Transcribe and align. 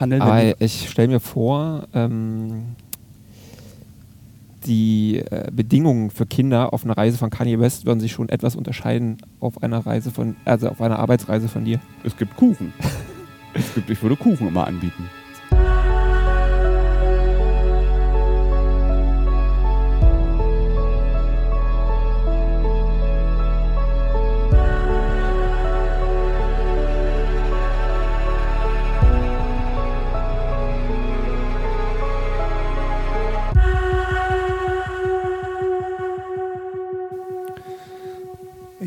handeln. 0.00 0.22
Aber 0.22 0.60
ich 0.60 0.88
stelle 0.88 1.08
mir 1.08 1.20
vor, 1.20 1.88
ähm, 1.94 2.76
die 4.66 5.18
äh, 5.18 5.50
Bedingungen 5.52 6.10
für 6.10 6.26
Kinder 6.26 6.72
auf 6.72 6.84
einer 6.84 6.96
Reise 6.96 7.18
von 7.18 7.30
Kanye 7.30 7.60
West 7.60 7.86
würden 7.86 8.00
sich 8.00 8.12
schon 8.12 8.28
etwas 8.28 8.56
unterscheiden 8.56 9.18
auf 9.40 9.62
einer 9.62 9.86
Reise 9.86 10.10
von, 10.10 10.36
also 10.44 10.68
auf 10.68 10.80
einer 10.80 10.98
Arbeitsreise 10.98 11.48
von 11.48 11.64
dir. 11.64 11.80
Es 12.04 12.16
gibt 12.16 12.36
Kuchen. 12.36 12.72
es 13.54 13.74
gibt, 13.74 13.90
ich 13.90 14.02
würde 14.02 14.16
Kuchen 14.16 14.48
immer 14.48 14.66
anbieten. 14.66 15.08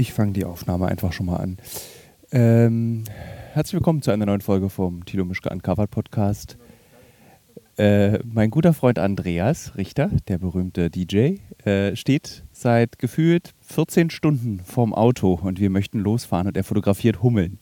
Ich 0.10 0.16
fange 0.16 0.34
die 0.34 0.44
Aufnahme 0.44 0.88
einfach 0.88 1.14
schon 1.14 1.28
mal 1.28 1.38
an. 1.38 1.58
Ähm, 2.32 3.04
herzlich 3.54 3.76
willkommen 3.76 4.02
zu 4.02 4.10
einer 4.10 4.26
neuen 4.26 4.42
Folge 4.42 4.72
vom 4.72 5.06
Tilo 5.06 5.24
Mischke 5.24 5.52
Uncovered 5.52 5.92
Podcast. 5.92 6.58
Äh, 7.78 8.18
mein 8.26 8.50
guter 8.50 8.74
Freund 8.74 8.98
Andreas 8.98 9.78
Richter, 9.78 10.10
der 10.28 10.40
berühmte 10.40 10.90
DJ, 10.90 11.36
äh, 11.64 11.96
steht 11.96 12.44
seit 12.52 12.98
gefühlt 12.98 13.54
14 13.62 14.10
Stunden 14.10 14.62
vorm 14.62 14.96
Auto 14.96 15.40
und 15.44 15.60
wir 15.60 15.70
möchten 15.70 16.00
losfahren 16.00 16.48
und 16.48 16.58
er 16.58 16.64
fotografiert 16.64 17.22
Hummeln. 17.22 17.60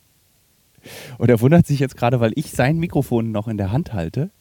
Und 1.18 1.30
er 1.30 1.42
wundert 1.42 1.68
sich 1.68 1.82
jetzt 1.82 1.98
gerade, 1.98 2.22
weil 2.22 2.32
ich 2.36 2.54
sein 2.54 2.78
Mikrofon 2.78 3.34
noch 3.34 3.50
in 3.50 3.58
der 3.58 3.74
Hand 3.74 3.92
halte. 3.92 4.32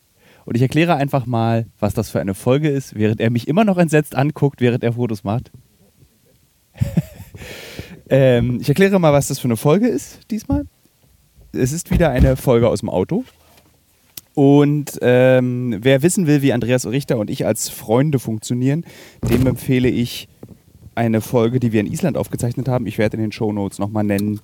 Und 0.45 0.55
ich 0.55 0.63
erkläre 0.63 0.95
einfach 0.95 1.27
mal, 1.27 1.67
was 1.81 1.93
das 1.93 2.09
für 2.09 2.21
eine 2.21 2.35
Folge 2.35 2.69
ist, 2.69 2.95
während 2.95 3.21
er 3.21 3.31
mich 3.31 3.49
immer 3.49 3.65
noch 3.65 3.79
entsetzt 3.79 4.15
anguckt, 4.15 4.61
während 4.61 4.85
er 4.85 4.93
Fotos 4.93 5.25
macht. 5.25 5.51
Ähm, 8.09 8.59
ich 8.61 8.69
erkläre 8.69 8.99
mal, 8.99 9.13
was 9.13 9.29
das 9.29 9.39
für 9.39 9.49
eine 9.49 9.57
Folge 9.57 9.89
ist 9.89 10.31
diesmal. 10.31 10.67
Es 11.53 11.73
ist 11.73 11.91
wieder 11.91 12.11
eine 12.11 12.37
Folge 12.37 12.69
aus 12.69 12.81
dem 12.81 12.91
Auto. 12.91 13.25
Und 14.35 14.99
ähm, 15.01 15.79
wer 15.81 16.03
wissen 16.03 16.27
will, 16.27 16.43
wie 16.43 16.53
Andreas 16.53 16.87
Richter 16.87 17.17
und 17.17 17.31
ich 17.31 17.47
als 17.47 17.71
Freunde 17.71 18.19
funktionieren, 18.19 18.85
dem 19.31 19.47
empfehle 19.47 19.89
ich 19.89 20.29
eine 20.95 21.23
Folge, 21.23 21.59
die 21.59 21.73
wir 21.73 21.81
in 21.81 21.87
Island 21.87 22.19
aufgezeichnet 22.19 22.69
haben. 22.69 22.87
Ich 22.87 22.99
werde 22.99 23.17
in 23.17 23.23
den 23.23 23.33
Show 23.33 23.53
Notes 23.53 23.79
nochmal 23.79 24.05
nennen, 24.05 24.41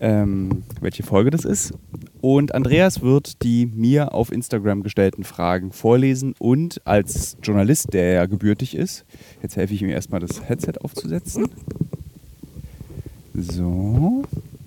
ähm, 0.00 0.64
welche 0.80 1.02
Folge 1.02 1.30
das 1.30 1.46
ist. 1.46 1.72
Und 2.20 2.54
Andreas 2.54 3.00
wird 3.00 3.42
die 3.42 3.66
mir 3.66 4.12
auf 4.12 4.30
Instagram 4.30 4.82
gestellten 4.82 5.24
Fragen 5.24 5.72
vorlesen 5.72 6.34
und 6.38 6.86
als 6.86 7.36
Journalist, 7.42 7.94
der 7.94 8.12
ja 8.12 8.26
gebürtig 8.26 8.76
ist, 8.76 9.04
jetzt 9.42 9.56
helfe 9.56 9.72
ich 9.72 9.82
ihm 9.82 9.88
erstmal 9.88 10.20
das 10.20 10.46
Headset 10.46 10.74
aufzusetzen. 10.82 11.48
So. 13.34 14.22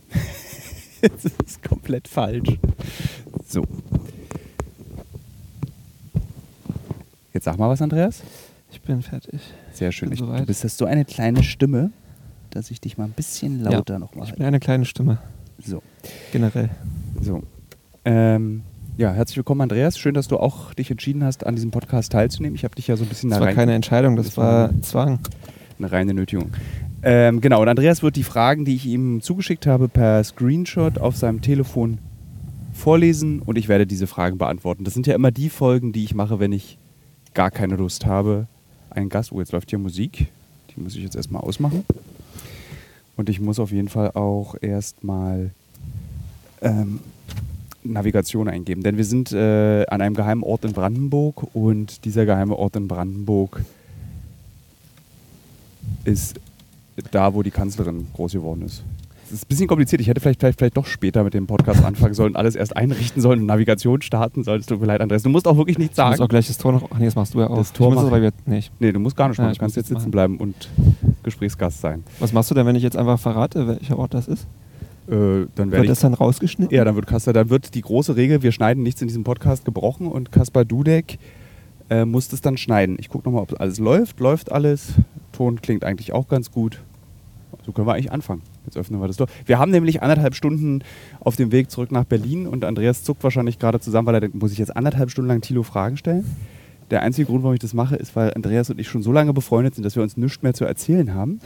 das 1.02 1.26
ist 1.46 1.64
komplett 1.64 2.08
falsch. 2.08 2.58
So. 3.48 3.64
Jetzt 7.34 7.44
sag 7.46 7.58
mal 7.58 7.70
was, 7.70 7.82
Andreas. 7.82 8.24
Ich 8.72 8.82
bin 8.82 9.02
fertig. 9.02 9.40
Sehr 9.74 9.92
schön. 9.92 10.12
Ich, 10.12 10.20
du 10.20 10.46
bist 10.46 10.64
hast 10.64 10.78
so 10.78 10.86
eine 10.86 11.06
kleine 11.06 11.44
Stimme, 11.44 11.92
dass 12.50 12.72
ich 12.72 12.82
dich 12.82 12.98
mal 12.98 13.06
ein 13.06 13.12
bisschen 13.12 13.62
lauter 13.62 13.94
Ja, 13.96 14.00
noch 14.00 14.16
mal 14.16 14.26
Ich 14.26 14.34
bin 14.34 14.46
eine 14.46 14.60
kleine 14.60 14.86
Stimme, 14.86 15.20
So. 15.64 15.82
generell. 16.32 16.70
So. 17.22 17.44
Ähm, 18.06 18.64
ja, 18.98 19.12
herzlich 19.12 19.38
willkommen, 19.38 19.62
Andreas. 19.62 19.98
Schön, 19.98 20.14
dass 20.14 20.28
du 20.28 20.38
auch 20.38 20.74
dich 20.74 20.90
entschieden 20.90 21.24
hast, 21.24 21.46
an 21.46 21.56
diesem 21.56 21.72
Podcast 21.72 22.12
teilzunehmen. 22.14 22.56
Ich 22.56 22.64
habe 22.64 22.76
dich 22.76 22.88
ja 22.88 22.96
so 22.96 23.04
ein 23.04 23.10
bisschen 23.10 23.30
Das 23.30 23.40
da 23.40 23.46
war 23.46 23.54
keine 23.54 23.74
Entscheidung, 23.76 24.16
das, 24.16 24.28
Das 24.28 24.38
war 24.38 24.82
Zwang. 24.82 25.20
eine 25.78 25.92
reine 25.92 26.14
Nötigung. 26.14 26.52
Ähm, 27.08 27.40
genau, 27.40 27.62
und 27.62 27.68
Andreas 27.68 28.02
wird 28.02 28.16
die 28.16 28.24
Fragen, 28.24 28.66
die 28.66 28.76
ich 28.76 28.88
ihm 28.88 29.22
zugeschickt 29.22 29.68
habe, 29.68 29.88
per 29.88 30.24
Screenshot 30.24 30.98
auf 30.98 31.16
seinem 31.16 31.40
Telefon 31.40 32.00
vorlesen 32.74 33.44
und 33.44 33.60
ich 33.60 33.68
werde 33.68 33.86
diese 33.86 34.08
Fragen 34.08 34.40
beantworten. 34.40 34.84
Das 34.84 34.96
sind 34.96 35.06
ja 35.06 35.14
immer 35.14 35.30
die 35.30 35.50
Folgen, 35.50 35.94
die 35.94 36.04
ich 36.04 36.16
mache, 36.16 36.40
wenn 36.40 36.52
ich 36.52 36.80
gar 37.36 37.52
keine 37.52 37.76
Lust 37.76 38.08
habe. 38.08 38.48
Ein 38.90 39.10
Gast, 39.10 39.32
oh, 39.32 39.40
jetzt 39.40 39.52
läuft 39.52 39.70
hier 39.70 39.78
Musik. 39.78 40.30
Die 40.76 40.82
muss 40.82 40.96
ich 40.96 41.04
jetzt 41.04 41.16
erstmal 41.16 41.44
ausmachen. 41.44 41.86
Und 43.16 43.30
ich 43.30 43.40
muss 43.40 43.60
auf 43.60 43.72
jeden 43.72 43.90
Fall 43.90 44.10
auch 44.16 44.56
erstmal 44.60 45.52
ähm, 46.64 47.02
Navigation 47.84 48.48
eingeben. 48.48 48.82
Denn 48.82 48.98
wir 48.98 49.06
sind 49.06 49.32
äh, 49.32 49.86
an 49.86 50.02
einem 50.02 50.16
geheimen 50.16 50.42
Ort 50.42 50.66
in 50.66 50.74
Brandenburg 50.74 51.56
und 51.56 52.04
dieser 52.04 52.26
geheime 52.26 52.58
Ort 52.58 52.76
in 52.78 52.88
Brandenburg 52.88 53.62
ist 56.04 56.40
da, 57.12 57.34
wo 57.34 57.44
die 57.44 57.52
Kanzlerin 57.52 58.08
groß 58.14 58.34
geworden 58.34 58.62
ist. 58.64 58.84
Es 59.28 59.32
ist 59.32 59.46
ein 59.46 59.48
bisschen 59.48 59.68
kompliziert. 59.68 60.02
Ich 60.02 60.08
hätte 60.08 60.22
vielleicht, 60.22 60.40
vielleicht, 60.40 60.60
vielleicht 60.60 60.78
doch 60.78 60.86
später 60.86 61.24
mit 61.24 61.34
dem 61.34 61.48
Podcast 61.48 61.84
anfangen 61.84 62.14
sollen, 62.14 62.36
alles 62.36 62.56
erst 62.56 62.78
einrichten 62.78 63.22
sollen 63.24 63.40
und 63.42 63.48
Navigation 63.48 64.04
starten 64.04 64.44
sollen. 64.44 64.60
Es 64.60 64.68
tut 64.68 64.80
mir 64.80 64.86
leid, 64.86 65.02
Andreas. 65.02 65.24
Du 65.24 65.30
musst 65.30 65.48
auch 65.48 65.58
wirklich 65.58 65.80
nichts 65.80 65.98
Ich 65.98 66.04
muss 66.04 66.14
auch 66.14 66.18
sagen. 66.18 66.30
gleich 66.30 66.46
das 66.48 66.58
Tor 66.60 66.74
noch. 66.74 66.88
Ach 66.94 67.00
nee, 67.00 67.06
das 67.06 67.16
machst 67.16 67.34
du 67.34 67.40
ja 67.40 67.48
auch. 67.50 67.58
Das 67.58 67.74
Tor 67.74 67.88
ich 67.88 67.96
muss 67.96 68.04
mach 68.04 68.12
das, 68.12 68.22
weil 68.22 68.32
wir, 68.46 68.62
nee, 68.80 68.92
du 68.92 69.00
musst 69.00 69.16
gar 69.16 69.28
nicht 69.30 69.38
Ja, 69.40 69.44
machen. 69.46 69.54
ich 69.54 69.58
Du 69.58 69.62
kannst 69.64 69.76
jetzt 69.78 69.88
sitzen 69.88 70.02
machen. 70.02 70.12
bleiben 70.12 70.38
und 70.38 70.70
Gesprächsgast 71.24 71.82
sein. 71.82 72.04
Was 72.20 72.34
machst 72.34 72.52
du 72.52 72.56
denn, 72.56 72.68
wenn 72.68 72.76
ich 72.76 72.84
jetzt 72.84 72.96
einfach 72.98 73.20
verrate, 73.20 73.68
welcher 73.68 73.98
Ort 73.98 74.14
das 74.14 74.28
ist? 74.28 74.46
Äh, 75.08 75.48
dann 75.56 75.72
Wird 75.72 75.90
das 75.90 76.00
dann 76.02 76.14
rausgeschnitten? 76.14 76.76
Ja, 76.76 76.84
dann 76.86 76.96
wird 76.96 77.08
Kaspar, 77.08 77.34
dann 77.34 77.50
wird 77.50 77.74
die 77.74 77.82
große 77.82 78.16
Regel, 78.16 78.44
wir 78.44 78.52
schneiden 78.52 78.84
nichts 78.84 79.02
in 79.02 79.08
diesem 79.08 79.24
Podcast 79.24 79.66
gebrochen 79.66 80.08
und 80.08 80.32
Kaspar 80.32 80.66
Dudek 80.66 81.18
äh, 81.90 82.06
muss 82.06 82.28
das 82.28 82.42
dann 82.42 82.58
schneiden. 82.58 82.98
Ich 83.00 83.10
gucke 83.10 83.28
nochmal, 83.28 83.44
ob 83.44 83.60
alles 83.60 83.80
läuft. 83.80 84.20
Läuft 84.20 84.52
alles. 84.52 84.94
Ton 85.36 85.62
klingt 85.62 85.84
eigentlich 85.84 86.14
auch 86.14 86.28
ganz 86.28 86.52
gut. 86.52 86.82
So 87.66 87.72
können 87.72 87.88
wir 87.88 87.94
eigentlich 87.94 88.12
anfangen. 88.12 88.42
Jetzt 88.66 88.78
öffnen 88.78 89.00
wir 89.00 89.08
das 89.08 89.18
Tor. 89.18 89.28
Wir 89.46 89.60
haben 89.60 89.72
nämlich 89.72 90.02
anderthalb 90.02 90.36
Stunden 90.36 90.84
auf 91.20 91.36
dem 91.36 91.52
Weg 91.52 91.72
zurück 91.72 91.92
nach 91.92 92.04
Berlin 92.04 92.48
und 92.48 92.64
Andreas 92.64 93.04
zuckt 93.04 93.24
wahrscheinlich 93.24 93.60
gerade 93.60 93.80
zusammen, 93.80 94.08
weil 94.08 94.16
er 94.16 94.22
denkt, 94.22 94.36
muss 94.36 94.52
ich 94.52 94.58
jetzt 94.58 94.76
anderthalb 94.76 95.10
Stunden 95.10 95.30
lang 95.30 95.42
Tilo 95.42 95.64
Fragen 95.64 95.98
stellen? 95.98 96.26
Der 96.92 97.02
einzige 97.02 97.28
Grund, 97.28 97.44
warum 97.44 97.54
ich 97.56 97.60
das 97.60 97.74
mache, 97.74 97.96
ist, 97.96 98.16
weil 98.16 98.34
Andreas 98.34 98.70
und 98.70 98.80
ich 98.80 98.88
schon 98.88 99.02
so 99.02 99.12
lange 99.12 99.34
befreundet 99.34 99.76
sind, 99.76 99.84
dass 99.84 99.96
wir 99.96 100.04
uns 100.04 100.18
nichts 100.18 100.44
mehr 100.44 100.54
zu 100.54 100.66
erzählen 100.66 101.14
haben. 101.14 101.40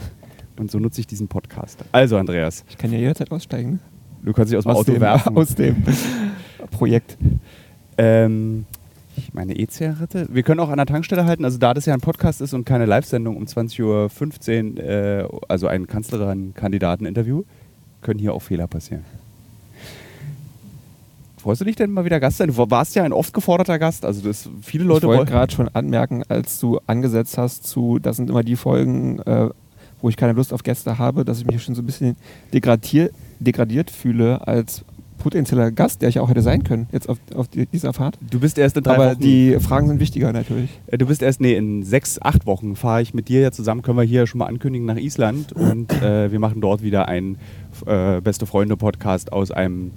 Und 0.58 0.70
so 0.70 0.78
nutze 0.78 1.00
ich 1.00 1.06
diesen 1.06 1.28
Podcast. 1.28 1.82
Also, 1.92 2.18
Andreas, 2.18 2.64
Ich 2.68 2.76
kann 2.76 2.92
ja 2.92 2.98
jederzeit 2.98 3.30
aussteigen. 3.32 3.80
Du 4.22 4.34
kannst 4.34 4.52
dich 4.52 4.58
aus 4.58 4.64
dem 4.64 4.72
Auto 4.72 4.92
dem, 4.92 5.00
werfen. 5.00 5.34
Aus 5.36 5.54
dem 5.54 5.82
Projekt. 6.70 7.16
Ähm, 7.96 8.66
ich 9.20 9.34
meine 9.34 9.56
E-Zigarette. 9.56 10.26
Wir 10.30 10.42
können 10.42 10.60
auch 10.60 10.68
an 10.68 10.76
der 10.76 10.86
Tankstelle 10.86 11.24
halten. 11.24 11.44
Also 11.44 11.58
da 11.58 11.74
das 11.74 11.86
ja 11.86 11.94
ein 11.94 12.00
Podcast 12.00 12.40
ist 12.40 12.52
und 12.54 12.64
keine 12.64 12.86
Live-Sendung 12.86 13.36
um 13.36 13.44
20.15 13.44 14.74
Uhr, 14.74 14.82
äh, 14.82 15.28
also 15.48 15.66
ein 15.66 15.86
Kanzlerin-Kandidaten-Interview, 15.86 17.44
können 18.02 18.18
hier 18.18 18.34
auch 18.34 18.42
Fehler 18.42 18.66
passieren. 18.66 19.04
Freust 21.38 21.62
du 21.62 21.64
dich 21.64 21.76
denn 21.76 21.90
mal 21.90 22.04
wieder 22.04 22.20
Gast 22.20 22.36
sein? 22.36 22.48
Du 22.48 22.70
warst 22.70 22.94
ja 22.94 23.02
ein 23.02 23.14
oft 23.14 23.32
geforderter 23.32 23.78
Gast. 23.78 24.04
Also 24.04 24.20
das, 24.20 24.48
viele 24.60 24.84
Leute 24.84 25.06
ich 25.06 25.12
wollte 25.12 25.32
gerade 25.32 25.52
schon 25.52 25.68
anmerken, 25.68 26.22
als 26.28 26.60
du 26.60 26.80
angesetzt 26.86 27.38
hast 27.38 27.66
zu, 27.66 27.98
das 27.98 28.16
sind 28.16 28.28
immer 28.28 28.42
die 28.42 28.56
Folgen, 28.56 29.20
äh, 29.20 29.48
wo 30.02 30.08
ich 30.08 30.16
keine 30.16 30.34
Lust 30.34 30.52
auf 30.52 30.62
Gäste 30.62 30.98
habe, 30.98 31.24
dass 31.24 31.38
ich 31.38 31.46
mich 31.46 31.62
schon 31.62 31.74
so 31.74 31.82
ein 31.82 31.86
bisschen 31.86 32.16
degradier, 32.52 33.10
degradiert 33.38 33.90
fühle 33.90 34.46
als 34.46 34.84
potenzieller 35.20 35.70
Gast, 35.70 36.02
der 36.02 36.08
ich 36.08 36.18
auch 36.18 36.28
hätte 36.28 36.42
sein 36.42 36.64
können, 36.64 36.88
jetzt 36.90 37.08
auf, 37.08 37.18
auf 37.36 37.46
die, 37.46 37.66
dieser 37.66 37.92
Fahrt. 37.92 38.18
Du 38.30 38.40
bist 38.40 38.58
erst 38.58 38.76
in 38.76 38.82
drei 38.82 38.94
Aber 38.96 39.10
Wochen. 39.12 39.20
die 39.20 39.56
Fragen 39.60 39.86
sind 39.86 40.00
wichtiger 40.00 40.32
natürlich. 40.32 40.70
Äh, 40.88 40.98
Du 40.98 41.06
bist 41.06 41.22
erst, 41.22 41.40
nee, 41.40 41.54
in 41.54 41.82
sechs, 41.84 42.20
acht 42.20 42.46
Wochen 42.46 42.74
fahre 42.74 43.02
ich 43.02 43.14
mit 43.14 43.28
dir 43.28 43.40
ja 43.40 43.52
zusammen, 43.52 43.82
können 43.82 43.96
wir 43.98 44.02
hier 44.04 44.26
schon 44.26 44.38
mal 44.40 44.46
ankündigen, 44.46 44.86
nach 44.86 44.96
Island 44.96 45.52
und 45.54 45.92
äh, 46.02 46.32
wir 46.32 46.40
machen 46.40 46.60
dort 46.60 46.82
wieder 46.82 47.06
einen 47.06 47.38
äh, 47.86 48.20
Beste 48.20 48.46
Freunde-Podcast 48.46 49.32
aus 49.32 49.50
einem, 49.52 49.92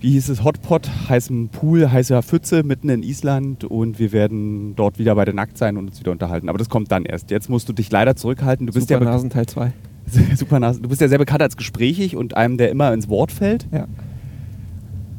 wie 0.00 0.10
hieß 0.10 0.28
es, 0.28 0.44
Hotpot, 0.44 0.90
heißem 1.08 1.48
Pool, 1.48 1.90
heißer 1.90 2.22
Pfütze 2.22 2.62
mitten 2.62 2.90
in 2.90 3.02
Island 3.02 3.64
und 3.64 3.98
wir 3.98 4.12
werden 4.12 4.74
dort 4.76 4.98
wieder 4.98 5.14
beide 5.14 5.32
nackt 5.32 5.56
sein 5.56 5.76
und 5.78 5.88
uns 5.88 6.00
wieder 6.00 6.12
unterhalten. 6.12 6.48
Aber 6.50 6.58
das 6.58 6.68
kommt 6.68 6.92
dann 6.92 7.06
erst. 7.06 7.30
Jetzt 7.30 7.48
musst 7.48 7.68
du 7.70 7.72
dich 7.72 7.90
leider 7.90 8.14
zurückhalten. 8.14 8.66
Du 8.66 8.72
bist 8.74 8.90
ja, 8.90 8.98
be- 8.98 9.06
Nasen 9.06 9.30
Teil 9.30 9.46
2. 9.46 9.72
super 10.36 10.60
Nase. 10.60 10.80
Du 10.80 10.88
bist 10.88 11.00
ja 11.00 11.08
sehr 11.08 11.18
bekannt 11.18 11.42
als 11.42 11.56
gesprächig 11.56 12.16
und 12.16 12.36
einem, 12.36 12.56
der 12.56 12.70
immer 12.70 12.92
ins 12.92 13.08
Wort 13.08 13.32
fällt. 13.32 13.66
Ja. 13.72 13.86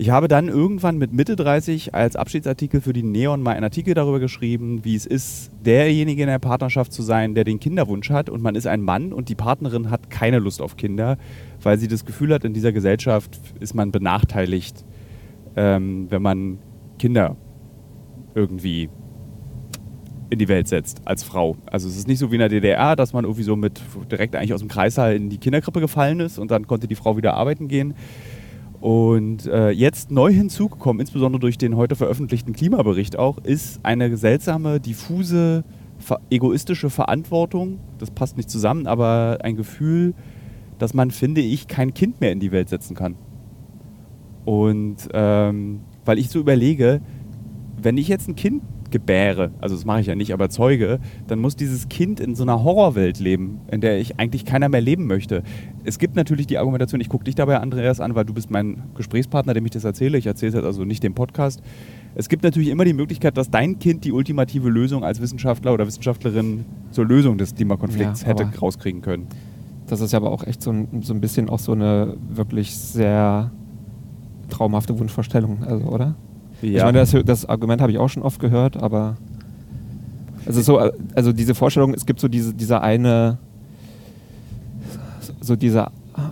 Ich 0.00 0.08
habe 0.08 0.28
dann 0.28 0.48
irgendwann 0.48 0.96
mit 0.96 1.12
Mitte 1.12 1.36
30 1.36 1.94
als 1.94 2.16
Abschiedsartikel 2.16 2.80
für 2.80 2.94
die 2.94 3.02
Neon 3.02 3.42
mal 3.42 3.50
einen 3.50 3.64
Artikel 3.64 3.92
darüber 3.92 4.18
geschrieben, 4.18 4.82
wie 4.82 4.94
es 4.94 5.04
ist, 5.04 5.50
derjenige 5.62 6.22
in 6.22 6.28
der 6.28 6.38
Partnerschaft 6.38 6.94
zu 6.94 7.02
sein, 7.02 7.34
der 7.34 7.44
den 7.44 7.60
Kinderwunsch 7.60 8.08
hat 8.08 8.30
und 8.30 8.42
man 8.42 8.54
ist 8.54 8.66
ein 8.66 8.80
Mann 8.80 9.12
und 9.12 9.28
die 9.28 9.34
Partnerin 9.34 9.90
hat 9.90 10.08
keine 10.08 10.38
Lust 10.38 10.62
auf 10.62 10.78
Kinder, 10.78 11.18
weil 11.62 11.78
sie 11.78 11.86
das 11.86 12.06
Gefühl 12.06 12.32
hat, 12.32 12.44
in 12.44 12.54
dieser 12.54 12.72
Gesellschaft 12.72 13.38
ist 13.60 13.74
man 13.74 13.92
benachteiligt, 13.92 14.86
ähm, 15.54 16.06
wenn 16.08 16.22
man 16.22 16.60
Kinder 16.98 17.36
irgendwie 18.34 18.88
in 20.30 20.38
die 20.38 20.48
Welt 20.48 20.68
setzt 20.68 21.02
als 21.04 21.24
Frau. 21.24 21.58
Also 21.66 21.88
es 21.88 21.98
ist 21.98 22.08
nicht 22.08 22.20
so 22.20 22.30
wie 22.30 22.36
in 22.36 22.40
der 22.40 22.48
DDR, 22.48 22.96
dass 22.96 23.12
man 23.12 23.24
irgendwie 23.24 23.42
so 23.42 23.54
mit 23.54 23.82
direkt 24.10 24.34
eigentlich 24.34 24.54
aus 24.54 24.60
dem 24.60 24.68
Kreissaal 24.70 25.14
in 25.14 25.28
die 25.28 25.36
Kinderkrippe 25.36 25.80
gefallen 25.80 26.20
ist 26.20 26.38
und 26.38 26.50
dann 26.50 26.66
konnte 26.66 26.88
die 26.88 26.94
Frau 26.94 27.18
wieder 27.18 27.34
arbeiten 27.34 27.68
gehen. 27.68 27.92
Und 28.80 29.46
äh, 29.46 29.70
jetzt 29.70 30.10
neu 30.10 30.32
hinzugekommen, 30.32 31.00
insbesondere 31.00 31.40
durch 31.40 31.58
den 31.58 31.76
heute 31.76 31.96
veröffentlichten 31.96 32.54
Klimabericht 32.54 33.18
auch, 33.18 33.38
ist 33.38 33.80
eine 33.82 34.16
seltsame, 34.16 34.80
diffuse, 34.80 35.64
ver 35.98 36.20
egoistische 36.30 36.88
Verantwortung. 36.88 37.78
Das 37.98 38.10
passt 38.10 38.38
nicht 38.38 38.48
zusammen, 38.48 38.86
aber 38.86 39.38
ein 39.42 39.56
Gefühl, 39.56 40.14
dass 40.78 40.94
man, 40.94 41.10
finde 41.10 41.42
ich, 41.42 41.68
kein 41.68 41.92
Kind 41.92 42.22
mehr 42.22 42.32
in 42.32 42.40
die 42.40 42.52
Welt 42.52 42.70
setzen 42.70 42.96
kann. 42.96 43.16
Und 44.46 44.96
ähm, 45.12 45.80
weil 46.06 46.18
ich 46.18 46.30
so 46.30 46.40
überlege, 46.40 47.02
wenn 47.82 47.98
ich 47.98 48.08
jetzt 48.08 48.28
ein 48.28 48.36
Kind 48.36 48.62
gebäre, 48.90 49.50
also 49.60 49.74
das 49.74 49.84
mache 49.84 50.00
ich 50.00 50.06
ja 50.06 50.14
nicht, 50.14 50.32
aber 50.32 50.48
zeuge, 50.48 50.98
dann 51.26 51.38
muss 51.38 51.56
dieses 51.56 51.88
Kind 51.88 52.20
in 52.20 52.34
so 52.34 52.42
einer 52.42 52.62
Horrorwelt 52.64 53.20
leben, 53.20 53.60
in 53.70 53.80
der 53.80 53.98
ich 53.98 54.18
eigentlich 54.18 54.44
keiner 54.44 54.68
mehr 54.68 54.80
leben 54.80 55.06
möchte. 55.06 55.42
Es 55.84 55.98
gibt 55.98 56.16
natürlich 56.16 56.46
die 56.46 56.58
Argumentation, 56.58 57.00
ich 57.00 57.08
gucke 57.08 57.24
dich 57.24 57.34
dabei, 57.34 57.58
Andreas, 57.58 58.00
an, 58.00 58.14
weil 58.14 58.24
du 58.24 58.34
bist 58.34 58.50
mein 58.50 58.82
Gesprächspartner, 58.94 59.54
dem 59.54 59.64
ich 59.64 59.70
das 59.70 59.84
erzähle. 59.84 60.18
Ich 60.18 60.26
erzähle 60.26 60.48
es 60.50 60.54
jetzt 60.56 60.64
also 60.64 60.84
nicht 60.84 61.02
dem 61.02 61.14
Podcast. 61.14 61.62
Es 62.14 62.28
gibt 62.28 62.42
natürlich 62.42 62.68
immer 62.68 62.84
die 62.84 62.92
Möglichkeit, 62.92 63.36
dass 63.36 63.50
dein 63.50 63.78
Kind 63.78 64.04
die 64.04 64.12
ultimative 64.12 64.68
Lösung 64.68 65.04
als 65.04 65.20
Wissenschaftler 65.20 65.72
oder 65.72 65.86
Wissenschaftlerin 65.86 66.64
zur 66.90 67.06
Lösung 67.06 67.38
des 67.38 67.54
Klimakonflikts 67.54 68.22
Ja, 68.22 68.28
hätte 68.28 68.48
rauskriegen 68.60 69.00
können. 69.00 69.26
Das 69.86 70.00
ist 70.00 70.12
ja 70.12 70.18
aber 70.18 70.30
auch 70.30 70.44
echt 70.44 70.62
so 70.62 70.70
ein, 70.70 71.02
so 71.02 71.14
ein 71.14 71.20
bisschen 71.20 71.48
auch 71.48 71.58
so 71.58 71.72
eine 71.72 72.16
wirklich 72.28 72.76
sehr 72.76 73.50
traumhafte 74.48 74.98
Wunschvorstellung, 74.98 75.64
also, 75.64 75.84
oder? 75.86 76.16
Ich 76.62 76.82
meine, 76.82 76.98
das, 76.98 77.14
das 77.24 77.48
Argument 77.48 77.80
habe 77.80 77.92
ich 77.92 77.98
auch 77.98 78.08
schon 78.08 78.22
oft 78.22 78.40
gehört, 78.40 78.76
aber 78.76 79.16
also 80.46 80.62
so, 80.62 80.78
also 81.14 81.32
diese 81.32 81.54
Vorstellung, 81.54 81.94
es 81.94 82.06
gibt 82.06 82.20
so 82.20 82.28
diese, 82.28 82.54
diese 82.54 82.80
eine, 82.80 83.38
so 85.40 85.56
diese 85.56 85.88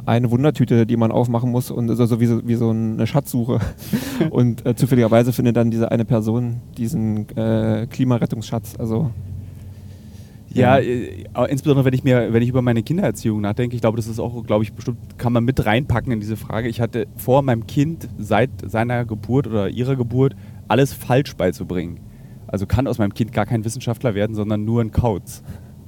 eine 0.06 0.30
Wundertüte, 0.30 0.86
die 0.86 0.96
man 0.96 1.10
aufmachen 1.12 1.50
muss 1.50 1.70
und 1.70 1.88
so, 1.94 2.06
so, 2.06 2.20
wie, 2.20 2.26
so 2.26 2.46
wie 2.46 2.54
so 2.54 2.70
eine 2.70 3.06
Schatzsuche. 3.06 3.60
und 4.30 4.66
äh, 4.66 4.74
zufälligerweise 4.74 5.32
findet 5.32 5.56
dann 5.56 5.70
diese 5.70 5.90
eine 5.90 6.04
Person 6.04 6.56
diesen 6.76 7.28
äh, 7.36 7.86
Klimarettungsschatz. 7.88 8.74
Also 8.78 9.10
Ja, 10.58 10.78
Ja. 10.78 11.44
äh, 11.44 11.50
insbesondere 11.50 11.84
wenn 11.84 11.94
ich 11.94 12.04
mir, 12.04 12.32
wenn 12.32 12.42
ich 12.42 12.48
über 12.48 12.62
meine 12.62 12.82
Kindererziehung 12.82 13.40
nachdenke, 13.40 13.74
ich 13.76 13.80
glaube, 13.80 13.96
das 13.96 14.06
ist 14.06 14.18
auch, 14.18 14.44
glaube 14.44 14.64
ich, 14.64 14.72
bestimmt, 14.72 14.98
kann 15.18 15.32
man 15.32 15.44
mit 15.44 15.64
reinpacken 15.64 16.12
in 16.12 16.20
diese 16.20 16.36
Frage. 16.36 16.68
Ich 16.68 16.80
hatte 16.80 17.06
vor, 17.16 17.42
meinem 17.42 17.66
Kind 17.66 18.08
seit 18.18 18.50
seiner 18.66 19.04
Geburt 19.04 19.46
oder 19.46 19.68
ihrer 19.68 19.96
Geburt 19.96 20.34
alles 20.68 20.92
falsch 20.92 21.34
beizubringen. 21.36 22.00
Also 22.46 22.66
kann 22.66 22.86
aus 22.86 22.98
meinem 22.98 23.14
Kind 23.14 23.32
gar 23.32 23.46
kein 23.46 23.64
Wissenschaftler 23.64 24.14
werden, 24.14 24.34
sondern 24.34 24.64
nur 24.64 24.80
ein 24.80 24.90
Kauz. 24.90 25.42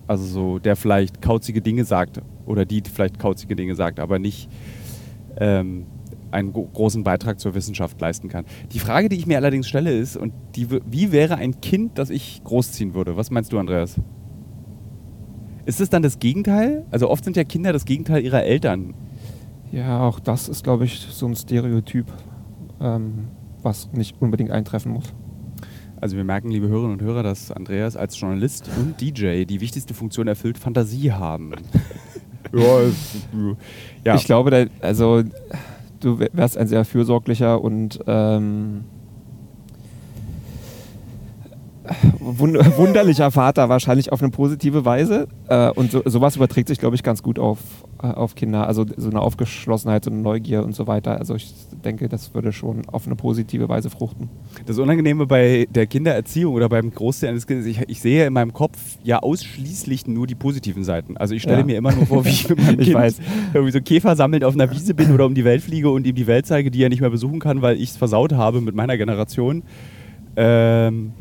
Also 0.06 0.24
so, 0.24 0.58
der 0.58 0.76
vielleicht 0.76 1.22
kauzige 1.22 1.60
Dinge 1.62 1.84
sagt 1.84 2.20
oder 2.44 2.64
die 2.64 2.82
vielleicht 2.92 3.18
kauzige 3.18 3.54
Dinge 3.56 3.74
sagt, 3.76 4.00
aber 4.00 4.18
nicht 4.18 4.48
ähm, 5.38 5.86
einen 6.32 6.52
gro- 6.52 6.68
großen 6.72 7.02
Beitrag 7.04 7.38
zur 7.40 7.54
Wissenschaft 7.54 8.00
leisten 8.00 8.28
kann. 8.28 8.44
Die 8.72 8.78
Frage, 8.78 9.08
die 9.08 9.16
ich 9.16 9.26
mir 9.26 9.36
allerdings 9.38 9.68
stelle, 9.68 9.92
ist, 9.92 10.16
und 10.16 10.32
die, 10.56 10.66
wie 10.70 11.12
wäre 11.12 11.36
ein 11.36 11.60
Kind, 11.60 11.96
das 11.98 12.10
ich 12.10 12.42
großziehen 12.44 12.94
würde? 12.94 13.16
Was 13.16 13.30
meinst 13.30 13.52
du, 13.52 13.58
Andreas? 13.58 14.00
Ist 15.70 15.80
es 15.80 15.88
dann 15.88 16.02
das 16.02 16.18
Gegenteil? 16.18 16.84
Also 16.90 17.08
oft 17.08 17.22
sind 17.24 17.36
ja 17.36 17.44
Kinder 17.44 17.72
das 17.72 17.84
Gegenteil 17.84 18.24
ihrer 18.24 18.42
Eltern. 18.42 18.92
ja, 19.70 20.00
auch 20.00 20.18
das 20.18 20.48
ist, 20.48 20.64
glaube 20.64 20.84
ich, 20.84 20.98
so 20.98 21.26
ein 21.26 21.36
Stereotyp, 21.36 22.06
ähm, 22.80 23.28
was 23.62 23.92
nicht 23.92 24.16
unbedingt 24.20 24.50
eintreffen 24.50 24.90
muss. 24.92 25.12
Also 26.00 26.16
wir 26.16 26.24
merken, 26.24 26.50
liebe 26.50 26.66
Hörerinnen 26.66 26.98
und 26.98 27.02
Hörer, 27.02 27.22
dass 27.22 27.52
Andreas 27.52 27.96
als 27.96 28.18
Journalist 28.18 28.68
und 28.80 29.00
DJ 29.00 29.44
die 29.44 29.60
wichtigste 29.60 29.94
Funktion 29.94 30.26
erfüllt, 30.26 30.58
Fantasie 30.58 31.12
haben. 31.12 31.52
ja. 34.04 34.16
Ich 34.16 34.24
glaube, 34.24 34.70
also 34.80 35.22
du 36.00 36.18
wär- 36.18 36.30
wärst 36.32 36.56
ein 36.58 36.66
sehr 36.66 36.84
fürsorglicher 36.84 37.62
und 37.62 38.00
ähm, 38.08 38.84
wund 42.20 42.56
wunderlicher 42.76 43.30
Vater 43.30 43.68
wahrscheinlich 43.68 44.12
auf 44.12 44.22
eine 44.22 44.30
positive 44.30 44.84
Weise. 44.84 45.26
Äh, 45.48 45.70
und 45.70 45.90
so, 45.90 46.02
sowas 46.04 46.36
überträgt 46.36 46.68
sich, 46.68 46.78
glaube 46.78 46.96
ich, 46.96 47.02
ganz 47.02 47.22
gut 47.22 47.38
auf, 47.38 47.58
äh, 48.02 48.06
auf 48.06 48.34
Kinder. 48.34 48.66
Also 48.66 48.86
so 48.96 49.10
eine 49.10 49.20
Aufgeschlossenheit, 49.20 50.04
so 50.04 50.10
eine 50.10 50.20
Neugier 50.20 50.64
und 50.64 50.74
so 50.74 50.86
weiter. 50.86 51.18
Also 51.18 51.34
ich 51.34 51.52
denke, 51.84 52.08
das 52.08 52.34
würde 52.34 52.52
schon 52.52 52.82
auf 52.88 53.06
eine 53.06 53.16
positive 53.16 53.68
Weise 53.68 53.90
fruchten. 53.90 54.28
Das 54.66 54.78
Unangenehme 54.78 55.26
bei 55.26 55.66
der 55.70 55.86
Kindererziehung 55.86 56.54
oder 56.54 56.68
beim 56.68 56.90
Großziehen 56.92 57.30
eines 57.30 57.46
Kindes, 57.46 57.66
ich, 57.66 57.80
ich 57.88 58.00
sehe 58.00 58.26
in 58.26 58.32
meinem 58.32 58.52
Kopf 58.52 58.78
ja 59.02 59.18
ausschließlich 59.20 60.06
nur 60.06 60.26
die 60.26 60.34
positiven 60.34 60.84
Seiten. 60.84 61.16
Also 61.16 61.34
ich 61.34 61.42
stelle 61.42 61.60
Ja. 61.60 61.64
mir 61.64 61.76
immer 61.78 61.92
nur 61.92 62.06
vor, 62.06 62.24
wie 62.24 62.30
ich 62.30 62.48
mit 62.48 62.58
meinem 62.62 62.78
Ich 62.80 62.86
Kind 62.86 62.96
weiß. 62.96 63.18
irgendwie 63.54 63.72
so 63.72 63.80
Käfer 63.80 64.16
sammelnd 64.16 64.44
auf 64.44 64.54
einer 64.54 64.70
Wiese 64.70 64.94
bin 64.94 65.12
oder 65.12 65.26
um 65.26 65.34
die 65.34 65.44
Welt 65.44 65.62
fliege 65.62 65.90
und 65.90 66.06
ihm 66.06 66.14
die 66.14 66.26
Welt 66.26 66.46
zeige, 66.46 66.70
die 66.70 66.82
er 66.82 66.88
nicht 66.88 67.00
mehr 67.00 67.10
besuchen 67.10 67.40
kann, 67.40 67.62
weil 67.62 67.76
ich 67.76 67.90
es 67.90 67.96
versaut 67.96 68.32
habe 68.32 68.60
mit 68.60 68.74
meiner 68.74 68.96
Generation. 68.96 69.62
Ähm, 70.36 71.12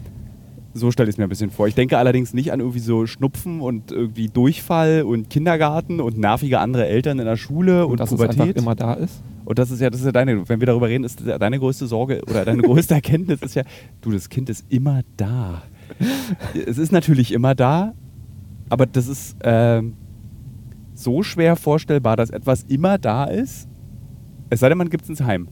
so 0.79 0.91
stelle 0.91 1.09
ich 1.09 1.15
es 1.15 1.17
mir 1.17 1.25
ein 1.25 1.29
bisschen 1.29 1.51
vor. 1.51 1.67
Ich 1.67 1.75
denke 1.75 1.97
allerdings 1.97 2.33
nicht 2.33 2.51
an 2.51 2.59
irgendwie 2.59 2.79
so 2.79 3.05
Schnupfen 3.05 3.61
und 3.61 3.91
irgendwie 3.91 4.27
Durchfall 4.27 5.03
und 5.03 5.29
Kindergarten 5.29 5.99
und 6.01 6.17
nervige 6.17 6.59
andere 6.59 6.87
Eltern 6.87 7.19
in 7.19 7.25
der 7.25 7.37
Schule 7.37 7.85
und, 7.85 7.93
Und 7.93 7.99
dass 7.99 8.11
es 8.11 8.19
einfach 8.19 8.35
Pubertät. 8.35 8.57
immer 8.57 8.75
da 8.75 8.93
ist. 8.93 9.21
Und 9.45 9.59
das 9.59 9.71
ist 9.71 9.81
ja, 9.81 9.89
das 9.89 9.99
ist 9.99 10.05
ja 10.05 10.11
deine, 10.11 10.47
wenn 10.47 10.59
wir 10.59 10.67
darüber 10.67 10.87
reden, 10.87 11.03
ist 11.03 11.21
ja 11.21 11.37
deine 11.39 11.59
größte 11.59 11.87
Sorge 11.87 12.21
oder 12.29 12.45
deine 12.45 12.61
größte 12.61 12.93
Erkenntnis 12.99 13.41
ist 13.41 13.55
ja, 13.55 13.63
du, 14.01 14.11
das 14.11 14.29
Kind 14.29 14.49
ist 14.49 14.65
immer 14.69 15.01
da. 15.17 15.63
es 16.53 16.77
ist 16.77 16.91
natürlich 16.91 17.31
immer 17.31 17.55
da, 17.55 17.93
aber 18.69 18.85
das 18.85 19.07
ist 19.07 19.35
ähm, 19.43 19.93
so 20.93 21.23
schwer 21.23 21.55
vorstellbar, 21.55 22.15
dass 22.15 22.29
etwas 22.29 22.63
immer 22.63 22.97
da 22.97 23.25
ist. 23.25 23.67
Es 24.49 24.59
sei 24.59 24.69
denn, 24.69 24.77
man 24.77 24.89
gibt 24.89 25.03
es 25.03 25.09
ins 25.09 25.21
Heim, 25.21 25.47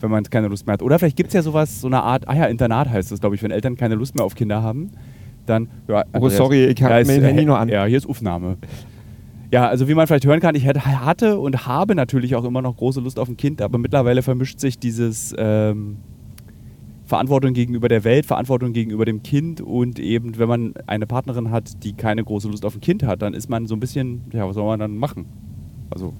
wenn 0.00 0.10
man 0.10 0.24
keine 0.24 0.48
Lust 0.48 0.66
mehr 0.66 0.74
hat. 0.74 0.82
Oder 0.82 0.98
vielleicht 0.98 1.16
gibt 1.16 1.28
es 1.28 1.34
ja 1.34 1.42
sowas, 1.42 1.80
so 1.80 1.86
eine 1.86 2.02
Art, 2.02 2.28
ah 2.28 2.34
ja, 2.34 2.44
Internat 2.46 2.90
heißt 2.90 3.12
es, 3.12 3.20
glaube 3.20 3.36
ich, 3.36 3.42
wenn 3.42 3.50
Eltern 3.50 3.76
keine 3.76 3.94
Lust 3.94 4.14
mehr 4.14 4.24
auf 4.24 4.34
Kinder 4.34 4.62
haben, 4.62 4.90
dann, 5.46 5.68
ja, 5.88 6.04
Oh, 6.12 6.28
sorry, 6.28 6.66
ich 6.66 6.82
hab 6.82 6.90
ja, 6.90 6.98
ist, 6.98 7.08
mein 7.08 7.22
Handy 7.22 7.42
äh, 7.42 7.46
nur 7.46 7.58
an. 7.58 7.68
Ja, 7.68 7.84
hier 7.84 7.98
ist 7.98 8.08
Aufnahme. 8.08 8.58
Ja, 9.52 9.68
also 9.68 9.86
wie 9.86 9.94
man 9.94 10.06
vielleicht 10.06 10.24
hören 10.24 10.40
kann, 10.40 10.54
ich 10.54 10.66
hatte 10.66 11.38
und 11.38 11.66
habe 11.66 11.94
natürlich 11.94 12.34
auch 12.36 12.44
immer 12.44 12.62
noch 12.62 12.76
große 12.76 13.00
Lust 13.00 13.18
auf 13.18 13.28
ein 13.28 13.36
Kind, 13.36 13.60
aber 13.60 13.76
mittlerweile 13.78 14.22
vermischt 14.22 14.60
sich 14.60 14.78
dieses 14.78 15.34
ähm, 15.36 15.98
Verantwortung 17.04 17.52
gegenüber 17.52 17.88
der 17.88 18.04
Welt, 18.04 18.24
Verantwortung 18.24 18.72
gegenüber 18.72 19.04
dem 19.04 19.22
Kind 19.22 19.60
und 19.60 19.98
eben, 19.98 20.38
wenn 20.38 20.48
man 20.48 20.72
eine 20.86 21.06
Partnerin 21.06 21.50
hat, 21.50 21.84
die 21.84 21.92
keine 21.92 22.24
große 22.24 22.48
Lust 22.48 22.64
auf 22.64 22.74
ein 22.74 22.80
Kind 22.80 23.02
hat, 23.02 23.20
dann 23.20 23.34
ist 23.34 23.50
man 23.50 23.66
so 23.66 23.76
ein 23.76 23.80
bisschen, 23.80 24.22
ja, 24.32 24.48
was 24.48 24.54
soll 24.54 24.64
man 24.64 24.80
dann 24.80 24.96
machen? 24.96 25.26
Also. 25.90 26.14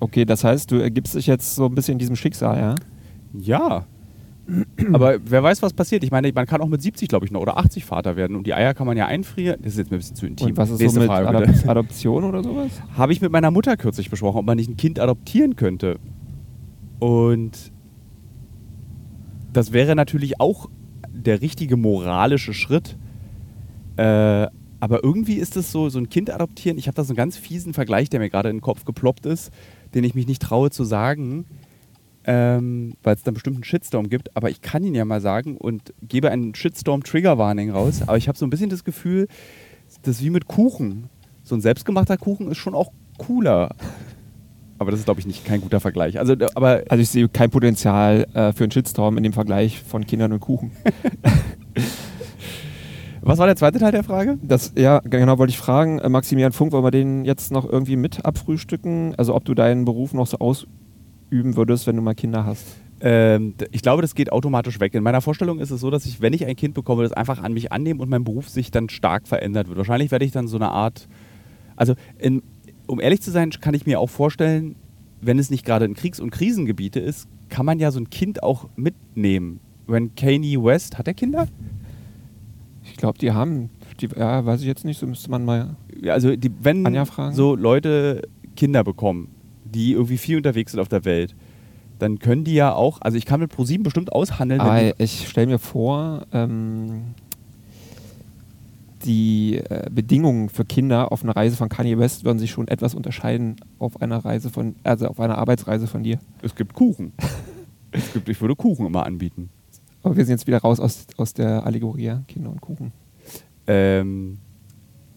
Okay, 0.00 0.24
das 0.24 0.44
heißt, 0.44 0.70
du 0.70 0.76
ergibst 0.76 1.14
dich 1.14 1.26
jetzt 1.26 1.54
so 1.54 1.66
ein 1.66 1.74
bisschen 1.74 1.98
diesem 1.98 2.16
Schicksal, 2.16 2.58
ja? 2.58 2.74
Ja. 3.34 3.86
Aber 4.92 5.18
wer 5.24 5.42
weiß, 5.42 5.62
was 5.62 5.72
passiert. 5.72 6.02
Ich 6.02 6.10
meine, 6.10 6.32
man 6.32 6.46
kann 6.46 6.60
auch 6.60 6.68
mit 6.68 6.82
70, 6.82 7.08
glaube 7.08 7.26
ich, 7.26 7.30
noch 7.30 7.40
oder 7.40 7.58
80 7.58 7.84
Vater 7.84 8.16
werden 8.16 8.36
und 8.36 8.46
die 8.46 8.54
Eier 8.54 8.74
kann 8.74 8.86
man 8.86 8.96
ja 8.96 9.06
einfrieren. 9.06 9.60
Das 9.62 9.72
ist 9.72 9.78
jetzt 9.78 9.90
mir 9.90 9.98
ein 9.98 10.00
bisschen 10.00 10.16
zu 10.16 10.26
intim. 10.26 10.48
Und 10.48 10.56
was 10.56 10.70
ist 10.70 10.80
Nächste 10.80 10.94
so 10.94 11.00
mit 11.00 11.08
Frage, 11.08 11.28
Adop. 11.28 11.68
Adoption 11.68 12.24
oder 12.24 12.42
sowas? 12.42 12.70
Habe 12.96 13.12
ich 13.12 13.20
mit 13.20 13.30
meiner 13.30 13.50
Mutter 13.50 13.76
kürzlich 13.76 14.10
besprochen, 14.10 14.38
ob 14.38 14.46
man 14.46 14.56
nicht 14.56 14.70
ein 14.70 14.76
Kind 14.76 14.98
adoptieren 14.98 15.56
könnte. 15.56 15.98
Und 16.98 17.72
das 19.52 19.72
wäre 19.72 19.94
natürlich 19.94 20.40
auch 20.40 20.68
der 21.12 21.40
richtige 21.40 21.76
moralische 21.76 22.54
Schritt. 22.54 22.96
Äh, 23.96 24.48
aber 24.82 25.04
irgendwie 25.04 25.34
ist 25.34 25.56
es 25.56 25.70
so, 25.70 25.90
so 25.90 25.98
ein 25.98 26.08
Kind 26.08 26.30
adoptieren. 26.30 26.78
Ich 26.78 26.86
habe 26.86 26.94
da 26.94 27.04
so 27.04 27.10
einen 27.10 27.16
ganz 27.16 27.36
fiesen 27.36 27.74
Vergleich, 27.74 28.08
der 28.08 28.20
mir 28.20 28.30
gerade 28.30 28.48
in 28.48 28.56
den 28.56 28.62
Kopf 28.62 28.84
geploppt 28.84 29.26
ist, 29.26 29.52
den 29.94 30.04
ich 30.04 30.14
mich 30.14 30.26
nicht 30.26 30.42
traue 30.42 30.70
zu 30.70 30.84
sagen, 30.84 31.46
ähm, 32.24 32.94
weil 33.02 33.14
es 33.14 33.22
da 33.22 33.30
bestimmt 33.30 33.56
einen 33.56 33.64
Shitstorm 33.64 34.08
gibt. 34.08 34.36
Aber 34.36 34.50
ich 34.50 34.60
kann 34.60 34.84
ihn 34.84 34.94
ja 34.94 35.04
mal 35.04 35.20
sagen 35.20 35.56
und 35.56 35.94
gebe 36.02 36.30
einen 36.30 36.54
Shitstorm-Trigger-Warning 36.54 37.70
raus. 37.70 38.02
Aber 38.02 38.16
ich 38.16 38.28
habe 38.28 38.38
so 38.38 38.46
ein 38.46 38.50
bisschen 38.50 38.70
das 38.70 38.84
Gefühl, 38.84 39.26
das 40.02 40.16
ist 40.16 40.24
wie 40.24 40.30
mit 40.30 40.46
Kuchen. 40.46 41.08
So 41.42 41.54
ein 41.54 41.60
selbstgemachter 41.60 42.16
Kuchen 42.16 42.50
ist 42.50 42.58
schon 42.58 42.74
auch 42.74 42.92
cooler. 43.18 43.74
Aber 44.78 44.90
das 44.90 45.00
ist, 45.00 45.04
glaube 45.04 45.20
ich, 45.20 45.26
nicht 45.26 45.44
kein 45.44 45.60
guter 45.60 45.80
Vergleich. 45.80 46.18
Also, 46.18 46.34
aber 46.54 46.84
Also 46.88 47.02
ich 47.02 47.10
sehe 47.10 47.28
kein 47.28 47.50
Potenzial 47.50 48.26
äh, 48.32 48.52
für 48.52 48.64
einen 48.64 48.70
Shitstorm 48.70 49.16
in 49.18 49.22
dem 49.22 49.32
Vergleich 49.32 49.82
von 49.82 50.06
Kindern 50.06 50.32
und 50.32 50.40
Kuchen. 50.40 50.72
was 53.22 53.38
war 53.38 53.46
der 53.46 53.56
zweite 53.56 53.78
Teil 53.78 53.92
der 53.92 54.04
Frage? 54.04 54.38
Das, 54.42 54.72
ja, 54.76 55.00
genau, 55.00 55.38
wollte 55.38 55.50
ich 55.50 55.58
fragen. 55.58 55.98
Äh, 55.98 56.08
Maximilian 56.08 56.52
Funk, 56.52 56.72
wollen 56.72 56.84
wir 56.84 56.90
den 56.90 57.24
jetzt 57.24 57.52
noch 57.52 57.68
irgendwie 57.68 57.96
mit 57.96 58.24
abfrühstücken? 58.24 59.14
Also 59.16 59.34
ob 59.34 59.44
du 59.44 59.54
deinen 59.54 59.84
Beruf 59.84 60.14
noch 60.14 60.26
so 60.26 60.38
ausüben 60.38 61.56
würdest, 61.56 61.86
wenn 61.86 61.96
du 61.96 62.02
mal 62.02 62.14
Kinder 62.14 62.44
hast? 62.44 62.66
Ähm, 63.00 63.54
ich 63.70 63.82
glaube, 63.82 64.02
das 64.02 64.14
geht 64.14 64.30
automatisch 64.32 64.80
weg. 64.80 64.94
In 64.94 65.02
meiner 65.02 65.20
Vorstellung 65.20 65.58
ist 65.58 65.70
es 65.70 65.80
so, 65.80 65.90
dass 65.90 66.06
ich, 66.06 66.20
wenn 66.20 66.32
ich 66.32 66.46
ein 66.46 66.56
Kind 66.56 66.74
bekomme, 66.74 67.02
das 67.02 67.12
einfach 67.12 67.42
an 67.42 67.52
mich 67.52 67.72
annehme 67.72 68.02
und 68.02 68.10
mein 68.10 68.24
Beruf 68.24 68.48
sich 68.48 68.70
dann 68.70 68.88
stark 68.88 69.26
verändert 69.26 69.68
wird. 69.68 69.78
Wahrscheinlich 69.78 70.10
werde 70.10 70.24
ich 70.24 70.32
dann 70.32 70.48
so 70.48 70.56
eine 70.56 70.68
Art, 70.68 71.08
also 71.76 71.94
in, 72.18 72.42
um 72.86 73.00
ehrlich 73.00 73.22
zu 73.22 73.30
sein, 73.30 73.50
kann 73.50 73.74
ich 73.74 73.86
mir 73.86 74.00
auch 74.00 74.10
vorstellen, 74.10 74.76
wenn 75.20 75.38
es 75.38 75.50
nicht 75.50 75.64
gerade 75.64 75.84
in 75.84 75.94
Kriegs- 75.94 76.20
und 76.20 76.30
Krisengebiete 76.30 77.00
ist, 77.00 77.28
kann 77.48 77.66
man 77.66 77.78
ja 77.78 77.90
so 77.90 78.00
ein 78.00 78.10
Kind 78.10 78.42
auch 78.42 78.68
mitnehmen. 78.76 79.60
Wenn 79.86 80.14
Kanye 80.14 80.62
West, 80.62 80.98
hat 80.98 81.08
er 81.08 81.14
Kinder? 81.14 81.48
Ich 83.00 83.02
glaube, 83.02 83.18
die 83.18 83.32
haben, 83.32 83.70
die, 83.98 84.10
ja, 84.14 84.44
weiß 84.44 84.60
ich 84.60 84.66
jetzt 84.66 84.84
nicht, 84.84 84.98
so 85.00 85.06
müsste 85.06 85.30
man 85.30 85.42
mal. 85.42 85.74
Ja, 86.02 86.12
also 86.12 86.36
die, 86.36 86.50
wenn 86.60 86.84
Anja 86.84 87.06
fragen? 87.06 87.34
so 87.34 87.54
Leute 87.54 88.28
Kinder 88.56 88.84
bekommen, 88.84 89.28
die 89.64 89.92
irgendwie 89.92 90.18
viel 90.18 90.36
unterwegs 90.36 90.72
sind 90.72 90.80
auf 90.82 90.88
der 90.88 91.06
Welt, 91.06 91.34
dann 91.98 92.18
können 92.18 92.44
die 92.44 92.52
ja 92.52 92.74
auch, 92.74 93.00
also 93.00 93.16
ich 93.16 93.24
kann 93.24 93.40
mit 93.40 93.50
ProSieben 93.50 93.84
bestimmt 93.84 94.12
aushandeln, 94.12 94.60
Aber 94.60 95.00
ich 95.00 95.26
stelle 95.26 95.46
mir 95.46 95.58
vor, 95.58 96.26
ähm, 96.32 97.14
die 99.06 99.56
äh, 99.56 99.88
Bedingungen 99.90 100.50
für 100.50 100.66
Kinder 100.66 101.10
auf 101.10 101.24
einer 101.24 101.34
Reise 101.34 101.56
von 101.56 101.70
Kanye 101.70 101.96
West 101.96 102.26
würden 102.26 102.38
sich 102.38 102.50
schon 102.50 102.68
etwas 102.68 102.94
unterscheiden 102.94 103.56
auf 103.78 104.02
einer 104.02 104.18
Reise 104.18 104.50
von, 104.50 104.74
also 104.82 105.06
auf 105.06 105.18
einer 105.20 105.38
Arbeitsreise 105.38 105.86
von 105.86 106.02
dir. 106.02 106.18
es 106.42 106.54
gibt 106.54 106.74
Kuchen. 106.74 107.14
es 107.92 108.12
gibt, 108.12 108.28
ich 108.28 108.38
würde 108.42 108.56
Kuchen 108.56 108.84
immer 108.84 109.06
anbieten. 109.06 109.48
Aber 110.02 110.16
wir 110.16 110.24
sind 110.24 110.34
jetzt 110.34 110.46
wieder 110.46 110.58
raus 110.58 110.80
aus, 110.80 111.06
aus 111.16 111.34
der 111.34 111.64
Allegorie? 111.64 112.16
Kinder 112.26 112.50
und 112.50 112.60
Kuchen. 112.60 112.92
Ähm, 113.66 114.38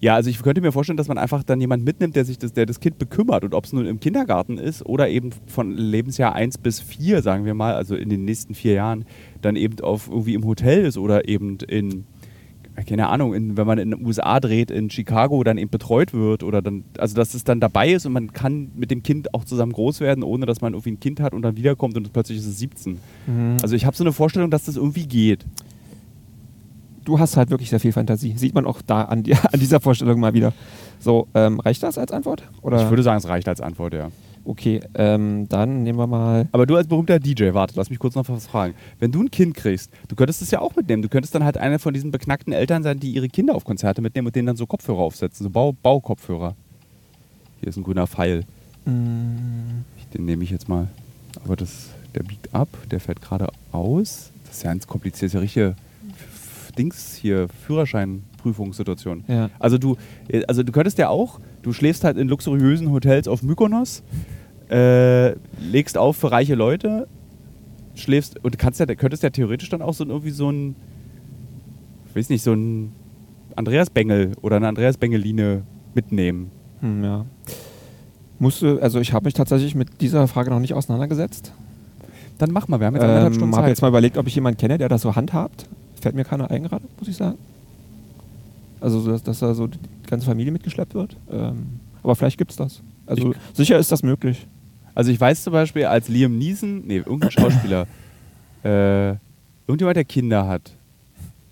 ja, 0.04 0.16
also 0.16 0.30
ich 0.30 0.44
könnte 0.44 0.60
mir 0.60 0.74
vorstellen, 0.74 0.98
dass 0.98 1.08
man 1.08 1.18
einfach 1.18 1.44
dann 1.44 1.62
jemand 1.62 1.86
mitnimmt, 1.86 2.18
der 2.18 2.26
sich 2.26 2.38
das, 2.38 2.52
der 2.52 2.66
das 2.66 2.82
Kind 2.82 2.98
bekümmert 2.98 3.46
und 3.46 3.54
ob 3.54 3.64
es 3.64 3.72
nun 3.72 3.86
im 3.86 4.02
Kindergarten 4.02 4.58
ist 4.58 4.86
oder 4.86 5.08
eben 5.08 5.30
von 5.48 5.72
Lebensjahr 5.72 6.36
1 6.36 6.58
bis 6.58 6.82
4, 6.82 7.22
sagen 7.22 7.46
wir 7.46 7.54
mal, 7.54 7.74
also 7.76 7.96
in 7.96 8.10
den 8.10 8.26
nächsten 8.26 8.54
vier 8.54 8.74
Jahren, 8.74 9.06
dann 9.42 9.56
eben 9.56 9.80
auf 9.80 10.10
irgendwie 10.10 10.34
im 10.34 10.46
Hotel 10.46 10.84
ist 10.84 10.98
oder 10.98 11.30
eben 11.30 11.58
in, 11.70 12.06
keine 12.82 13.08
Ahnung, 13.10 13.34
in, 13.34 13.56
wenn 13.56 13.68
man 13.68 13.78
in 13.78 13.92
den 13.92 14.06
USA 14.06 14.40
dreht, 14.40 14.72
in 14.72 14.90
Chicago 14.90 15.44
dann 15.44 15.58
eben 15.58 15.70
betreut 15.70 16.14
wird 16.14 16.44
oder 16.44 16.62
dann, 16.62 16.84
also 16.98 17.16
dass 17.16 17.36
es 17.36 17.44
dann 17.44 17.60
dabei 17.60 17.92
ist 17.94 18.06
und 18.06 18.14
man 18.14 18.34
kann 18.34 18.72
mit 18.76 18.90
dem 18.90 19.04
Kind 19.04 19.34
auch 19.34 19.46
zusammen 19.46 19.74
groß 19.74 20.00
werden, 20.00 20.24
ohne 20.24 20.46
dass 20.48 20.62
man 20.62 20.74
irgendwie 20.74 20.92
ein 20.92 21.00
Kind 21.00 21.20
hat 21.20 21.34
und 21.34 21.44
dann 21.44 21.56
wiederkommt 21.56 21.96
und 21.96 22.12
plötzlich 22.12 22.40
ist 22.40 22.48
es 22.48 22.58
17. 22.58 22.98
Also 23.62 23.76
ich 23.76 23.86
habe 23.86 23.96
so 23.96 24.04
eine 24.04 24.12
Vorstellung, 24.12 24.50
dass 24.50 24.66
das 24.66 24.76
irgendwie 24.76 25.06
geht. 25.06 25.46
du 27.06 27.20
hast 27.20 27.38
halt 27.38 27.50
wirklich 27.50 27.70
sehr 27.70 27.80
viel 27.80 27.92
Fantasie. 27.92 28.34
Sieht 28.38 28.56
man 28.56 28.66
auch 28.66 28.82
da 28.82 29.04
an, 29.04 29.24
an 29.52 29.60
dieser 29.60 29.80
Vorstellung 29.80 30.20
mal 30.20 30.34
wieder. 30.34 30.54
So, 31.00 31.28
ähm, 31.34 31.60
reicht 31.60 31.84
das 31.84 31.98
als 31.98 32.12
Antwort? 32.12 32.44
Oder? 32.62 32.84
Ich 32.84 32.90
würde 32.90 33.04
sagen, 33.04 33.18
es 33.18 33.28
reicht 33.28 33.48
als 33.48 33.62
Antwort, 33.62 33.94
ja. 33.94 34.10
Okay, 34.46 34.80
ähm, 34.96 35.48
dann 35.50 35.84
nehmen 35.84 35.98
wir 36.00 36.08
mal. 36.08 36.48
Aber 36.52 36.66
du 36.66 36.76
als 36.76 36.88
berühmter 36.88 37.20
DJ, 37.20 37.54
warte, 37.54 37.74
lass 37.76 37.90
mich 37.90 38.00
kurz 38.00 38.16
noch 38.16 38.28
was 38.30 38.48
fragen. 38.48 38.74
Wenn 39.00 39.12
du 39.12 39.22
ein 39.22 39.32
Kind 39.32 39.56
kriegst, 39.56 39.92
du 40.08 40.16
könntest 40.16 40.42
es 40.42 40.52
ja 40.52 40.60
auch 40.60 40.76
mitnehmen. 40.76 41.02
Du 41.02 41.10
könntest 41.10 41.34
dann 41.36 41.44
halt 41.44 41.58
einer 41.58 41.80
von 41.80 41.94
diesen 41.94 42.12
beknackten 42.12 42.54
Eltern 42.54 42.84
sein, 42.84 43.00
die 43.00 43.12
ihre 43.12 43.30
Kinder 43.30 43.56
auf 43.56 43.64
Konzerte 43.64 44.02
mitnehmen 44.02 44.28
und 44.28 44.36
denen 44.36 44.48
dann 44.48 44.56
so 44.58 44.66
Kopfhörer 44.66 45.00
aufsetzen, 45.00 45.44
so 45.44 45.50
Bau 45.50 45.74
Baukopfhörer. 45.74 46.56
Hier 47.60 47.70
ist 47.70 47.78
ein 47.78 47.84
grüner 47.84 48.08
Pfeil. 48.08 48.44
Mm, 48.86 49.84
Den 50.14 50.26
nehme 50.26 50.44
ich 50.44 50.50
jetzt 50.50 50.68
mal. 50.68 50.88
Aber 51.44 51.56
das, 51.56 51.90
der 52.14 52.24
biegt 52.24 52.54
ab, 52.54 52.70
der 52.92 53.00
fährt 53.00 53.22
gerade 53.22 53.48
aus. 53.72 54.32
Das 54.46 54.58
ist 54.58 54.64
ja 54.64 54.72
ganz 54.72 54.86
kompliziert, 54.86 55.24
das 55.24 55.30
ist 55.30 55.34
ja 55.34 55.40
richtige 55.40 55.76
Dings 56.78 57.16
hier, 57.16 57.48
Führerscheinprüfungssituation. 57.66 59.24
ja. 59.28 59.50
Also 59.60 59.78
du, 59.78 59.96
äh, 60.28 60.44
also 60.46 60.64
du 60.64 60.72
könntest 60.72 60.98
ja 60.98 61.10
auch, 61.10 61.40
du 61.62 61.74
schläfst 61.74 62.04
halt 62.04 62.18
in 62.18 62.28
luxuriösen 62.28 62.92
Hotels 62.92 63.28
auf 63.28 63.44
Mykonos, 63.44 64.04
äh, 64.70 65.32
legst 65.60 65.98
auf 65.98 66.18
für 66.18 66.32
reiche 66.32 66.56
Leute, 66.56 67.08
schläfst 67.96 68.44
und 68.44 68.58
kannst 68.58 68.80
ja, 68.80 68.86
könntest 68.88 69.24
ja 69.24 69.30
theoretisch 69.30 69.70
dann 69.70 69.82
auch 69.82 69.94
so 69.94 70.06
irgendwie 70.06 70.32
so 70.32 70.50
ein, 70.50 70.76
ich 72.10 72.16
weiß 72.16 72.30
nicht, 72.30 72.44
so 72.44 72.54
ein 72.54 72.92
Andreas 73.56 73.90
Bengel 73.90 74.32
oder 74.42 74.56
eine 74.56 74.68
Andreas 74.68 74.98
Bengeline 74.98 75.64
mitnehmen. 75.94 76.50
Hm, 76.82 77.04
ja. 77.04 77.26
Musste, 78.40 78.80
also 78.82 79.00
ich 79.00 79.14
habe 79.14 79.26
mich 79.26 79.36
tatsächlich 79.36 79.76
mit 79.76 80.02
dieser 80.02 80.28
Frage 80.28 80.50
noch 80.50 80.60
nicht 80.60 80.74
auseinandergesetzt. 80.74 81.54
Dann 82.40 82.52
mach 82.52 82.68
mal, 82.68 82.80
wir 82.80 82.88
haben 82.88 82.96
jetzt 82.96 83.04
anderthalb 83.04 83.34
Ähm, 83.34 83.36
Stunden 83.36 83.56
habe 83.56 83.64
Zeit. 83.66 83.70
jetzt 83.70 83.82
mal 83.84 83.90
überlegt, 83.90 84.18
ob 84.18 84.28
ich 84.28 84.34
jemanden 84.36 84.58
kenne, 84.58 84.78
der 84.80 84.90
das 84.90 85.04
so 85.04 85.16
handhabt. 85.16 85.70
Fällt 86.04 86.16
mir 86.16 86.26
keiner 86.26 86.52
ein 86.52 86.64
gerade, 86.64 86.84
muss 87.00 87.08
ich 87.08 87.16
sagen. 87.16 87.38
Also, 88.82 89.00
so, 89.00 89.12
dass, 89.12 89.24
dass 89.24 89.40
da 89.40 89.54
so 89.54 89.68
die 89.68 89.80
ganze 90.08 90.26
Familie 90.26 90.52
mitgeschleppt 90.52 90.94
wird. 90.94 91.16
Ähm, 91.32 91.80
aber 92.04 92.16
vielleicht 92.18 92.38
gibt 92.38 92.52
es 92.52 92.58
das. 92.58 92.82
Also 93.06 93.32
Ich- 93.32 93.38
sicher 93.58 93.78
ist 93.80 93.90
das 93.92 94.04
möglich. 94.04 94.46
Also 94.94 95.12
ich 95.12 95.20
weiß 95.20 95.44
zum 95.44 95.54
Beispiel, 95.54 95.86
als 95.86 96.10
Liam 96.10 96.38
Neeson, 96.38 96.86
nee, 96.86 96.98
irgendein 96.98 97.32
Schauspieler, 97.32 97.88
äh, 98.66 99.12
irgendjemand, 99.66 99.96
der 99.96 100.04
Kinder 100.04 100.46
hat. 100.48 100.76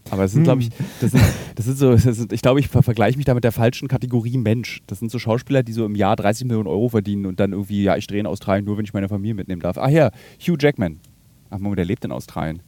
Aber 0.09 0.25
es 0.25 0.31
sind, 0.33 0.41
Hm. 0.41 0.43
glaube 0.43 0.61
ich, 0.63 0.69
das 0.99 1.11
sind, 1.11 1.23
das 1.55 1.65
sind 1.65 1.77
so, 1.77 1.91
das 1.93 2.03
sind, 2.03 2.33
ich 2.33 2.41
glaube, 2.41 2.59
ich 2.59 2.67
ver 2.67 2.83
vergleiche 2.83 3.15
mich 3.17 3.25
da 3.25 3.33
mit 3.33 3.45
der 3.45 3.53
falschen 3.53 3.87
Kategorie 3.87 4.37
Mensch. 4.37 4.81
Das 4.87 4.99
sind 4.99 5.09
so 5.09 5.17
Schauspieler, 5.19 5.63
die 5.63 5.71
so 5.71 5.85
im 5.85 5.95
Jahr 5.95 6.17
30 6.17 6.45
Millionen 6.45 6.67
Euro 6.67 6.89
verdienen 6.89 7.25
und 7.25 7.39
dann 7.39 7.53
irgendwie, 7.53 7.83
ja, 7.83 7.95
ich 7.95 8.07
drehe 8.07 8.19
in 8.19 8.27
Australien 8.27 8.65
nur, 8.65 8.77
wenn 8.77 8.83
ich 8.83 8.93
meine 8.93 9.07
Familie 9.07 9.35
mitnehmen 9.35 9.61
darf. 9.61 9.77
Ah 9.77 9.87
ja, 9.89 10.11
Hugh 10.45 10.57
Jackman. 10.59 10.99
Ach, 11.49 11.59
Moment, 11.59 11.77
der 11.79 11.85
lebt 11.85 12.03
in 12.03 12.11
Australien. 12.11 12.59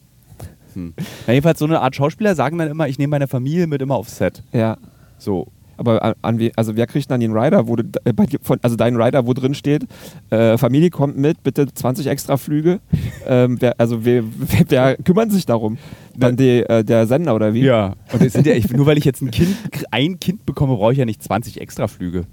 Hm. 0.74 0.94
Na, 1.26 1.32
jedenfalls 1.32 1.58
so 1.58 1.64
eine 1.64 1.80
Art 1.80 1.94
Schauspieler 1.96 2.34
sagen 2.34 2.58
dann 2.58 2.68
immer, 2.68 2.88
ich 2.88 2.98
nehme 2.98 3.10
meine 3.12 3.28
Familie 3.28 3.66
mit 3.66 3.82
immer 3.82 3.94
aufs 3.96 4.16
Set. 4.16 4.42
Ja. 4.52 4.76
So. 5.18 5.48
Aber 5.76 6.14
an, 6.22 6.38
we- 6.38 6.52
also 6.54 6.76
wer 6.76 6.86
kriegt 6.86 7.10
dann 7.10 7.18
den 7.20 7.32
Rider, 7.36 7.66
wo 7.66 7.74
du, 7.74 7.82
äh, 8.04 8.12
von, 8.42 8.60
also 8.62 8.76
deinen 8.76 9.00
Rider, 9.00 9.26
wo 9.26 9.32
drin 9.32 9.54
steht, 9.54 9.84
äh, 10.30 10.56
Familie 10.56 10.90
kommt 10.90 11.16
mit, 11.18 11.42
bitte 11.42 11.66
20 11.66 12.06
extra 12.06 12.36
Flüge. 12.36 12.78
ähm, 13.26 13.56
wer, 13.60 13.74
also 13.80 14.04
wer, 14.04 14.22
wer, 14.38 14.64
wer 14.68 14.96
kümmert 14.98 15.32
sich 15.32 15.46
darum? 15.46 15.76
Dann 16.16 16.36
die, 16.36 16.60
äh, 16.60 16.84
der 16.84 17.08
Sender 17.08 17.34
oder 17.34 17.54
wie? 17.54 17.62
Ja. 17.64 17.94
Und 18.12 18.30
sind 18.30 18.46
ja, 18.46 18.54
ich, 18.54 18.70
nur 18.70 18.86
weil 18.86 18.98
ich 18.98 19.04
jetzt 19.04 19.20
ein 19.20 19.32
Kind, 19.32 19.56
ein 19.90 20.20
Kind 20.20 20.46
bekomme, 20.46 20.76
brauche 20.76 20.92
ich 20.92 20.98
ja 20.98 21.04
nicht 21.06 21.20
20 21.24 21.60
Extraflüge. 21.60 22.24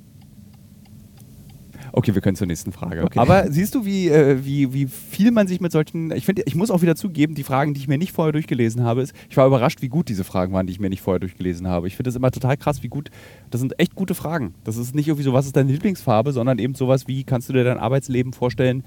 Okay, 1.94 2.16
wir 2.16 2.22
können 2.22 2.36
zur 2.36 2.48
nächsten 2.48 2.72
Frage. 2.72 3.04
Okay. 3.04 3.20
Aber 3.20 3.52
siehst 3.52 3.76
du, 3.76 3.86
wie, 3.86 4.10
äh, 4.10 4.46
wie, 4.46 4.74
wie 4.74 4.88
viel 4.88 5.32
man 5.32 5.48
sich 5.48 5.60
mit 5.60 5.72
solchen. 5.72 6.12
Ich 6.12 6.26
finde, 6.26 6.44
ich 6.46 6.56
muss 6.56 6.72
auch 6.72 6.82
wieder 6.82 6.96
zugeben, 6.96 7.36
die 7.36 7.44
Fragen, 7.44 7.74
die 7.74 7.82
ich 7.82 7.88
mir 7.88 7.98
nicht 7.98 8.14
vorher 8.14 8.32
durchgelesen 8.32 8.84
habe, 8.84 9.02
ist, 9.02 9.14
ich 9.30 9.38
war 9.38 9.48
überrascht, 9.48 9.82
wie 9.82 9.90
gut 9.90 10.10
diese 10.10 10.24
Fragen 10.24 10.54
waren, 10.54 10.68
die 10.68 10.74
ich 10.74 10.80
mir 10.80 10.90
nicht 10.90 11.02
vorher 11.02 11.20
durchgelesen 11.20 11.68
habe. 11.68 11.88
Ich 11.88 11.96
finde 11.96 12.10
das 12.10 12.16
immer 12.16 12.32
total 12.32 12.58
krass, 12.58 12.84
wie 12.84 12.88
gut. 12.88 13.10
Das 13.50 13.60
sind 13.60 13.80
echt 13.80 13.96
gute 13.96 14.16
Fragen. 14.16 14.54
Das 14.64 14.78
ist 14.78 14.96
nicht 14.96 15.08
irgendwie 15.08 15.24
so, 15.24 15.34
was 15.34 15.46
ist 15.46 15.56
deine 15.56 15.72
Lieblingsfarbe, 15.72 16.32
sondern 16.32 16.60
eben 16.60 16.76
sowas 16.76 17.08
wie, 17.08 17.24
kannst 17.24 17.50
du 17.50 17.54
dir 17.54 17.64
dein 17.64 17.78
Arbeitsleben 17.78 18.34
vorstellen, 18.34 18.84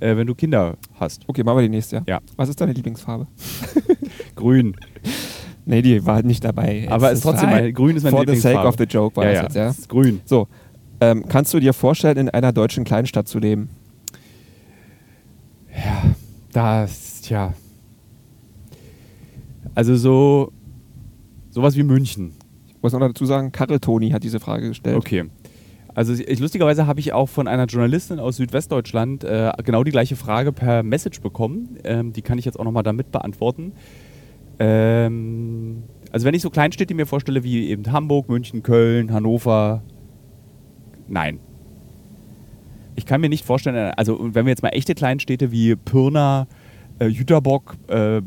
äh, 0.00 0.16
wenn 0.16 0.26
du 0.26 0.34
Kinder 0.34 0.76
hast? 0.94 1.24
Okay, 1.26 1.42
machen 1.42 1.58
wir 1.58 1.62
die 1.62 1.68
nächste. 1.68 2.02
Ja. 2.06 2.20
Was 2.36 2.48
ist 2.48 2.60
deine 2.60 2.72
Lieblingsfarbe? 2.72 3.26
Grün. 4.34 4.76
Nee, 5.68 5.82
die 5.82 6.06
war 6.06 6.14
halt 6.14 6.26
nicht 6.26 6.44
dabei. 6.44 6.86
Aber 6.88 7.10
es 7.10 7.18
ist 7.18 7.22
trotzdem, 7.24 7.50
halt 7.50 7.64
mein, 7.64 7.74
grün 7.74 7.96
ist 7.96 8.04
meine 8.04 8.16
For 8.16 8.20
the 8.20 8.26
Lieblingsfarbe. 8.26 8.58
sake 8.58 8.68
of 8.68 8.76
the 8.78 8.84
joke 8.84 9.16
war 9.16 9.24
ja, 9.24 9.30
das 9.30 9.36
ja, 9.38 9.42
jetzt, 9.42 9.56
ja? 9.56 9.68
es 9.68 9.78
ist 9.80 9.88
grün. 9.88 10.20
So, 10.24 10.46
Ähm, 11.00 11.24
kannst 11.28 11.52
du 11.52 11.60
dir 11.60 11.72
vorstellen, 11.72 12.16
in 12.16 12.30
einer 12.30 12.52
deutschen 12.52 12.84
Kleinstadt 12.84 13.28
zu 13.28 13.38
leben? 13.38 13.70
Ja, 15.70 16.14
das, 16.52 17.20
tja. 17.20 17.54
Also 19.74 19.96
so, 19.96 20.52
sowas 21.50 21.76
wie 21.76 21.82
München. 21.82 22.32
Ich 22.66 22.82
muss 22.82 22.92
noch 22.92 23.00
dazu 23.00 23.26
sagen, 23.26 23.52
Karel 23.52 23.78
Toni 23.78 24.10
hat 24.10 24.24
diese 24.24 24.40
Frage 24.40 24.68
gestellt. 24.68 24.96
Okay. 24.96 25.24
Also 25.94 26.12
ich, 26.12 26.38
lustigerweise 26.38 26.86
habe 26.86 27.00
ich 27.00 27.12
auch 27.12 27.28
von 27.28 27.48
einer 27.48 27.64
Journalistin 27.64 28.18
aus 28.18 28.36
Südwestdeutschland 28.36 29.24
äh, 29.24 29.50
genau 29.64 29.82
die 29.82 29.90
gleiche 29.90 30.14
Frage 30.14 30.52
per 30.52 30.82
Message 30.82 31.20
bekommen. 31.20 31.78
Ähm, 31.84 32.12
die 32.12 32.22
kann 32.22 32.38
ich 32.38 32.44
jetzt 32.44 32.60
auch 32.60 32.64
nochmal 32.64 32.82
damit 32.82 33.10
beantworten. 33.12 33.72
Ähm, 34.58 35.82
also 36.12 36.26
wenn 36.26 36.34
ich 36.34 36.42
so 36.42 36.50
Kleinstädte 36.50 36.94
mir 36.94 37.06
vorstelle 37.06 37.44
wie 37.44 37.68
eben 37.68 37.90
Hamburg, 37.90 38.28
München, 38.28 38.62
Köln, 38.62 39.12
Hannover, 39.12 39.82
nein. 41.08 41.38
Ich 42.94 43.04
kann 43.04 43.20
mir 43.20 43.28
nicht 43.28 43.44
vorstellen, 43.44 43.92
also 43.96 44.18
wenn 44.34 44.46
wir 44.46 44.50
jetzt 44.50 44.62
mal 44.62 44.70
echte 44.70 44.94
Kleinstädte 44.94 45.52
wie 45.52 45.76
Pirna, 45.76 46.46
äh, 46.98 47.06
Jüterbock, 47.06 47.76
äh, 47.88 48.22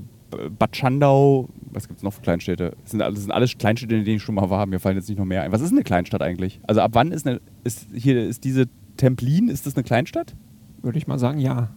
Bad 0.58 0.76
Schandau, 0.76 1.50
was 1.72 1.88
gibt 1.88 1.98
es 1.98 2.04
noch 2.04 2.14
für 2.14 2.22
Kleinstädte? 2.22 2.76
Das 2.82 2.92
sind, 2.92 3.00
das 3.00 3.20
sind 3.20 3.32
alles 3.32 3.58
Kleinstädte, 3.58 3.96
in 3.96 4.06
denen 4.06 4.18
ich 4.18 4.24
schon 4.24 4.36
mal 4.36 4.50
war. 4.50 4.66
Mir 4.66 4.80
fallen 4.80 4.96
jetzt 4.96 5.10
nicht 5.10 5.18
noch 5.18 5.26
mehr 5.26 5.42
ein. 5.42 5.52
Was 5.52 5.62
ist 5.62 5.72
eine 5.72 5.84
Kleinstadt 5.84 6.22
eigentlich? 6.22 6.60
Also 6.68 6.82
ab 6.82 6.92
wann 6.94 7.12
ist, 7.12 7.28
eine, 7.28 7.42
ist 7.64 7.88
hier 7.94 8.24
ist 8.24 8.44
diese 8.44 8.68
Templin, 8.98 9.50
ist 9.50 9.66
das 9.66 9.76
eine 9.76 9.84
Kleinstadt? 9.84 10.36
Würde 10.82 10.98
ich 10.98 11.08
mal 11.08 11.20
sagen, 11.20 11.40
ja. 11.40 11.70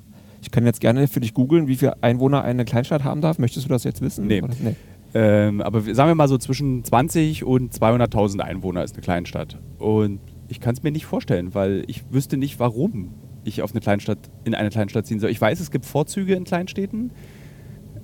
Ich 0.42 0.50
kann 0.50 0.66
jetzt 0.66 0.80
gerne 0.80 1.06
für 1.08 1.20
dich 1.20 1.34
googeln, 1.34 1.68
wie 1.68 1.76
viele 1.76 2.02
Einwohner 2.02 2.42
eine 2.42 2.64
Kleinstadt 2.64 3.04
haben 3.04 3.20
darf. 3.20 3.38
Möchtest 3.38 3.66
du 3.66 3.68
das 3.68 3.84
jetzt 3.84 4.00
wissen? 4.00 4.26
Nee. 4.26 4.42
nee. 4.42 4.74
Ähm, 5.14 5.60
aber 5.60 5.82
sagen 5.94 6.10
wir 6.10 6.14
mal 6.14 6.28
so 6.28 6.38
zwischen 6.38 6.84
20 6.84 7.44
und 7.44 7.72
200.000 7.72 8.40
Einwohner 8.40 8.82
ist 8.82 8.94
eine 8.94 9.02
Kleinstadt. 9.02 9.58
Und 9.78 10.20
ich 10.52 10.60
kann 10.60 10.74
es 10.74 10.82
mir 10.82 10.92
nicht 10.92 11.06
vorstellen, 11.06 11.54
weil 11.54 11.82
ich 11.86 12.12
wüsste 12.12 12.36
nicht, 12.36 12.60
warum 12.60 13.14
ich 13.42 13.62
auf 13.62 13.72
eine 13.72 13.80
Kleinstadt, 13.80 14.18
in 14.44 14.54
eine 14.54 14.68
Kleinstadt 14.68 15.06
ziehen 15.06 15.18
soll. 15.18 15.30
Ich 15.30 15.40
weiß, 15.40 15.60
es 15.60 15.70
gibt 15.70 15.86
Vorzüge 15.86 16.34
in 16.34 16.44
Kleinstädten. 16.44 17.10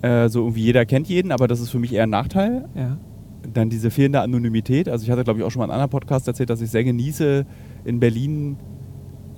Äh, 0.01 0.31
so 0.31 0.41
irgendwie 0.41 0.63
jeder 0.63 0.87
kennt 0.87 1.09
jeden, 1.09 1.31
aber 1.31 1.47
das 1.47 1.61
ist 1.61 1.69
für 1.69 1.79
mich 1.79 1.93
eher 1.93 2.05
ein 2.05 2.11
Nachteil. 2.11 2.67
Ja. 2.75 2.97
Dann 3.53 3.69
diese 3.69 3.91
fehlende 3.91 4.23
Anonymität. 4.23 4.89
Also 4.89 5.05
ich 5.05 5.11
hatte, 5.11 5.25
glaube 5.25 5.39
ich, 5.39 5.45
auch 5.45 5.51
schon 5.51 5.61
mal 5.61 5.67
in 5.67 5.71
einem 5.73 5.83
anderen 5.83 5.91
Podcast 5.91 6.27
erzählt, 6.27 6.49
dass 6.49 6.63
ich 6.63 6.71
sehr 6.71 6.85
genieße, 6.85 7.45
in 7.85 8.01
Berlin 8.01 8.57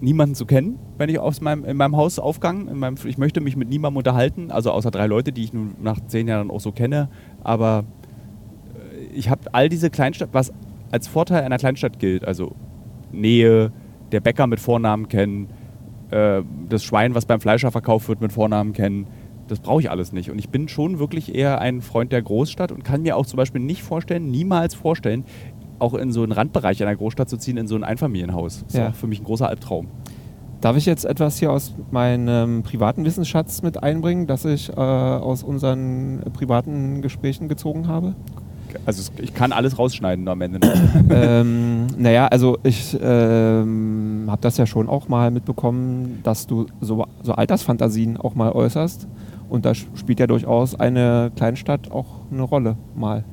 niemanden 0.01 0.37
zu 0.37 0.47
kennen, 0.47 0.79
wenn 0.97 1.11
ich 1.11 1.19
aus 1.19 1.41
meinem, 1.41 1.65
in 1.65 1.77
meinem 1.77 1.97
Haus 1.97 2.21
aufgang. 2.21 2.69
In 2.69 2.79
meinem, 2.79 2.95
ich 3.05 3.19
möchte 3.19 3.41
mich 3.41 3.57
mit 3.57 3.69
niemandem 3.69 3.99
unterhalten, 3.99 4.53
also 4.53 4.71
außer 4.71 4.93
drei 4.93 5.09
Leute, 5.09 5.33
die 5.33 5.43
ich 5.43 5.53
nun 5.53 5.75
nach 5.83 5.99
zehn 6.07 6.29
Jahren 6.29 6.49
auch 6.49 6.61
so 6.61 6.71
kenne. 6.71 7.09
Aber 7.43 7.83
äh, 8.75 9.07
ich 9.15 9.29
habe 9.29 9.53
all 9.53 9.69
diese 9.69 9.91
Kleinstadt, 9.91 10.29
was 10.31 10.53
als 10.93 11.09
Vorteil 11.09 11.43
einer 11.43 11.59
Kleinstadt 11.59 11.99
gilt, 11.99 12.25
also 12.25 12.55
Nähe, 13.13 13.73
der 14.13 14.21
Bäcker 14.21 14.47
mit 14.47 14.61
Vornamen 14.61 15.09
kennen, 15.09 15.49
äh, 16.11 16.43
das 16.69 16.85
Schwein, 16.85 17.15
was 17.15 17.27
beim 17.27 17.41
Fleischer 17.41 17.71
verkauft 17.71 18.09
wird, 18.09 18.21
mit 18.21 18.33
Vornamen 18.33 18.73
kennen, 18.73 19.07
das 19.49 19.61
brauche 19.61 19.81
ich 19.81 19.91
alles 19.91 20.13
nicht. 20.13 20.31
Und 20.31 20.39
ich 20.39 20.49
bin 20.49 20.69
schon 20.69 20.99
wirklich 20.99 21.35
eher 21.35 21.61
ein 21.61 21.83
Freund 21.83 22.13
der 22.13 22.23
Großstadt 22.23 22.71
und 22.73 22.85
kann 22.85 23.03
mir 23.03 23.17
auch 23.17 23.27
zum 23.27 23.37
Beispiel 23.37 23.61
nicht 23.61 23.83
vorstellen, 23.83 24.31
niemals 24.31 24.75
vorstellen, 24.75 25.25
auch 25.81 25.95
in 25.95 26.13
so 26.13 26.23
einen 26.23 26.33
Randbereich 26.33 26.83
einer 26.83 26.95
Großstadt 26.95 27.29
zu 27.29 27.37
ziehen, 27.37 27.57
in 27.57 27.67
so 27.67 27.75
ein 27.75 27.85
Einfamilienhaus. 27.85 28.65
Das 28.67 28.75
ja. 28.75 28.87
ist 28.87 28.93
auch 28.93 28.97
für 28.97 29.07
mich 29.07 29.21
ein 29.21 29.25
großer 29.25 29.49
Albtraum. 29.49 29.89
Darf 30.61 30.77
ich 30.77 30.85
jetzt 30.85 31.07
etwas 31.07 31.39
hier 31.39 31.51
aus 31.51 31.75
meinem 31.91 32.63
privaten 32.63 33.05
Wissensschatz 33.05 33.63
mit 33.63 33.83
einbringen, 33.83 34.27
das 34.27 34.45
ich 34.45 34.69
äh, 34.69 34.75
aus 34.75 35.43
unseren 35.43 36.21
privaten 36.35 37.01
Gesprächen 37.01 37.49
gezogen 37.49 37.89
habe? 37.89 38.15
Also 38.87 39.11
ich 39.21 39.35
kann 39.35 39.53
alles 39.53 39.79
rausschneiden 39.79 40.27
am 40.29 40.41
Ende. 40.41 40.61
ähm, 41.11 41.87
naja, 41.99 42.27
also 42.27 42.59
ich 42.63 42.97
ähm, 43.01 44.27
habe 44.29 44.41
das 44.41 44.57
ja 44.57 44.67
schon 44.67 44.89
auch 44.89 45.09
mal 45.09 45.31
mitbekommen, 45.31 46.21
dass 46.23 46.47
du 46.47 46.67
so, 46.81 47.07
so 47.23 47.33
Altersfantasien 47.33 48.17
auch 48.17 48.35
mal 48.35 48.53
äußerst. 48.53 49.07
Und 49.49 49.65
da 49.65 49.75
spielt 49.75 50.21
ja 50.21 50.27
durchaus 50.27 50.79
eine 50.79 51.33
Kleinstadt 51.35 51.91
auch 51.91 52.07
eine 52.31 52.43
Rolle 52.43 52.77
mal. 52.95 53.25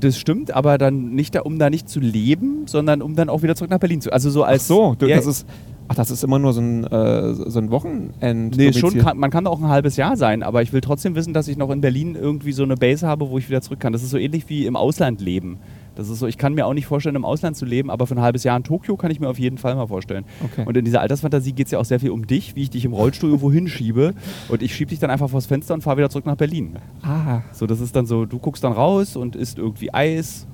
Das 0.00 0.18
stimmt, 0.18 0.52
aber 0.52 0.78
dann 0.78 1.14
nicht, 1.14 1.34
da, 1.34 1.40
um 1.40 1.58
da 1.58 1.70
nicht 1.70 1.88
zu 1.88 2.00
leben, 2.00 2.66
sondern 2.66 3.00
um 3.00 3.16
dann 3.16 3.28
auch 3.28 3.42
wieder 3.42 3.56
zurück 3.56 3.70
nach 3.70 3.78
Berlin 3.78 4.00
zu. 4.00 4.12
Also 4.12 4.30
so 4.30 4.44
als. 4.44 4.64
Ach 4.64 4.66
so, 4.66 4.94
du, 4.98 5.08
das 5.08 5.26
ist. 5.26 5.46
Ach, 5.88 5.94
das 5.94 6.10
ist 6.10 6.24
immer 6.24 6.38
nur 6.38 6.52
so 6.52 6.60
ein, 6.60 6.84
äh, 6.84 7.34
so 7.34 7.58
ein 7.58 7.70
Wochenend. 7.70 8.56
Nee, 8.56 8.72
schon, 8.72 8.98
kann, 8.98 9.18
man 9.18 9.30
kann 9.30 9.44
da 9.44 9.50
auch 9.50 9.60
ein 9.60 9.68
halbes 9.68 9.96
Jahr 9.96 10.16
sein, 10.16 10.42
aber 10.42 10.62
ich 10.62 10.72
will 10.72 10.80
trotzdem 10.80 11.14
wissen, 11.14 11.32
dass 11.32 11.48
ich 11.48 11.56
noch 11.56 11.70
in 11.70 11.80
Berlin 11.80 12.16
irgendwie 12.16 12.52
so 12.52 12.64
eine 12.64 12.76
Base 12.76 13.06
habe, 13.06 13.30
wo 13.30 13.38
ich 13.38 13.48
wieder 13.48 13.60
zurück 13.60 13.80
kann. 13.80 13.92
Das 13.92 14.02
ist 14.02 14.10
so 14.10 14.18
ähnlich 14.18 14.48
wie 14.48 14.66
im 14.66 14.74
Ausland 14.76 15.20
leben. 15.20 15.58
Das 15.96 16.10
ist 16.10 16.18
so, 16.18 16.26
ich 16.26 16.36
kann 16.36 16.54
mir 16.54 16.66
auch 16.66 16.74
nicht 16.74 16.86
vorstellen, 16.86 17.16
im 17.16 17.24
Ausland 17.24 17.56
zu 17.56 17.64
leben, 17.64 17.90
aber 17.90 18.06
für 18.06 18.14
ein 18.14 18.20
halbes 18.20 18.44
Jahr 18.44 18.56
in 18.56 18.64
Tokio 18.64 18.96
kann 18.96 19.10
ich 19.10 19.18
mir 19.18 19.28
auf 19.28 19.38
jeden 19.38 19.58
Fall 19.58 19.74
mal 19.74 19.86
vorstellen. 19.86 20.24
Okay. 20.44 20.64
Und 20.66 20.76
in 20.76 20.84
dieser 20.84 21.00
Altersfantasie 21.00 21.52
geht 21.52 21.66
es 21.66 21.72
ja 21.72 21.78
auch 21.78 21.84
sehr 21.84 22.00
viel 22.00 22.10
um 22.10 22.26
dich, 22.26 22.54
wie 22.54 22.62
ich 22.62 22.70
dich 22.70 22.84
im 22.84 22.92
Rollstuhl 22.92 23.30
irgendwo 23.30 23.50
hinschiebe 23.50 24.12
und 24.48 24.62
ich 24.62 24.74
schiebe 24.74 24.90
dich 24.90 24.98
dann 24.98 25.10
einfach 25.10 25.30
vors 25.30 25.46
Fenster 25.46 25.74
und 25.74 25.82
fahre 25.82 25.96
wieder 25.96 26.10
zurück 26.10 26.26
nach 26.26 26.36
Berlin. 26.36 26.76
Ah. 27.02 27.40
So, 27.52 27.66
das 27.66 27.80
ist 27.80 27.96
dann 27.96 28.06
so, 28.06 28.26
du 28.26 28.38
guckst 28.38 28.62
dann 28.62 28.72
raus 28.72 29.16
und 29.16 29.36
isst 29.36 29.58
irgendwie 29.58 29.92
Eis. 29.92 30.46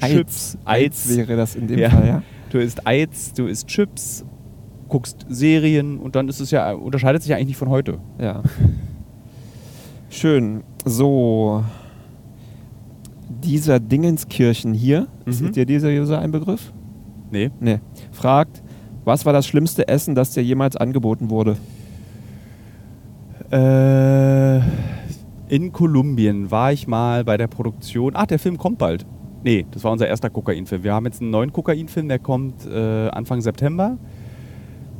Chips, 0.00 0.58
Eiz. 0.64 1.06
Eiz 1.06 1.16
wäre 1.16 1.36
das 1.36 1.54
in 1.54 1.68
dem 1.68 1.78
ja. 1.78 1.90
Fall, 1.90 2.06
ja. 2.06 2.22
Du 2.52 2.58
isst 2.58 2.86
Eis, 2.86 3.32
du 3.32 3.46
isst 3.46 3.66
Chips, 3.66 4.26
guckst 4.88 5.24
Serien 5.30 5.96
und 5.98 6.16
dann 6.16 6.28
ist 6.28 6.38
es 6.38 6.50
ja, 6.50 6.72
unterscheidet 6.72 7.22
sich 7.22 7.30
ja 7.30 7.36
eigentlich 7.36 7.48
nicht 7.48 7.56
von 7.56 7.70
heute. 7.70 7.98
Ja. 8.20 8.42
Schön. 10.10 10.62
So, 10.84 11.64
dieser 13.42 13.80
Dingenskirchen 13.80 14.74
hier, 14.74 15.08
mhm. 15.24 15.32
ist 15.32 15.56
dir 15.56 15.64
dieser 15.64 15.88
User 15.88 16.18
ein 16.18 16.30
Begriff? 16.30 16.74
Nee. 17.30 17.50
Nee. 17.58 17.80
Fragt, 18.10 18.62
was 19.06 19.24
war 19.24 19.32
das 19.32 19.46
schlimmste 19.46 19.88
Essen, 19.88 20.14
das 20.14 20.32
dir 20.32 20.42
jemals 20.42 20.76
angeboten 20.76 21.30
wurde? 21.30 21.56
Äh, 23.50 24.58
in 25.48 25.72
Kolumbien 25.72 26.50
war 26.50 26.70
ich 26.70 26.86
mal 26.86 27.24
bei 27.24 27.38
der 27.38 27.46
Produktion. 27.46 28.14
Ah, 28.14 28.26
der 28.26 28.38
Film 28.38 28.58
kommt 28.58 28.76
bald. 28.76 29.06
Nee, 29.44 29.66
das 29.70 29.82
war 29.82 29.92
unser 29.92 30.06
erster 30.06 30.30
Kokainfilm. 30.30 30.84
Wir 30.84 30.92
haben 30.92 31.04
jetzt 31.06 31.20
einen 31.20 31.30
neuen 31.30 31.52
Kokainfilm, 31.52 32.08
der 32.08 32.18
kommt 32.18 32.66
äh, 32.66 33.08
Anfang 33.08 33.40
September. 33.40 33.98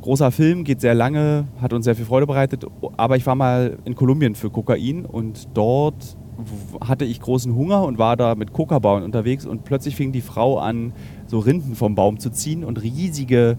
Großer 0.01 0.31
Film, 0.31 0.65
geht 0.65 0.81
sehr 0.81 0.93
lange, 0.93 1.47
hat 1.61 1.71
uns 1.71 1.85
sehr 1.85 1.95
viel 1.95 2.03
Freude 2.03 2.27
bereitet. 2.27 2.65
Aber 2.97 3.15
ich 3.15 3.25
war 3.25 3.35
mal 3.35 3.77
in 3.85 3.95
Kolumbien 3.95 4.35
für 4.35 4.49
Kokain 4.49 5.05
und 5.05 5.47
dort 5.53 6.17
hatte 6.81 7.05
ich 7.05 7.21
großen 7.21 7.55
Hunger 7.55 7.83
und 7.83 7.97
war 7.97 8.17
da 8.17 8.35
mit 8.35 8.51
Kokabauern 8.51 9.03
unterwegs 9.03 9.45
und 9.45 9.63
plötzlich 9.63 9.95
fing 9.95 10.11
die 10.11 10.21
Frau 10.21 10.57
an, 10.57 10.91
so 11.27 11.39
Rinden 11.39 11.75
vom 11.75 11.95
Baum 11.95 12.19
zu 12.19 12.31
ziehen 12.31 12.65
und 12.65 12.81
riesige, 12.81 13.57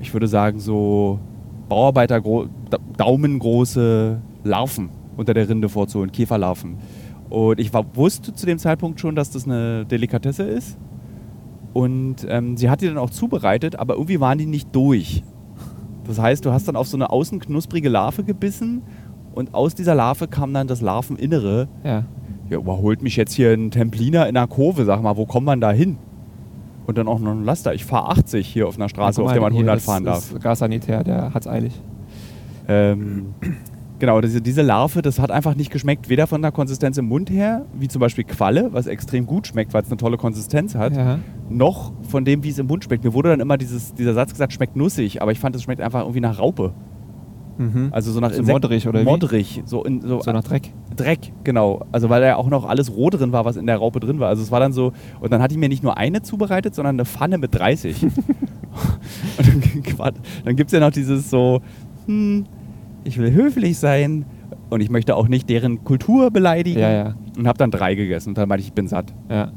ich 0.00 0.14
würde 0.14 0.28
sagen, 0.28 0.60
so 0.60 1.18
Bauarbeiter 1.68 2.22
daumengroße 2.96 4.18
Larven 4.44 4.88
unter 5.16 5.34
der 5.34 5.48
Rinde 5.48 5.68
vorzuholen, 5.68 6.10
Käferlarven. 6.10 6.78
Und 7.30 7.60
ich 7.60 7.72
war, 7.72 7.84
wusste 7.94 8.32
zu 8.32 8.46
dem 8.46 8.58
Zeitpunkt 8.58 9.00
schon, 9.00 9.14
dass 9.14 9.30
das 9.30 9.44
eine 9.44 9.84
Delikatesse 9.84 10.44
ist. 10.44 10.78
Und 11.72 12.26
ähm, 12.28 12.56
sie 12.56 12.70
hat 12.70 12.80
die 12.80 12.86
dann 12.86 12.98
auch 12.98 13.10
zubereitet, 13.10 13.76
aber 13.76 13.94
irgendwie 13.94 14.20
waren 14.20 14.38
die 14.38 14.46
nicht 14.46 14.74
durch. 14.74 15.22
Das 16.04 16.18
heißt, 16.18 16.44
du 16.44 16.52
hast 16.52 16.66
dann 16.66 16.76
auf 16.76 16.88
so 16.88 16.96
eine 16.96 17.10
außen 17.10 17.38
knusprige 17.38 17.90
Larve 17.90 18.24
gebissen 18.24 18.82
und 19.34 19.54
aus 19.54 19.74
dieser 19.74 19.94
Larve 19.94 20.26
kam 20.26 20.54
dann 20.54 20.66
das 20.66 20.80
Larveninnere. 20.80 21.68
Ja. 21.84 22.04
Ja, 22.48 22.56
überholt 22.56 23.02
mich 23.02 23.16
jetzt 23.16 23.34
hier 23.34 23.52
ein 23.52 23.70
Templiner 23.70 24.26
in 24.26 24.36
einer 24.36 24.46
Kurve, 24.46 24.86
sag 24.86 25.02
mal, 25.02 25.18
wo 25.18 25.26
kommt 25.26 25.44
man 25.44 25.60
da 25.60 25.70
hin? 25.70 25.98
Und 26.86 26.96
dann 26.96 27.06
auch 27.06 27.18
noch 27.18 27.32
ein 27.32 27.44
Laster. 27.44 27.74
Ich 27.74 27.84
fahre 27.84 28.08
80 28.12 28.46
hier 28.48 28.66
auf 28.66 28.76
einer 28.76 28.88
Straße, 28.88 29.20
ja, 29.20 29.26
auf 29.26 29.32
der 29.32 29.42
man 29.42 29.52
100 29.52 29.82
fahren 29.82 30.04
darf. 30.04 30.32
Ist 30.32 30.42
Gassanitär, 30.42 31.04
der 31.04 31.34
hat's 31.34 31.46
eilig. 31.46 31.78
Ähm, 32.66 33.34
genau, 33.98 34.20
diese, 34.20 34.40
diese 34.40 34.62
Larve, 34.62 35.02
das 35.02 35.18
hat 35.18 35.30
einfach 35.30 35.54
nicht 35.54 35.70
geschmeckt, 35.70 36.08
weder 36.08 36.26
von 36.26 36.42
der 36.42 36.52
Konsistenz 36.52 36.98
im 36.98 37.06
Mund 37.06 37.30
her, 37.30 37.66
wie 37.74 37.88
zum 37.88 38.00
Beispiel 38.00 38.24
Qualle, 38.24 38.72
was 38.72 38.86
extrem 38.86 39.26
gut 39.26 39.46
schmeckt, 39.46 39.74
weil 39.74 39.82
es 39.82 39.88
eine 39.88 39.96
tolle 39.96 40.16
Konsistenz 40.16 40.74
hat, 40.74 40.96
ja. 40.96 41.18
noch 41.48 41.92
von 42.02 42.24
dem, 42.24 42.42
wie 42.44 42.50
es 42.50 42.58
im 42.58 42.66
Mund 42.66 42.84
schmeckt. 42.84 43.04
Mir 43.04 43.12
wurde 43.12 43.30
dann 43.30 43.40
immer 43.40 43.58
dieses, 43.58 43.94
dieser 43.94 44.14
Satz 44.14 44.32
gesagt, 44.32 44.52
schmeckt 44.52 44.76
nussig, 44.76 45.22
aber 45.22 45.32
ich 45.32 45.40
fand, 45.40 45.56
es 45.56 45.62
schmeckt 45.62 45.80
einfach 45.80 46.00
irgendwie 46.00 46.20
nach 46.20 46.38
Raupe. 46.38 46.72
Mhm. 47.58 47.88
Also 47.90 48.12
so 48.12 48.20
nach 48.20 48.32
so 48.32 48.42
modrig 48.44 48.86
oder 48.86 49.02
modrig, 49.02 49.62
so, 49.64 49.82
in, 49.84 50.00
so, 50.00 50.20
so 50.20 50.30
nach 50.30 50.44
Dreck. 50.44 50.72
Dreck, 50.94 51.32
genau. 51.42 51.84
Also 51.90 52.08
weil 52.08 52.20
da 52.20 52.28
ja 52.28 52.36
auch 52.36 52.48
noch 52.48 52.64
alles 52.68 52.94
roh 52.94 53.10
drin 53.10 53.32
war, 53.32 53.44
was 53.44 53.56
in 53.56 53.66
der 53.66 53.78
Raupe 53.78 53.98
drin 53.98 54.20
war. 54.20 54.28
Also 54.28 54.42
es 54.42 54.52
war 54.52 54.60
dann 54.60 54.72
so, 54.72 54.92
und 55.20 55.32
dann 55.32 55.42
hatte 55.42 55.54
ich 55.54 55.58
mir 55.58 55.68
nicht 55.68 55.82
nur 55.82 55.96
eine 55.96 56.22
zubereitet, 56.22 56.74
sondern 56.76 56.94
eine 56.94 57.04
Pfanne 57.04 57.36
mit 57.36 57.54
30. 57.54 58.02
und 59.38 59.98
dann, 59.98 60.14
dann 60.44 60.56
gibt 60.56 60.68
es 60.68 60.72
ja 60.72 60.80
noch 60.80 60.92
dieses 60.92 61.30
so, 61.30 61.60
hm, 62.06 62.46
ich 63.08 63.18
will 63.18 63.32
höflich 63.32 63.78
sein 63.78 64.24
und 64.70 64.80
ich 64.80 64.90
möchte 64.90 65.16
auch 65.16 65.28
nicht 65.28 65.48
deren 65.48 65.82
Kultur 65.82 66.30
beleidigen. 66.30 66.80
Ja, 66.80 66.92
ja. 66.92 67.14
Und 67.36 67.48
habe 67.48 67.58
dann 67.58 67.70
drei 67.70 67.94
gegessen 67.94 68.30
und 68.30 68.38
dann 68.38 68.48
meinte 68.48 68.62
ich, 68.62 68.68
ich 68.68 68.74
bin 68.74 68.86
satt. 68.86 69.12
Ja. 69.28 69.52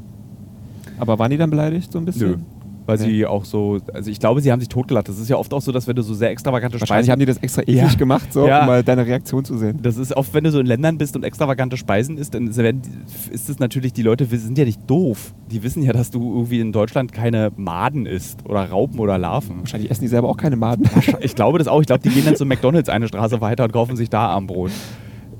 Aber 0.98 1.18
waren 1.18 1.30
die 1.30 1.36
dann 1.36 1.50
beleidigt 1.50 1.92
so 1.92 1.98
ein 1.98 2.04
bisschen? 2.04 2.30
Nö. 2.30 2.36
Weil 2.84 2.98
Nee. 2.98 3.04
sie 3.04 3.26
auch 3.26 3.44
so, 3.44 3.78
also 3.94 4.10
ich 4.10 4.18
glaube, 4.18 4.40
sie 4.40 4.50
haben 4.50 4.58
sich 4.58 4.68
totgelacht. 4.68 5.08
Das 5.08 5.18
ist 5.18 5.28
ja 5.28 5.36
oft 5.36 5.54
auch 5.54 5.60
so, 5.60 5.70
dass 5.70 5.86
wenn 5.86 5.94
du 5.94 6.02
so 6.02 6.14
sehr 6.14 6.30
extravagante 6.30 6.80
Wahrscheinlich 6.80 7.06
Speisen 7.06 7.12
haben 7.12 7.20
die 7.20 7.26
das 7.26 7.36
extra 7.38 7.62
eklig 7.66 7.76
Ja. 7.76 7.94
gemacht, 7.94 8.32
so, 8.32 8.46
Ja. 8.48 8.60
um 8.62 8.66
mal 8.66 8.82
deine 8.82 9.06
Reaktion 9.06 9.44
zu 9.44 9.56
sehen. 9.56 9.78
Das 9.82 9.96
ist 9.96 10.16
oft, 10.16 10.34
wenn 10.34 10.42
du 10.44 10.50
so 10.50 10.58
in 10.58 10.66
Ländern 10.66 10.98
bist 10.98 11.14
und 11.14 11.22
extravagante 11.24 11.76
Speisen 11.76 12.18
isst, 12.18 12.34
dann 12.34 12.48
ist 12.48 13.48
es 13.48 13.58
natürlich, 13.60 13.92
die 13.92 14.02
Leute 14.02 14.26
sind 14.26 14.58
ja 14.58 14.64
nicht 14.64 14.80
doof. 14.90 15.32
Die 15.50 15.62
wissen 15.62 15.82
ja, 15.82 15.92
dass 15.92 16.10
du 16.10 16.34
irgendwie 16.34 16.58
in 16.60 16.72
Deutschland 16.72 17.12
keine 17.12 17.52
Maden 17.56 18.06
isst 18.06 18.44
oder 18.48 18.64
Raupen 18.68 18.98
oder 18.98 19.16
Larven. 19.16 19.60
Wahrscheinlich 19.60 19.90
essen 19.90 20.02
die 20.02 20.08
selber 20.08 20.28
auch 20.28 20.36
keine 20.36 20.56
Maden. 20.56 20.88
Ich 21.20 21.34
glaube 21.36 21.58
das 21.58 21.68
auch. 21.68 21.80
Ich 21.80 21.86
glaube, 21.86 22.02
die 22.02 22.08
gehen 22.10 22.24
dann 22.24 22.36
zu 22.36 22.44
McDonalds 22.46 22.88
eine 22.88 23.06
Straße 23.06 23.40
weiter 23.40 23.64
und 23.64 23.72
kaufen 23.72 23.94
sich 23.96 24.10
da 24.10 24.26
Armbrot. 24.28 24.70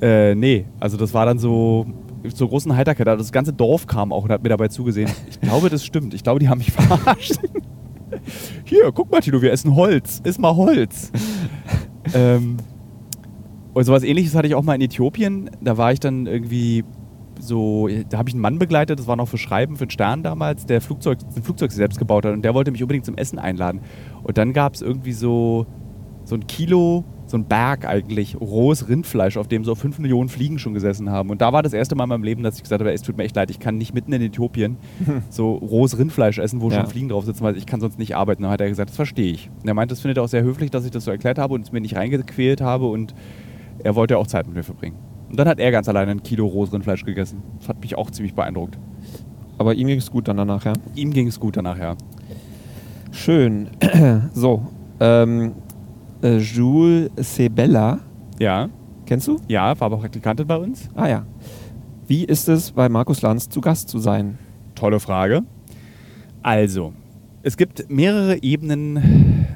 Äh, 0.00 0.35
nee, 0.35 0.64
also 0.81 0.96
das 0.96 1.14
war 1.14 1.26
dann 1.26 1.38
so 1.38 1.87
zur 2.35 2.48
großen 2.48 2.74
Heiterkeit. 2.76 3.06
Das 3.06 3.32
ganze 3.32 3.52
Dorf 3.52 3.87
kam 3.87 4.12
auch 4.12 4.24
und 4.24 4.30
hat 4.30 4.42
mir 4.42 4.48
dabei 4.48 4.68
zugesehen. 4.68 5.11
Ich 5.28 5.40
glaube, 5.40 5.70
das 5.70 5.85
stimmt. 5.85 6.14
Ich 6.14 6.22
glaube, 6.22 6.40
die 6.40 6.48
haben 6.48 6.58
mich 6.58 6.72
verarscht. 6.72 7.38
Hier, 8.64 8.92
guck 8.92 9.11
mal, 9.11 9.20
Tino, 9.20 9.42
wir 9.42 9.52
essen 9.52 9.74
Holz. 9.74 10.20
Iss 10.24 10.38
mal 10.38 10.54
Holz. 10.54 11.11
ähm, 12.14 12.58
und 13.74 13.85
sowas 13.85 14.02
ähnliches 14.02 14.35
hatte 14.35 14.48
ich 14.48 14.54
auch 14.54 14.62
mal 14.62 14.74
in 14.74 14.82
Äthiopien. 14.82 15.50
Da 15.61 15.76
war 15.78 15.92
ich 15.92 16.00
dann 16.00 16.26
irgendwie 16.26 16.85
so, 17.40 17.88
da 18.08 18.18
habe 18.18 18.28
ich 18.28 18.35
einen 18.35 18.42
Mann 18.42 18.58
begleitet, 18.58 18.98
das 18.98 19.06
war 19.06 19.16
noch 19.16 19.28
für 19.28 19.38
Schreiben, 19.38 19.76
für 19.76 19.87
den 19.87 19.90
Stern 19.90 20.22
damals, 20.22 20.64
der 20.66 20.80
Flugzeug, 20.80 21.18
ein 21.35 21.42
Flugzeug 21.42 21.72
selbst 21.72 21.98
gebaut 21.98 22.24
hat 22.24 22.32
und 22.35 22.42
der 22.42 22.54
wollte 22.54 22.70
mich 22.70 22.82
unbedingt 22.82 23.04
zum 23.04 23.16
Essen 23.16 23.38
einladen. 23.38 23.80
Und 24.22 24.38
dann 24.38 24.52
gab 24.52 24.74
es 24.74 24.82
irgendwie 24.82 25.12
so, 25.12 25.66
so 26.24 26.37
ein 26.37 26.46
Kilo, 26.46 27.04
so 27.32 27.38
ein 27.38 27.46
Berg 27.46 27.86
eigentlich, 27.86 28.38
rohes 28.38 28.90
Rindfleisch, 28.90 29.38
auf 29.38 29.48
dem 29.48 29.64
so 29.64 29.74
fünf 29.74 29.98
Millionen 29.98 30.28
Fliegen 30.28 30.58
schon 30.58 30.74
gesessen 30.74 31.08
haben. 31.10 31.30
Und 31.30 31.40
da 31.40 31.50
war 31.54 31.62
das 31.62 31.72
erste 31.72 31.94
Mal 31.94 32.04
in 32.04 32.10
meinem 32.10 32.24
Leben, 32.24 32.42
dass 32.42 32.56
ich 32.56 32.62
gesagt 32.62 32.80
habe, 32.80 32.92
es 32.92 33.00
tut 33.00 33.16
mir 33.16 33.24
echt 33.24 33.34
leid, 33.34 33.50
ich 33.50 33.58
kann 33.58 33.78
nicht 33.78 33.94
mitten 33.94 34.12
in 34.12 34.20
Äthiopien 34.20 34.76
so 35.30 35.54
rohes 35.54 35.98
Rindfleisch 35.98 36.36
essen, 36.38 36.60
wo 36.60 36.68
Ja. 36.68 36.80
schon 36.80 36.86
Fliegen 36.88 37.08
drauf 37.08 37.24
sitzen, 37.24 37.42
weil 37.42 37.56
ich 37.56 37.64
kann 37.64 37.80
sonst 37.80 37.98
nicht 37.98 38.14
arbeiten. 38.14 38.42
Dann 38.42 38.52
hat 38.52 38.60
er 38.60 38.68
gesagt, 38.68 38.90
das 38.90 38.96
verstehe 38.96 39.32
ich. 39.32 39.48
Und 39.62 39.66
er 39.66 39.72
meinte, 39.72 39.94
das 39.94 40.02
findet 40.02 40.18
er 40.18 40.24
auch 40.24 40.28
sehr 40.28 40.42
höflich, 40.42 40.70
dass 40.70 40.84
ich 40.84 40.90
das 40.90 41.04
so 41.06 41.10
erklärt 41.10 41.38
habe 41.38 41.54
und 41.54 41.62
es 41.62 41.72
mir 41.72 41.80
nicht 41.80 41.96
reingequält 41.96 42.60
habe 42.60 42.86
und 42.86 43.14
er 43.82 43.94
wollte 43.96 44.18
auch 44.18 44.26
Zeit 44.26 44.46
mit 44.46 44.54
mir 44.54 44.62
verbringen. 44.62 44.96
Und 45.30 45.38
dann 45.38 45.48
hat 45.48 45.58
er 45.58 45.70
ganz 45.72 45.88
alleine 45.88 46.10
ein 46.10 46.22
Kilo 46.22 46.44
rohes 46.46 46.70
Rindfleisch 46.70 47.06
gegessen. 47.06 47.42
Das 47.60 47.70
hat 47.70 47.80
mich 47.80 47.96
auch 47.96 48.10
ziemlich 48.10 48.34
beeindruckt. 48.34 48.78
Aber 49.56 49.72
ihm 49.74 49.86
ging 49.86 49.96
es 49.98 50.10
gut 50.10 50.28
dann 50.28 50.36
danach, 50.36 50.66
ja. 50.66 50.74
Ihm 50.94 51.14
ging 51.14 51.28
es 51.28 51.40
gut 51.40 51.56
danach, 51.56 51.78
ja. 51.78 51.96
Schön. 53.10 53.68
so, 54.34 54.66
ähm, 55.00 55.52
äh, 56.22 56.38
Jules 56.38 57.11
Sebella, 57.16 58.00
Ja, 58.38 58.68
kennst 59.06 59.28
du? 59.28 59.37
ja, 59.48 59.78
war 59.80 59.87
aber 59.87 59.98
Praktikantin 59.98 60.46
bei 60.46 60.56
uns. 60.56 60.88
Ah 60.94 61.08
ja. 61.08 61.26
Wie 62.06 62.24
ist 62.24 62.48
es, 62.48 62.72
bei 62.72 62.88
Markus 62.88 63.22
Lanz 63.22 63.48
zu 63.48 63.61
Gast 63.61 63.88
zu 63.88 63.98
sein? 63.98 64.38
Tolle 64.74 65.00
Frage. 65.00 65.42
Also, 66.42 66.92
es 67.42 67.56
gibt 67.56 67.88
mehrere 67.90 68.42
Ebenen, 68.42 69.46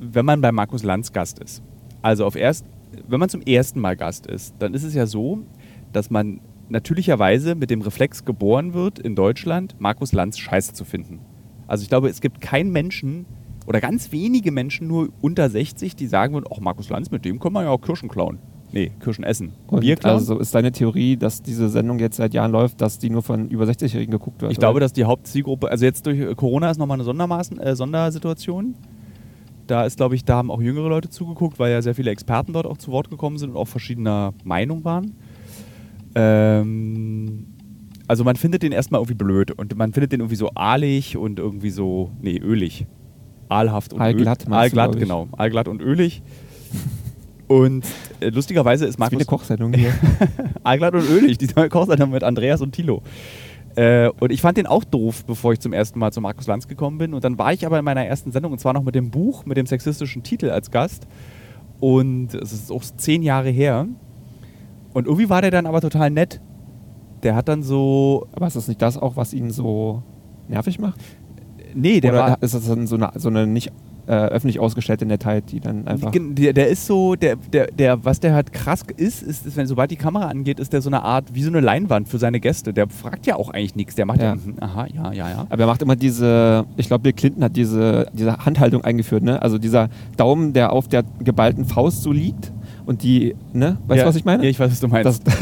wenn 0.00 0.24
man 0.24 0.40
bei 0.40 0.52
Markus 0.52 0.82
Lanz 0.82 1.12
Gast 1.12 1.38
ist. 1.38 1.62
Also 2.02 2.24
auf 2.26 2.36
erst, 2.36 2.66
wenn 3.08 3.18
man 3.20 3.28
zum 3.28 3.40
ersten 3.42 3.80
Mal 3.80 3.96
Gast 3.96 4.26
ist, 4.26 4.54
dann 4.58 4.74
ist 4.74 4.84
es 4.84 4.94
ja 4.94 5.06
so, 5.06 5.40
dass 5.92 6.10
man 6.10 6.40
natürlicherweise 6.68 7.54
mit 7.54 7.70
dem 7.70 7.82
Reflex 7.82 8.24
geboren 8.24 8.74
wird, 8.74 8.98
in 8.98 9.14
Deutschland 9.14 9.74
Markus 9.78 10.12
Lanz 10.12 10.38
scheiße 10.38 10.72
zu 10.72 10.84
finden. 10.84 11.20
Also 11.66 11.82
ich 11.82 11.88
glaube, 11.88 12.08
es 12.08 12.20
gibt 12.20 12.40
keinen 12.40 12.70
Menschen 12.72 13.26
oder 13.66 13.80
ganz 13.80 14.12
wenige 14.12 14.52
Menschen 14.52 14.88
nur 14.88 15.08
unter 15.20 15.48
60, 15.48 15.96
die 15.96 16.06
sagen 16.06 16.34
würden, 16.34 16.46
ach 16.52 16.60
Markus 16.60 16.88
Lanz, 16.88 17.10
mit 17.10 17.24
dem 17.24 17.38
kann 17.40 17.52
man 17.52 17.64
ja 17.64 17.70
auch 17.70 17.80
Kirschen 17.80 18.08
klauen. 18.08 18.38
Nee, 18.72 18.90
Kirschen 19.00 19.22
essen. 19.22 19.52
Und 19.68 19.80
Bier 19.80 19.94
klauen. 19.94 20.16
also 20.16 20.38
ist 20.40 20.52
deine 20.52 20.72
Theorie, 20.72 21.16
dass 21.16 21.42
diese 21.42 21.68
Sendung 21.68 22.00
jetzt 22.00 22.16
seit 22.16 22.34
Jahren 22.34 22.50
läuft, 22.50 22.80
dass 22.80 22.98
die 22.98 23.08
nur 23.08 23.22
von 23.22 23.48
über 23.48 23.64
60-Jährigen 23.64 24.10
geguckt 24.10 24.42
wird? 24.42 24.50
Ich 24.50 24.58
glaube, 24.58 24.76
oder? 24.76 24.84
dass 24.84 24.92
die 24.92 25.04
Hauptzielgruppe, 25.04 25.70
also 25.70 25.84
jetzt 25.84 26.04
durch 26.06 26.36
Corona 26.36 26.70
ist 26.70 26.78
nochmal 26.78 26.96
eine 26.96 27.04
Sondermaßen, 27.04 27.60
äh, 27.60 27.76
Sondersituation. 27.76 28.74
Da 29.68 29.84
ist, 29.84 29.96
glaube 29.96 30.16
ich, 30.16 30.24
da 30.24 30.36
haben 30.36 30.50
auch 30.50 30.60
jüngere 30.60 30.88
Leute 30.88 31.08
zugeguckt, 31.08 31.58
weil 31.60 31.70
ja 31.70 31.82
sehr 31.82 31.94
viele 31.94 32.10
Experten 32.10 32.52
dort 32.52 32.66
auch 32.66 32.76
zu 32.76 32.90
Wort 32.90 33.10
gekommen 33.10 33.38
sind 33.38 33.50
und 33.50 33.56
auch 33.56 33.68
verschiedener 33.68 34.34
Meinung 34.42 34.84
waren. 34.84 35.12
Ähm, 36.16 37.46
also 38.08 38.24
man 38.24 38.36
findet 38.36 38.62
den 38.62 38.72
erstmal 38.72 39.00
irgendwie 39.00 39.14
blöd 39.14 39.52
und 39.52 39.76
man 39.76 39.92
findet 39.92 40.12
den 40.12 40.20
irgendwie 40.20 40.36
so 40.36 40.50
aalig 40.54 41.16
und 41.16 41.38
irgendwie 41.38 41.70
so, 41.70 42.10
nee, 42.20 42.38
ölig. 42.38 42.86
Aalhaft 43.48 43.92
und 43.92 44.00
glaub 44.86 44.94
ich. 44.94 45.00
genau. 45.02 45.28
Aalglatt 45.32 45.68
und 45.68 45.80
ölig. 45.80 46.22
Und 47.46 47.84
äh, 48.20 48.30
lustigerweise 48.30 48.86
ist 48.86 48.98
Das 48.98 49.06
ist 49.06 49.12
wie 49.12 49.16
eine 49.16 49.24
Markus 49.24 49.40
Kochsendung 49.40 49.72
hier. 49.74 49.92
Allglatt 50.62 50.94
und 50.94 51.08
ölig, 51.08 51.38
die 51.38 51.48
neue 51.54 51.68
Kochsendung 51.68 52.10
mit 52.10 52.24
Andreas 52.24 52.60
und 52.60 52.72
Thilo. 52.72 53.02
Äh, 53.76 54.08
und 54.20 54.32
ich 54.32 54.40
fand 54.40 54.56
den 54.56 54.66
auch 54.66 54.84
doof, 54.84 55.24
bevor 55.24 55.52
ich 55.52 55.60
zum 55.60 55.72
ersten 55.72 55.98
Mal 55.98 56.12
zu 56.12 56.20
Markus 56.20 56.46
Lanz 56.46 56.68
gekommen 56.68 56.98
bin. 56.98 57.12
Und 57.12 57.24
dann 57.24 57.38
war 57.38 57.52
ich 57.52 57.66
aber 57.66 57.78
in 57.78 57.84
meiner 57.84 58.04
ersten 58.04 58.32
Sendung, 58.32 58.52
und 58.52 58.58
zwar 58.58 58.72
noch 58.72 58.82
mit 58.82 58.94
dem 58.94 59.10
Buch, 59.10 59.44
mit 59.46 59.56
dem 59.56 59.66
sexistischen 59.66 60.22
Titel 60.22 60.50
als 60.50 60.70
Gast. 60.70 61.06
Und 61.80 62.34
es 62.34 62.52
ist 62.52 62.72
auch 62.72 62.82
zehn 62.82 63.22
Jahre 63.22 63.50
her. 63.50 63.86
Und 64.92 65.06
irgendwie 65.06 65.28
war 65.28 65.42
der 65.42 65.50
dann 65.50 65.66
aber 65.66 65.80
total 65.80 66.10
nett. 66.10 66.40
Der 67.24 67.34
hat 67.34 67.48
dann 67.48 67.62
so. 67.62 68.28
Aber 68.32 68.46
ist 68.46 68.56
das 68.56 68.68
nicht 68.68 68.80
das 68.80 68.96
auch, 68.96 69.16
was 69.16 69.34
ihn 69.34 69.50
so 69.50 70.02
nervig 70.48 70.78
macht? 70.78 71.00
Nee, 71.74 72.00
der 72.00 72.12
Oder 72.12 72.20
war. 72.20 72.42
ist 72.42 72.54
das 72.54 72.66
dann 72.66 72.86
so 72.86 72.96
eine, 72.96 73.10
so 73.16 73.28
eine 73.28 73.46
nicht 73.46 73.72
äh, 74.06 74.12
öffentlich 74.12 74.60
ausgestellte 74.60 75.06
Nettheit, 75.06 75.44
die 75.50 75.60
dann 75.60 75.86
einfach... 75.86 76.12
Der, 76.14 76.52
der 76.52 76.68
ist 76.68 76.86
so, 76.86 77.14
der, 77.14 77.36
der, 77.36 77.68
der, 77.68 78.04
was 78.04 78.20
der 78.20 78.34
halt 78.34 78.52
krass 78.52 78.84
ist, 78.96 79.22
ist, 79.22 79.46
ist, 79.46 79.56
wenn 79.56 79.66
sobald 79.66 79.90
die 79.90 79.96
Kamera 79.96 80.26
angeht, 80.26 80.60
ist 80.60 80.72
der 80.72 80.82
so 80.82 80.90
eine 80.90 81.02
Art, 81.02 81.34
wie 81.34 81.42
so 81.42 81.48
eine 81.50 81.60
Leinwand 81.60 82.08
für 82.08 82.18
seine 82.18 82.38
Gäste. 82.40 82.72
Der 82.74 82.88
fragt 82.88 83.26
ja 83.26 83.36
auch 83.36 83.50
eigentlich 83.50 83.76
nichts. 83.76 83.94
Der 83.94 84.04
macht 84.06 84.20
ja, 84.20 84.26
Ja. 84.26 84.34
mhm, 84.34 84.56
aha, 84.60 84.86
ja, 84.92 85.12
ja, 85.12 85.30
ja. 85.30 85.46
Aber 85.48 85.62
er 85.62 85.66
macht 85.66 85.80
immer 85.82 85.96
diese, 85.96 86.66
ich 86.76 86.86
glaube, 86.88 87.02
Bill 87.04 87.12
Clinton 87.14 87.44
hat 87.44 87.56
diese, 87.56 88.08
diese 88.12 88.36
Handhaltung 88.44 88.84
eingeführt, 88.84 89.22
ne? 89.22 89.40
Also 89.40 89.58
dieser 89.58 89.88
Daumen, 90.16 90.52
der 90.52 90.72
auf 90.72 90.88
der 90.88 91.04
geballten 91.22 91.64
Faust 91.64 92.02
so 92.02 92.12
liegt 92.12 92.52
und 92.86 93.02
die, 93.02 93.34
ne? 93.52 93.78
Weißt 93.86 93.98
ja, 93.98 94.04
du, 94.04 94.08
was 94.08 94.16
ich 94.16 94.24
meine? 94.24 94.44
Ja, 94.44 94.50
ich 94.50 94.58
weiß, 94.58 94.70
was 94.70 94.80
du 94.80 94.88
meinst. 94.88 95.22
das, 95.26 95.36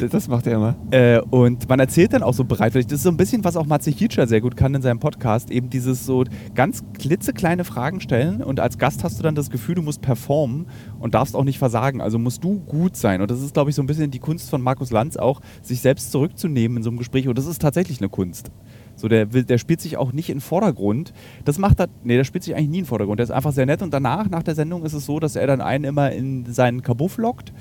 das, 0.00 0.10
das 0.10 0.28
macht 0.28 0.46
er 0.46 0.54
immer. 0.54 0.74
Äh, 0.90 1.20
und 1.20 1.68
man 1.68 1.78
erzählt 1.80 2.12
dann 2.12 2.22
auch 2.22 2.34
so 2.34 2.44
bereitwillig. 2.44 2.86
Das 2.86 2.98
ist 2.98 3.04
so 3.04 3.10
ein 3.10 3.16
bisschen, 3.16 3.44
was 3.44 3.56
auch 3.56 3.66
Matze 3.66 3.90
Hietscher 3.90 4.26
sehr 4.26 4.40
gut 4.40 4.56
kann 4.56 4.74
in 4.74 4.82
seinem 4.82 4.98
Podcast. 4.98 5.50
Eben 5.50 5.70
dieses 5.70 6.04
so 6.04 6.24
ganz 6.54 6.82
klitzekleine 6.98 7.64
Fragen 7.64 8.00
stellen 8.00 8.42
und 8.42 8.60
als 8.60 8.78
Gast 8.78 9.04
hast 9.04 9.18
du 9.18 9.22
dann 9.22 9.34
das 9.34 9.50
Gefühl, 9.50 9.76
du 9.76 9.82
musst 9.82 10.00
performen 10.00 10.66
und 10.98 11.14
darfst 11.14 11.36
auch 11.36 11.44
nicht 11.44 11.58
versagen. 11.58 12.00
Also 12.00 12.18
musst 12.18 12.42
du 12.42 12.60
gut 12.60 12.96
sein. 12.96 13.20
Und 13.20 13.30
das 13.30 13.40
ist, 13.40 13.54
glaube 13.54 13.70
ich, 13.70 13.76
so 13.76 13.82
ein 13.82 13.86
bisschen 13.86 14.10
die 14.10 14.18
Kunst 14.18 14.50
von 14.50 14.62
Markus 14.62 14.90
Lanz 14.90 15.16
auch, 15.16 15.40
sich 15.62 15.80
selbst 15.80 16.10
zurückzunehmen 16.10 16.78
in 16.78 16.82
so 16.82 16.90
einem 16.90 16.98
Gespräch. 16.98 17.28
Und 17.28 17.38
das 17.38 17.46
ist 17.46 17.60
tatsächlich 17.62 18.00
eine 18.00 18.08
Kunst. 18.08 18.50
So, 18.96 19.08
der, 19.08 19.26
der 19.26 19.58
spielt 19.58 19.80
sich 19.80 19.96
auch 19.96 20.12
nicht 20.12 20.30
in 20.30 20.40
Vordergrund. 20.40 21.12
Das 21.44 21.58
macht 21.58 21.80
er, 21.80 21.88
nee, 22.04 22.16
der 22.16 22.24
spielt 22.24 22.44
sich 22.44 22.54
eigentlich 22.54 22.68
nie 22.70 22.78
in 22.80 22.84
Vordergrund. 22.86 23.18
Der 23.18 23.24
ist 23.24 23.30
einfach 23.30 23.52
sehr 23.52 23.66
nett 23.66 23.82
und 23.82 23.92
danach, 23.92 24.28
nach 24.30 24.42
der 24.42 24.54
Sendung, 24.54 24.84
ist 24.84 24.92
es 24.92 25.04
so, 25.06 25.18
dass 25.20 25.36
er 25.36 25.46
dann 25.46 25.60
einen 25.60 25.84
immer 25.84 26.12
in 26.12 26.46
seinen 26.52 26.82
Kabuff 26.82 27.18
lockt 27.18 27.52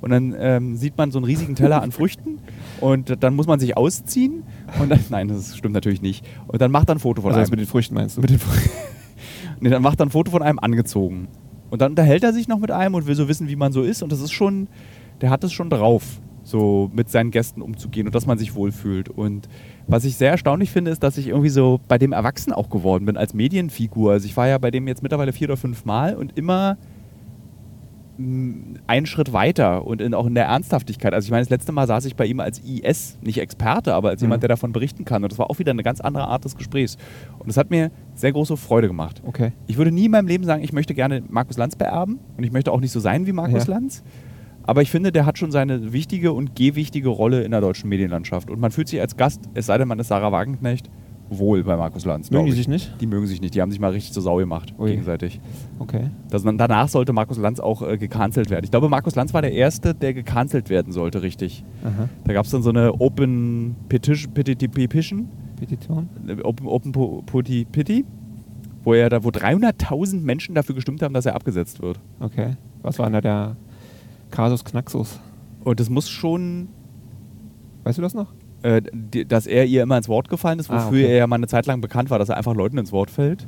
und 0.00 0.10
dann 0.10 0.34
ähm, 0.38 0.76
sieht 0.76 0.98
man 0.98 1.10
so 1.10 1.18
einen 1.18 1.24
riesigen 1.24 1.54
Teller 1.54 1.80
an 1.82 1.90
Früchten 1.90 2.38
und 2.80 3.22
dann 3.22 3.34
muss 3.34 3.46
man 3.46 3.58
sich 3.58 3.76
ausziehen 3.76 4.42
und 4.78 4.90
dann, 4.90 5.00
nein, 5.08 5.28
das 5.28 5.56
stimmt 5.56 5.74
natürlich 5.74 6.02
nicht. 6.02 6.26
Und 6.48 6.60
dann 6.60 6.70
macht 6.70 6.90
er 6.90 6.96
ein 6.96 6.98
Foto 6.98 7.22
von 7.22 7.30
Also 7.32 7.40
einem. 7.40 7.50
mit 7.50 7.60
den 7.60 7.66
Früchten 7.66 7.94
meinst 7.94 8.16
du? 8.18 8.20
Mit 8.20 8.30
den 8.30 8.38
Fr- 8.38 8.70
nee, 9.60 9.70
dann 9.70 9.82
macht 9.82 10.00
er 10.00 10.06
ein 10.06 10.10
Foto 10.10 10.30
von 10.30 10.42
einem 10.42 10.58
angezogen. 10.58 11.28
Und 11.70 11.80
dann 11.80 11.92
unterhält 11.92 12.22
er 12.22 12.32
sich 12.32 12.46
noch 12.46 12.58
mit 12.58 12.70
einem 12.70 12.94
und 12.94 13.06
will 13.06 13.14
so 13.16 13.26
wissen, 13.26 13.48
wie 13.48 13.56
man 13.56 13.72
so 13.72 13.82
ist. 13.82 14.02
Und 14.02 14.12
das 14.12 14.20
ist 14.20 14.32
schon, 14.32 14.68
der 15.22 15.30
hat 15.30 15.42
es 15.42 15.52
schon 15.52 15.70
drauf, 15.70 16.20
so 16.44 16.90
mit 16.94 17.08
seinen 17.10 17.30
Gästen 17.30 17.62
umzugehen 17.62 18.06
und 18.06 18.14
dass 18.14 18.26
man 18.26 18.38
sich 18.38 18.54
wohlfühlt. 18.54 19.08
Und 19.08 19.48
was 19.86 20.04
ich 20.04 20.16
sehr 20.16 20.30
erstaunlich 20.30 20.70
finde, 20.70 20.90
ist, 20.90 21.02
dass 21.02 21.18
ich 21.18 21.28
irgendwie 21.28 21.50
so 21.50 21.80
bei 21.88 21.98
dem 21.98 22.12
Erwachsen 22.12 22.52
auch 22.52 22.70
geworden 22.70 23.04
bin 23.04 23.16
als 23.16 23.34
Medienfigur. 23.34 24.12
Also 24.12 24.26
ich 24.26 24.36
war 24.36 24.48
ja 24.48 24.58
bei 24.58 24.70
dem 24.70 24.88
jetzt 24.88 25.02
mittlerweile 25.02 25.32
vier 25.32 25.48
oder 25.48 25.56
fünf 25.56 25.84
Mal 25.84 26.16
und 26.16 26.36
immer 26.38 26.76
mh, 28.16 28.78
einen 28.86 29.06
Schritt 29.06 29.32
weiter 29.32 29.86
und 29.86 30.00
in, 30.00 30.14
auch 30.14 30.26
in 30.26 30.34
der 30.34 30.46
Ernsthaftigkeit. 30.46 31.12
Also 31.14 31.26
ich 31.26 31.30
meine, 31.30 31.42
das 31.42 31.50
letzte 31.50 31.72
Mal 31.72 31.86
saß 31.86 32.04
ich 32.06 32.16
bei 32.16 32.26
ihm 32.26 32.40
als 32.40 32.60
IS, 32.60 33.18
nicht 33.22 33.38
Experte, 33.38 33.94
aber 33.94 34.10
als 34.10 34.20
Mhm. 34.20 34.26
jemand, 34.26 34.42
der 34.42 34.48
davon 34.48 34.72
berichten 34.72 35.04
kann. 35.04 35.22
Und 35.22 35.32
das 35.32 35.38
war 35.38 35.50
auch 35.50 35.58
wieder 35.58 35.72
eine 35.72 35.82
ganz 35.82 36.00
andere 36.00 36.28
Art 36.28 36.44
des 36.44 36.56
Gesprächs. 36.56 36.96
Und 37.38 37.48
das 37.48 37.56
hat 37.56 37.70
mir 37.70 37.90
sehr 38.14 38.32
große 38.32 38.56
Freude 38.56 38.88
gemacht. 38.88 39.22
Okay. 39.26 39.52
Ich 39.66 39.76
würde 39.76 39.90
nie 39.92 40.06
in 40.06 40.10
meinem 40.12 40.28
Leben 40.28 40.44
sagen, 40.44 40.62
ich 40.62 40.72
möchte 40.72 40.94
gerne 40.94 41.22
Markus 41.28 41.56
Lanz 41.58 41.76
beerben 41.76 42.20
und 42.36 42.44
ich 42.44 42.52
möchte 42.52 42.72
auch 42.72 42.80
nicht 42.80 42.92
so 42.92 43.00
sein 43.00 43.26
wie 43.26 43.32
Markus 43.32 43.66
Ja. 43.66 43.74
Lanz. 43.74 44.02
Aber 44.66 44.82
ich 44.82 44.90
finde, 44.90 45.12
der 45.12 45.26
hat 45.26 45.38
schon 45.38 45.50
seine 45.52 45.92
wichtige 45.92 46.32
und 46.32 46.56
gewichtige 46.56 47.08
Rolle 47.10 47.42
in 47.42 47.50
der 47.50 47.60
deutschen 47.60 47.88
Medienlandschaft. 47.88 48.50
Und 48.50 48.60
man 48.60 48.70
fühlt 48.70 48.88
sich 48.88 49.00
als 49.00 49.16
Gast, 49.16 49.42
es 49.54 49.66
sei 49.66 49.76
denn, 49.78 49.86
man 49.88 49.98
ist 49.98 50.08
Sarah 50.08 50.32
Wagenknecht, 50.32 50.88
wohl 51.30 51.62
bei 51.64 51.76
Markus 51.76 52.04
Lanz. 52.04 52.30
Mögen 52.30 52.44
die 52.46 52.50
ich. 52.52 52.56
sich 52.58 52.68
nicht? 52.68 52.94
Die 53.00 53.06
mögen 53.06 53.26
sich 53.26 53.40
nicht. 53.40 53.54
Die 53.54 53.60
haben 53.62 53.70
sich 53.70 53.80
mal 53.80 53.90
richtig 53.92 54.12
zur 54.12 54.22
Sau 54.22 54.36
gemacht, 54.36 54.74
Ui. 54.78 54.90
gegenseitig. 54.90 55.40
Okay. 55.78 56.10
Das, 56.30 56.42
danach 56.44 56.88
sollte 56.88 57.12
Markus 57.12 57.38
Lanz 57.38 57.60
auch 57.60 57.82
äh, 57.82 57.96
gecancelt 57.98 58.50
werden. 58.50 58.64
Ich 58.64 58.70
glaube, 58.70 58.88
Markus 58.88 59.14
Lanz 59.14 59.32
war 59.34 59.42
der 59.42 59.52
Erste, 59.52 59.94
der 59.94 60.14
gecancelt 60.14 60.68
werden 60.70 60.92
sollte, 60.92 61.22
richtig. 61.22 61.64
Aha. 61.82 62.08
Da 62.24 62.32
gab 62.34 62.44
es 62.44 62.50
dann 62.50 62.62
so 62.62 62.70
eine 62.70 62.92
Open 63.00 63.74
Petition, 63.88 64.32
Petition 64.34 65.28
Petition? 65.56 66.08
Open, 66.42 66.66
Open 66.66 66.92
Po- 66.92 67.22
Poti 67.24 67.64
Pity, 67.70 68.04
wo 68.82 68.92
er 68.94 69.08
da, 69.08 69.24
wo 69.24 69.28
300.000 69.30 70.20
Menschen 70.20 70.54
dafür 70.54 70.74
gestimmt 70.74 71.02
haben, 71.02 71.14
dass 71.14 71.26
er 71.26 71.34
abgesetzt 71.34 71.80
wird. 71.82 72.00
Okay. 72.20 72.56
Was 72.82 72.98
war 72.98 73.08
da 73.10 73.20
der 73.22 73.56
Kasus 74.34 74.64
Knaxus? 74.64 75.20
Und 75.62 75.80
das 75.80 75.88
muss 75.88 76.08
schon, 76.08 76.68
Weißt 77.84 77.98
du 77.98 78.02
das 78.02 78.14
noch? 78.14 78.32
Äh, 78.62 78.82
die, 78.92 79.26
dass 79.26 79.46
er 79.46 79.64
ihr 79.66 79.82
immer 79.82 79.96
ins 79.96 80.08
Wort 80.08 80.28
gefallen 80.28 80.58
ist, 80.58 80.70
Ah, 80.70 80.74
wofür 80.86 81.04
okay. 81.04 81.12
er 81.12 81.16
ja 81.18 81.26
mal 81.26 81.36
eine 81.36 81.46
Zeit 81.46 81.66
lang 81.66 81.80
bekannt 81.80 82.10
war, 82.10 82.18
dass 82.18 82.28
er 82.30 82.36
einfach 82.36 82.54
Leuten 82.54 82.78
ins 82.78 82.92
Wort 82.92 83.10
fällt 83.10 83.46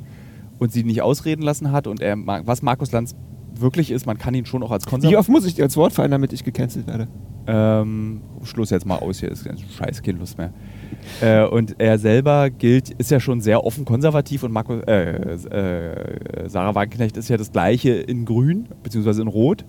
und 0.59 0.71
sie 0.71 0.83
nicht 0.83 1.01
ausreden 1.01 1.41
lassen 1.41 1.71
hat. 1.71 1.87
Und 1.87 2.01
er, 2.01 2.15
was 2.45 2.61
Markus 2.61 2.91
Lanz 2.91 3.15
wirklich 3.55 3.89
ist, 3.91 4.05
man 4.05 4.17
kann 4.19 4.33
ihn 4.35 4.45
schon 4.45 4.61
auch 4.63 4.71
als 4.71 4.85
Wie 4.85 4.89
konservativ. 4.91 5.19
oft 5.19 5.29
muss 5.29 5.45
ich 5.45 5.55
dir 5.55 5.63
ins 5.65 5.75
Wort 5.75 5.91
fallen, 5.93 6.11
damit 6.11 6.31
ich 6.33 6.43
gecancelt 6.43 6.85
werde? 6.87 7.07
Ähm, 7.47 8.21
Schluss 8.43 8.69
jetzt 8.69 8.85
mal 8.85 8.97
aus 8.97 9.19
hier, 9.19 9.31
ist 9.31 9.47
scheiß, 9.77 10.03
keine 10.03 10.19
Lust 10.19 10.37
mehr. 10.37 10.53
Äh, 11.21 11.45
und 11.47 11.75
er 11.79 11.97
selber 11.97 12.49
gilt, 12.51 12.89
ist 12.91 13.09
ja 13.09 13.19
schon 13.19 13.41
sehr 13.41 13.63
offen 13.63 13.85
konservativ 13.85 14.43
und 14.43 14.51
Markus, 14.51 14.81
äh, 14.85 15.33
äh, 15.33 16.49
Sarah 16.49 16.75
Wagenknecht 16.75 17.17
ist 17.17 17.29
ja 17.29 17.37
das 17.37 17.51
gleiche 17.51 17.91
in 17.91 18.25
grün, 18.25 18.67
beziehungsweise 18.83 19.21
in 19.21 19.27
rot. 19.27 19.65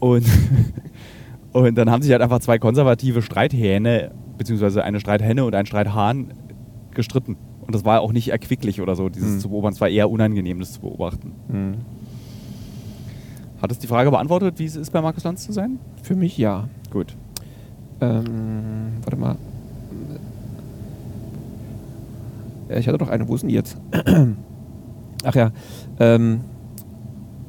Und, 0.00 0.26
und 1.52 1.76
dann 1.76 1.90
haben 1.90 2.02
sich 2.02 2.10
halt 2.12 2.22
einfach 2.22 2.40
zwei 2.40 2.58
konservative 2.58 3.22
Streithähne, 3.22 4.10
beziehungsweise 4.38 4.82
eine 4.82 4.98
Streithenne 5.00 5.44
und 5.44 5.54
ein 5.54 5.66
Streithahn 5.66 6.32
gestritten. 6.92 7.36
Und 7.60 7.74
das 7.74 7.84
war 7.84 8.00
auch 8.00 8.12
nicht 8.12 8.30
erquicklich 8.30 8.80
oder 8.80 8.96
so, 8.96 9.08
dieses 9.08 9.34
Hm. 9.34 9.40
zu 9.40 9.48
beobachten. 9.50 9.74
Es 9.74 9.80
war 9.80 9.88
eher 9.88 10.10
unangenehm, 10.10 10.58
das 10.58 10.72
zu 10.72 10.80
beobachten. 10.80 11.32
Hm. 11.48 11.74
Hat 13.62 13.70
es 13.70 13.78
die 13.78 13.86
Frage 13.86 14.10
beantwortet, 14.10 14.58
wie 14.58 14.64
es 14.64 14.74
ist, 14.74 14.90
bei 14.90 15.00
Markus 15.02 15.22
Lanz 15.24 15.44
zu 15.44 15.52
sein? 15.52 15.78
Für 16.02 16.16
mich 16.16 16.36
ja. 16.38 16.68
Gut. 16.90 17.14
Ähm, 18.00 18.94
warte 19.02 19.16
mal. 19.16 19.36
Ja, 22.70 22.76
ich 22.76 22.88
hatte 22.88 22.98
doch 22.98 23.08
eine. 23.08 23.28
Wo 23.28 23.34
ist 23.34 23.42
denn 23.42 23.48
die 23.48 23.54
jetzt? 23.54 23.76
Ach 25.24 25.34
ja. 25.34 25.50
Ähm, 25.98 26.40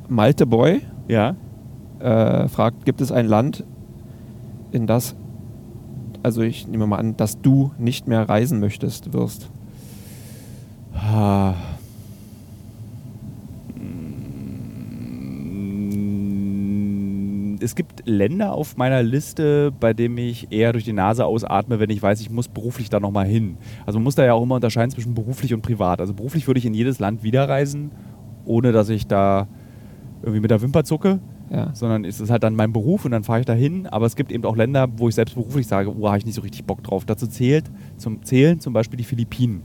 Malte 0.10 0.46
Boy 0.46 0.82
Ja. 1.08 1.36
Äh, 2.02 2.48
fragt, 2.48 2.86
gibt 2.86 3.02
es 3.02 3.12
ein 3.12 3.28
Land, 3.28 3.64
in 4.72 4.88
das, 4.88 5.16
also 6.24 6.42
ich 6.42 6.68
nehme 6.68 6.88
mal 6.88 6.98
an, 6.98 7.18
dass 7.18 7.42
du 7.42 7.72
nicht 7.78 8.08
mehr 8.08 8.28
reisen 8.28 8.60
möchtest, 8.60 9.14
wirst? 9.14 9.50
Mm, 10.94 11.54
Es 17.64 17.76
gibt 17.76 18.08
Länder 18.08 18.54
auf 18.54 18.76
meiner 18.78 19.04
Liste, 19.04 19.72
bei 19.80 19.94
denen 19.94 20.18
ich 20.18 20.52
eher 20.52 20.74
durch 20.74 20.84
die 20.84 20.94
Nase 20.94 21.26
ausatme, 21.26 21.80
wenn 21.80 21.92
ich 21.92 22.02
weiß, 22.02 22.20
ich 22.22 22.32
muss 22.32 22.48
beruflich 22.48 22.90
da 22.90 23.00
nochmal 23.00 23.28
hin. 23.28 23.58
Also 23.86 24.00
man 24.00 24.06
muss 24.06 24.16
da 24.16 24.26
ja 24.26 24.34
auch 24.34 24.42
immer 24.42 24.56
unterscheiden 24.56 24.90
zwischen 24.90 25.14
beruflich 25.14 25.54
und 25.54 25.62
privat. 25.62 26.02
Also 26.02 26.16
beruflich 26.16 26.48
würde 26.48 26.58
ich 26.58 26.66
in 26.66 26.74
jedes 26.74 26.98
Land 27.00 27.22
wieder 27.22 27.48
reisen, 27.48 27.92
ohne 28.46 28.72
dass 28.72 28.90
ich 28.90 29.06
da 29.06 29.48
irgendwie 30.24 30.40
mit 30.40 30.50
der 30.50 30.62
Wimper 30.62 30.84
zucke, 30.84 31.20
Ja. 31.52 31.72
sondern 31.74 32.06
es 32.06 32.22
ist 32.22 32.30
halt 32.30 32.44
dann 32.44 32.56
mein 32.56 32.72
Beruf 32.72 33.04
und 33.04 33.12
dann 33.12 33.24
fahre 33.24 33.42
ich 33.42 33.46
da 33.46 33.54
hin. 33.54 33.88
Aber 33.88 34.06
es 34.06 34.16
gibt 34.16 34.32
eben 34.32 34.46
auch 34.46 34.56
Länder, 34.56 34.88
wo 34.98 35.10
ich 35.10 35.16
selbst 35.16 35.36
beruflich 35.36 35.68
sage, 35.68 35.94
oh, 35.94 36.08
habe 36.08 36.18
ich 36.18 36.26
nicht 36.26 36.36
so 36.36 36.42
richtig 36.42 36.64
Bock 36.64 36.82
drauf. 36.84 37.04
Dazu 37.06 37.28
zählt 37.28 37.70
zum 37.98 38.24
Zählen 38.24 38.60
zum 38.60 38.74
Beispiel 38.74 38.98
die 38.98 39.04
Philippinen. 39.04 39.64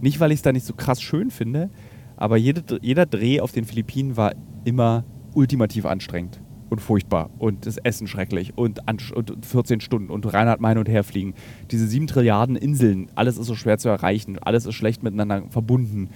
Nicht, 0.00 0.18
weil 0.20 0.32
ich 0.32 0.36
es 0.36 0.42
da 0.42 0.52
nicht 0.52 0.66
so 0.66 0.74
krass 0.74 1.00
schön 1.00 1.30
finde, 1.30 1.70
aber 2.16 2.36
jede, 2.36 2.62
jeder 2.82 3.06
Dreh 3.06 3.40
auf 3.40 3.52
den 3.52 3.64
Philippinen 3.64 4.16
war 4.16 4.34
immer 4.64 5.04
ultimativ 5.34 5.86
anstrengend 5.86 6.40
und 6.68 6.80
furchtbar 6.80 7.30
und 7.38 7.66
das 7.66 7.76
Essen 7.76 8.06
schrecklich 8.06 8.56
und, 8.56 8.80
und 9.14 9.46
14 9.46 9.80
Stunden 9.80 10.10
und 10.10 10.32
Reinhard 10.32 10.60
Mein 10.60 10.78
und 10.78 10.88
her 10.88 11.04
fliegen. 11.04 11.34
Diese 11.70 11.86
sieben 11.86 12.06
Trilliarden 12.06 12.56
Inseln, 12.56 13.10
alles 13.14 13.38
ist 13.38 13.46
so 13.46 13.54
schwer 13.54 13.78
zu 13.78 13.88
erreichen, 13.88 14.38
alles 14.38 14.66
ist 14.66 14.74
schlecht 14.74 15.02
miteinander 15.02 15.44
verbunden. 15.50 16.08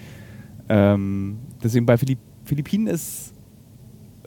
Ähm, 0.69 1.37
deswegen 1.63 1.85
bei 1.85 1.97
Philipp 1.97 2.19
Philippinen 2.43 2.87
ist 2.87 3.33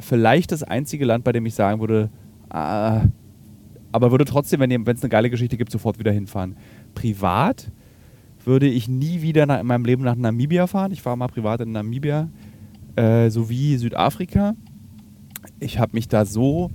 vielleicht 0.04 0.52
das 0.52 0.62
einzige 0.62 1.04
Land, 1.04 1.24
bei 1.24 1.32
dem 1.32 1.46
ich 1.46 1.54
sagen 1.54 1.80
würde, 1.80 2.10
ah, 2.50 3.02
aber 3.92 4.10
würde 4.10 4.24
trotzdem, 4.24 4.60
wenn 4.60 4.70
es 4.86 5.02
eine 5.02 5.08
geile 5.08 5.30
Geschichte 5.30 5.56
gibt, 5.56 5.70
sofort 5.70 5.98
wieder 5.98 6.10
hinfahren. 6.12 6.56
Privat 6.94 7.70
würde 8.44 8.66
ich 8.66 8.88
nie 8.88 9.22
wieder 9.22 9.46
nach, 9.46 9.60
in 9.60 9.66
meinem 9.66 9.84
Leben 9.84 10.02
nach 10.04 10.16
Namibia 10.16 10.66
fahren. 10.66 10.92
Ich 10.92 11.04
war 11.04 11.14
mal 11.16 11.28
privat 11.28 11.60
in 11.60 11.72
Namibia, 11.72 12.28
äh, 12.96 13.30
sowie 13.30 13.76
Südafrika. 13.76 14.54
Ich 15.60 15.78
habe 15.78 15.92
mich 15.94 16.08
da 16.08 16.24
so 16.24 16.70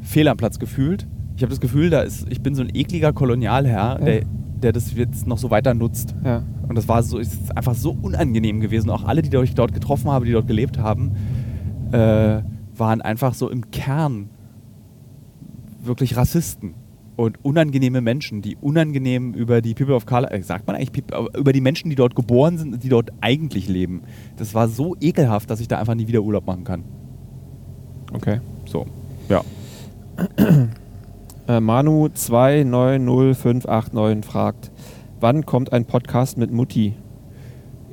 fehl 0.00 0.28
am 0.28 0.36
Platz 0.36 0.58
gefühlt. 0.58 1.06
Ich 1.36 1.42
habe 1.42 1.50
das 1.50 1.60
Gefühl, 1.60 1.88
da 1.90 2.02
ist, 2.02 2.26
ich 2.30 2.42
bin 2.42 2.54
so 2.54 2.62
ein 2.62 2.70
ekliger 2.74 3.12
Kolonialherr, 3.12 3.98
Ja. 4.00 4.04
der, 4.04 4.22
der 4.62 4.72
das 4.72 4.92
jetzt 4.94 5.26
noch 5.26 5.38
so 5.38 5.50
weiter 5.50 5.72
nutzt. 5.72 6.14
Ja. 6.24 6.42
Und 6.68 6.74
das 6.76 6.86
war 6.88 7.02
so, 7.02 7.18
ist 7.18 7.56
einfach 7.56 7.74
so 7.74 7.96
unangenehm 8.02 8.60
gewesen. 8.60 8.90
Auch 8.90 9.04
alle, 9.04 9.22
die 9.22 9.34
ich 9.38 9.54
dort 9.54 9.72
getroffen 9.72 10.10
habe, 10.10 10.26
die 10.26 10.32
dort 10.32 10.46
gelebt 10.46 10.78
haben, 10.78 11.12
äh, 11.92 12.42
waren 12.76 13.02
einfach 13.02 13.34
so 13.34 13.50
im 13.50 13.70
Kern 13.70 14.30
wirklich 15.82 16.16
Rassisten 16.16 16.74
und 17.16 17.38
unangenehme 17.44 18.00
Menschen, 18.00 18.40
die 18.42 18.56
unangenehm 18.56 19.34
über 19.34 19.60
die 19.60 19.74
People 19.74 19.94
of 19.94 20.06
Color, 20.06 20.32
äh, 20.32 20.42
sagt 20.42 20.66
man 20.66 20.76
eigentlich, 20.76 20.92
People- 20.92 21.28
über 21.38 21.52
die 21.52 21.60
Menschen, 21.60 21.90
die 21.90 21.96
dort 21.96 22.14
geboren 22.14 22.56
sind, 22.56 22.72
und 22.72 22.82
die 22.82 22.88
dort 22.88 23.10
eigentlich 23.20 23.68
leben. 23.68 24.02
Das 24.36 24.54
war 24.54 24.68
so 24.68 24.96
ekelhaft, 25.00 25.50
dass 25.50 25.60
ich 25.60 25.68
da 25.68 25.78
einfach 25.78 25.94
nie 25.94 26.08
wieder 26.08 26.22
Urlaub 26.22 26.46
machen 26.46 26.64
kann. 26.64 26.84
Okay. 28.12 28.40
So, 28.64 28.86
ja. 29.28 29.42
Äh, 31.46 31.60
Manu 31.60 32.08
290589 32.08 34.24
fragt, 34.24 34.70
wann 35.20 35.44
kommt 35.44 35.72
ein 35.72 35.84
Podcast 35.84 36.38
mit 36.38 36.52
Mutti? 36.52 36.94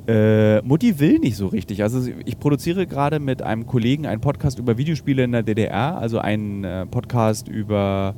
Äh, 0.08 0.62
Mutti 0.62 0.98
will 0.98 1.18
nicht 1.18 1.36
so 1.36 1.48
richtig. 1.48 1.82
Also 1.82 2.10
ich 2.24 2.40
produziere 2.40 2.86
gerade 2.86 3.20
mit 3.20 3.42
einem 3.42 3.66
Kollegen 3.66 4.06
einen 4.06 4.22
Podcast 4.22 4.58
über 4.58 4.78
Videospiele 4.78 5.24
in 5.24 5.32
der 5.32 5.42
DDR, 5.42 5.98
also 5.98 6.18
einen 6.18 6.64
äh, 6.64 6.86
Podcast 6.86 7.46
über 7.46 8.14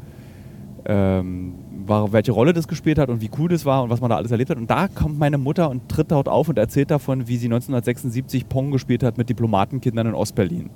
ähm, 0.86 1.54
war, 1.86 2.12
welche 2.12 2.30
Rolle 2.30 2.52
das 2.52 2.68
gespielt 2.68 2.96
hat 2.98 3.08
und 3.08 3.20
wie 3.20 3.30
cool 3.38 3.48
das 3.48 3.64
war 3.64 3.82
und 3.82 3.90
was 3.90 4.00
man 4.00 4.08
da 4.08 4.16
alles 4.16 4.30
erlebt 4.30 4.50
hat. 4.50 4.58
Und 4.58 4.70
da 4.70 4.86
kommt 4.86 5.18
meine 5.18 5.36
Mutter 5.36 5.68
und 5.68 5.88
tritt 5.88 6.12
dort 6.12 6.28
auf 6.28 6.48
und 6.48 6.58
erzählt 6.58 6.92
davon, 6.92 7.26
wie 7.26 7.36
sie 7.36 7.46
1976 7.46 8.48
Pong 8.48 8.70
gespielt 8.70 9.02
hat 9.02 9.18
mit 9.18 9.28
Diplomatenkindern 9.28 10.06
in 10.06 10.14
Ostberlin. 10.14 10.70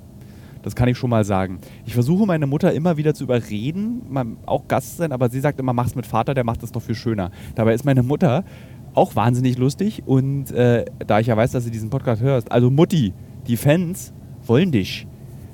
Das 0.63 0.75
kann 0.75 0.89
ich 0.89 0.97
schon 0.97 1.11
mal 1.11 1.23
sagen. 1.23 1.59
Ich 1.85 1.93
versuche 1.93 2.25
meine 2.25 2.47
Mutter 2.47 2.73
immer 2.73 2.97
wieder 2.97 3.13
zu 3.13 3.23
überreden, 3.23 4.01
auch 4.47 4.67
Gast 4.67 4.97
sein, 4.97 5.11
aber 5.11 5.29
sie 5.29 5.39
sagt 5.39 5.59
immer, 5.59 5.73
mach's 5.73 5.93
mit 5.93 6.07
Vater, 6.07 6.33
der 6.33 6.43
macht 6.43 6.63
das 6.63 6.71
doch 6.71 6.81
viel 6.81 6.95
schöner. 6.95 7.29
Dabei 7.53 7.75
ist 7.75 7.85
meine 7.85 8.01
Mutter 8.01 8.43
auch 8.95 9.15
wahnsinnig 9.15 9.57
lustig 9.57 10.03
und 10.05 10.51
äh, 10.51 10.85
da 11.05 11.19
ich 11.19 11.27
ja 11.27 11.37
weiß, 11.37 11.51
dass 11.51 11.63
sie 11.65 11.71
diesen 11.71 11.89
Podcast 11.89 12.21
hörst, 12.21 12.51
also 12.51 12.69
Mutti, 12.71 13.13
die 13.47 13.57
Fans 13.57 14.13
wollen 14.45 14.71
dich. 14.71 15.07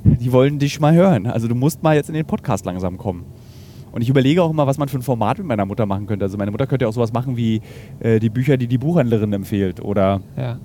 Die 0.03 0.31
wollen 0.31 0.57
dich 0.59 0.79
mal 0.79 0.93
hören. 0.93 1.27
Also 1.27 1.47
du 1.47 1.53
musst 1.55 1.83
mal 1.83 1.95
jetzt 1.95 2.09
in 2.09 2.15
den 2.15 2.25
Podcast 2.25 2.65
langsam 2.65 2.97
kommen. 2.97 3.23
Und 3.91 4.01
ich 4.01 4.09
überlege 4.09 4.41
auch 4.41 4.49
immer, 4.49 4.65
was 4.65 4.77
man 4.77 4.87
für 4.87 4.97
ein 4.97 5.01
Format 5.03 5.37
mit 5.37 5.45
meiner 5.47 5.65
Mutter 5.65 5.85
machen 5.85 6.07
könnte. 6.07 6.25
Also 6.25 6.37
meine 6.37 6.49
Mutter 6.49 6.65
könnte 6.65 6.85
ja 6.85 6.89
auch 6.89 6.93
sowas 6.93 7.11
machen 7.13 7.35
wie 7.37 7.61
äh, 7.99 8.19
die 8.19 8.29
Bücher, 8.29 8.57
die 8.57 8.67
die 8.67 8.77
Buchhändlerin 8.77 9.33
empfiehlt 9.33 9.79
oder 9.83 10.21
Ja. 10.37 10.57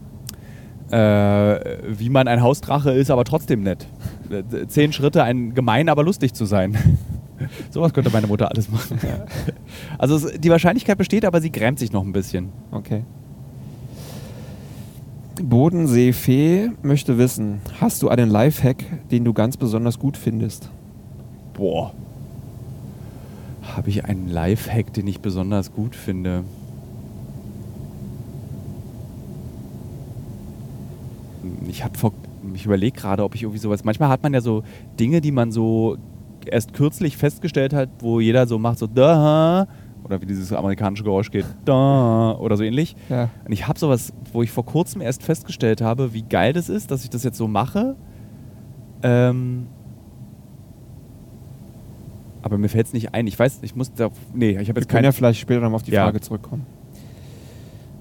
äh, 0.91 1.79
wie 1.99 2.09
man 2.09 2.29
ein 2.29 2.41
Hausdrache 2.43 2.93
ist, 2.93 3.11
aber 3.11 3.25
trotzdem 3.25 3.63
nett. 3.63 3.87
Äh, 4.31 4.67
Zehn 4.69 4.93
Schritte, 4.93 5.23
ein 5.25 5.55
gemein, 5.55 5.89
aber 5.89 6.03
lustig 6.05 6.33
zu 6.35 6.45
sein. 6.45 6.77
Sowas 7.71 7.93
könnte 7.93 8.11
meine 8.11 8.27
Mutter 8.27 8.51
alles 8.51 8.69
machen. 8.71 8.99
Also 9.99 10.17
es, 10.17 10.41
die 10.41 10.51
Wahrscheinlichkeit 10.51 10.99
besteht, 10.99 11.25
aber 11.25 11.41
sie 11.41 11.51
grämt 11.51 11.79
sich 11.79 11.93
noch 11.93 12.05
ein 12.05 12.13
bisschen. 12.13 12.51
Okay. 12.71 13.03
Bodenseefee 15.43 16.71
möchte 16.83 17.19
wissen, 17.19 17.61
hast 17.81 18.03
du 18.03 18.09
einen 18.09 18.31
Lifehack, 18.31 19.09
den 19.11 19.25
du 19.25 19.33
ganz 19.35 19.57
besonders 19.57 19.99
gut 19.99 20.17
findest? 20.17 20.71
Boah. 21.53 21.93
Habe 23.63 23.91
ich 23.91 24.05
einen 24.05 24.29
Lifehack, 24.29 24.93
den 24.95 25.07
ich 25.07 25.21
besonders 25.21 25.73
gut 25.73 25.95
finde? 25.95 26.45
Ich 31.69 31.85
habe 31.85 31.99
vor, 31.99 32.13
ich 32.55 32.65
überlege 32.65 32.97
gerade, 32.97 33.23
ob 33.23 33.35
ich 33.35 33.43
irgendwie 33.43 33.59
sowas. 33.59 33.85
Manchmal 33.85 34.09
hat 34.09 34.23
man 34.23 34.33
ja 34.33 34.41
so 34.41 34.63
Dinge, 34.99 35.21
die 35.21 35.33
man 35.33 35.53
so 35.53 35.99
erst 36.51 36.73
kürzlich 36.75 37.17
festgestellt 37.17 37.73
hat, 37.73 37.89
wo 38.01 38.21
jeder 38.21 38.47
so 38.47 38.59
macht, 38.59 38.79
so 38.79 38.87
da 38.87 39.67
oder 40.05 40.21
wie 40.23 40.27
dieses 40.27 40.53
amerikanische 40.53 41.03
Geräusch 41.05 41.31
geht, 41.31 41.45
da 41.65 42.37
oder 42.39 42.57
so 42.57 42.63
ähnlich. 42.63 42.95
Ja. 43.09 43.29
Und 43.45 43.53
ich 43.53 43.67
habe 43.67 43.79
sowas, 43.79 44.13
wo 44.33 44.43
ich 44.43 44.51
vor 44.53 44.65
kurzem 44.65 45.01
erst 45.01 45.23
festgestellt 45.23 45.81
habe, 45.81 46.13
wie 46.15 46.23
geil 46.23 46.53
das 46.53 46.69
ist, 46.69 46.91
dass 46.91 47.03
ich 47.05 47.11
das 47.11 47.25
jetzt 47.25 47.37
so 47.39 47.49
mache. 47.49 47.97
Ähm, 49.03 49.67
aber 52.43 52.59
mir 52.59 52.69
fällt 52.69 52.87
es 52.87 52.93
nicht 52.93 53.13
ein. 53.15 53.27
Ich 53.27 53.39
weiß, 53.39 53.59
ich 53.63 53.75
muss 53.75 53.93
da. 53.93 54.11
Nee, 54.33 54.51
ich 54.51 54.57
habe 54.57 54.77
Wir 54.77 54.83
jetzt 54.83 54.89
können 54.89 54.99
keine. 54.99 55.07
ja 55.09 55.13
vielleicht 55.13 55.41
später 55.41 55.61
nochmal 55.61 55.77
auf 55.77 55.83
die 55.83 55.91
Ja. 55.91 56.05
Frage 56.05 56.21
zurückkommen. 56.21 56.65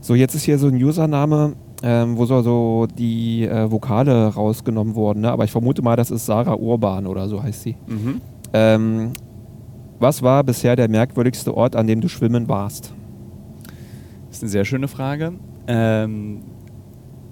So, 0.02 0.14
jetzt 0.14 0.36
ist 0.36 0.44
hier 0.44 0.60
so 0.60 0.68
ein 0.68 0.76
Username, 0.76 1.54
ähm, 1.82 2.16
wo 2.16 2.26
so, 2.28 2.44
so 2.44 2.86
die 3.00 3.46
äh, 3.46 3.72
Vokale 3.72 4.28
rausgenommen 4.28 4.94
wurden. 4.94 5.22
Ne? 5.22 5.32
Aber 5.32 5.46
ich 5.46 5.52
vermute 5.52 5.82
mal, 5.82 5.96
das 5.96 6.12
ist 6.12 6.28
Sarah 6.28 6.54
Urban 6.54 7.08
oder 7.08 7.28
so 7.28 7.42
heißt 7.42 7.64
sie. 7.64 7.76
Mhm. 7.88 8.22
Ähm, 8.56 9.12
was 10.00 10.22
war 10.24 10.42
bisher 10.46 10.78
der 10.78 10.88
merkwürdigste 10.88 11.56
Ort, 11.58 11.76
an 11.76 11.88
dem 11.88 12.00
du 12.00 12.08
schwimmen 12.08 12.48
warst? 12.48 12.94
Das 14.28 14.38
ist 14.38 14.44
eine 14.44 14.50
sehr 14.50 14.64
schöne 14.64 14.88
Frage. 14.88 15.34
Ähm, 15.68 16.44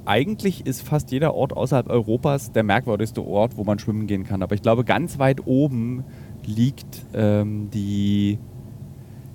eigentlich 0.03 0.65
ist 0.65 0.81
fast 0.81 1.11
jeder 1.11 1.33
Ort 1.33 1.55
außerhalb 1.55 1.89
Europas 1.89 2.51
der 2.51 2.63
merkwürdigste 2.63 3.25
Ort, 3.25 3.55
wo 3.55 3.63
man 3.63 3.79
schwimmen 3.79 4.05
gehen 4.05 4.25
kann. 4.25 4.43
Aber 4.43 4.53
ich 4.53 4.61
glaube, 4.61 4.83
ganz 4.83 5.17
weit 5.17 5.47
oben 5.47 6.03
liegt 6.45 7.05
ähm, 7.13 7.69
die 7.73 8.37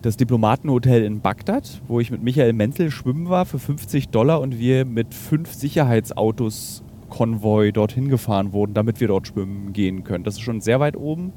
das 0.02 0.18
Diplomatenhotel 0.18 1.02
in 1.02 1.22
Bagdad, 1.22 1.80
wo 1.88 2.00
ich 2.00 2.10
mit 2.10 2.22
Michael 2.22 2.52
Menzel 2.52 2.90
schwimmen 2.90 3.30
war 3.30 3.46
für 3.46 3.58
50 3.58 4.10
Dollar 4.10 4.42
und 4.42 4.58
wir 4.58 4.84
mit 4.84 5.14
fünf 5.14 5.54
Sicherheitsautos 5.54 6.82
Konvoi 7.08 7.72
dorthin 7.72 8.08
gefahren 8.10 8.52
wurden, 8.52 8.74
damit 8.74 9.00
wir 9.00 9.08
dort 9.08 9.26
schwimmen 9.26 9.72
gehen 9.72 10.04
können. 10.04 10.24
Das 10.24 10.34
ist 10.34 10.42
schon 10.42 10.60
sehr 10.60 10.80
weit 10.80 10.96
oben. 10.96 11.32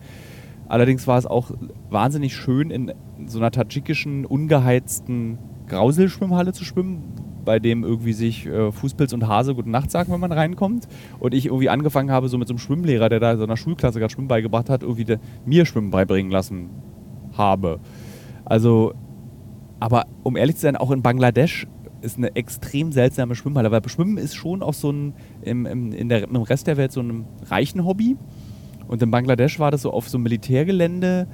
Allerdings 0.71 1.05
war 1.05 1.17
es 1.17 1.25
auch 1.25 1.51
wahnsinnig 1.89 2.33
schön, 2.33 2.71
in 2.71 2.93
so 3.25 3.39
einer 3.39 3.51
tadschikischen, 3.51 4.25
ungeheizten 4.25 5.37
Grauselschwimmhalle 5.67 6.53
zu 6.53 6.63
schwimmen, 6.63 7.03
bei 7.43 7.59
dem 7.59 7.83
irgendwie 7.83 8.13
sich 8.13 8.45
äh, 8.45 8.71
Fußpilz 8.71 9.11
und 9.11 9.27
Hase 9.27 9.53
gute 9.53 9.69
Nacht 9.69 9.91
sagen, 9.91 10.13
wenn 10.13 10.21
man 10.21 10.31
reinkommt. 10.31 10.87
Und 11.19 11.33
ich 11.33 11.47
irgendwie 11.47 11.67
angefangen 11.67 12.09
habe, 12.09 12.29
so 12.29 12.37
mit 12.37 12.47
so 12.47 12.53
einem 12.53 12.59
Schwimmlehrer, 12.59 13.09
der 13.09 13.19
da 13.19 13.35
so 13.35 13.43
einer 13.43 13.57
Schulklasse 13.57 13.99
gerade 13.99 14.13
Schwimmen 14.13 14.29
beigebracht 14.29 14.69
hat, 14.69 14.83
irgendwie 14.83 15.03
de, 15.03 15.17
mir 15.45 15.65
Schwimmen 15.65 15.91
beibringen 15.91 16.31
lassen 16.31 16.69
habe. 17.33 17.81
Also, 18.45 18.93
aber 19.81 20.05
um 20.23 20.37
ehrlich 20.37 20.55
zu 20.55 20.61
sein, 20.61 20.77
auch 20.77 20.91
in 20.91 21.01
Bangladesch 21.01 21.67
ist 21.99 22.17
eine 22.17 22.33
extrem 22.37 22.93
seltsame 22.93 23.35
Schwimmhalle, 23.35 23.71
weil 23.71 23.81
Schwimmen 23.89 24.17
ist 24.17 24.35
schon 24.35 24.63
auch 24.63 24.73
so 24.73 24.89
ein, 24.89 25.15
im, 25.41 25.65
im, 25.65 25.91
in 25.91 26.07
der, 26.07 26.23
im 26.23 26.35
Rest 26.37 26.67
der 26.67 26.77
Welt 26.77 26.93
so 26.93 27.01
ein 27.01 27.25
reichen 27.49 27.83
Hobby. 27.83 28.15
Und 28.91 29.01
in 29.01 29.09
Bangladesch 29.09 29.57
war 29.57 29.71
das 29.71 29.83
so 29.83 29.91
auf 29.91 30.09
so 30.09 30.17
einem 30.17 30.23
Militärgelände 30.23 31.25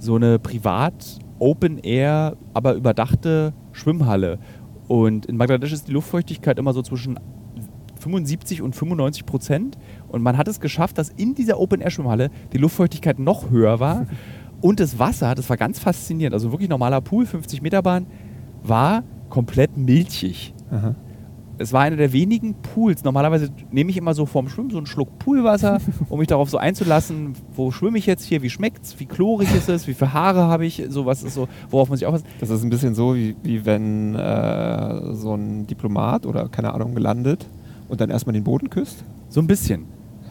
so 0.00 0.16
eine 0.16 0.40
privat 0.40 1.20
Open 1.38 1.78
Air, 1.78 2.36
aber 2.52 2.74
überdachte 2.74 3.54
Schwimmhalle. 3.70 4.40
Und 4.88 5.24
in 5.26 5.38
Bangladesch 5.38 5.72
ist 5.72 5.86
die 5.86 5.92
Luftfeuchtigkeit 5.92 6.58
immer 6.58 6.72
so 6.72 6.82
zwischen 6.82 7.18
75 8.00 8.62
und 8.62 8.74
95 8.74 9.26
Prozent. 9.26 9.78
Und 10.08 10.22
man 10.22 10.36
hat 10.36 10.48
es 10.48 10.58
geschafft, 10.58 10.98
dass 10.98 11.08
in 11.08 11.36
dieser 11.36 11.60
Open 11.60 11.80
Air 11.80 11.90
Schwimmhalle 11.90 12.30
die 12.52 12.58
Luftfeuchtigkeit 12.58 13.20
noch 13.20 13.48
höher 13.48 13.78
war. 13.78 14.06
Und 14.60 14.80
das 14.80 14.98
Wasser, 14.98 15.34
das 15.34 15.48
war 15.50 15.56
ganz 15.56 15.78
faszinierend, 15.78 16.32
also 16.32 16.50
wirklich 16.50 16.70
normaler 16.70 17.02
Pool, 17.02 17.26
50 17.26 17.60
Meter 17.60 17.82
Bahn, 17.82 18.06
war 18.62 19.04
komplett 19.28 19.76
milchig. 19.76 20.54
Aha. 20.70 20.94
Es 21.58 21.72
war 21.72 21.82
einer 21.82 21.96
der 21.96 22.12
wenigen 22.12 22.54
Pools. 22.54 23.04
Normalerweise 23.04 23.48
nehme 23.70 23.90
ich 23.90 23.96
immer 23.96 24.14
so 24.14 24.26
vorm 24.26 24.48
Schwimmen 24.48 24.70
so 24.70 24.76
einen 24.76 24.86
Schluck 24.86 25.18
Poolwasser, 25.18 25.78
um 26.08 26.18
mich 26.18 26.28
darauf 26.28 26.50
so 26.50 26.58
einzulassen, 26.58 27.34
wo 27.54 27.70
schwimme 27.70 27.98
ich 27.98 28.06
jetzt 28.06 28.24
hier, 28.24 28.42
wie 28.42 28.50
schmeckt 28.50 28.84
es, 28.84 28.98
wie 28.98 29.06
chlorig 29.06 29.54
ist 29.54 29.68
es, 29.68 29.86
wie 29.86 29.94
viele 29.94 30.12
Haare 30.12 30.42
habe 30.42 30.66
ich, 30.66 30.82
so 30.88 31.06
was 31.06 31.22
ist 31.22 31.34
so, 31.34 31.48
worauf 31.70 31.88
muss 31.88 32.00
ich 32.00 32.06
aufpassen. 32.06 32.26
Das 32.40 32.50
ist 32.50 32.62
ein 32.62 32.70
bisschen 32.70 32.94
so, 32.94 33.14
wie, 33.14 33.36
wie 33.42 33.64
wenn 33.64 34.14
äh, 34.14 35.14
so 35.14 35.34
ein 35.34 35.66
Diplomat 35.66 36.26
oder 36.26 36.48
keine 36.48 36.74
Ahnung 36.74 36.94
gelandet 36.94 37.46
und 37.88 38.00
dann 38.00 38.10
erstmal 38.10 38.32
den 38.32 38.44
Boden 38.44 38.70
küsst. 38.70 39.04
So 39.28 39.40
ein 39.40 39.46
bisschen. 39.46 39.84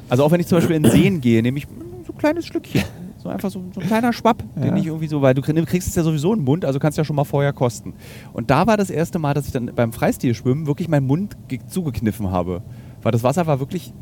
Also 0.10 0.24
auch 0.24 0.32
wenn 0.32 0.40
ich 0.40 0.48
zum 0.48 0.58
Beispiel 0.58 0.76
in 0.76 0.86
Seen 0.86 1.22
gehe, 1.22 1.42
nehme 1.42 1.58
ich 1.58 1.68
so 2.06 2.12
ein 2.14 2.18
kleines 2.18 2.46
Schlückchen. 2.46 2.84
So 3.24 3.30
einfach 3.30 3.50
so, 3.50 3.64
so 3.74 3.80
ein 3.80 3.88
kleiner 3.88 4.12
Schwapp, 4.12 4.44
Ja. 4.58 4.64
den 4.64 4.76
ich 4.76 4.86
irgendwie 4.88 5.08
so, 5.08 5.22
weil 5.22 5.34
du 5.34 5.42
krieg- 5.42 5.66
kriegst 5.66 5.88
es 5.88 5.96
ja 5.96 6.04
sowieso 6.04 6.34
im 6.34 6.44
Mund, 6.44 6.66
also 6.66 6.78
kannst 6.78 6.98
ja 6.98 7.06
schon 7.06 7.16
mal 7.16 7.24
vorher 7.24 7.54
kosten. 7.54 7.94
Und 8.34 8.52
da 8.52 8.68
war 8.68 8.76
das 8.76 8.90
erste 8.90 9.18
Mal, 9.18 9.34
dass 9.34 9.46
ich 9.46 9.54
dann 9.54 9.72
beim 9.74 9.94
Freistilschwimmen 9.94 10.68
wirklich 10.68 10.90
meinen 10.90 11.08
Mund 11.08 11.38
ge- 11.48 11.62
zugekniffen 11.66 12.32
habe. 12.32 12.64
Weil 13.02 13.14
das 13.14 13.24
Wasser 13.24 13.48
war 13.48 13.62
wirklich 13.62 13.94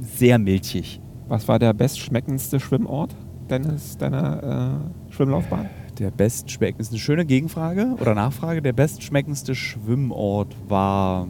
sehr 0.00 0.38
milchig. 0.38 1.02
Was 1.28 1.48
war 1.48 1.58
der 1.58 1.74
bestschmeckendste 1.74 2.60
Schwimmort 2.60 3.14
deines, 3.48 3.98
deiner 3.98 4.80
äh, 5.10 5.12
Schwimmlaufbahn? 5.12 5.66
Der 5.98 6.10
bestschmeckendste, 6.10 6.80
ist 6.82 6.92
eine 6.92 6.98
schöne 7.00 7.26
Gegenfrage 7.26 7.94
oder 8.00 8.14
Nachfrage. 8.14 8.62
Der 8.62 8.72
bestschmeckendste 8.72 9.54
Schwimmort 9.54 10.56
war 10.66 11.28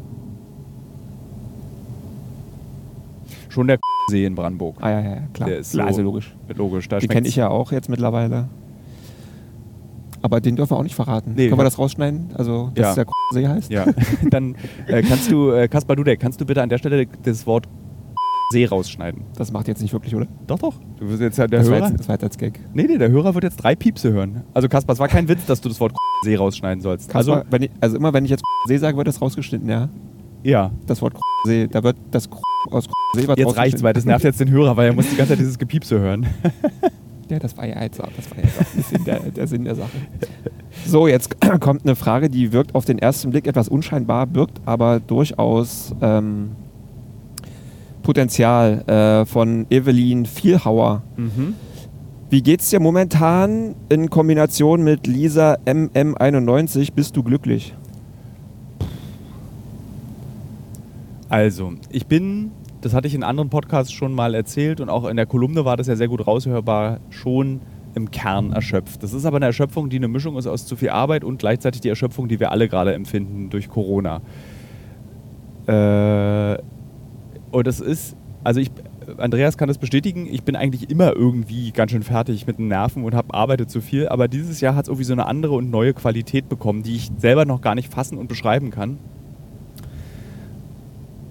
schon 3.54 3.66
der 3.68 3.78
See 4.10 4.24
in 4.26 4.34
Brandenburg. 4.34 4.76
Ah 4.80 4.90
ja, 4.90 5.00
ja, 5.00 5.16
klar. 5.32 5.48
Der 5.48 5.58
ist 5.58 5.72
klar 5.72 5.84
so- 5.86 5.88
also 5.88 6.02
logisch. 6.02 6.36
Logisch, 6.54 6.88
da 6.88 6.98
Den 6.98 7.08
kenne 7.08 7.26
ich 7.28 7.36
ja 7.36 7.48
auch 7.48 7.72
jetzt 7.72 7.88
mittlerweile. 7.88 8.48
Aber 10.22 10.40
den 10.40 10.56
dürfen 10.56 10.70
wir 10.72 10.78
auch 10.78 10.82
nicht 10.82 10.94
verraten. 10.94 11.34
Nee, 11.36 11.48
Können 11.48 11.60
wir 11.60 11.64
das 11.64 11.78
rausschneiden? 11.78 12.28
Also, 12.34 12.70
dass 12.74 12.96
Ja. 12.96 13.04
der 13.04 13.12
See 13.32 13.46
heißt? 13.48 13.70
Ja, 13.70 13.84
dann 14.30 14.54
äh, 14.86 15.02
kannst 15.02 15.30
du, 15.30 15.50
äh, 15.50 15.68
Kaspar 15.68 15.96
Dudek, 15.96 16.18
kannst 16.20 16.40
du 16.40 16.46
bitte 16.46 16.62
an 16.62 16.68
der 16.70 16.78
Stelle 16.78 17.06
das 17.24 17.46
Wort 17.46 17.66
See 18.50 18.64
rausschneiden? 18.66 19.22
Das 19.36 19.52
macht 19.52 19.68
jetzt 19.68 19.82
nicht 19.82 19.92
wirklich, 19.92 20.14
oder? 20.14 20.26
Doch, 20.46 20.58
doch. 20.58 20.74
Du 20.98 21.08
wirst 21.08 21.20
jetzt 21.20 21.36
ja 21.38 21.46
der 21.46 21.60
das, 21.60 21.68
war 21.70 21.76
Hörer. 21.78 21.88
jetzt, 21.88 22.00
das 22.00 22.08
war 22.08 22.14
jetzt 22.14 22.24
als 22.24 22.38
Gag. 22.38 22.58
Nee, 22.72 22.84
nee, 22.88 22.96
der 22.98 23.10
Hörer 23.10 23.34
wird 23.34 23.44
jetzt 23.44 23.56
drei 23.56 23.74
Piepse 23.74 24.12
hören. 24.12 24.42
Also 24.54 24.68
Kaspar, 24.68 24.94
es 24.94 24.98
war 24.98 25.08
kein 25.08 25.28
Witz, 25.28 25.44
dass 25.46 25.60
du 25.60 25.68
das 25.68 25.78
Wort 25.80 25.92
See 26.24 26.36
rausschneiden 26.36 26.80
sollst. 26.80 27.14
Also, 27.14 27.34
Also, 27.34 27.56
ich, 27.60 27.70
also 27.80 27.96
immer 27.96 28.12
wenn 28.14 28.24
ich 28.24 28.30
jetzt 28.30 28.42
See 28.66 28.78
sage, 28.78 28.96
wird 28.96 29.06
das 29.08 29.20
rausgeschnitten, 29.20 29.68
ja? 29.68 29.88
Ja. 30.44 30.70
Das 30.86 31.02
Wort 31.02 31.14
See, 31.44 31.68
da 31.68 31.82
wird 31.82 31.96
das 32.10 32.28
aus 32.70 32.86
See 33.14 33.26
wird 33.26 33.38
Jetzt 33.38 33.56
reicht's, 33.56 33.82
weil 33.82 33.92
das 33.92 34.04
nervt 34.04 34.24
jetzt 34.24 34.40
den 34.40 34.50
Hörer, 34.50 34.76
weil 34.76 34.86
er 34.86 34.92
muss 34.94 35.08
die 35.10 35.16
ganze 35.16 35.32
Zeit 35.32 35.40
dieses 35.40 35.58
Gepiepse 35.58 35.98
hören. 35.98 36.26
Ja, 37.30 37.38
das 37.38 37.56
war 37.56 37.66
ja 37.66 37.82
jetzt 37.82 38.02
auch, 38.02 38.10
das 38.14 38.30
war 38.30 38.36
ja 38.36 38.44
jetzt 38.44 38.60
auch 38.60 38.70
ein 38.70 38.76
bisschen 38.76 39.04
der, 39.04 39.20
der 39.20 39.46
Sinn 39.46 39.64
der 39.64 39.74
Sache. 39.74 39.96
So, 40.86 41.08
jetzt 41.08 41.40
kommt 41.60 41.82
eine 41.84 41.96
Frage, 41.96 42.28
die 42.28 42.52
wirkt 42.52 42.74
auf 42.74 42.84
den 42.84 42.98
ersten 42.98 43.30
Blick 43.30 43.46
etwas 43.46 43.70
unscheinbar, 43.70 44.26
birgt 44.26 44.60
aber 44.66 45.00
durchaus 45.00 45.94
ähm, 46.02 46.50
Potenzial 48.02 48.84
äh, 48.86 49.24
von 49.24 49.66
Evelyn 49.70 50.26
Vielhauer. 50.26 51.02
Mhm. 51.16 51.54
Wie 52.28 52.42
geht's 52.42 52.68
dir 52.68 52.80
momentan 52.80 53.74
in 53.88 54.10
Kombination 54.10 54.84
mit 54.84 55.06
Lisa 55.06 55.56
MM91? 55.64 56.92
Bist 56.94 57.16
du 57.16 57.22
glücklich? 57.22 57.74
Also, 61.28 61.72
ich 61.90 62.06
bin, 62.06 62.52
das 62.80 62.94
hatte 62.94 63.08
ich 63.08 63.14
in 63.14 63.22
anderen 63.22 63.48
Podcasts 63.50 63.92
schon 63.92 64.12
mal 64.12 64.34
erzählt 64.34 64.80
und 64.80 64.88
auch 64.88 65.06
in 65.06 65.16
der 65.16 65.26
Kolumne 65.26 65.64
war 65.64 65.76
das 65.76 65.86
ja 65.86 65.96
sehr 65.96 66.08
gut 66.08 66.26
raushörbar, 66.26 67.00
schon 67.10 67.60
im 67.94 68.10
Kern 68.10 68.52
erschöpft. 68.52 69.02
Das 69.02 69.12
ist 69.12 69.24
aber 69.24 69.36
eine 69.36 69.46
Erschöpfung, 69.46 69.88
die 69.88 69.96
eine 69.96 70.08
Mischung 70.08 70.36
ist 70.36 70.46
aus 70.46 70.66
zu 70.66 70.76
viel 70.76 70.90
Arbeit 70.90 71.24
und 71.24 71.38
gleichzeitig 71.38 71.80
die 71.80 71.88
Erschöpfung, 71.88 72.28
die 72.28 72.40
wir 72.40 72.50
alle 72.50 72.68
gerade 72.68 72.92
empfinden 72.92 73.50
durch 73.50 73.68
Corona. 73.68 74.20
Äh, 75.66 76.58
und 77.50 77.66
es 77.66 77.80
ist, 77.80 78.16
also 78.42 78.60
ich, 78.60 78.70
Andreas 79.16 79.56
kann 79.56 79.68
das 79.68 79.78
bestätigen, 79.78 80.26
ich 80.30 80.42
bin 80.42 80.56
eigentlich 80.56 80.90
immer 80.90 81.14
irgendwie 81.14 81.70
ganz 81.70 81.92
schön 81.92 82.02
fertig 82.02 82.46
mit 82.46 82.58
den 82.58 82.68
Nerven 82.68 83.04
und 83.04 83.14
habe 83.14 83.32
arbeitet 83.32 83.70
zu 83.70 83.80
viel, 83.80 84.08
aber 84.08 84.28
dieses 84.28 84.60
Jahr 84.60 84.74
hat 84.74 84.84
es 84.84 84.88
irgendwie 84.88 85.04
so 85.04 85.12
eine 85.12 85.26
andere 85.26 85.54
und 85.54 85.70
neue 85.70 85.94
Qualität 85.94 86.48
bekommen, 86.48 86.82
die 86.82 86.96
ich 86.96 87.10
selber 87.16 87.44
noch 87.44 87.60
gar 87.60 87.74
nicht 87.74 87.92
fassen 87.92 88.18
und 88.18 88.28
beschreiben 88.28 88.70
kann. 88.70 88.98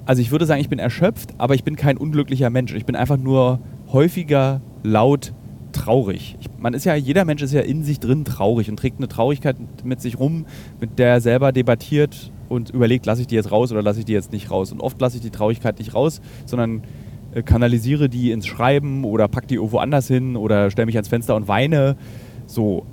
Also 0.06 0.22
ich 0.22 0.32
würde 0.32 0.46
sagen, 0.46 0.60
ich 0.60 0.70
bin 0.70 0.80
erschöpft, 0.80 1.34
aber 1.38 1.56
ich 1.56 1.64
bin 1.64 1.76
kein 1.76 1.98
unglücklicher 1.98 2.50
Mensch. 2.50 2.74
Ich 2.74 2.86
bin 2.86 2.96
einfach 2.96 3.18
nur 3.18 3.60
häufiger 3.92 4.62
laut 4.84 5.34
traurig. 5.72 6.38
Ich, 6.40 6.50
man 6.60 6.74
ist 6.74 6.86
ja, 6.86 6.96
jeder 6.96 7.26
Mensch 7.26 7.42
ist 7.42 7.54
ja 7.54 7.62
in 7.62 7.84
sich 7.84 8.00
drin 8.00 8.26
traurig 8.26 8.70
und 8.70 8.78
trägt 8.78 8.98
eine 8.98 9.08
Traurigkeit 9.08 9.56
mit 9.84 10.02
sich 10.02 10.20
rum, 10.20 10.46
mit 10.80 11.00
der 11.00 11.08
er 11.08 11.22
selber 11.22 11.52
debattiert 11.52 12.32
und 12.50 12.70
überlegt, 12.70 13.06
lasse 13.06 13.22
ich 13.22 13.28
die 13.28 13.36
jetzt 13.36 13.52
raus 13.52 13.72
oder 13.72 13.82
lasse 13.82 14.00
ich 14.00 14.06
die 14.06 14.14
jetzt 14.14 14.32
nicht 14.32 14.52
raus. 14.52 14.72
Und 14.72 14.82
oft 14.82 15.00
lasse 15.02 15.18
ich 15.18 15.24
die 15.24 15.32
Traurigkeit 15.32 15.80
nicht 15.80 15.96
raus, 15.96 16.22
sondern 16.46 16.84
äh, 17.34 17.42
kanalisiere 17.42 18.10
die 18.10 18.32
ins 18.32 18.46
Schreiben 18.46 19.04
oder 19.04 19.28
pack 19.28 19.48
die 19.48 19.56
irgendwo 19.56 19.80
anders 19.80 20.08
hin 20.08 20.36
oder 20.36 20.70
stelle 20.70 20.86
mich 20.86 20.96
ans 20.96 21.08
Fenster 21.08 21.36
und 21.36 21.48
weine. 21.48 21.96
So. 22.46 22.86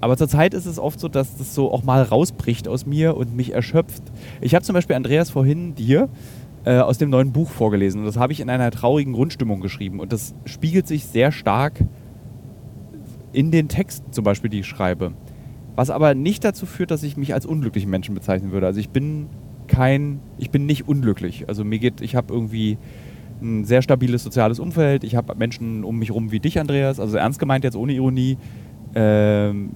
Aber 0.00 0.16
zurzeit 0.16 0.52
ist 0.52 0.66
es 0.66 0.80
oft 0.80 0.98
so, 0.98 1.06
dass 1.06 1.36
das 1.36 1.54
so 1.54 1.70
auch 1.70 1.84
mal 1.84 2.02
rausbricht 2.02 2.66
aus 2.66 2.86
mir 2.86 3.16
und 3.16 3.36
mich 3.36 3.52
erschöpft. 3.52 4.02
Ich 4.40 4.54
habe 4.56 4.64
zum 4.64 4.74
Beispiel 4.74 4.96
Andreas 4.96 5.30
vorhin 5.30 5.76
dir 5.76 6.08
äh, 6.64 6.78
aus 6.78 6.98
dem 6.98 7.10
neuen 7.10 7.32
Buch 7.32 7.50
vorgelesen 7.50 8.00
und 8.00 8.06
das 8.06 8.16
habe 8.16 8.32
ich 8.32 8.40
in 8.40 8.50
einer 8.50 8.70
traurigen 8.70 9.12
Grundstimmung 9.12 9.60
geschrieben 9.60 10.00
und 10.00 10.12
das 10.12 10.34
spiegelt 10.44 10.86
sich 10.86 11.06
sehr 11.06 11.32
stark 11.32 11.84
in 13.32 13.50
den 13.50 13.68
Texten 13.68 14.12
zum 14.12 14.24
Beispiel, 14.24 14.50
die 14.50 14.60
ich 14.60 14.66
schreibe. 14.66 15.12
Was 15.74 15.90
aber 15.90 16.14
nicht 16.14 16.44
dazu 16.44 16.66
führt, 16.66 16.90
dass 16.90 17.02
ich 17.02 17.16
mich 17.16 17.32
als 17.32 17.46
unglücklichen 17.46 17.90
Menschen 17.90 18.14
bezeichnen 18.14 18.52
würde. 18.52 18.66
Also 18.66 18.78
ich 18.78 18.90
bin 18.90 19.28
kein, 19.68 20.20
ich 20.36 20.50
bin 20.50 20.66
nicht 20.66 20.86
unglücklich. 20.86 21.48
Also 21.48 21.64
mir 21.64 21.78
geht, 21.78 22.02
ich 22.02 22.14
habe 22.14 22.32
irgendwie 22.32 22.76
ein 23.40 23.64
sehr 23.64 23.80
stabiles 23.80 24.22
soziales 24.22 24.60
Umfeld. 24.60 25.02
Ich 25.02 25.16
habe 25.16 25.34
Menschen 25.34 25.82
um 25.82 25.98
mich 25.98 26.10
rum 26.10 26.30
wie 26.30 26.40
dich, 26.40 26.60
Andreas. 26.60 27.00
Also 27.00 27.16
ernst 27.16 27.38
gemeint 27.38 27.64
jetzt 27.64 27.76
ohne 27.76 27.92
Ironie. 27.92 28.36
Ähm, 28.94 29.70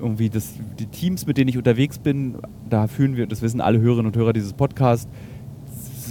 irgendwie 0.00 0.28
das, 0.28 0.54
die 0.78 0.86
Teams, 0.86 1.26
mit 1.26 1.38
denen 1.38 1.48
ich 1.48 1.56
unterwegs 1.56 1.98
bin, 1.98 2.36
da 2.68 2.88
fühlen 2.88 3.16
wir, 3.16 3.26
das 3.26 3.40
wissen 3.40 3.60
alle 3.60 3.80
Hörerinnen 3.80 4.06
und 4.06 4.16
Hörer 4.16 4.32
dieses 4.32 4.52
Podcasts, 4.52 5.08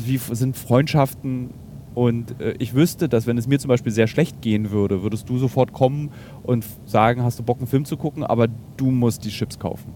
wie, 0.06 0.18
sind 0.18 0.58
Freundschaften 0.58 1.50
und 1.96 2.40
äh, 2.42 2.56
ich 2.60 2.74
wüsste, 2.74 3.08
dass 3.10 3.28
wenn 3.28 3.38
es 3.38 3.48
mir 3.48 3.60
zum 3.60 3.70
Beispiel 3.70 3.92
sehr 3.92 4.08
schlecht 4.08 4.42
gehen 4.42 4.72
würde, 4.72 5.04
würdest 5.04 5.30
du 5.30 5.38
sofort 5.38 5.74
kommen 5.74 6.10
und 6.44 6.66
sagen, 6.86 7.24
hast 7.24 7.40
du 7.40 7.44
Bock, 7.44 7.58
einen 7.60 7.68
Film 7.68 7.86
zu 7.86 7.98
gucken, 7.98 8.24
aber 8.24 8.48
du 8.78 8.92
musst 8.92 9.24
die 9.26 9.30
Chips 9.30 9.60
kaufen. 9.60 9.92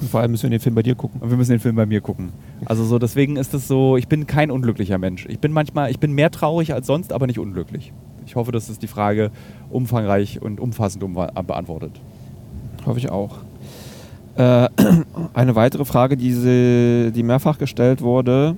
Und 0.00 0.10
vor 0.10 0.20
allem 0.20 0.30
müssen 0.30 0.44
wir 0.44 0.50
den 0.50 0.60
Film 0.60 0.74
bei 0.74 0.82
dir 0.82 0.94
gucken. 0.94 1.20
Und 1.22 1.30
wir 1.30 1.36
müssen 1.38 1.52
den 1.52 1.60
Film 1.60 1.74
bei 1.74 1.86
mir 1.86 2.02
gucken. 2.02 2.30
Also 2.66 2.84
so, 2.84 2.98
deswegen 2.98 3.36
ist 3.36 3.54
es 3.54 3.66
so, 3.66 3.96
ich 3.96 4.08
bin 4.08 4.26
kein 4.26 4.50
unglücklicher 4.50 4.98
Mensch. 4.98 5.24
Ich 5.26 5.38
bin 5.38 5.52
manchmal, 5.52 5.90
ich 5.90 5.98
bin 5.98 6.12
mehr 6.12 6.30
traurig 6.30 6.74
als 6.74 6.86
sonst, 6.86 7.12
aber 7.14 7.26
nicht 7.26 7.38
unglücklich. 7.38 7.92
Ich 8.26 8.36
hoffe, 8.36 8.52
dass 8.52 8.68
es 8.68 8.78
die 8.78 8.88
Frage 8.88 9.30
umfangreich 9.70 10.42
und 10.42 10.60
umfassend 10.60 11.02
umwa- 11.02 11.32
beantwortet. 11.42 11.92
Hoffe 12.84 12.98
ich 12.98 13.10
auch. 13.10 13.38
Äh, 14.36 14.68
eine 15.34 15.54
weitere 15.54 15.84
Frage, 15.86 16.16
die, 16.18 16.32
sie, 16.32 17.12
die 17.14 17.22
mehrfach 17.22 17.56
gestellt 17.56 18.02
wurde. 18.02 18.56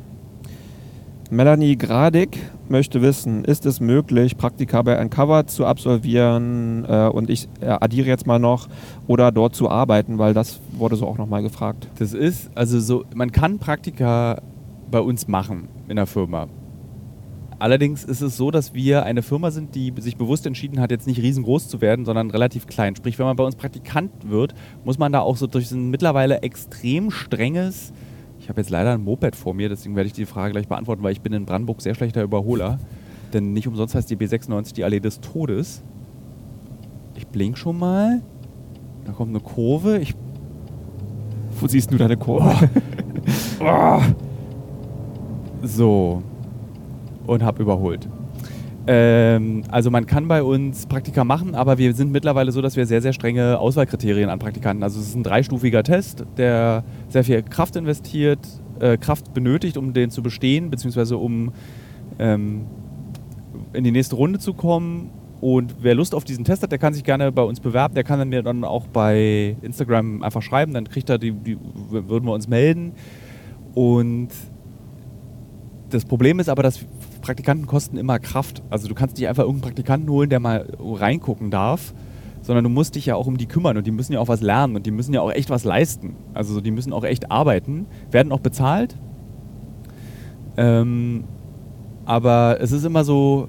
Melanie 1.31 1.76
Gradig 1.76 2.39
möchte 2.70 3.03
wissen, 3.03 3.45
ist 3.45 3.66
es 3.66 3.81
möglich, 3.81 4.39
Praktika 4.39 4.81
bei 4.81 4.99
Uncover 4.99 5.47
zu 5.47 5.66
absolvieren 5.66 6.87
äh, 6.89 7.09
und 7.09 7.29
ich 7.29 7.51
äh, 7.61 7.66
addiere 7.66 8.09
jetzt 8.09 8.26
mal 8.26 8.39
noch 8.39 8.66
oder 9.07 9.31
dort 9.31 9.55
zu 9.55 9.68
arbeiten, 9.68 10.16
weil 10.16 10.33
das 10.33 10.59
wurde 10.72 10.97
so 10.97 11.07
auch 11.07 11.18
nochmal 11.18 11.43
gefragt. 11.43 11.89
Das 11.99 12.14
ist, 12.14 12.51
also 12.55 12.81
so, 12.81 13.05
man 13.14 13.31
kann 13.31 13.59
Praktika 13.59 14.41
bei 14.91 15.01
uns 15.01 15.29
machen 15.29 15.68
in 15.89 15.97
der 15.97 16.07
Firma. 16.07 16.49
Allerdings 17.59 18.05
ist 18.05 18.22
es 18.22 18.39
so, 18.39 18.51
dass 18.51 18.72
wir 18.72 19.03
eine 19.03 19.22
Firma 19.22 19.51
sind, 19.51 19.74
die 19.74 19.93
sich 19.99 20.16
bewusst 20.16 20.47
entschieden 20.47 20.81
hat, 20.81 20.91
jetzt 20.91 21.07
nicht 21.07 21.20
riesengroß 21.20 21.68
zu 21.68 21.83
werden, 21.83 22.07
sondern 22.07 22.31
relativ 22.31 22.66
klein. 22.66 22.97
Sprich, 22.97 23.18
wenn 23.18 23.26
man 23.26 23.37
bei 23.37 23.45
uns 23.45 23.57
Praktikant 23.57 24.11
wird, 24.31 24.55
muss 24.83 24.97
man 24.97 25.12
da 25.12 25.20
auch 25.20 25.37
so 25.37 25.47
durch 25.47 25.70
ein 25.72 25.91
mittlerweile 25.91 26.43
extrem 26.43 27.11
strenges 27.11 27.93
ich 28.49 28.51
habe 28.51 28.62
jetzt 28.62 28.70
leider 28.70 28.94
ein 28.94 29.05
Moped 29.05 29.36
vor 29.36 29.53
mir, 29.53 29.68
deswegen 29.68 29.94
werde 29.94 30.07
ich 30.07 30.14
die 30.14 30.24
Frage 30.24 30.53
gleich 30.53 30.68
beantworten, 30.68 31.03
weil 31.03 31.12
ich 31.12 31.20
bin 31.20 31.34
in 31.34 31.44
Brandenburg 31.44 31.82
sehr 31.82 31.94
schlechter 31.94 32.22
Überholer. 32.22 32.78
Denn 33.34 33.53
nicht 33.53 33.68
umsonst 33.68 33.94
heißt 33.94 34.09
die 34.09 34.16
B96 34.16 34.72
die 34.72 34.84
Allee 34.84 35.01
des 35.01 35.20
Todes. 35.20 35.82
Ich 37.14 37.26
blink 37.26 37.59
schon 37.59 37.78
mal. 37.78 38.22
Da 39.05 39.12
kommt 39.12 39.32
eine 39.32 39.40
Kurve. 39.40 39.99
Ich 39.99 40.14
Wo 41.61 41.66
siehst 41.66 41.92
du 41.92 41.99
deine 41.99 42.16
Kurve? 42.16 42.70
Oh. 43.61 43.64
oh. 43.66 44.01
So. 45.62 46.22
Und 47.26 47.42
habe 47.42 47.62
überholt. 47.62 48.09
Ähm, 48.91 49.64
also 49.70 49.91
man 49.91 50.07
kann 50.07 50.28
bei 50.28 50.43
uns 50.43 50.86
Praktika 50.86 51.22
machen, 51.22 51.55
aber 51.55 51.76
wir 51.76 51.93
sind 51.93 52.11
mittlerweile 52.11 52.53
so, 52.53 52.62
dass 52.62 52.74
wir 52.74 52.86
sehr, 52.86 53.03
sehr 53.03 53.12
strenge 53.12 53.59
Auswahlkriterien 53.59 54.30
an 54.30 54.39
Praktikanten. 54.39 54.82
Also 54.82 54.99
es 54.99 55.09
ist 55.09 55.14
ein 55.14 55.22
dreistufiger 55.22 55.82
Test, 55.82 56.24
der 56.39 56.84
sehr 57.11 57.22
viel 57.22 57.43
Kraft 57.43 57.76
investiert, 57.76 58.39
äh, 58.80 58.97
Kraft 58.97 59.34
benötigt, 59.34 59.76
um 59.76 59.93
den 59.93 60.09
zu 60.11 60.22
bestehen, 60.22 60.70
beziehungsweise 60.70 61.18
um 61.18 61.53
ähm, 62.18 62.64
in 63.74 63.84
die 63.84 63.91
nächste 63.91 64.16
Runde 64.16 64.39
zu 64.39 64.55
kommen. 64.55 65.11
Und 65.43 65.76
wer 65.82 65.95
Lust 65.95 66.14
auf 66.14 66.24
diesen 66.24 66.47
Test 66.47 66.62
hat, 66.62 66.72
der 66.72 66.78
kann 66.78 66.95
sich 66.95 67.05
gerne 67.05 67.30
bei 67.30 67.43
uns 67.43 67.61
bewerben. 67.61 67.95
Der 67.95 68.05
kann 68.05 68.18
dann 68.18 68.30
mir 68.30 68.43
dann 68.43 68.64
auch 68.64 68.86
bei 68.86 69.55
Instagram 69.61 70.22
einfach 70.22 70.41
schreiben. 70.41 70.72
Dann 70.72 70.89
kriegt 70.89 71.11
er 71.11 71.18
die, 71.18 71.32
die 71.32 71.59
würden 71.91 72.24
wir 72.24 72.32
uns 72.32 72.49
melden. 72.49 72.93
Und 73.74 74.30
das 75.91 76.07
Problem 76.07 76.41
ist 76.41 76.49
aber, 76.49 76.62
dass 76.62 76.80
Praktikanten 77.29 77.66
kosten 77.66 77.99
immer 77.99 78.18
Kraft. 78.18 78.62
Also 78.70 78.89
du 78.89 78.95
kannst 78.95 79.18
nicht 79.18 79.29
einfach 79.29 79.43
irgendeinen 79.43 79.74
Praktikanten 79.74 80.09
holen, 80.09 80.31
der 80.31 80.41
mal 80.41 80.66
reingucken 80.81 81.51
darf, 81.51 81.93
sondern 82.41 82.64
du 82.64 82.70
musst 82.70 82.95
dich 82.95 83.05
ja 83.05 83.16
auch 83.16 83.26
um 83.26 83.37
die 83.37 83.45
kümmern 83.45 83.76
und 83.76 83.87
die 83.87 83.91
müssen 83.91 84.14
ja 84.14 84.20
auch 84.20 84.29
was 84.29 84.41
lernen 84.41 84.76
und 84.76 84.87
die 84.87 84.91
müssen 84.91 85.12
ja 85.12 85.20
auch 85.20 85.31
echt 85.31 85.51
was 85.51 85.64
leisten. 85.64 86.16
Also 86.33 86.62
die 86.62 86.70
müssen 86.70 86.91
auch 86.95 87.05
echt 87.05 87.31
arbeiten, 87.31 87.85
werden 88.11 88.33
auch 88.33 88.41
bezahlt. 88.41 88.97
Ähm, 90.57 91.24
aber 92.07 92.57
es 92.62 92.72
ist 92.72 92.87
immer 92.87 93.05
so, 93.05 93.49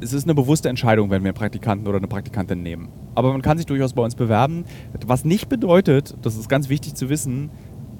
es 0.00 0.12
ist 0.12 0.24
eine 0.24 0.34
bewusste 0.34 0.68
Entscheidung, 0.68 1.10
wenn 1.10 1.22
wir 1.22 1.28
einen 1.28 1.38
Praktikanten 1.38 1.86
oder 1.86 1.98
eine 1.98 2.08
Praktikantin 2.08 2.60
nehmen. 2.64 2.88
Aber 3.14 3.30
man 3.30 3.40
kann 3.40 3.56
sich 3.56 3.66
durchaus 3.66 3.92
bei 3.92 4.02
uns 4.02 4.16
bewerben, 4.16 4.64
was 5.06 5.24
nicht 5.24 5.48
bedeutet, 5.48 6.16
das 6.22 6.34
ist 6.36 6.48
ganz 6.48 6.68
wichtig 6.68 6.94
zu 6.94 7.08
wissen, 7.08 7.50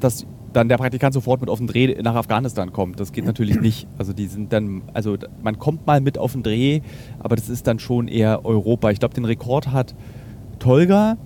dass 0.00 0.26
dann 0.52 0.68
der 0.68 0.76
Praktikant 0.76 1.14
sofort 1.14 1.40
mit 1.40 1.50
auf 1.50 1.58
den 1.58 1.66
Dreh 1.66 2.00
nach 2.02 2.14
Afghanistan 2.14 2.72
kommt. 2.72 3.00
Das 3.00 3.12
geht 3.12 3.24
natürlich 3.24 3.60
nicht. 3.60 3.88
Also 3.98 4.12
die 4.12 4.26
sind 4.26 4.52
dann, 4.52 4.82
also 4.92 5.16
man 5.42 5.58
kommt 5.58 5.86
mal 5.86 6.00
mit 6.00 6.18
auf 6.18 6.32
den 6.32 6.42
Dreh, 6.42 6.80
aber 7.18 7.36
das 7.36 7.48
ist 7.48 7.66
dann 7.66 7.78
schon 7.78 8.08
eher 8.08 8.44
Europa. 8.44 8.90
Ich 8.90 8.98
glaube, 8.98 9.14
den 9.14 9.24
Rekord 9.24 9.72
hat 9.72 9.94
Tolga. 10.58 11.16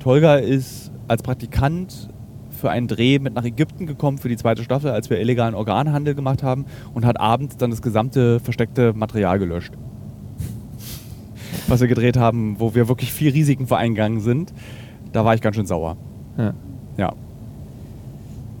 Tolga 0.00 0.36
ist 0.36 0.92
als 1.08 1.22
Praktikant 1.22 2.08
für 2.50 2.70
einen 2.70 2.88
Dreh 2.88 3.18
mit 3.18 3.34
nach 3.34 3.44
Ägypten 3.44 3.86
gekommen 3.86 4.18
für 4.18 4.28
die 4.28 4.36
zweite 4.36 4.62
Staffel, 4.62 4.90
als 4.90 5.10
wir 5.10 5.20
illegalen 5.20 5.54
Organhandel 5.54 6.14
gemacht 6.14 6.42
haben 6.42 6.64
und 6.94 7.04
hat 7.04 7.20
abends 7.20 7.56
dann 7.56 7.70
das 7.70 7.82
gesamte 7.82 8.40
versteckte 8.40 8.92
Material 8.94 9.38
gelöscht. 9.38 9.74
Was 11.66 11.80
wir 11.80 11.88
gedreht 11.88 12.16
haben, 12.16 12.56
wo 12.58 12.74
wir 12.74 12.88
wirklich 12.88 13.12
viel 13.12 13.32
Risiken 13.32 13.66
vereingegangen 13.66 14.20
sind. 14.20 14.52
Da 15.12 15.24
war 15.24 15.34
ich 15.34 15.40
ganz 15.40 15.56
schön 15.56 15.66
sauer. 15.66 15.96
Ja. 16.36 16.54
ja. 16.96 17.12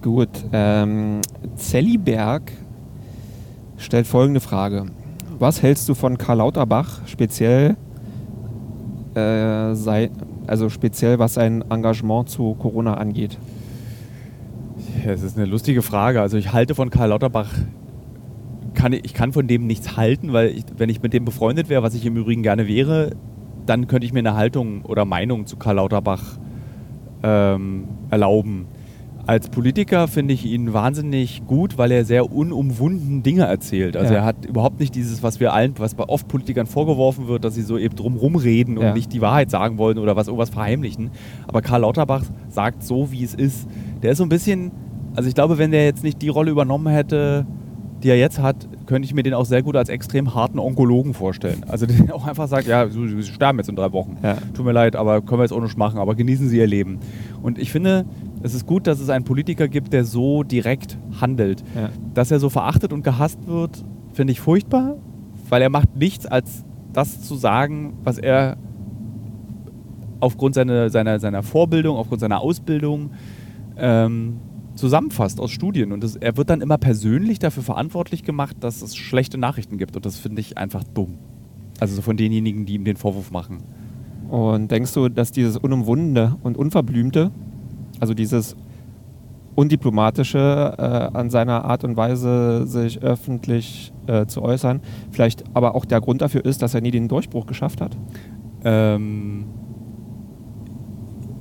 Gut. 0.04 0.28
Ähm, 0.52 1.22
Zelliberg 1.56 2.52
stellt 3.78 4.06
folgende 4.06 4.40
Frage. 4.40 4.84
Was 5.38 5.62
hältst 5.62 5.88
du 5.88 5.94
von 5.94 6.18
Karl 6.18 6.36
Lauterbach, 6.38 7.00
speziell, 7.06 7.78
äh, 9.14 9.74
sei, 9.74 10.10
also 10.46 10.68
speziell 10.68 11.18
was 11.18 11.32
sein 11.32 11.64
Engagement 11.70 12.28
zu 12.28 12.52
Corona 12.52 12.98
angeht? 12.98 13.38
Ja, 15.06 15.12
ist 15.12 15.38
eine 15.38 15.46
lustige 15.46 15.80
Frage. 15.80 16.20
Also 16.20 16.36
ich 16.36 16.52
halte 16.52 16.74
von 16.74 16.90
Karl 16.90 17.08
Lauterbach, 17.08 17.48
kann, 18.74 18.92
ich 18.92 19.14
kann 19.14 19.32
von 19.32 19.46
dem 19.46 19.66
nichts 19.66 19.96
halten, 19.96 20.34
weil 20.34 20.48
ich, 20.48 20.64
wenn 20.76 20.90
ich 20.90 21.00
mit 21.00 21.14
dem 21.14 21.24
befreundet 21.24 21.70
wäre, 21.70 21.82
was 21.82 21.94
ich 21.94 22.04
im 22.04 22.18
Übrigen 22.18 22.42
gerne 22.42 22.68
wäre, 22.68 23.12
dann 23.64 23.86
könnte 23.86 24.06
ich 24.06 24.12
mir 24.12 24.18
eine 24.18 24.34
Haltung 24.34 24.82
oder 24.82 25.06
Meinung 25.06 25.46
zu 25.46 25.56
Karl 25.56 25.76
Lauterbach 25.76 26.36
ähm, 27.22 27.84
erlauben. 28.10 28.66
Als 29.26 29.48
Politiker 29.48 30.06
finde 30.06 30.34
ich 30.34 30.44
ihn 30.44 30.74
wahnsinnig 30.74 31.46
gut, 31.46 31.78
weil 31.78 31.90
er 31.92 32.04
sehr 32.04 32.30
unumwunden 32.30 33.22
Dinge 33.22 33.44
erzählt. 33.44 33.96
Also 33.96 34.12
ja. 34.12 34.20
er 34.20 34.24
hat 34.26 34.44
überhaupt 34.44 34.80
nicht 34.80 34.94
dieses, 34.94 35.22
was 35.22 35.40
wir 35.40 35.54
allen, 35.54 35.74
was 35.78 35.94
bei 35.94 36.04
oft 36.04 36.28
Politikern 36.28 36.66
vorgeworfen 36.66 37.26
wird, 37.26 37.42
dass 37.44 37.54
sie 37.54 37.62
so 37.62 37.78
eben 37.78 37.96
drumherum 37.96 38.36
reden 38.36 38.76
und 38.76 38.84
ja. 38.84 38.92
nicht 38.92 39.12
die 39.14 39.22
Wahrheit 39.22 39.50
sagen 39.50 39.78
wollen 39.78 39.98
oder 39.98 40.14
was 40.14 40.26
irgendwas 40.26 40.50
verheimlichen. 40.50 41.10
Aber 41.46 41.62
Karl 41.62 41.80
Lauterbach 41.80 42.24
sagt 42.48 42.82
so, 42.82 43.12
wie 43.12 43.24
es 43.24 43.34
ist. 43.34 43.66
Der 44.02 44.12
ist 44.12 44.18
so 44.18 44.24
ein 44.24 44.28
bisschen, 44.28 44.72
also 45.16 45.26
ich 45.26 45.34
glaube, 45.34 45.56
wenn 45.56 45.70
der 45.70 45.86
jetzt 45.86 46.04
nicht 46.04 46.20
die 46.20 46.28
Rolle 46.28 46.50
übernommen 46.50 46.92
hätte, 46.92 47.46
die 48.04 48.10
er 48.10 48.18
jetzt 48.18 48.38
hat, 48.38 48.68
könnte 48.86 49.06
ich 49.06 49.14
mir 49.14 49.22
den 49.22 49.32
auch 49.32 49.46
sehr 49.46 49.62
gut 49.62 49.76
als 49.76 49.88
extrem 49.88 50.34
harten 50.34 50.58
Onkologen 50.58 51.14
vorstellen. 51.14 51.64
Also 51.68 51.86
der 51.86 52.14
auch 52.14 52.26
einfach 52.26 52.46
sagt, 52.48 52.68
ja, 52.68 52.86
Sie 52.88 53.22
sterben 53.22 53.58
jetzt 53.58 53.68
in 53.68 53.76
drei 53.76 53.92
Wochen. 53.92 54.18
Ja. 54.22 54.36
Tut 54.52 54.64
mir 54.64 54.72
leid, 54.72 54.94
aber 54.94 55.22
können 55.22 55.40
wir 55.40 55.44
jetzt 55.44 55.52
auch 55.52 55.62
nicht 55.62 55.78
machen, 55.78 55.98
aber 55.98 56.14
genießen 56.14 56.48
Sie 56.48 56.58
Ihr 56.58 56.66
Leben. 56.66 56.98
Und 57.42 57.58
ich 57.58 57.72
finde, 57.72 58.04
es 58.42 58.54
ist 58.54 58.66
gut, 58.66 58.86
dass 58.86 59.00
es 59.00 59.08
einen 59.08 59.24
Politiker 59.24 59.68
gibt, 59.68 59.94
der 59.94 60.04
so 60.04 60.42
direkt 60.42 60.98
handelt. 61.18 61.64
Ja. 61.74 61.88
Dass 62.12 62.30
er 62.30 62.38
so 62.38 62.50
verachtet 62.50 62.92
und 62.92 63.02
gehasst 63.02 63.46
wird, 63.46 63.82
finde 64.12 64.32
ich 64.32 64.40
furchtbar, 64.40 64.96
weil 65.48 65.62
er 65.62 65.70
macht 65.70 65.96
nichts, 65.96 66.26
als 66.26 66.62
das 66.92 67.22
zu 67.22 67.36
sagen, 67.36 67.94
was 68.04 68.18
er 68.18 68.58
aufgrund 70.20 70.54
seiner, 70.54 70.90
seiner, 70.90 71.18
seiner 71.20 71.42
Vorbildung, 71.42 71.96
aufgrund 71.96 72.20
seiner 72.20 72.40
Ausbildung 72.40 73.12
ähm, 73.76 74.40
zusammenfasst 74.74 75.40
aus 75.40 75.50
Studien. 75.50 75.92
Und 75.92 76.02
das, 76.02 76.16
er 76.16 76.36
wird 76.36 76.50
dann 76.50 76.60
immer 76.60 76.78
persönlich 76.78 77.38
dafür 77.38 77.62
verantwortlich 77.62 78.22
gemacht, 78.22 78.56
dass 78.60 78.82
es 78.82 78.96
schlechte 78.96 79.38
Nachrichten 79.38 79.78
gibt. 79.78 79.96
Und 79.96 80.06
das 80.06 80.16
finde 80.16 80.40
ich 80.40 80.58
einfach 80.58 80.84
dumm. 80.84 81.18
Also 81.80 81.96
so 81.96 82.02
von 82.02 82.16
denjenigen, 82.16 82.66
die 82.66 82.74
ihm 82.74 82.84
den 82.84 82.96
Vorwurf 82.96 83.30
machen. 83.30 83.62
Und 84.28 84.70
denkst 84.70 84.92
du, 84.94 85.08
dass 85.08 85.32
dieses 85.32 85.56
Unumwundene 85.56 86.36
und 86.42 86.56
Unverblümte 86.56 87.30
also 88.00 88.14
dieses 88.14 88.56
undiplomatische 89.54 90.74
äh, 90.78 91.16
an 91.16 91.30
seiner 91.30 91.64
Art 91.64 91.84
und 91.84 91.96
Weise, 91.96 92.66
sich 92.66 93.02
öffentlich 93.02 93.92
äh, 94.06 94.26
zu 94.26 94.42
äußern, 94.42 94.80
vielleicht 95.10 95.44
aber 95.54 95.74
auch 95.74 95.84
der 95.84 96.00
Grund 96.00 96.22
dafür 96.22 96.44
ist, 96.44 96.62
dass 96.62 96.74
er 96.74 96.80
nie 96.80 96.90
den 96.90 97.08
Durchbruch 97.08 97.46
geschafft 97.46 97.80
hat? 97.80 97.96
Ähm, 98.64 99.44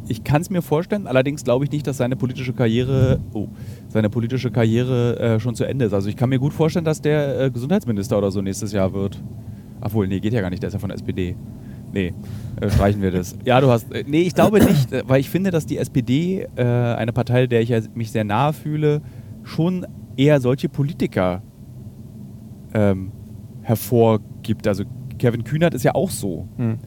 ich 0.07 0.23
kann 0.23 0.41
es 0.41 0.49
mir 0.49 0.61
vorstellen, 0.61 1.07
allerdings 1.07 1.43
glaube 1.43 1.65
ich 1.65 1.71
nicht, 1.71 1.87
dass 1.87 1.97
seine 1.97 2.15
politische 2.15 2.53
Karriere, 2.53 3.19
oh, 3.33 3.47
seine 3.87 4.09
politische 4.09 4.51
Karriere 4.51 5.19
äh, 5.19 5.39
schon 5.39 5.55
zu 5.55 5.63
Ende 5.63 5.85
ist. 5.85 5.93
Also 5.93 6.09
ich 6.09 6.17
kann 6.17 6.29
mir 6.29 6.39
gut 6.39 6.53
vorstellen, 6.53 6.85
dass 6.85 7.01
der 7.01 7.39
äh, 7.39 7.51
Gesundheitsminister 7.51 8.17
oder 8.17 8.31
so 8.31 8.41
nächstes 8.41 8.73
Jahr 8.73 8.93
wird. 8.93 9.21
Obwohl, 9.81 10.07
nee, 10.07 10.19
geht 10.19 10.33
ja 10.33 10.41
gar 10.41 10.49
nicht, 10.49 10.61
der 10.61 10.67
ist 10.67 10.73
ja 10.73 10.79
von 10.79 10.89
der 10.89 10.95
SPD. 10.95 11.35
Nee, 11.93 12.13
äh, 12.59 12.69
streichen 12.69 13.01
wir 13.01 13.11
das. 13.11 13.37
Ja, 13.45 13.61
du 13.61 13.69
hast. 13.69 13.91
Äh, 13.93 14.03
nee, 14.07 14.21
ich 14.21 14.33
glaube 14.33 14.63
nicht, 14.63 14.91
äh, 14.91 15.03
weil 15.05 15.19
ich 15.19 15.29
finde, 15.29 15.51
dass 15.51 15.65
die 15.65 15.77
SPD, 15.77 16.47
äh, 16.55 16.63
eine 16.63 17.13
Partei, 17.13 17.47
der 17.47 17.61
ich 17.61 17.69
ja, 17.69 17.79
mich 17.93 18.11
sehr 18.11 18.23
nahe 18.23 18.51
fühle, 18.53 19.01
schon 19.43 19.85
eher 20.17 20.41
solche 20.41 20.69
Politiker 20.69 21.43
ähm, 22.73 23.11
hervorgibt. 23.61 24.67
Also 24.67 24.85
Kevin 25.19 25.43
Kühnert 25.43 25.73
ist 25.73 25.83
ja 25.83 25.93
auch 25.95 26.09
so. 26.09 26.47
Hm. 26.57 26.79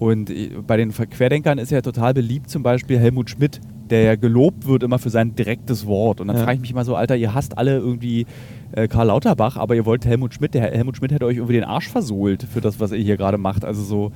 Und 0.00 0.30
äh, 0.30 0.48
bei 0.66 0.78
den 0.78 0.92
Querdenkern 0.92 1.58
ist 1.58 1.70
ja 1.70 1.82
total 1.82 2.14
beliebt 2.14 2.50
zum 2.50 2.64
Beispiel 2.64 2.98
Helmut 2.98 3.28
Schmidt, 3.28 3.60
der 3.90 4.02
ja 4.02 4.16
gelobt 4.16 4.66
wird 4.66 4.82
immer 4.82 4.98
für 4.98 5.10
sein 5.10 5.36
direktes 5.36 5.86
Wort. 5.86 6.22
Und 6.22 6.28
dann 6.28 6.38
ja. 6.38 6.42
frage 6.42 6.54
ich 6.54 6.60
mich 6.62 6.70
immer 6.70 6.84
so, 6.84 6.96
Alter, 6.96 7.16
ihr 7.16 7.34
hasst 7.34 7.58
alle 7.58 7.76
irgendwie 7.76 8.24
äh, 8.72 8.88
Karl 8.88 9.08
Lauterbach, 9.08 9.58
aber 9.58 9.76
ihr 9.76 9.84
wollt 9.84 10.06
Helmut 10.06 10.32
Schmidt. 10.32 10.54
Der 10.54 10.62
Helmut 10.62 10.96
Schmidt 10.96 11.12
hätte 11.12 11.26
euch 11.26 11.36
irgendwie 11.36 11.52
den 11.52 11.64
Arsch 11.64 11.88
versohlt 11.88 12.42
für 12.42 12.62
das, 12.62 12.80
was 12.80 12.92
ihr 12.92 12.98
hier 12.98 13.18
gerade 13.18 13.36
macht. 13.36 13.62
Also 13.62 13.82
so, 13.82 14.12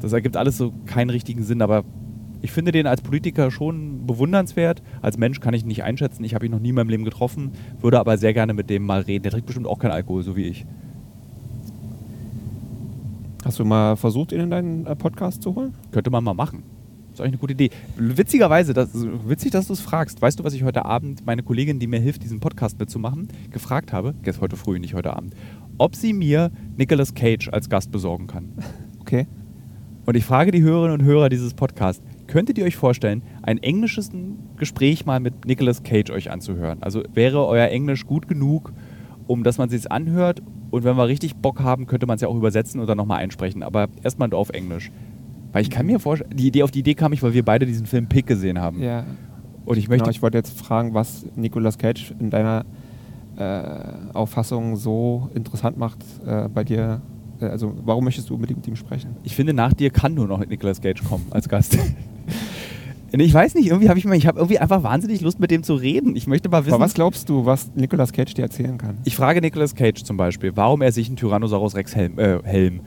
das 0.00 0.14
ergibt 0.14 0.38
alles 0.38 0.56
so 0.56 0.72
keinen 0.86 1.10
richtigen 1.10 1.42
Sinn. 1.42 1.60
Aber 1.60 1.84
ich 2.40 2.50
finde 2.50 2.72
den 2.72 2.86
als 2.86 3.02
Politiker 3.02 3.50
schon 3.50 4.06
bewundernswert. 4.06 4.82
Als 5.02 5.18
Mensch 5.18 5.40
kann 5.40 5.52
ich 5.52 5.62
ihn 5.62 5.68
nicht 5.68 5.84
einschätzen. 5.84 6.24
Ich 6.24 6.34
habe 6.34 6.46
ihn 6.46 6.52
noch 6.52 6.60
nie 6.60 6.70
in 6.70 6.76
meinem 6.76 6.88
Leben 6.88 7.04
getroffen, 7.04 7.50
würde 7.82 8.00
aber 8.00 8.16
sehr 8.16 8.32
gerne 8.32 8.54
mit 8.54 8.70
dem 8.70 8.86
mal 8.86 9.00
reden. 9.02 9.24
Der 9.24 9.32
trinkt 9.32 9.46
bestimmt 9.46 9.66
auch 9.66 9.78
keinen 9.78 9.92
Alkohol, 9.92 10.22
so 10.22 10.34
wie 10.34 10.44
ich. 10.44 10.64
Hast 13.46 13.60
du 13.60 13.64
mal 13.64 13.94
versucht, 13.94 14.32
ihn 14.32 14.40
in 14.40 14.50
deinen 14.50 14.86
äh, 14.86 14.96
Podcast 14.96 15.40
zu 15.40 15.54
holen? 15.54 15.72
Könnte 15.92 16.10
man 16.10 16.24
mal 16.24 16.34
machen. 16.34 16.64
ist 17.12 17.20
eigentlich 17.20 17.34
eine 17.34 17.38
gute 17.38 17.52
Idee. 17.52 17.70
Witzigerweise, 17.96 18.74
das, 18.74 18.88
witzig, 18.92 19.52
dass 19.52 19.68
du 19.68 19.72
es 19.72 19.78
fragst. 19.80 20.20
Weißt 20.20 20.40
du, 20.40 20.42
was 20.42 20.52
ich 20.52 20.64
heute 20.64 20.84
Abend 20.84 21.24
meine 21.24 21.44
Kollegin, 21.44 21.78
die 21.78 21.86
mir 21.86 22.00
hilft, 22.00 22.24
diesen 22.24 22.40
Podcast 22.40 22.76
mitzumachen, 22.80 23.28
gefragt 23.52 23.92
habe? 23.92 24.16
Gestern 24.24 24.42
heute 24.42 24.56
früh, 24.56 24.80
nicht 24.80 24.94
heute 24.94 25.14
Abend. 25.14 25.36
Ob 25.78 25.94
sie 25.94 26.12
mir 26.12 26.50
Nicolas 26.76 27.14
Cage 27.14 27.48
als 27.50 27.68
Gast 27.70 27.92
besorgen 27.92 28.26
kann. 28.26 28.52
Okay. 29.00 29.28
Und 30.04 30.16
ich 30.16 30.24
frage 30.24 30.50
die 30.50 30.62
Hörerinnen 30.62 30.98
und 30.98 31.06
Hörer 31.06 31.28
dieses 31.28 31.54
Podcasts, 31.54 32.02
könntet 32.26 32.58
ihr 32.58 32.64
euch 32.64 32.74
vorstellen, 32.74 33.22
ein 33.42 33.58
englisches 33.58 34.10
Gespräch 34.56 35.06
mal 35.06 35.20
mit 35.20 35.44
Nicolas 35.44 35.84
Cage 35.84 36.10
euch 36.10 36.32
anzuhören? 36.32 36.82
Also 36.82 37.04
wäre 37.14 37.46
euer 37.46 37.68
Englisch 37.68 38.04
gut 38.04 38.26
genug, 38.26 38.72
um 39.28 39.44
dass 39.44 39.58
man 39.58 39.70
es 39.70 39.86
anhört 39.86 40.42
und 40.76 40.84
wenn 40.84 40.96
wir 40.96 41.06
richtig 41.06 41.36
Bock 41.36 41.60
haben, 41.62 41.86
könnte 41.86 42.06
man 42.06 42.16
es 42.16 42.20
ja 42.20 42.28
auch 42.28 42.36
übersetzen 42.36 42.80
und 42.80 42.86
dann 42.86 42.98
nochmal 42.98 43.20
einsprechen. 43.20 43.62
Aber 43.62 43.88
erstmal 44.02 44.32
auf 44.34 44.50
Englisch. 44.50 44.92
Weil 45.52 45.62
ich 45.62 45.70
kann 45.70 45.86
mir 45.86 45.98
vorstellen, 45.98 46.36
die 46.36 46.48
Idee 46.48 46.64
auf 46.64 46.70
die 46.70 46.80
Idee 46.80 46.94
kam 46.94 47.14
ich, 47.14 47.22
weil 47.22 47.32
wir 47.32 47.44
beide 47.44 47.64
diesen 47.64 47.86
Film 47.86 48.08
Pick 48.08 48.26
gesehen 48.26 48.60
haben. 48.60 48.82
Ja. 48.82 49.04
Und 49.64 49.78
ich 49.78 49.88
möchte. 49.88 50.04
Genau, 50.04 50.10
ich 50.10 50.20
wollte 50.20 50.36
jetzt 50.36 50.60
fragen, 50.60 50.92
was 50.92 51.24
Nicolas 51.34 51.78
Cage 51.78 52.14
in 52.18 52.28
deiner 52.28 52.66
äh, 53.38 54.12
Auffassung 54.12 54.76
so 54.76 55.30
interessant 55.34 55.78
macht 55.78 55.98
äh, 56.26 56.48
bei 56.48 56.62
dir. 56.62 57.00
Äh, 57.40 57.46
also 57.46 57.72
warum 57.86 58.04
möchtest 58.04 58.28
du 58.28 58.34
unbedingt 58.34 58.58
mit 58.58 58.68
ihm 58.68 58.76
sprechen? 58.76 59.16
Ich 59.22 59.34
finde, 59.34 59.54
nach 59.54 59.72
dir 59.72 59.88
kann 59.88 60.12
nur 60.12 60.26
noch 60.26 60.44
Nicolas 60.44 60.82
Cage 60.82 61.02
kommen 61.04 61.24
als 61.30 61.48
Gast. 61.48 61.78
ich 63.20 63.32
weiß 63.32 63.54
nicht, 63.54 63.68
irgendwie 63.68 63.88
habe 63.88 63.98
ich 63.98 64.04
ich 64.04 64.26
habe 64.26 64.38
irgendwie 64.38 64.58
einfach 64.58 64.82
wahnsinnig 64.82 65.20
Lust 65.20 65.38
mit 65.38 65.50
dem 65.50 65.62
zu 65.62 65.74
reden. 65.74 66.16
Ich 66.16 66.26
möchte 66.26 66.48
mal 66.48 66.64
wissen. 66.64 66.74
Aber 66.74 66.84
was 66.84 66.94
glaubst 66.94 67.28
du, 67.28 67.46
was 67.46 67.70
Nicolas 67.74 68.12
Cage 68.12 68.34
dir 68.34 68.42
erzählen 68.42 68.78
kann? 68.78 68.98
Ich 69.04 69.16
frage 69.16 69.40
Nicolas 69.40 69.74
Cage 69.74 70.02
zum 70.02 70.16
Beispiel, 70.16 70.52
warum 70.54 70.82
er 70.82 70.92
sich 70.92 71.08
einen 71.08 71.16
Tyrannosaurus 71.16 71.76
Rex 71.76 71.94
Helm, 71.94 72.18
äh, 72.18 72.40
Helm 72.42 72.80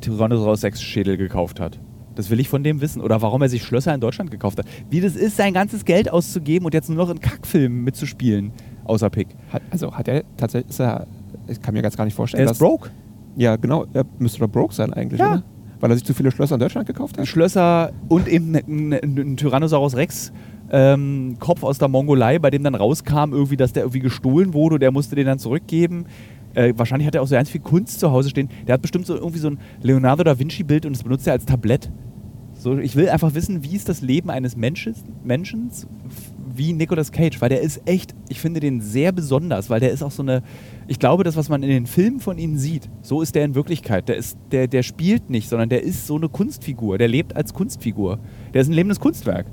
Tyrannosaurus 0.00 0.64
Rex 0.64 0.82
Schädel 0.82 1.16
gekauft 1.16 1.60
hat. 1.60 1.78
Das 2.14 2.30
will 2.30 2.40
ich 2.40 2.48
von 2.48 2.64
dem 2.64 2.80
wissen. 2.80 3.02
Oder 3.02 3.20
warum 3.22 3.42
er 3.42 3.48
sich 3.48 3.62
Schlösser 3.62 3.94
in 3.94 4.00
Deutschland 4.00 4.30
gekauft 4.30 4.58
hat. 4.58 4.66
Wie 4.90 5.00
das 5.00 5.14
ist, 5.14 5.36
sein 5.36 5.52
ganzes 5.52 5.84
Geld 5.84 6.10
auszugeben 6.10 6.64
und 6.64 6.74
jetzt 6.74 6.88
nur 6.88 6.96
noch 6.96 7.10
in 7.10 7.20
Kackfilmen 7.20 7.84
mitzuspielen, 7.84 8.52
außer 8.84 9.10
Pick. 9.10 9.28
Hat, 9.50 9.62
also 9.70 9.92
hat 9.92 10.08
er 10.08 10.24
tatsächlich, 10.36 10.70
ist 10.70 10.80
er, 10.80 11.06
ich 11.46 11.60
kann 11.60 11.74
mir 11.74 11.82
ganz 11.82 11.96
gar 11.96 12.04
nicht 12.04 12.14
vorstellen. 12.14 12.46
Er 12.46 12.52
ist 12.52 12.58
broke. 12.58 12.90
Ja, 13.36 13.56
genau, 13.56 13.84
er 13.92 14.06
müsste 14.18 14.38
doch 14.38 14.48
broke 14.48 14.74
sein 14.74 14.94
eigentlich, 14.94 15.20
ja. 15.20 15.34
oder? 15.34 15.44
Weil 15.80 15.90
er 15.90 15.96
sich 15.96 16.04
zu 16.04 16.14
viele 16.14 16.30
Schlösser 16.30 16.54
in 16.54 16.60
Deutschland 16.60 16.86
gekauft 16.86 17.18
hat? 17.18 17.26
Schlösser 17.26 17.92
und 18.08 18.28
eben 18.28 18.54
ein 18.54 19.36
Tyrannosaurus 19.36 19.96
Rex. 19.96 20.32
Ähm, 20.70 21.36
Kopf 21.38 21.62
aus 21.62 21.78
der 21.78 21.88
Mongolei, 21.88 22.38
bei 22.38 22.50
dem 22.50 22.64
dann 22.64 22.74
rauskam, 22.74 23.32
irgendwie, 23.32 23.56
dass 23.56 23.72
der 23.72 23.84
irgendwie 23.84 24.00
gestohlen 24.00 24.52
wurde 24.52 24.74
und 24.74 24.80
der 24.80 24.90
musste 24.90 25.14
den 25.14 25.26
dann 25.26 25.38
zurückgeben. 25.38 26.06
Äh, 26.54 26.72
wahrscheinlich 26.76 27.06
hat 27.06 27.14
er 27.14 27.22
auch 27.22 27.26
so 27.26 27.34
ganz 27.34 27.50
viel 27.50 27.60
Kunst 27.60 28.00
zu 28.00 28.10
Hause 28.10 28.30
stehen. 28.30 28.48
Der 28.66 28.74
hat 28.74 28.82
bestimmt 28.82 29.06
so 29.06 29.14
irgendwie 29.14 29.38
so 29.38 29.50
ein 29.50 29.58
Leonardo 29.82 30.24
da 30.24 30.38
Vinci-Bild 30.38 30.86
und 30.86 30.96
das 30.96 31.04
benutzt 31.04 31.26
er 31.26 31.34
als 31.34 31.44
Tablett. 31.44 31.90
So, 32.54 32.78
ich 32.78 32.96
will 32.96 33.08
einfach 33.08 33.34
wissen, 33.34 33.62
wie 33.62 33.76
ist 33.76 33.88
das 33.88 34.00
Leben 34.00 34.30
eines 34.30 34.56
Menschen, 34.56 34.94
Menschen 35.22 35.70
wie 36.56 36.72
Nicolas 36.72 37.12
Cage, 37.12 37.40
weil 37.40 37.48
der 37.48 37.60
ist 37.60 37.80
echt, 37.86 38.14
ich 38.28 38.40
finde 38.40 38.60
den 38.60 38.80
sehr 38.80 39.12
besonders, 39.12 39.70
weil 39.70 39.80
der 39.80 39.90
ist 39.90 40.02
auch 40.02 40.10
so 40.10 40.22
eine, 40.22 40.42
ich 40.86 40.98
glaube, 40.98 41.24
das, 41.24 41.36
was 41.36 41.48
man 41.48 41.62
in 41.62 41.68
den 41.68 41.86
Filmen 41.86 42.20
von 42.20 42.38
ihm 42.38 42.58
sieht, 42.58 42.88
so 43.02 43.22
ist 43.22 43.34
der 43.34 43.44
in 43.44 43.54
Wirklichkeit. 43.54 44.08
Der, 44.08 44.16
ist, 44.16 44.38
der, 44.52 44.66
der 44.66 44.82
spielt 44.82 45.30
nicht, 45.30 45.48
sondern 45.48 45.68
der 45.68 45.82
ist 45.82 46.06
so 46.06 46.16
eine 46.16 46.28
Kunstfigur. 46.28 46.98
Der 46.98 47.08
lebt 47.08 47.36
als 47.36 47.54
Kunstfigur. 47.54 48.18
Der 48.54 48.62
ist 48.62 48.68
ein 48.68 48.72
lebendes 48.72 49.00
Kunstwerk. 49.00 49.46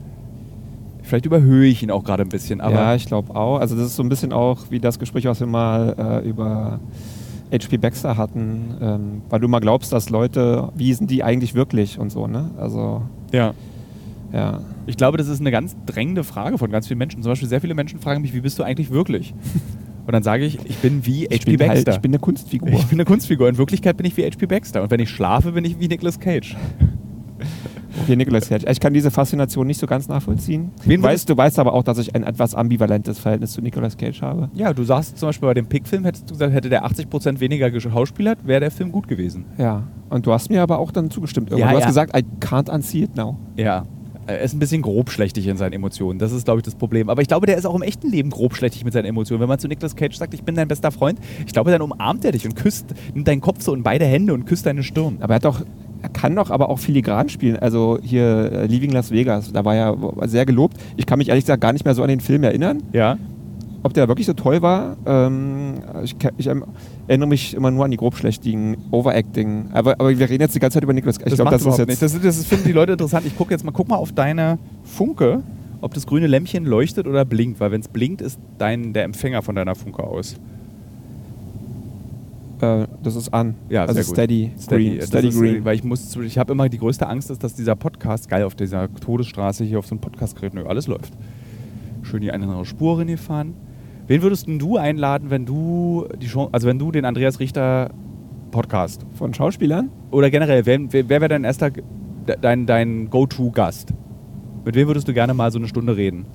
Vielleicht 1.04 1.26
überhöhe 1.26 1.68
ich 1.68 1.84
ihn 1.84 1.91
auch 1.91 2.04
gerade 2.04 2.24
ein 2.24 2.30
bisschen. 2.30 2.62
Aber 2.62 2.76
ja, 2.76 2.95
ich 2.95 3.06
glaube 3.06 3.36
auch. 3.36 3.60
Also 3.60 3.76
das 3.76 3.88
ist 3.88 3.95
so 3.97 4.04
ein 4.04 4.10
bisschen 4.10 4.32
auch 4.32 4.60
wie 4.70 4.80
das 4.80 4.99
Gespräch, 4.99 5.26
was 5.26 5.39
wir 5.39 5.47
mal 5.47 6.22
äh, 6.24 6.28
über 6.28 6.80
HP 7.51 7.78
Baxter 7.78 8.18
hatten, 8.18 8.76
ähm, 8.82 9.22
weil 9.30 9.39
du 9.39 9.47
mal 9.47 9.60
glaubst, 9.60 9.91
dass 9.91 10.10
Leute, 10.10 10.70
wie 10.76 10.93
sind 10.93 11.12
die 11.12 11.24
eigentlich 11.24 11.54
wirklich 11.54 11.99
und 11.99 12.10
so, 12.10 12.28
ne? 12.28 12.49
Also 12.58 13.04
ja. 13.32 13.54
Ja. 14.32 14.62
Ich 14.86 14.97
glaube, 14.97 15.17
das 15.17 15.27
ist 15.27 15.39
eine 15.39 15.51
ganz 15.51 15.75
drängende 15.86 16.23
Frage 16.23 16.57
von 16.57 16.71
ganz 16.71 16.88
vielen 16.88 16.97
Menschen. 16.97 17.21
Zum 17.23 17.31
Beispiel 17.31 17.47
sehr 17.47 17.61
viele 17.61 17.73
Menschen 17.73 17.99
fragen 17.99 18.21
mich, 18.21 18.34
wie 18.34 18.41
bist 18.41 18.59
du 18.59 18.63
eigentlich 18.63 18.91
wirklich? 18.91 19.34
Und 20.05 20.11
dann 20.11 20.23
sage 20.23 20.43
ich, 20.43 20.59
ich 20.65 20.77
bin 20.77 21.05
wie 21.05 21.25
HP 21.25 21.55
Baxter. 21.55 21.69
Halt, 21.69 21.88
ich 21.88 21.99
bin 21.99 22.11
eine 22.11 22.19
Kunstfigur. 22.19 22.69
Ich 22.69 22.86
bin 22.88 22.99
eine 22.99 23.05
Kunstfigur. 23.05 23.47
In 23.47 23.57
Wirklichkeit 23.57 23.95
bin 23.95 24.05
ich 24.05 24.17
wie 24.17 24.25
HP 24.25 24.45
Baxter. 24.47 24.84
Und 24.84 24.91
wenn 24.91 24.99
ich 24.99 25.09
schlafe, 25.09 25.53
bin 25.53 25.63
ich 25.63 25.79
wie 25.79 25.88
Nicolas 25.88 26.19
Cage. 26.19 26.57
Okay, 28.01 28.15
Nicolas 28.15 28.49
Cage. 28.49 28.65
Ich 28.69 28.79
kann 28.79 28.93
diese 28.93 29.11
Faszination 29.11 29.67
nicht 29.67 29.79
so 29.79 29.88
ganz 29.88 30.09
nachvollziehen. 30.09 30.71
Wen 30.84 31.01
du, 31.01 31.07
weißt, 31.07 31.29
du 31.29 31.38
weißt 31.38 31.59
aber 31.59 31.73
auch, 31.73 31.84
dass 31.84 31.99
ich 31.99 32.13
ein 32.15 32.23
etwas 32.23 32.55
ambivalentes 32.55 33.19
Verhältnis 33.19 33.51
zu 33.53 33.61
Nicolas 33.61 33.95
Cage 33.95 34.21
habe. 34.21 34.49
Ja, 34.53 34.73
du 34.73 34.84
sagst 34.84 35.17
zum 35.17 35.29
Beispiel 35.29 35.47
bei 35.47 35.53
dem 35.53 35.67
Pick-Film, 35.67 36.03
hättest 36.03 36.29
du 36.29 36.34
gesagt, 36.34 36.53
hätte 36.53 36.69
der 36.69 36.86
80% 36.86 37.39
weniger 37.39 37.71
geschauspielert, 37.71 38.45
wäre 38.45 38.59
der 38.59 38.71
Film 38.71 38.91
gut 38.91 39.07
gewesen. 39.07 39.45
Ja, 39.57 39.84
und 40.09 40.25
du 40.25 40.34
hast 40.34 40.49
mir 40.49 40.61
aber 40.61 40.79
auch 40.79 40.91
dann 40.91 41.09
zugestimmt. 41.11 41.51
Ja, 41.51 41.71
du 41.71 41.77
hast 41.77 41.88
gesagt, 41.88 42.17
I 42.17 42.23
can't 42.41 42.69
unsee 42.69 43.03
it 43.03 43.15
now. 43.15 43.38
Ja, 43.55 43.86
er 44.28 44.39
ist 44.41 44.53
ein 44.53 44.59
bisschen 44.59 44.82
grobschlächtig 44.82 45.47
in 45.47 45.57
seinen 45.57 45.74
Emotionen. 45.74 46.19
Das 46.19 46.32
ist, 46.32 46.45
glaube 46.45 46.59
ich, 46.59 46.63
das 46.63 46.76
Problem. 46.76 47.09
Aber 47.09 47.21
ich 47.21 47.28
glaube, 47.28 47.45
der 47.45 47.57
ist 47.57 47.65
auch 47.65 47.76
im 47.76 47.82
echten 47.82 48.09
Leben 48.09 48.30
grobschlächtig 48.30 48.86
mit 48.86 48.93
seinen 48.93 49.05
Emotionen. 49.05 49.41
Wenn 49.41 49.49
man 49.49 49.59
zu 49.59 49.67
Nicolas 49.67 49.95
Cage 49.95 50.15
sagt, 50.15 50.34
ich 50.34 50.43
bin 50.43 50.55
dein 50.55 50.67
bester 50.67 50.91
Freund, 50.91 51.19
ich 51.45 51.53
glaube, 51.53 51.71
dann 51.71 51.82
umarmt 51.82 52.24
er 52.26 52.32
dich 52.32 52.45
und 52.45 52.55
küsst, 52.55 52.86
nimmt 53.13 53.28
deinen 53.28 53.41
Kopf 53.41 53.61
so 53.61 53.74
in 53.74 53.84
beide 53.84 54.05
Hände 54.05 54.34
und 54.34 54.45
küsst 54.45 54.65
deine 54.65 54.84
Stirn. 54.84 55.17
Aber 55.19 55.34
er 55.34 55.36
hat 55.36 55.45
doch 55.45 55.63
er 56.03 56.09
kann 56.09 56.36
doch 56.36 56.51
aber 56.51 56.67
auch 56.69 56.80
filigran 56.80 57.30
spielen. 57.30 57.55
Also 57.55 57.97
hier 58.03 58.51
äh, 58.51 58.65
Leaving 58.65 58.91
Las 58.91 59.09
Vegas, 59.11 59.53
da 59.53 59.63
war 59.63 59.74
er 59.74 59.97
sehr 60.28 60.45
gelobt. 60.45 60.76
Ich 60.97 61.05
kann 61.05 61.17
mich 61.17 61.30
ehrlich 61.30 61.45
gesagt 61.45 61.61
gar 61.61 61.71
nicht 61.71 61.86
mehr 61.86 61.95
so 61.95 62.03
an 62.03 62.09
den 62.09 62.19
Film 62.19 62.43
erinnern. 62.43 62.84
Ja. 62.91 63.17
Ob 63.84 63.93
der 63.93 64.09
wirklich 64.09 64.28
so 64.28 64.34
toll 64.34 64.61
war, 64.61 64.97
ähm, 65.05 65.76
ich, 66.03 66.15
ich, 66.38 66.49
erinnere 67.08 67.30
mich 67.30 67.54
immer 67.54 67.72
nur 67.72 67.86
an 67.86 67.91
die 67.91 67.97
grobschlächtigen 67.97 68.78
Overacting. 68.91 69.70
Aber, 69.74 69.93
aber 69.99 70.18
wir 70.18 70.30
reden 70.30 70.41
jetzt 70.41 70.56
die 70.56 70.60
ganze 70.60 70.76
Zeit 70.76 70.84
über 70.84 70.93
Nicolas 70.93 71.20
Cage. 71.20 71.32
Ich 71.32 71.36
glaube, 71.36 71.51
das 71.51 71.66
ist 71.66 71.78
jetzt. 71.78 71.88
Nicht. 71.88 72.01
Das, 72.01 72.20
das 72.20 72.45
finden 72.45 72.66
die 72.66 72.72
Leute 72.72 72.93
interessant. 72.93 73.26
Ich 73.26 73.38
gucke 73.38 73.51
jetzt 73.51 73.64
mal, 73.64 73.72
guck 73.72 73.89
mal 73.89 73.97
auf 73.97 74.12
deine 74.12 74.58
Funke, 74.84 75.43
ob 75.82 75.93
das 75.93 76.08
grüne 76.08 76.28
Lämpchen 76.28 76.66
leuchtet 76.66 77.08
oder 77.08 77.26
blinkt. 77.26 77.60
Weil 77.60 77.72
wenn 77.72 77.82
es 77.82 77.88
blinkt, 77.88 78.22
ist 78.22 78.39
dein, 78.58 78.93
der 78.93 79.04
Empfänger 79.04 79.41
von 79.41 79.56
deiner 79.56 79.76
Funke 79.76 80.04
aus. 80.04 80.36
Äh, 82.62 82.88
das 83.04 83.16
ist 83.16 83.34
an. 83.34 83.56
Ja, 83.70 83.86
also 83.86 84.01
Steady, 84.01 84.51
Steady 84.58 84.89
Green. 84.89 85.01
Steady 85.01 85.28
ist, 85.28 85.39
Green. 85.39 85.66
Weil 85.66 85.76
ich 85.76 85.84
muss, 85.84 86.16
ich 86.16 86.38
habe 86.38 86.54
immer 86.54 86.70
die 86.70 86.78
größte 86.78 87.08
Angst, 87.08 87.30
ist, 87.30 87.43
dass 87.43 87.54
dieser 87.54 87.76
Podcast 87.76 88.30
geil 88.30 88.43
auf 88.43 88.56
dieser 88.56 88.93
Todesstraße 88.93 89.66
hier 89.66 89.80
auf 89.80 89.88
so 89.88 89.95
einem 89.95 90.01
Podcast-Gerät 90.01 90.54
alles 90.66 90.88
läuft. 90.88 91.14
Schön 92.04 92.22
die 92.22 92.32
eine 92.32 92.43
andere 92.43 92.66
Spur 92.66 93.06
fahren. 93.18 93.54
Wen 94.08 94.22
würdest 94.22 94.47
du 94.47 94.78
einladen, 94.78 95.30
wenn 95.30 95.45
du 95.45 96.08
die 96.22 96.28
Chance, 96.28 96.49
also 96.51 96.68
wenn 96.68 96.78
du 96.78 96.91
den 96.91 97.06
Andreas 97.06 97.39
Richter 97.39 97.89
Podcast 98.51 99.06
von 99.16 99.34
Schauspielern 99.34 99.89
oder 100.12 100.30
generell, 100.30 100.66
wer, 100.66 100.80
wer 100.91 101.10
wäre 101.10 101.28
dein 101.30 101.43
erster, 101.45 101.72
dein, 102.41 102.66
dein 102.66 103.10
Go-To-Gast? 103.10 103.93
Mit 104.66 104.76
wem 104.76 104.88
würdest 104.88 105.08
du 105.08 105.14
gerne 105.14 105.34
mal 105.34 105.51
so 105.51 105.58
eine 105.58 105.68
Stunde 105.68 105.95
reden? 105.95 106.26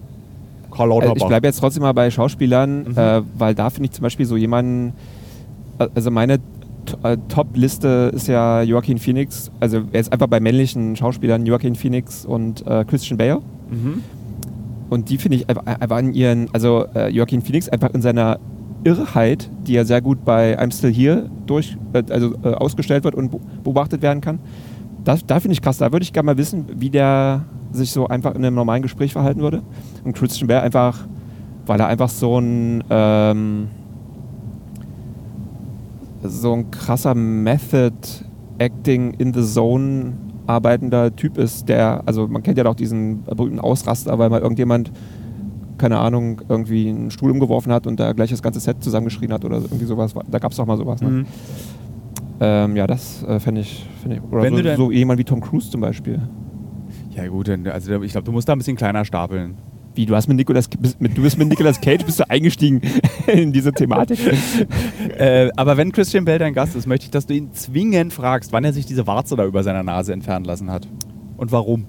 Karl 0.70 0.88
Lauterbach. 0.88 1.16
Ich 1.16 1.26
bleibe 1.26 1.46
jetzt 1.46 1.60
trotzdem 1.60 1.82
mal 1.82 1.92
bei 1.92 2.10
Schauspielern, 2.10 2.84
mhm. 2.84 2.96
äh, 2.96 3.22
weil 3.36 3.54
da 3.54 3.70
finde 3.70 3.86
ich 3.86 3.92
zum 3.92 4.02
Beispiel 4.02 4.26
so 4.26 4.36
jemanden, 4.36 4.94
also 5.94 6.10
meine 6.10 6.38
äh, 7.02 7.16
Top-Liste 7.28 8.12
ist 8.14 8.28
ja 8.28 8.62
Joaquin 8.62 8.98
Phoenix, 8.98 9.50
also 9.60 9.82
er 9.92 10.00
ist 10.00 10.12
einfach 10.12 10.26
bei 10.26 10.40
männlichen 10.40 10.96
Schauspielern 10.96 11.46
Joaquin 11.46 11.74
Phoenix 11.74 12.24
und 12.24 12.66
äh, 12.66 12.84
Christian 12.84 13.18
Bale. 13.18 13.40
Mhm. 13.70 14.02
Und 14.88 15.10
die 15.10 15.18
finde 15.18 15.36
ich 15.36 15.48
einfach 15.48 15.98
in 15.98 16.14
ihren, 16.14 16.48
also 16.52 16.86
äh, 16.94 17.08
Joaquin 17.10 17.42
Phoenix 17.42 17.68
einfach 17.68 17.90
in 17.92 18.00
seiner 18.00 18.38
Irrheit, 18.84 19.50
die 19.66 19.74
ja 19.74 19.84
sehr 19.84 20.00
gut 20.00 20.24
bei 20.24 20.58
I'm 20.58 20.72
Still 20.72 20.92
Here 20.92 21.30
durch, 21.46 21.76
äh, 21.92 22.02
also 22.10 22.34
äh, 22.42 22.54
ausgestellt 22.54 23.04
wird 23.04 23.14
und 23.14 23.30
beobachtet 23.62 24.02
werden 24.02 24.20
kann. 24.20 24.38
Das, 25.04 25.24
da 25.26 25.40
finde 25.40 25.52
ich 25.54 25.62
krass, 25.62 25.78
da 25.78 25.92
würde 25.92 26.04
ich 26.04 26.12
gerne 26.12 26.26
mal 26.26 26.38
wissen, 26.38 26.66
wie 26.76 26.90
der 26.90 27.44
sich 27.72 27.90
so 27.90 28.06
einfach 28.08 28.34
in 28.34 28.44
einem 28.44 28.54
normalen 28.54 28.82
Gespräch 28.82 29.12
verhalten 29.12 29.40
würde. 29.40 29.62
Und 30.04 30.14
Christian 30.14 30.48
Bale 30.48 30.62
einfach, 30.62 31.06
weil 31.66 31.80
er 31.80 31.86
einfach 31.86 32.08
so 32.08 32.38
ein 32.38 32.82
ähm, 32.88 33.68
so 36.22 36.52
ein 36.52 36.70
krasser 36.70 37.14
Method 37.14 37.94
Acting 38.58 39.14
in 39.14 39.32
the 39.32 39.42
Zone 39.42 40.14
arbeitender 40.48 41.14
Typ 41.14 41.38
ist, 41.38 41.68
der, 41.68 42.02
also 42.06 42.26
man 42.26 42.42
kennt 42.42 42.58
ja 42.58 42.64
doch 42.64 42.74
diesen 42.74 43.22
berühmten 43.24 43.60
Ausraster, 43.60 44.18
weil 44.18 44.30
mal 44.30 44.40
irgendjemand, 44.40 44.90
keine 45.76 45.98
Ahnung, 45.98 46.40
irgendwie 46.48 46.88
einen 46.88 47.10
Stuhl 47.10 47.30
umgeworfen 47.30 47.72
hat 47.72 47.86
und 47.86 48.00
da 48.00 48.12
gleich 48.12 48.30
das 48.30 48.42
ganze 48.42 48.60
Set 48.60 48.82
zusammengeschrien 48.82 49.32
hat 49.32 49.44
oder 49.44 49.58
irgendwie 49.58 49.84
sowas. 49.84 50.14
Da 50.30 50.38
gab 50.38 50.52
es 50.52 50.56
doch 50.56 50.66
mal 50.66 50.76
sowas. 50.76 51.00
Ne? 51.00 51.10
Mhm. 51.10 51.26
Ähm, 52.40 52.76
ja, 52.76 52.86
das 52.86 53.22
äh, 53.24 53.40
fände 53.40 53.60
ich, 53.60 53.86
fänd 54.02 54.14
ich. 54.14 54.22
Oder 54.22 54.42
Wenn 54.42 54.56
so, 54.56 54.76
so 54.86 54.90
jemand 54.90 55.18
wie 55.18 55.24
Tom 55.24 55.40
Cruise 55.40 55.70
zum 55.70 55.80
Beispiel. 55.80 56.20
Ja, 57.14 57.26
gut, 57.26 57.48
also 57.48 58.02
ich 58.02 58.12
glaube, 58.12 58.24
du 58.24 58.32
musst 58.32 58.48
da 58.48 58.52
ein 58.52 58.58
bisschen 58.58 58.76
kleiner 58.76 59.04
stapeln. 59.04 59.56
Wie, 59.94 60.06
du, 60.06 60.14
hast 60.14 60.28
mit 60.28 60.36
Nicolas, 60.36 60.68
mit, 61.00 61.16
du 61.16 61.22
bist 61.22 61.36
mit 61.36 61.48
Nicolas 61.48 61.80
Cage 61.80 62.04
bist 62.04 62.20
du 62.20 62.30
eingestiegen 62.30 62.80
in 63.32 63.52
diese 63.52 63.72
Thematik. 63.72 64.18
äh, 65.18 65.50
aber 65.56 65.76
wenn 65.76 65.92
Christian 65.92 66.24
Bell 66.24 66.38
dein 66.38 66.54
Gast 66.54 66.74
ist, 66.74 66.86
möchte 66.86 67.04
ich, 67.04 67.10
dass 67.10 67.26
du 67.26 67.34
ihn 67.34 67.52
zwingend 67.52 68.12
fragst, 68.12 68.52
wann 68.52 68.64
er 68.64 68.72
sich 68.72 68.86
diese 68.86 69.06
Warze 69.06 69.36
da 69.36 69.44
über 69.44 69.62
seiner 69.62 69.82
Nase 69.82 70.12
entfernen 70.12 70.44
lassen 70.44 70.70
hat. 70.70 70.88
Und 71.36 71.52
warum. 71.52 71.86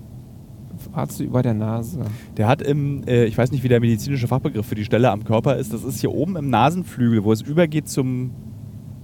Warze 0.91 1.23
über 1.23 1.41
der 1.41 1.53
Nase. 1.53 2.01
Der 2.37 2.47
hat 2.47 2.61
im, 2.61 3.03
äh, 3.05 3.25
ich 3.25 3.37
weiß 3.37 3.51
nicht, 3.51 3.63
wie 3.63 3.67
der 3.67 3.79
medizinische 3.79 4.27
Fachbegriff 4.27 4.65
für 4.65 4.75
die 4.75 4.85
Stelle 4.85 5.11
am 5.11 5.23
Körper 5.23 5.57
ist, 5.57 5.73
das 5.73 5.83
ist 5.83 5.99
hier 5.99 6.11
oben 6.11 6.35
im 6.35 6.49
Nasenflügel, 6.49 7.23
wo 7.23 7.31
es 7.31 7.41
übergeht 7.41 7.89
zum 7.89 8.31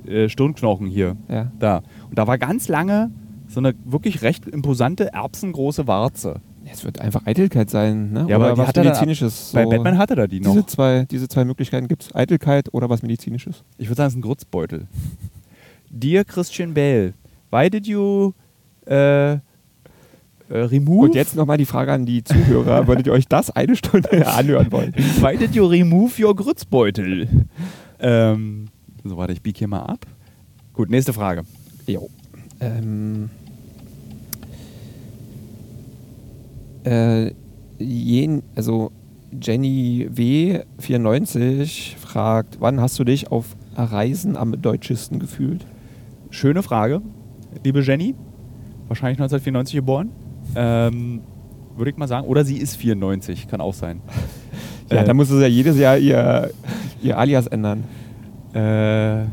äh, 0.06 0.30
Stirnknochen 0.30 0.88
hier. 0.88 1.18
Ja. 1.30 1.52
Da. 1.60 1.84
Und 2.10 2.18
da 2.18 2.28
war 2.28 2.38
ganz 2.38 2.68
lange 2.68 3.12
so 3.48 3.60
eine 3.60 3.76
wirklich 3.84 4.22
recht 4.22 4.48
imposante, 4.48 5.14
erbsengroße 5.14 5.88
Warze 5.88 6.42
Es 6.72 6.84
wird 6.84 7.00
einfach 7.00 7.26
Eitelkeit 7.26 7.70
sein, 7.70 8.12
ne? 8.12 8.26
Ja, 8.28 8.36
aber 8.36 8.46
oder 8.46 8.54
die 8.56 8.60
was 8.60 8.68
hat 8.70 8.78
Medizinisches. 8.78 9.52
Bei 9.54 9.64
so. 9.64 9.70
Batman 9.70 9.98
hatte 9.98 10.16
er 10.16 10.28
die 10.28 10.40
noch. 10.40 10.54
diese 10.54 10.66
zwei, 10.66 11.06
diese 11.10 11.28
zwei 11.28 11.46
Möglichkeiten 11.46 11.88
gibt 11.88 12.04
es. 12.04 12.16
Eitelkeit 12.16 12.74
oder 12.74 12.90
was 12.90 13.02
Medizinisches. 13.02 13.64
Ich 13.78 13.88
würde 13.88 13.98
sagen, 13.98 14.08
es 14.08 14.14
ist 14.14 14.20
ein 14.20 14.22
Grutzbeutel. 14.22 14.88
Dear 15.90 16.24
Christian 16.24 16.74
Bale, 16.74 17.14
why 17.52 17.70
did 17.70 17.88
you 17.88 18.34
äh, 18.88 19.34
äh, 19.34 19.40
remove 20.50 21.06
Und 21.06 21.16
jetzt 21.16 21.36
nochmal 21.36 21.58
die 21.58 21.66
Frage 21.66 21.92
an 21.92 22.06
die 22.06 22.24
Zuhörer. 22.24 22.88
Würdet 22.88 23.08
ihr 23.08 23.14
euch 23.14 23.28
das 23.28 23.50
eine 23.52 23.76
Stunde 23.76 24.28
anhören 24.28 24.72
wollen? 24.72 24.94
Why 25.22 25.38
did 25.38 25.56
you 25.56 25.66
remove 25.66 26.22
your 26.22 26.36
Grützbeutel? 26.36 27.28
ähm, 28.00 28.68
so, 29.04 29.18
warte, 29.18 29.34
ich 29.34 29.42
biege 29.42 29.60
hier 29.60 29.68
mal 29.68 29.84
ab. 29.84 30.06
Gut, 30.74 30.90
nächste 30.90 31.14
Frage. 31.14 31.44
Jo. 31.88 32.10
Ähm, 32.60 33.30
äh, 36.86 37.32
jen, 37.80 38.44
also 38.56 38.92
Jenny 39.42 40.08
W94 40.14 41.98
fragt, 41.98 42.58
wann 42.60 42.80
hast 42.80 42.98
du 43.00 43.04
dich 43.04 43.32
auf 43.32 43.56
Reisen 43.76 44.38
am 44.38 44.62
deutschesten 44.62 45.20
gefühlt? 45.20 45.66
Schöne 46.30 46.64
Frage, 46.64 47.02
liebe 47.64 47.82
Jenny. 47.82 48.16
Wahrscheinlich 48.88 49.18
1994 49.20 49.76
geboren. 49.76 50.10
Ähm, 50.56 51.22
Würde 51.76 51.92
ich 51.92 51.98
mal 51.98 52.08
sagen. 52.08 52.28
Oder 52.28 52.46
sie 52.46 52.58
ist 52.58 52.76
94, 52.78 53.48
kann 53.48 53.62
auch 53.62 53.74
sein. 53.74 54.02
Ja, 54.92 55.02
Äh, 55.02 55.04
da 55.06 55.16
muss 55.16 55.32
es 55.32 55.42
ja 55.42 55.48
jedes 55.48 55.80
Jahr 55.80 55.98
ihr, 55.98 56.52
ihr 57.02 57.18
Alias 57.18 57.48
ändern. 57.48 57.86
Äh, 58.54 59.24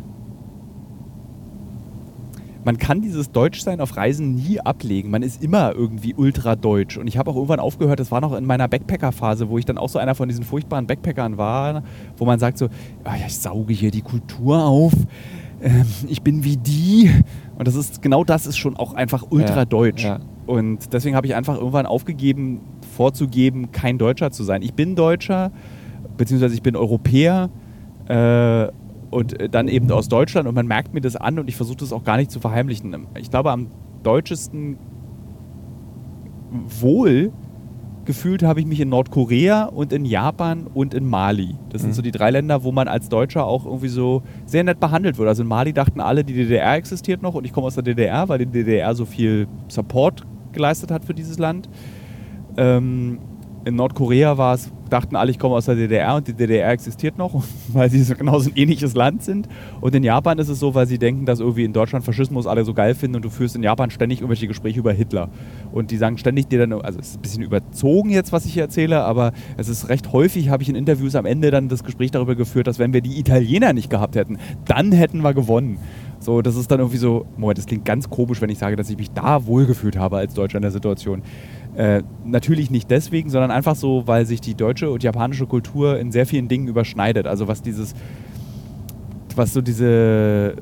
man 2.65 2.79
kann 2.79 3.01
dieses 3.03 3.33
Deutschsein 3.33 3.81
auf 3.81 3.97
Reisen 3.97 4.35
nie 4.35 4.61
ablegen. 4.61 5.11
Man 5.11 5.23
ist 5.23 5.43
immer 5.43 5.73
irgendwie 5.75 6.15
ultra 6.15 6.55
deutsch. 6.57 6.97
Und 6.97 7.07
ich 7.09 7.19
habe 7.19 7.31
auch 7.31 7.37
irgendwann 7.37 7.61
aufgehört, 7.61 7.99
das 8.01 8.11
war 8.11 8.21
noch 8.21 8.35
in 8.35 8.45
meiner 8.45 8.69
Backpacker-Phase, 8.69 9.49
wo 9.49 9.59
ich 9.59 9.65
dann 9.65 9.79
auch 9.79 9.89
so 9.89 9.99
einer 9.99 10.15
von 10.15 10.29
diesen 10.29 10.45
furchtbaren 10.45 10.87
Backpackern 10.87 11.39
war, 11.39 11.83
wo 12.17 12.25
man 12.25 12.39
sagt 12.39 12.59
so, 12.59 12.67
ah 13.05 13.17
ja, 13.17 13.27
ich 13.27 13.37
sauge 13.37 13.73
hier 13.75 13.91
die 13.91 14.03
Kultur 14.03 14.65
auf. 14.65 14.93
Ähm, 15.61 15.85
ich 16.09 16.23
bin 16.23 16.45
wie 16.45 16.57
die. 16.57 17.11
Und 17.59 17.69
das 17.69 17.75
ist, 17.75 18.03
genau 18.03 18.25
das 18.25 18.47
ist 18.47 18.57
schon 18.59 18.77
auch 18.77 18.95
einfach 18.95 19.27
ultra 19.31 19.59
Ja, 19.59 19.65
deutsch. 19.65 20.05
ja. 20.05 20.21
Und 20.47 20.93
deswegen 20.93 21.15
habe 21.15 21.27
ich 21.27 21.35
einfach 21.35 21.57
irgendwann 21.57 21.87
aufgegeben, 21.87 22.61
vorzugeben, 22.97 23.71
kein 23.73 23.97
Deutscher 23.99 24.31
zu 24.33 24.43
sein. 24.43 24.63
Ich 24.63 24.75
bin 24.75 24.97
Deutscher, 24.97 25.53
beziehungsweise 26.17 26.55
ich 26.55 26.63
bin 26.63 26.75
Europäer 26.77 27.49
äh, 28.09 28.67
und 29.13 29.39
äh, 29.41 29.49
dann 29.49 29.69
eben 29.69 29.89
aus 29.93 30.09
Deutschland 30.09 30.49
und 30.49 30.55
man 30.57 30.67
merkt 30.67 30.93
mir 30.95 31.01
das 31.01 31.15
an 31.15 31.39
und 31.39 31.49
ich 31.49 31.55
versuche 31.55 31.77
das 31.77 31.93
auch 31.93 32.03
gar 32.03 32.17
nicht 32.17 32.31
zu 32.33 32.41
verheimlichen. 32.41 33.07
Ich 33.19 33.31
glaube, 33.31 33.53
am 33.53 33.69
deutschesten 34.03 34.79
wohl 36.81 37.33
gefühlt 38.05 38.43
habe 38.43 38.59
ich 38.59 38.67
mich 38.67 38.81
in 38.81 38.89
Nordkorea 38.89 39.67
und 39.67 39.93
in 39.93 40.05
Japan 40.05 40.67
und 40.75 40.93
in 40.93 41.07
Mali. 41.09 41.55
Das 41.71 41.83
sind 41.83 41.91
Mhm. 41.91 41.95
so 41.95 42.03
die 42.03 42.11
drei 42.11 42.31
Länder, 42.31 42.65
wo 42.65 42.73
man 42.73 42.89
als 42.89 43.09
Deutscher 43.09 43.47
auch 43.47 43.65
irgendwie 43.65 43.87
so 43.89 44.23
sehr 44.45 44.65
nett 44.65 44.81
behandelt 44.81 45.19
wird. 45.19 45.29
Also 45.29 45.43
in 45.43 45.49
Mali 45.49 45.73
dachten 45.73 46.01
alle, 46.01 46.25
die 46.25 46.33
DDR 46.35 46.75
existiert 46.75 47.23
noch 47.23 47.35
und 47.35 47.45
ich 47.45 47.53
komme 47.53 47.69
aus 47.69 47.75
der 47.75 47.85
DDR, 47.85 48.29
weil 48.29 48.39
die 48.41 48.47
DDR 48.47 48.95
so 48.97 49.05
viel 49.05 49.47
Support 49.69 50.27
geleistet 50.51 50.91
hat 50.91 51.05
für 51.05 51.15
dieses 51.15 51.39
Land. 51.39 51.69
Ähm, 52.57 53.21
in 53.65 53.77
Nordkorea 53.77 54.37
war 54.37 54.55
es, 54.55 54.73
dachten 54.93 55.17
alle, 55.17 55.31
ich 55.31 55.39
komme 55.39 55.55
aus 55.55 55.65
der 55.65 55.75
DDR 55.75 56.17
und 56.17 56.29
die 56.29 56.35
DDR 56.35 56.71
existiert 56.71 57.19
noch, 57.19 57.43
weil 57.69 57.91
sie 57.91 58.03
so 58.03 58.15
genauso 58.15 58.51
ein 58.51 58.57
ähnliches 58.57 58.95
Land 58.95 59.23
sind. 59.23 59.49
Und 59.81 59.95
in 59.95 60.05
Japan 60.05 60.39
ist 60.39 60.49
es 60.49 60.59
so, 60.59 60.75
weil 60.75 60.87
sie 60.87 60.99
denken, 60.99 61.27
dass 61.27 61.41
irgendwie 61.41 61.65
in 61.65 61.73
Deutschland 61.73 62.05
Faschismus 62.05 62.47
alle 62.47 62.65
so 62.65 62.75
geil 62.75 62.95
finden 62.95 63.17
und 63.17 63.25
du 63.25 63.31
führst 63.31 63.57
in 63.57 63.63
Japan 63.63 63.91
ständig 63.91 64.21
irgendwelche 64.21 64.47
Gespräche 64.47 64.81
über 64.81 64.93
Hitler. 64.93 65.29
Und 65.73 65.91
die 65.91 65.97
sagen 65.97 66.19
ständig 66.19 66.49
dir 66.49 66.67
dann, 66.67 66.73
also 66.73 66.99
es 66.99 67.09
ist 67.09 67.19
ein 67.19 67.23
bisschen 67.23 67.43
überzogen 67.43 68.11
jetzt, 68.11 68.33
was 68.33 68.45
ich 68.45 68.53
hier 68.53 68.63
erzähle, 68.63 69.03
aber 69.05 69.33
es 69.57 69.69
ist 69.69 69.89
recht 69.89 70.13
häufig, 70.13 70.51
habe 70.51 70.63
ich 70.63 70.69
in 70.69 70.77
Interviews 70.77 71.15
am 71.15 71.27
Ende 71.27 71.51
dann 71.51 71.69
das 71.69 71.85
Gespräch 71.85 72.11
darüber 72.11 72.35
geführt, 72.35 72.67
dass 72.67 72.79
wenn 72.79 72.93
wir 72.93 73.01
die 73.01 73.19
Italiener 73.19 73.73
nicht 73.73 73.91
gehabt 73.91 74.17
hätten, 74.17 74.39
dann 74.67 74.93
hätten 74.93 75.23
wir 75.23 75.35
gewonnen. 75.35 75.79
So, 76.23 76.41
das 76.41 76.55
ist 76.55 76.71
dann 76.71 76.79
irgendwie 76.79 76.99
so, 76.99 77.27
Moment, 77.37 77.59
das 77.59 77.67
klingt 77.67 77.85
ganz 77.85 78.09
komisch, 78.09 78.41
wenn 78.41 78.49
ich 78.49 78.59
sage, 78.59 78.77
dass 78.77 78.89
ich 78.89 78.97
mich 78.97 79.11
da 79.11 79.45
wohlgefühlt 79.47 79.97
habe 79.97 80.19
als 80.19 80.35
Deutscher 80.35 80.59
in 80.59 80.63
der 80.63 80.71
Situation. 80.71 81.23
Äh, 81.75 82.03
natürlich 82.25 82.71
nicht 82.71 82.91
deswegen, 82.91 83.31
sondern 83.31 83.51
einfach 83.51 83.77
so, 83.77 84.03
weil 84.07 84.27
sich 84.27 84.41
die 84.41 84.55
deutsche 84.55 84.91
und 84.91 85.03
japanische 85.03 85.47
Kultur 85.47 85.99
in 85.99 86.13
sehr 86.13 86.27
vielen 86.27 86.49
Dingen 86.49 86.69
überschneidet. 86.69 87.27
Also 87.27 87.49
was 87.49 87.63
dieses, 87.63 87.95
was 89.35 89.55
so 89.55 89.63
diese, 89.63 90.57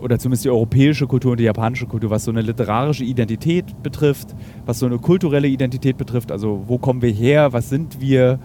oder 0.00 0.18
zumindest 0.18 0.44
die 0.44 0.50
europäische 0.50 1.08
Kultur 1.08 1.32
und 1.32 1.40
die 1.40 1.44
japanische 1.44 1.86
Kultur, 1.86 2.10
was 2.10 2.24
so 2.24 2.30
eine 2.30 2.42
literarische 2.42 3.04
Identität 3.04 3.82
betrifft, 3.82 4.36
was 4.66 4.78
so 4.78 4.86
eine 4.86 4.98
kulturelle 4.98 5.48
Identität 5.48 5.96
betrifft, 5.96 6.30
also 6.30 6.62
wo 6.66 6.78
kommen 6.78 7.02
wir 7.02 7.10
her, 7.10 7.52
was 7.52 7.68
sind 7.68 8.00
wir 8.00 8.38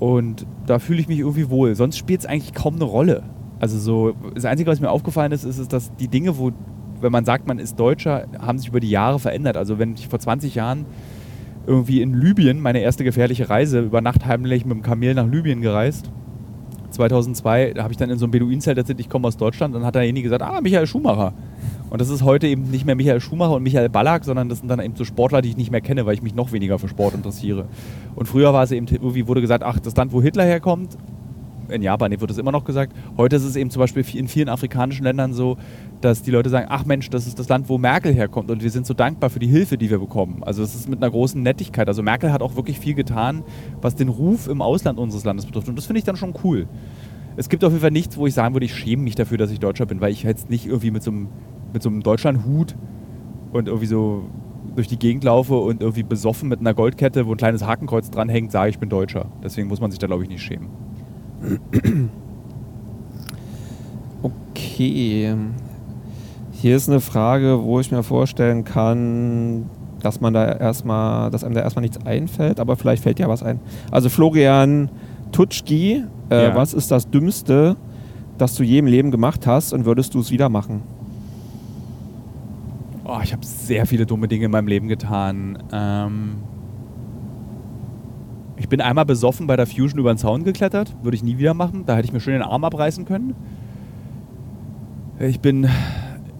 und 0.00 0.46
da 0.66 0.80
fühle 0.80 1.00
ich 1.00 1.08
mich 1.08 1.20
irgendwie 1.20 1.48
wohl. 1.48 1.76
Sonst 1.76 1.96
spielt 1.96 2.20
es 2.20 2.26
eigentlich 2.26 2.54
kaum 2.54 2.74
eine 2.74 2.84
Rolle. 2.84 3.22
Also 3.60 3.78
so, 3.78 4.14
das 4.34 4.44
Einzige, 4.44 4.70
was 4.70 4.80
mir 4.80 4.90
aufgefallen 4.90 5.32
ist, 5.32 5.44
ist, 5.44 5.58
ist, 5.58 5.72
dass 5.72 5.94
die 5.96 6.08
Dinge, 6.08 6.36
wo, 6.36 6.50
wenn 7.04 7.12
man 7.12 7.24
sagt, 7.24 7.46
man 7.46 7.60
ist 7.60 7.78
Deutscher, 7.78 8.26
haben 8.40 8.58
sich 8.58 8.68
über 8.68 8.80
die 8.80 8.90
Jahre 8.90 9.20
verändert. 9.20 9.56
Also 9.56 9.78
wenn 9.78 9.94
ich 9.94 10.08
vor 10.08 10.18
20 10.18 10.56
Jahren 10.56 10.86
irgendwie 11.66 12.02
in 12.02 12.14
Libyen, 12.14 12.60
meine 12.60 12.80
erste 12.80 13.04
gefährliche 13.04 13.48
Reise, 13.48 13.80
über 13.80 14.00
Nacht 14.00 14.26
heimlich 14.26 14.64
mit 14.64 14.76
dem 14.76 14.82
Kamel 14.82 15.14
nach 15.14 15.26
Libyen 15.26 15.60
gereist. 15.60 16.10
2002 16.90 17.72
da 17.74 17.82
habe 17.82 17.92
ich 17.92 17.98
dann 17.98 18.10
in 18.10 18.18
so 18.18 18.26
einem 18.26 18.32
Beduinenzelt 18.32 18.78
erzählt, 18.78 19.00
ich 19.00 19.08
komme 19.08 19.28
aus 19.28 19.36
Deutschland. 19.36 19.74
Dann 19.74 19.84
hat 19.84 19.94
derjenige 19.94 20.24
gesagt, 20.24 20.42
ah, 20.42 20.60
Michael 20.60 20.86
Schumacher. 20.86 21.32
Und 21.90 22.00
das 22.00 22.08
ist 22.08 22.22
heute 22.22 22.46
eben 22.46 22.70
nicht 22.70 22.86
mehr 22.86 22.94
Michael 22.94 23.20
Schumacher 23.20 23.54
und 23.54 23.62
Michael 23.62 23.88
Ballack, 23.88 24.24
sondern 24.24 24.48
das 24.48 24.58
sind 24.58 24.68
dann 24.68 24.80
eben 24.80 24.96
so 24.96 25.04
Sportler, 25.04 25.42
die 25.42 25.50
ich 25.50 25.56
nicht 25.56 25.70
mehr 25.70 25.80
kenne, 25.80 26.06
weil 26.06 26.14
ich 26.14 26.22
mich 26.22 26.34
noch 26.34 26.52
weniger 26.52 26.78
für 26.78 26.88
Sport 26.88 27.14
interessiere. 27.14 27.66
Und 28.14 28.26
früher 28.26 28.52
war 28.52 28.64
es 28.64 28.72
eben, 28.72 28.86
irgendwie 28.88 29.26
wurde 29.26 29.40
gesagt, 29.40 29.62
ach, 29.64 29.78
das 29.78 29.94
Land, 29.96 30.12
wo 30.12 30.22
Hitler 30.22 30.44
herkommt, 30.44 30.96
in 31.68 31.82
Japan 31.82 32.10
wird 32.20 32.30
es 32.30 32.38
immer 32.38 32.52
noch 32.52 32.64
gesagt. 32.64 32.94
Heute 33.16 33.36
ist 33.36 33.44
es 33.44 33.56
eben 33.56 33.70
zum 33.70 33.80
Beispiel 33.80 34.04
in 34.14 34.28
vielen 34.28 34.48
afrikanischen 34.48 35.04
Ländern 35.04 35.32
so, 35.32 35.56
dass 36.00 36.22
die 36.22 36.30
Leute 36.30 36.50
sagen, 36.50 36.66
ach 36.68 36.84
Mensch, 36.84 37.10
das 37.10 37.26
ist 37.26 37.38
das 37.38 37.48
Land, 37.48 37.68
wo 37.68 37.78
Merkel 37.78 38.14
herkommt 38.14 38.50
und 38.50 38.62
wir 38.62 38.70
sind 38.70 38.86
so 38.86 38.94
dankbar 38.94 39.30
für 39.30 39.38
die 39.38 39.46
Hilfe, 39.46 39.78
die 39.78 39.90
wir 39.90 39.98
bekommen. 39.98 40.42
Also 40.44 40.62
es 40.62 40.74
ist 40.74 40.88
mit 40.88 41.02
einer 41.02 41.10
großen 41.10 41.42
Nettigkeit. 41.42 41.88
Also 41.88 42.02
Merkel 42.02 42.32
hat 42.32 42.42
auch 42.42 42.56
wirklich 42.56 42.78
viel 42.78 42.94
getan, 42.94 43.42
was 43.80 43.94
den 43.94 44.08
Ruf 44.08 44.48
im 44.48 44.62
Ausland 44.62 44.98
unseres 44.98 45.24
Landes 45.24 45.46
betrifft. 45.46 45.68
Und 45.68 45.76
das 45.76 45.86
finde 45.86 45.98
ich 45.98 46.04
dann 46.04 46.16
schon 46.16 46.34
cool. 46.44 46.66
Es 47.36 47.48
gibt 47.48 47.64
auf 47.64 47.72
jeden 47.72 47.80
Fall 47.80 47.90
nichts, 47.90 48.16
wo 48.16 48.26
ich 48.26 48.34
sagen 48.34 48.54
würde, 48.54 48.66
ich 48.66 48.74
schäme 48.74 49.02
mich 49.02 49.16
dafür, 49.16 49.38
dass 49.38 49.50
ich 49.50 49.58
Deutscher 49.58 49.86
bin, 49.86 50.00
weil 50.00 50.12
ich 50.12 50.22
jetzt 50.22 50.50
nicht 50.50 50.66
irgendwie 50.66 50.90
mit 50.90 51.02
so 51.02 51.10
einem, 51.10 51.28
mit 51.72 51.82
so 51.82 51.88
einem 51.88 52.02
Deutschlandhut 52.02 52.76
und 53.52 53.66
irgendwie 53.66 53.86
so 53.86 54.24
durch 54.76 54.88
die 54.88 54.98
Gegend 54.98 55.24
laufe 55.24 55.54
und 55.54 55.80
irgendwie 55.80 56.02
besoffen 56.02 56.48
mit 56.48 56.60
einer 56.60 56.74
Goldkette, 56.74 57.26
wo 57.26 57.32
ein 57.32 57.36
kleines 57.36 57.64
Hakenkreuz 57.64 58.10
dranhängt, 58.10 58.52
sage, 58.52 58.70
ich 58.70 58.78
bin 58.78 58.88
Deutscher. 58.88 59.26
Deswegen 59.42 59.68
muss 59.68 59.80
man 59.80 59.90
sich 59.90 59.98
da, 59.98 60.06
glaube 60.06 60.22
ich, 60.22 60.28
nicht 60.28 60.42
schämen. 60.42 60.83
Okay. 64.22 65.34
Hier 66.52 66.76
ist 66.76 66.88
eine 66.88 67.00
Frage, 67.00 67.62
wo 67.62 67.80
ich 67.80 67.90
mir 67.90 68.02
vorstellen 68.02 68.64
kann, 68.64 69.66
dass 70.00 70.20
man 70.20 70.32
da 70.32 70.50
erstmal, 70.52 71.30
dass 71.30 71.44
einem 71.44 71.54
da 71.54 71.60
erstmal 71.62 71.82
nichts 71.82 72.04
einfällt, 72.06 72.60
aber 72.60 72.76
vielleicht 72.76 73.02
fällt 73.02 73.18
ja 73.18 73.28
was 73.28 73.42
ein. 73.42 73.60
Also 73.90 74.08
Florian 74.08 74.88
Tutschki, 75.32 76.04
äh, 76.30 76.44
Ja. 76.48 76.54
was 76.54 76.72
ist 76.74 76.90
das 76.90 77.10
Dümmste, 77.10 77.76
das 78.38 78.54
du 78.54 78.62
je 78.62 78.78
im 78.78 78.86
Leben 78.86 79.10
gemacht 79.10 79.46
hast 79.46 79.72
und 79.72 79.84
würdest 79.84 80.14
du 80.14 80.20
es 80.20 80.30
wieder 80.30 80.48
machen? 80.48 80.82
Oh, 83.04 83.18
ich 83.22 83.32
habe 83.32 83.44
sehr 83.44 83.84
viele 83.86 84.06
dumme 84.06 84.28
Dinge 84.28 84.46
in 84.46 84.50
meinem 84.50 84.68
Leben 84.68 84.88
getan. 84.88 85.58
Ähm 85.72 86.36
ich 88.56 88.68
bin 88.68 88.80
einmal 88.80 89.04
besoffen 89.04 89.46
bei 89.46 89.56
der 89.56 89.66
Fusion 89.66 89.98
über 89.98 90.12
den 90.12 90.18
Zaun 90.18 90.44
geklettert. 90.44 90.94
Würde 91.02 91.16
ich 91.16 91.22
nie 91.24 91.38
wieder 91.38 91.54
machen. 91.54 91.84
Da 91.86 91.96
hätte 91.96 92.06
ich 92.06 92.12
mir 92.12 92.20
schön 92.20 92.34
den 92.34 92.42
Arm 92.42 92.64
abreißen 92.64 93.04
können. 93.04 93.34
Ich 95.20 95.40
bin 95.40 95.68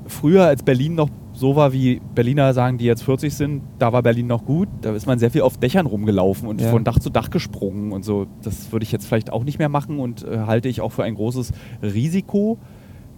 früher, 0.06 0.44
als 0.44 0.62
Berlin 0.62 0.94
noch 0.94 1.08
so 1.32 1.56
war, 1.56 1.72
wie 1.72 2.00
Berliner 2.14 2.54
sagen, 2.54 2.78
die 2.78 2.84
jetzt 2.84 3.02
40 3.02 3.34
sind, 3.34 3.62
da 3.80 3.92
war 3.92 4.02
Berlin 4.02 4.28
noch 4.28 4.44
gut. 4.44 4.68
Da 4.82 4.94
ist 4.94 5.06
man 5.06 5.18
sehr 5.18 5.30
viel 5.32 5.42
auf 5.42 5.56
Dächern 5.58 5.86
rumgelaufen 5.86 6.46
und 6.48 6.60
Ja. 6.60 6.70
von 6.70 6.84
Dach 6.84 6.98
zu 7.00 7.10
Dach 7.10 7.30
gesprungen 7.30 7.90
und 7.92 8.04
so. 8.04 8.26
Das 8.42 8.70
würde 8.70 8.84
ich 8.84 8.92
jetzt 8.92 9.06
vielleicht 9.06 9.32
auch 9.32 9.42
nicht 9.42 9.58
mehr 9.58 9.68
machen 9.68 9.98
und 9.98 10.22
äh, 10.24 10.38
halte 10.46 10.68
ich 10.68 10.80
auch 10.80 10.92
für 10.92 11.02
ein 11.02 11.14
großes 11.16 11.52
Risiko, 11.82 12.58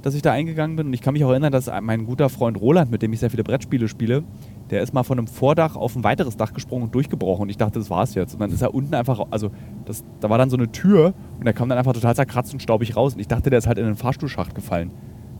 dass 0.00 0.14
ich 0.14 0.22
da 0.22 0.32
eingegangen 0.32 0.76
bin. 0.76 0.86
Und 0.86 0.92
ich 0.94 1.02
kann 1.02 1.12
mich 1.12 1.24
auch 1.24 1.30
erinnern, 1.30 1.52
dass 1.52 1.70
mein 1.82 2.06
guter 2.06 2.30
Freund 2.30 2.58
Roland, 2.60 2.90
mit 2.90 3.02
dem 3.02 3.12
ich 3.12 3.20
sehr 3.20 3.30
viele 3.30 3.44
Brettspiele 3.44 3.86
spiele, 3.88 4.22
der 4.70 4.82
ist 4.82 4.92
mal 4.92 5.04
von 5.04 5.18
einem 5.18 5.28
Vordach 5.28 5.76
auf 5.76 5.94
ein 5.94 6.02
weiteres 6.02 6.36
Dach 6.36 6.52
gesprungen 6.52 6.84
und 6.84 6.94
durchgebrochen. 6.94 7.42
Und 7.42 7.48
ich 7.50 7.56
dachte, 7.56 7.78
das 7.78 7.88
war's 7.88 8.14
jetzt. 8.14 8.34
Und 8.34 8.40
dann 8.40 8.50
ist 8.50 8.62
er 8.62 8.74
unten 8.74 8.94
einfach, 8.94 9.26
also 9.30 9.50
das, 9.84 10.04
da 10.20 10.28
war 10.28 10.38
dann 10.38 10.50
so 10.50 10.56
eine 10.56 10.72
Tür 10.72 11.14
und 11.38 11.46
er 11.46 11.52
kam 11.52 11.68
dann 11.68 11.78
einfach 11.78 11.92
total 11.92 12.16
zerkratzt 12.16 12.52
und 12.52 12.60
staubig 12.60 12.96
raus. 12.96 13.14
Und 13.14 13.20
ich 13.20 13.28
dachte, 13.28 13.50
der 13.50 13.58
ist 13.58 13.66
halt 13.66 13.78
in 13.78 13.84
den 13.84 13.96
Fahrstuhlschacht 13.96 14.54
gefallen. 14.54 14.90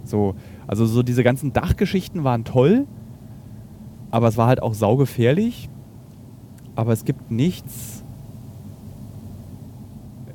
So, 0.04 0.36
also 0.68 0.86
so 0.86 1.02
diese 1.02 1.24
ganzen 1.24 1.52
Dachgeschichten 1.52 2.22
waren 2.22 2.44
toll, 2.44 2.86
aber 4.12 4.28
es 4.28 4.36
war 4.36 4.46
halt 4.46 4.62
auch 4.62 4.74
saugefährlich. 4.74 5.68
Aber 6.76 6.92
es 6.92 7.04
gibt 7.04 7.30
nichts. 7.30 8.04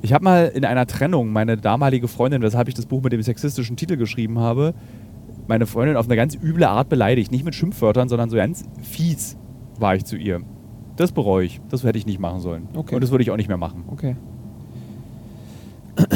Ich 0.02 0.12
habe 0.12 0.24
mal 0.24 0.46
in 0.46 0.64
einer 0.64 0.86
Trennung 0.86 1.32
meine 1.32 1.56
damalige 1.56 2.08
Freundin, 2.08 2.42
weshalb 2.42 2.68
ich 2.68 2.74
das 2.74 2.86
Buch 2.86 3.02
mit 3.02 3.12
dem 3.12 3.22
sexistischen 3.22 3.76
Titel 3.76 3.96
geschrieben 3.96 4.40
habe, 4.40 4.74
meine 5.48 5.66
Freundin 5.66 5.96
auf 5.96 6.06
eine 6.06 6.16
ganz 6.16 6.34
üble 6.34 6.64
Art 6.64 6.88
beleidigt. 6.88 7.30
Nicht 7.32 7.44
mit 7.44 7.54
Schimpfwörtern, 7.54 8.08
sondern 8.08 8.30
so 8.30 8.36
ganz 8.36 8.64
fies 8.82 9.36
war 9.78 9.94
ich 9.94 10.04
zu 10.04 10.16
ihr. 10.16 10.40
Das 10.96 11.12
bereue 11.12 11.46
ich. 11.46 11.60
Das 11.68 11.84
hätte 11.84 11.98
ich 11.98 12.06
nicht 12.06 12.20
machen 12.20 12.40
sollen. 12.40 12.68
Okay. 12.74 12.94
Und 12.94 13.00
das 13.02 13.10
würde 13.10 13.22
ich 13.22 13.30
auch 13.30 13.36
nicht 13.36 13.48
mehr 13.48 13.56
machen. 13.56 13.84
Okay. 13.88 14.16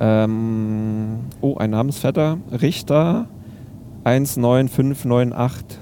ähm, 0.00 1.18
oh, 1.40 1.56
ein 1.56 1.70
Namensvetter. 1.70 2.38
Richter 2.50 3.26
19598. 4.04 5.78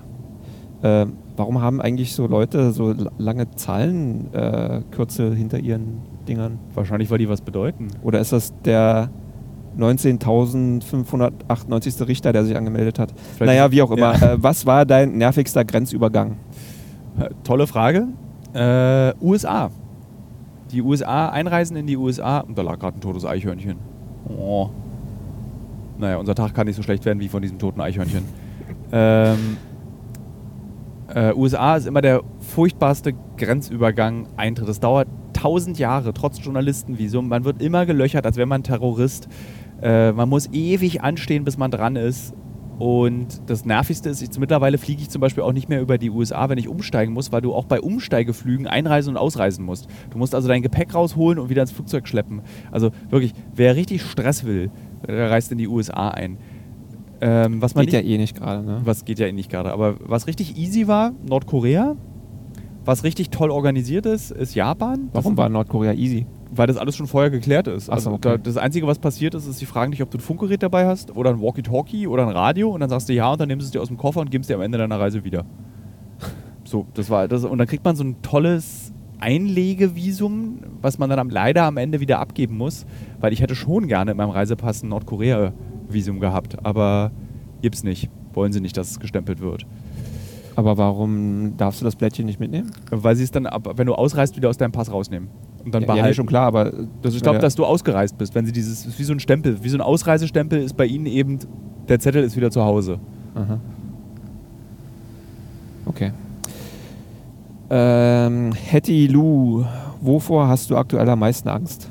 Äh, 0.83 1.07
warum 1.37 1.61
haben 1.61 1.81
eigentlich 1.81 2.15
so 2.15 2.27
Leute 2.27 2.73
so 2.73 2.93
la- 2.93 3.11
lange 3.19 3.51
Zahlenkürzel 3.51 5.33
äh, 5.33 5.37
hinter 5.37 5.59
ihren 5.59 6.01
Dingern? 6.27 6.59
Wahrscheinlich, 6.75 7.11
weil 7.11 7.19
die 7.19 7.29
was 7.29 7.41
bedeuten. 7.41 7.89
Oder 8.03 8.21
ist 8.21 8.33
das 8.33 8.53
der 8.65 9.11
19.598. 9.79 12.07
Richter, 12.07 12.33
der 12.33 12.45
sich 12.45 12.57
angemeldet 12.57 12.99
hat? 12.99 13.13
Vielleicht- 13.37 13.57
naja, 13.57 13.71
wie 13.71 13.83
auch 13.83 13.91
immer. 13.91 14.15
Ja. 14.19 14.33
Äh, 14.35 14.43
was 14.43 14.67
war 14.67 14.85
dein 14.87 15.17
nervigster 15.19 15.65
Grenzübergang? 15.65 16.37
Äh, 17.19 17.31
Tolle 17.45 17.67
Frage. 17.67 18.09
Äh, 18.55 19.13
USA. 19.23 19.71
Die 20.73 20.83
USA, 20.83 21.29
Einreisen 21.31 21.77
in 21.77 21.87
die 21.87 21.97
USA. 21.97 22.41
Und 22.41 22.57
da 22.59 22.63
lag 22.63 22.79
gerade 22.79 22.99
ein 22.99 23.01
totes 23.01 23.25
Eichhörnchen. 23.25 23.77
Oh. 24.29 24.69
Naja, 25.99 26.19
unser 26.19 26.35
Tag 26.35 26.55
kann 26.55 26.67
nicht 26.67 26.77
so 26.77 26.83
schlecht 26.83 27.05
werden 27.05 27.21
wie 27.21 27.29
von 27.29 27.43
diesem 27.43 27.59
toten 27.59 27.81
Eichhörnchen. 27.81 28.25
Ähm, 28.93 29.57
äh, 31.15 31.33
USA 31.35 31.77
ist 31.77 31.87
immer 31.87 32.03
der 32.03 32.23
furchtbarste 32.41 33.15
Grenzübergang 33.37 34.27
Eintritt. 34.37 34.69
Das 34.69 34.81
dauert 34.81 35.09
tausend 35.33 35.79
Jahre, 35.79 36.13
trotz 36.13 36.43
Journalistenvisum. 36.45 37.29
Man 37.29 37.45
wird 37.45 37.63
immer 37.63 37.87
gelöchert, 37.87 38.27
als 38.27 38.37
wäre 38.37 38.47
man 38.47 38.63
Terrorist. 38.63 39.29
Äh, 39.83 40.13
man 40.13 40.29
muss 40.29 40.49
ewig 40.53 41.03
anstehen, 41.03 41.45
bis 41.45 41.57
man 41.57 41.71
dran 41.71 41.97
ist. 41.97 42.35
Und 42.79 43.43
das 43.51 43.65
Nervigste 43.65 44.09
ist, 44.09 44.23
jetzt 44.23 44.39
mittlerweile 44.39 44.79
fliege 44.79 45.03
ich 45.03 45.11
zum 45.11 45.21
Beispiel 45.21 45.43
auch 45.43 45.53
nicht 45.53 45.69
mehr 45.69 45.81
über 45.81 45.99
die 45.99 46.11
USA, 46.11 46.49
wenn 46.49 46.59
ich 46.59 46.69
umsteigen 46.69 47.13
muss, 47.13 47.33
weil 47.33 47.41
du 47.41 47.53
auch 47.53 47.65
bei 47.65 47.81
Umsteigeflügen 47.81 48.69
einreisen 48.69 49.11
und 49.11 49.17
ausreisen 49.17 49.65
musst. 49.65 49.89
Du 50.11 50.19
musst 50.19 50.33
also 50.33 50.47
dein 50.47 50.63
Gepäck 50.63 50.95
rausholen 50.95 51.41
und 51.41 51.51
wieder 51.51 51.63
ins 51.63 51.73
Flugzeug 51.73 52.07
schleppen. 52.07 52.43
Also 52.71 52.91
wirklich, 53.11 53.33
wer 53.53 53.75
richtig 53.75 54.03
Stress 54.03 54.45
will, 54.45 54.71
der 55.07 55.29
reist 55.29 55.51
in 55.51 55.59
die 55.59 55.67
USA 55.67 56.11
ein. 56.11 56.39
Ähm, 57.21 57.61
was 57.61 57.75
man 57.75 57.85
Geht 57.85 57.95
ja 57.95 58.01
nicht, 58.01 58.11
eh 58.11 58.19
nicht 58.19 58.37
gerade, 58.37 58.65
ne? 58.65 58.81
was 58.85 59.05
geht 59.05 59.19
ja 59.19 59.27
eh 59.27 59.33
nicht 59.33 59.51
gerade. 59.51 59.73
Aber 59.73 59.97
was 59.99 60.29
richtig 60.29 60.57
easy 60.57 60.87
war, 60.87 61.13
Nordkorea. 61.29 61.97
Was 62.85 63.03
richtig 63.03 63.31
toll 63.31 63.51
organisiert 63.51 64.07
ist, 64.07 64.31
ist 64.31 64.55
Japan. 64.55 65.09
Warum 65.13 65.37
war 65.37 65.49
Nordkorea 65.49 65.93
easy? 65.95 66.27
Weil 66.59 66.67
das 66.67 66.77
alles 66.77 66.97
schon 66.97 67.07
vorher 67.07 67.31
geklärt 67.31 67.69
ist. 67.69 67.89
Ach 67.89 68.01
so, 68.01 68.11
Also 68.11 68.13
okay. 68.15 68.31
da, 68.31 68.37
das 68.37 68.57
Einzige, 68.57 68.87
was 68.89 68.99
passiert 68.99 69.35
ist, 69.35 69.47
ist, 69.47 69.59
sie 69.61 69.67
fragen 69.67 69.93
dich, 69.93 70.03
ob 70.03 70.11
du 70.11 70.19
ein 70.19 70.21
Funkgerät 70.21 70.61
dabei 70.61 70.87
hast 70.87 71.15
oder 71.15 71.31
ein 71.31 71.41
Walkie-Talkie 71.41 72.09
oder 72.09 72.27
ein 72.27 72.33
Radio 72.33 72.71
und 72.71 72.81
dann 72.81 72.91
sagst 72.91 73.09
du 73.09 73.13
ja 73.13 73.31
und 73.31 73.41
dann 73.41 73.47
nimmst 73.47 73.65
du 73.65 73.69
es 73.69 73.71
dir 73.71 73.81
aus 73.81 73.87
dem 73.87 73.97
Koffer 73.97 74.21
und 74.21 74.31
gibst 74.33 74.51
dir 74.51 74.57
am 74.57 74.63
Ende 74.63 74.77
deiner 74.77 74.99
Reise 74.99 75.23
wieder. 75.23 75.45
So, 76.65 76.85
das 76.95 77.09
war 77.11 77.29
das. 77.29 77.45
Und 77.45 77.59
dann 77.59 77.69
kriegt 77.69 77.85
man 77.85 77.95
so 77.95 78.03
ein 78.03 78.21
tolles 78.23 78.93
Einlegevisum, 79.21 80.59
was 80.83 80.99
man 80.99 81.09
dann 81.09 81.21
am, 81.21 81.31
leider 81.31 81.63
am 81.63 81.77
Ende 81.77 82.01
wieder 82.01 82.19
abgeben 82.19 82.57
muss, 82.57 82.87
weil 83.21 83.33
ich 83.33 83.41
hätte 83.41 83.55
schon 83.55 83.87
gerne 83.87 84.11
in 84.11 84.17
meinem 84.17 84.31
Reisepass 84.31 84.83
ein 84.83 84.89
Nordkorea-Visum 84.89 86.19
gehabt, 86.19 86.57
aber 86.65 87.13
gibt's 87.63 87.85
nicht. 87.85 88.11
Wollen 88.35 88.53
sie 88.53 88.61
nicht, 88.61 88.77
dass 88.77 88.91
es 88.91 88.99
gestempelt 88.99 89.41
wird. 89.41 89.65
Aber 90.57 90.77
warum 90.77 91.57
darfst 91.57 91.81
du 91.81 91.85
das 91.85 91.95
Blättchen 91.95 92.27
nicht 92.27 92.41
mitnehmen? 92.41 92.73
Weil 92.91 93.15
sie 93.15 93.23
es 93.23 93.31
dann, 93.31 93.47
ab, 93.47 93.75
wenn 93.77 93.87
du 93.87 93.95
ausreist, 93.95 94.37
wieder 94.37 94.49
aus 94.49 94.57
deinem 94.57 94.73
Pass 94.73 94.91
rausnehmen. 94.91 95.29
Und 95.65 95.75
dann 95.75 95.83
ja, 95.83 95.89
ja, 95.89 95.95
behalten. 95.95 96.09
nee, 96.11 96.15
schon 96.15 96.27
klar, 96.27 96.47
aber 96.47 96.73
Das 97.03 97.15
ich 97.15 97.23
glaube, 97.23 97.37
Ja. 97.37 97.43
dass 97.43 97.55
du 97.55 97.65
ausgereist 97.65 98.17
bist, 98.19 98.35
wenn 98.35 98.47
sie 98.47 98.53
dieses, 98.53 98.87
ist 98.87 98.99
wie 98.99 99.05
so 99.05 99.13
ein 99.13 99.21
Stempel, 99.21 99.63
wie 99.63 99.69
so 99.69 99.77
ein 99.77 99.81
Ausreisestempel 99.83 100.61
ist 100.63 100.77
bei 100.77 100.87
ihnen 100.87 101.07
eben, 101.07 101.39
der 101.89 101.99
Zettel 102.01 102.23
ist 102.23 102.37
wieder 102.37 102.51
zu 102.51 102.63
Hause. 102.65 102.99
Aha. 103.35 103.59
Okay. 105.87 106.13
Ähm, 107.71 108.53
Hetty 108.53 109.07
Lou, 109.09 109.65
wovor 110.01 110.49
hast 110.49 110.71
du 110.71 110.77
aktuell 110.77 111.09
am 111.09 111.19
meisten 111.19 111.49
Angst? 111.49 111.91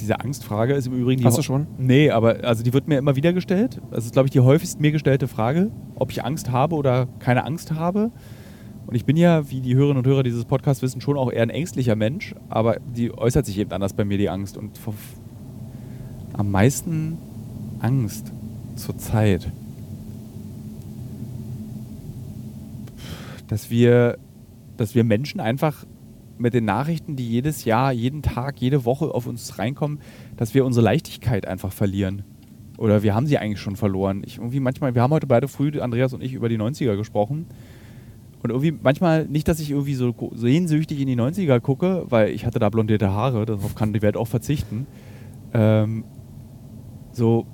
Diese 0.00 0.20
Angstfrage 0.20 0.74
ist 0.74 0.86
im 0.86 0.92
Übrigen 0.94 1.20
die. 1.20 1.26
Hast 1.26 1.36
du 1.36 1.40
ho- 1.40 1.42
schon? 1.42 1.66
Nee, 1.76 2.10
aber 2.12 2.36
also 2.44 2.62
die 2.62 2.72
wird 2.72 2.86
mir 2.86 2.98
immer 2.98 3.16
wieder 3.16 3.32
gestellt. 3.32 3.80
Das 3.90 4.04
ist, 4.04 4.12
glaube 4.12 4.26
ich, 4.26 4.30
die 4.30 4.38
häufigst 4.38 4.80
mir 4.80 4.92
gestellte 4.92 5.26
Frage, 5.26 5.72
ob 5.96 6.12
ich 6.12 6.24
Angst 6.24 6.52
habe 6.52 6.76
oder 6.76 7.08
keine 7.18 7.44
Angst 7.44 7.74
habe. 7.74 8.12
Und 8.88 8.94
ich 8.94 9.04
bin 9.04 9.18
ja, 9.18 9.50
wie 9.50 9.60
die 9.60 9.74
Hörerinnen 9.74 9.98
und 9.98 10.06
Hörer 10.06 10.22
dieses 10.22 10.46
Podcasts 10.46 10.82
wissen, 10.82 11.02
schon 11.02 11.18
auch 11.18 11.30
eher 11.30 11.42
ein 11.42 11.50
ängstlicher 11.50 11.94
Mensch, 11.94 12.34
aber 12.48 12.78
die 12.80 13.12
äußert 13.12 13.44
sich 13.44 13.58
eben 13.58 13.70
anders 13.70 13.92
bei 13.92 14.06
mir, 14.06 14.16
die 14.16 14.30
Angst. 14.30 14.56
Und 14.56 14.80
am 16.32 16.50
meisten 16.50 17.18
Angst 17.80 18.32
zurzeit, 18.76 19.52
dass 23.48 23.68
wir, 23.68 24.16
dass 24.78 24.94
wir 24.94 25.04
Menschen 25.04 25.40
einfach 25.40 25.84
mit 26.38 26.54
den 26.54 26.64
Nachrichten, 26.64 27.14
die 27.14 27.28
jedes 27.28 27.66
Jahr, 27.66 27.92
jeden 27.92 28.22
Tag, 28.22 28.58
jede 28.58 28.86
Woche 28.86 29.14
auf 29.14 29.26
uns 29.26 29.58
reinkommen, 29.58 29.98
dass 30.38 30.54
wir 30.54 30.64
unsere 30.64 30.84
Leichtigkeit 30.84 31.46
einfach 31.46 31.74
verlieren. 31.74 32.22
Oder 32.78 33.02
wir 33.02 33.14
haben 33.14 33.26
sie 33.26 33.36
eigentlich 33.36 33.60
schon 33.60 33.76
verloren. 33.76 34.22
Ich 34.24 34.38
irgendwie 34.38 34.60
manchmal, 34.60 34.94
wir 34.94 35.02
haben 35.02 35.12
heute 35.12 35.26
beide 35.26 35.46
früh, 35.46 35.78
Andreas 35.78 36.14
und 36.14 36.22
ich, 36.22 36.32
über 36.32 36.48
die 36.48 36.56
90er 36.56 36.96
gesprochen. 36.96 37.44
Und 38.42 38.50
irgendwie 38.50 38.72
manchmal 38.72 39.26
nicht, 39.26 39.48
dass 39.48 39.58
ich 39.60 39.70
irgendwie 39.70 39.94
so 39.94 40.14
sehnsüchtig 40.34 41.00
in 41.00 41.06
die 41.06 41.16
90er 41.16 41.60
gucke, 41.60 42.04
weil 42.08 42.30
ich 42.30 42.46
hatte 42.46 42.58
da 42.58 42.68
blondierte 42.68 43.10
Haare, 43.10 43.46
darauf 43.46 43.74
kann 43.74 43.92
die 43.92 44.02
Welt 44.02 44.16
auch 44.16 44.28
verzichten. 44.28 44.86
Ähm, 45.52 46.04
so 47.12 47.46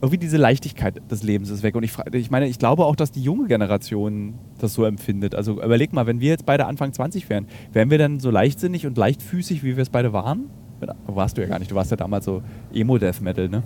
irgendwie 0.00 0.18
diese 0.18 0.36
Leichtigkeit 0.36 1.02
des 1.10 1.22
Lebens 1.24 1.50
ist 1.50 1.62
weg. 1.62 1.74
Und 1.74 1.82
ich, 1.82 1.92
ich 2.12 2.30
meine, 2.30 2.46
ich 2.46 2.58
glaube 2.58 2.84
auch, 2.84 2.94
dass 2.94 3.10
die 3.10 3.22
junge 3.22 3.48
Generation 3.48 4.34
das 4.58 4.74
so 4.74 4.84
empfindet. 4.84 5.34
Also 5.34 5.54
überleg 5.54 5.92
mal, 5.92 6.06
wenn 6.06 6.20
wir 6.20 6.28
jetzt 6.28 6.46
beide 6.46 6.66
Anfang 6.66 6.92
20 6.92 7.28
wären, 7.28 7.46
wären 7.72 7.90
wir 7.90 7.98
dann 7.98 8.20
so 8.20 8.30
leichtsinnig 8.30 8.86
und 8.86 8.96
leichtfüßig, 8.96 9.64
wie 9.64 9.76
wir 9.76 9.82
es 9.82 9.90
beide 9.90 10.12
waren? 10.12 10.50
Warst 11.06 11.36
du 11.36 11.42
ja 11.42 11.48
gar 11.48 11.58
nicht. 11.58 11.72
Du 11.72 11.74
warst 11.74 11.90
ja 11.90 11.96
damals 11.96 12.24
so 12.24 12.42
Emo-Death 12.72 13.20
Metal, 13.20 13.48
ne? 13.48 13.64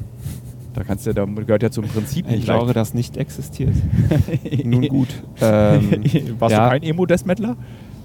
Da 0.74 0.84
kannst 0.84 1.04
du, 1.06 1.10
ja- 1.10 1.14
da 1.14 1.24
gehört 1.24 1.62
ja 1.62 1.70
zum 1.70 1.84
Prinzip 1.84 2.26
Ich 2.26 2.36
nicht 2.36 2.44
glaube, 2.44 2.72
das 2.72 2.94
nicht 2.94 3.16
existiert. 3.16 3.74
Nun 4.64 4.88
gut. 4.88 5.08
Ähm, 5.40 6.02
Warst 6.38 6.52
ja, 6.52 6.64
du 6.64 6.70
kein 6.70 6.82
Emo-Death 6.82 7.26
Metaler? 7.26 7.56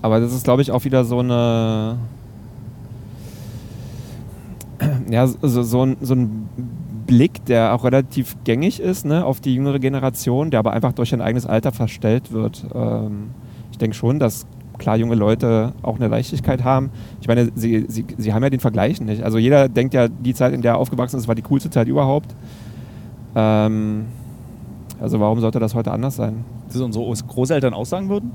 aber 0.01 0.20
das 0.20 0.34
ist, 0.34 0.43
glaube 0.43 0.61
ich, 0.61 0.72
auch 0.72 0.84
wieder 0.86 1.03
so 1.05 1.20
eine. 1.20 1.97
Ja, 5.09 5.26
so, 5.28 5.63
so, 5.63 5.84
ein, 5.86 5.97
so 6.01 6.13
ein 6.13 6.47
Blick, 7.07 7.45
der 7.45 7.74
auch 7.74 7.84
relativ 7.84 8.36
gängig 8.43 8.80
ist, 8.80 9.05
ne, 9.05 9.26
auf 9.26 9.39
die 9.39 9.55
jüngere 9.55 9.80
Generation, 9.80 10.51
der 10.51 10.59
aber 10.59 10.74
einfach 10.74 10.91
durch 10.93 11.13
ein 11.13 11.22
eigenes 11.22 11.45
Alter 11.45 11.72
verstellt 11.72 12.32
wird. 12.32 12.65
Ähm, 12.76 13.30
ich 13.72 13.78
denke 13.78 13.95
schon, 13.95 14.20
dass 14.20 14.45
klar 14.78 14.97
junge 14.97 15.15
Leute 15.15 15.74
auch 15.82 15.95
eine 15.95 16.07
Leichtigkeit 16.07 16.63
haben. 16.63 16.91
Ich 17.22 17.28
meine, 17.28 17.49
sie, 17.55 17.86
sie, 17.88 18.05
sie 18.18 18.34
haben 18.34 18.43
ja 18.43 18.49
den 18.51 18.59
Vergleich 18.59 19.01
nicht. 19.01 19.24
Also 19.24 19.39
jeder 19.39 19.68
denkt 19.70 19.95
ja, 19.95 20.07
die 20.07 20.36
Zeit, 20.36 20.53
in 20.53 20.61
der 20.61 20.74
er 20.74 20.78
aufgewachsen 20.78 21.18
ist, 21.18 21.28
war 21.28 21.34
die 21.36 21.41
coolste 21.41 21.72
Zeit 21.72 21.88
überhaupt. 21.88 22.36
Ähm, 23.36 24.05
also 24.99 25.19
warum 25.19 25.39
sollte 25.39 25.59
das 25.59 25.75
heute 25.75 25.91
anders 25.91 26.15
sein? 26.15 26.43
Das 26.67 26.82
unsere 26.82 27.05
Großeltern 27.05 27.73
auch 27.73 27.86
sagen 27.86 28.09
würden? 28.09 28.32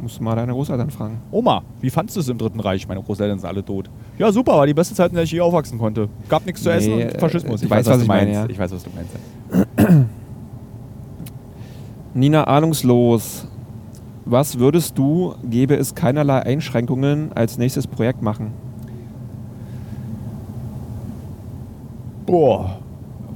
Musst 0.00 0.20
du 0.20 0.22
mal 0.22 0.36
deine 0.36 0.52
Großeltern 0.52 0.90
fragen. 0.90 1.18
Oma, 1.32 1.62
wie 1.80 1.90
fandest 1.90 2.16
du 2.16 2.20
es 2.20 2.28
im 2.28 2.38
Dritten 2.38 2.60
Reich? 2.60 2.86
Meine 2.86 3.02
Großeltern 3.02 3.38
sind 3.40 3.48
alle 3.48 3.64
tot. 3.64 3.90
Ja, 4.16 4.30
super, 4.30 4.52
war 4.52 4.66
die 4.66 4.74
beste 4.74 4.94
Zeit, 4.94 5.10
in 5.10 5.14
der 5.16 5.24
ich 5.24 5.32
je 5.32 5.40
aufwachsen 5.40 5.78
konnte. 5.78 6.08
Gab 6.28 6.46
nichts 6.46 6.62
zu 6.62 6.68
Nee, 6.68 6.76
essen 6.76 7.00
äh, 7.00 7.04
und 7.06 7.20
Faschismus. 7.20 7.60
du 7.62 7.68
weißt, 7.70 7.88
was 7.88 8.02
ich 8.02 8.08
meine, 8.08 8.32
ja. 8.32 8.46
Ich 8.48 8.58
weiß, 8.58 8.70
was 8.72 8.84
du 8.84 8.90
meinst. 8.94 10.06
Nina 12.14 12.44
Ahnungslos, 12.44 13.46
was 14.24 14.58
würdest 14.58 14.96
du, 14.96 15.34
gäbe 15.44 15.74
es 15.74 15.94
keinerlei 15.94 16.42
Einschränkungen, 16.42 17.32
als 17.34 17.58
nächstes 17.58 17.86
Projekt 17.86 18.22
machen? 18.22 18.52
Boah. 22.26 22.78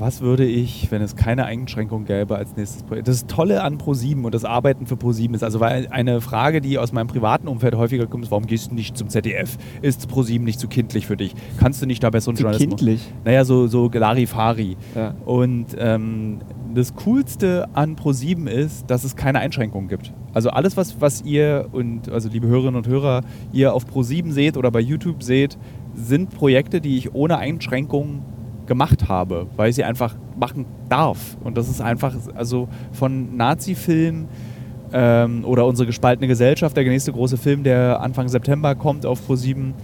Was 0.03 0.21
würde 0.21 0.45
ich, 0.45 0.91
wenn 0.91 1.01
es 1.01 1.15
keine 1.15 1.45
Einschränkung 1.45 2.07
gäbe, 2.07 2.35
als 2.35 2.57
nächstes 2.57 2.83
Projekt? 2.83 3.07
Das 3.07 3.29
Tolle 3.29 3.63
an 3.63 3.79
ProSieben 3.79 4.25
und 4.25 4.35
das 4.35 4.45
Arbeiten 4.45 4.85
für 4.87 4.97
ProSieben 4.97 5.37
ist, 5.37 5.45
also 5.45 5.61
weil 5.61 5.87
eine 5.93 6.21
Frage, 6.21 6.61
die 6.61 6.77
aus 6.77 6.91
meinem 6.91 7.07
privaten 7.07 7.47
Umfeld 7.47 7.77
häufiger 7.77 8.09
kommt, 8.09 8.25
ist, 8.25 8.33
warum 8.33 8.47
gehst 8.47 8.73
du 8.73 8.75
nicht 8.75 8.97
zum 8.97 9.09
ZDF? 9.09 9.57
Ist 9.81 10.09
ProSieben 10.09 10.45
nicht 10.45 10.59
zu 10.59 10.67
kindlich 10.67 11.07
für 11.07 11.17
dich? 11.17 11.37
Kannst 11.57 11.81
du 11.83 11.87
nicht 11.87 12.03
da 12.03 12.11
besseren 12.11 12.35
Zu 12.35 12.43
Journalismus? 12.43 12.81
kindlich. 12.81 13.13
Naja, 13.25 13.45
so, 13.45 13.69
so 13.69 13.89
Larifari. 13.95 14.77
Ja. 14.97 15.15
Und 15.25 15.67
ähm, 15.79 16.41
das 16.75 16.97
Coolste 16.97 17.69
an 17.73 17.95
ProSieben 17.95 18.49
ist, 18.49 18.91
dass 18.91 19.05
es 19.05 19.15
keine 19.15 19.39
Einschränkungen 19.39 19.87
gibt. 19.87 20.13
Also 20.35 20.51
alles, 20.51 20.77
was, 20.77 21.01
was 21.01 21.23
ihr 21.23 21.69
und 21.71 22.09
also 22.09 22.29
liebe 22.29 22.49
Hörerinnen 22.49 22.75
und 22.75 22.89
Hörer, 22.89 23.21
ihr 23.53 23.73
auf 23.73 23.87
ProSieben 23.87 24.33
seht 24.33 24.57
oder 24.57 24.73
bei 24.73 24.81
YouTube 24.81 25.23
seht, 25.23 25.59
sind 25.95 26.31
Projekte, 26.31 26.81
die 26.81 26.97
ich 26.97 27.15
ohne 27.15 27.39
Einschränkungen 27.39 28.23
gemacht 28.73 29.09
habe, 29.09 29.47
weil 29.57 29.69
ich 29.69 29.77
sie 29.77 29.85
einfach 29.85 30.15
machen 30.39 30.65
darf. 30.89 31.37
Und 31.45 31.59
das 31.59 31.69
ist 31.69 31.83
einfach, 31.83 32.15
also 32.35 32.69
von 32.93 33.37
Nazi-Film 33.37 34.29
ähm, 34.95 35.45
oder 35.45 35.67
unsere 35.67 35.87
gespaltene 35.87 36.27
Gesellschaft, 36.27 36.75
der 36.75 36.85
nächste 36.85 37.13
große 37.13 37.37
Film, 37.37 37.65
der 37.65 38.01
Anfang 38.01 38.29
September 38.29 38.75
kommt 38.75 39.05
auf 39.05 39.27
ProSieben, 39.27 39.75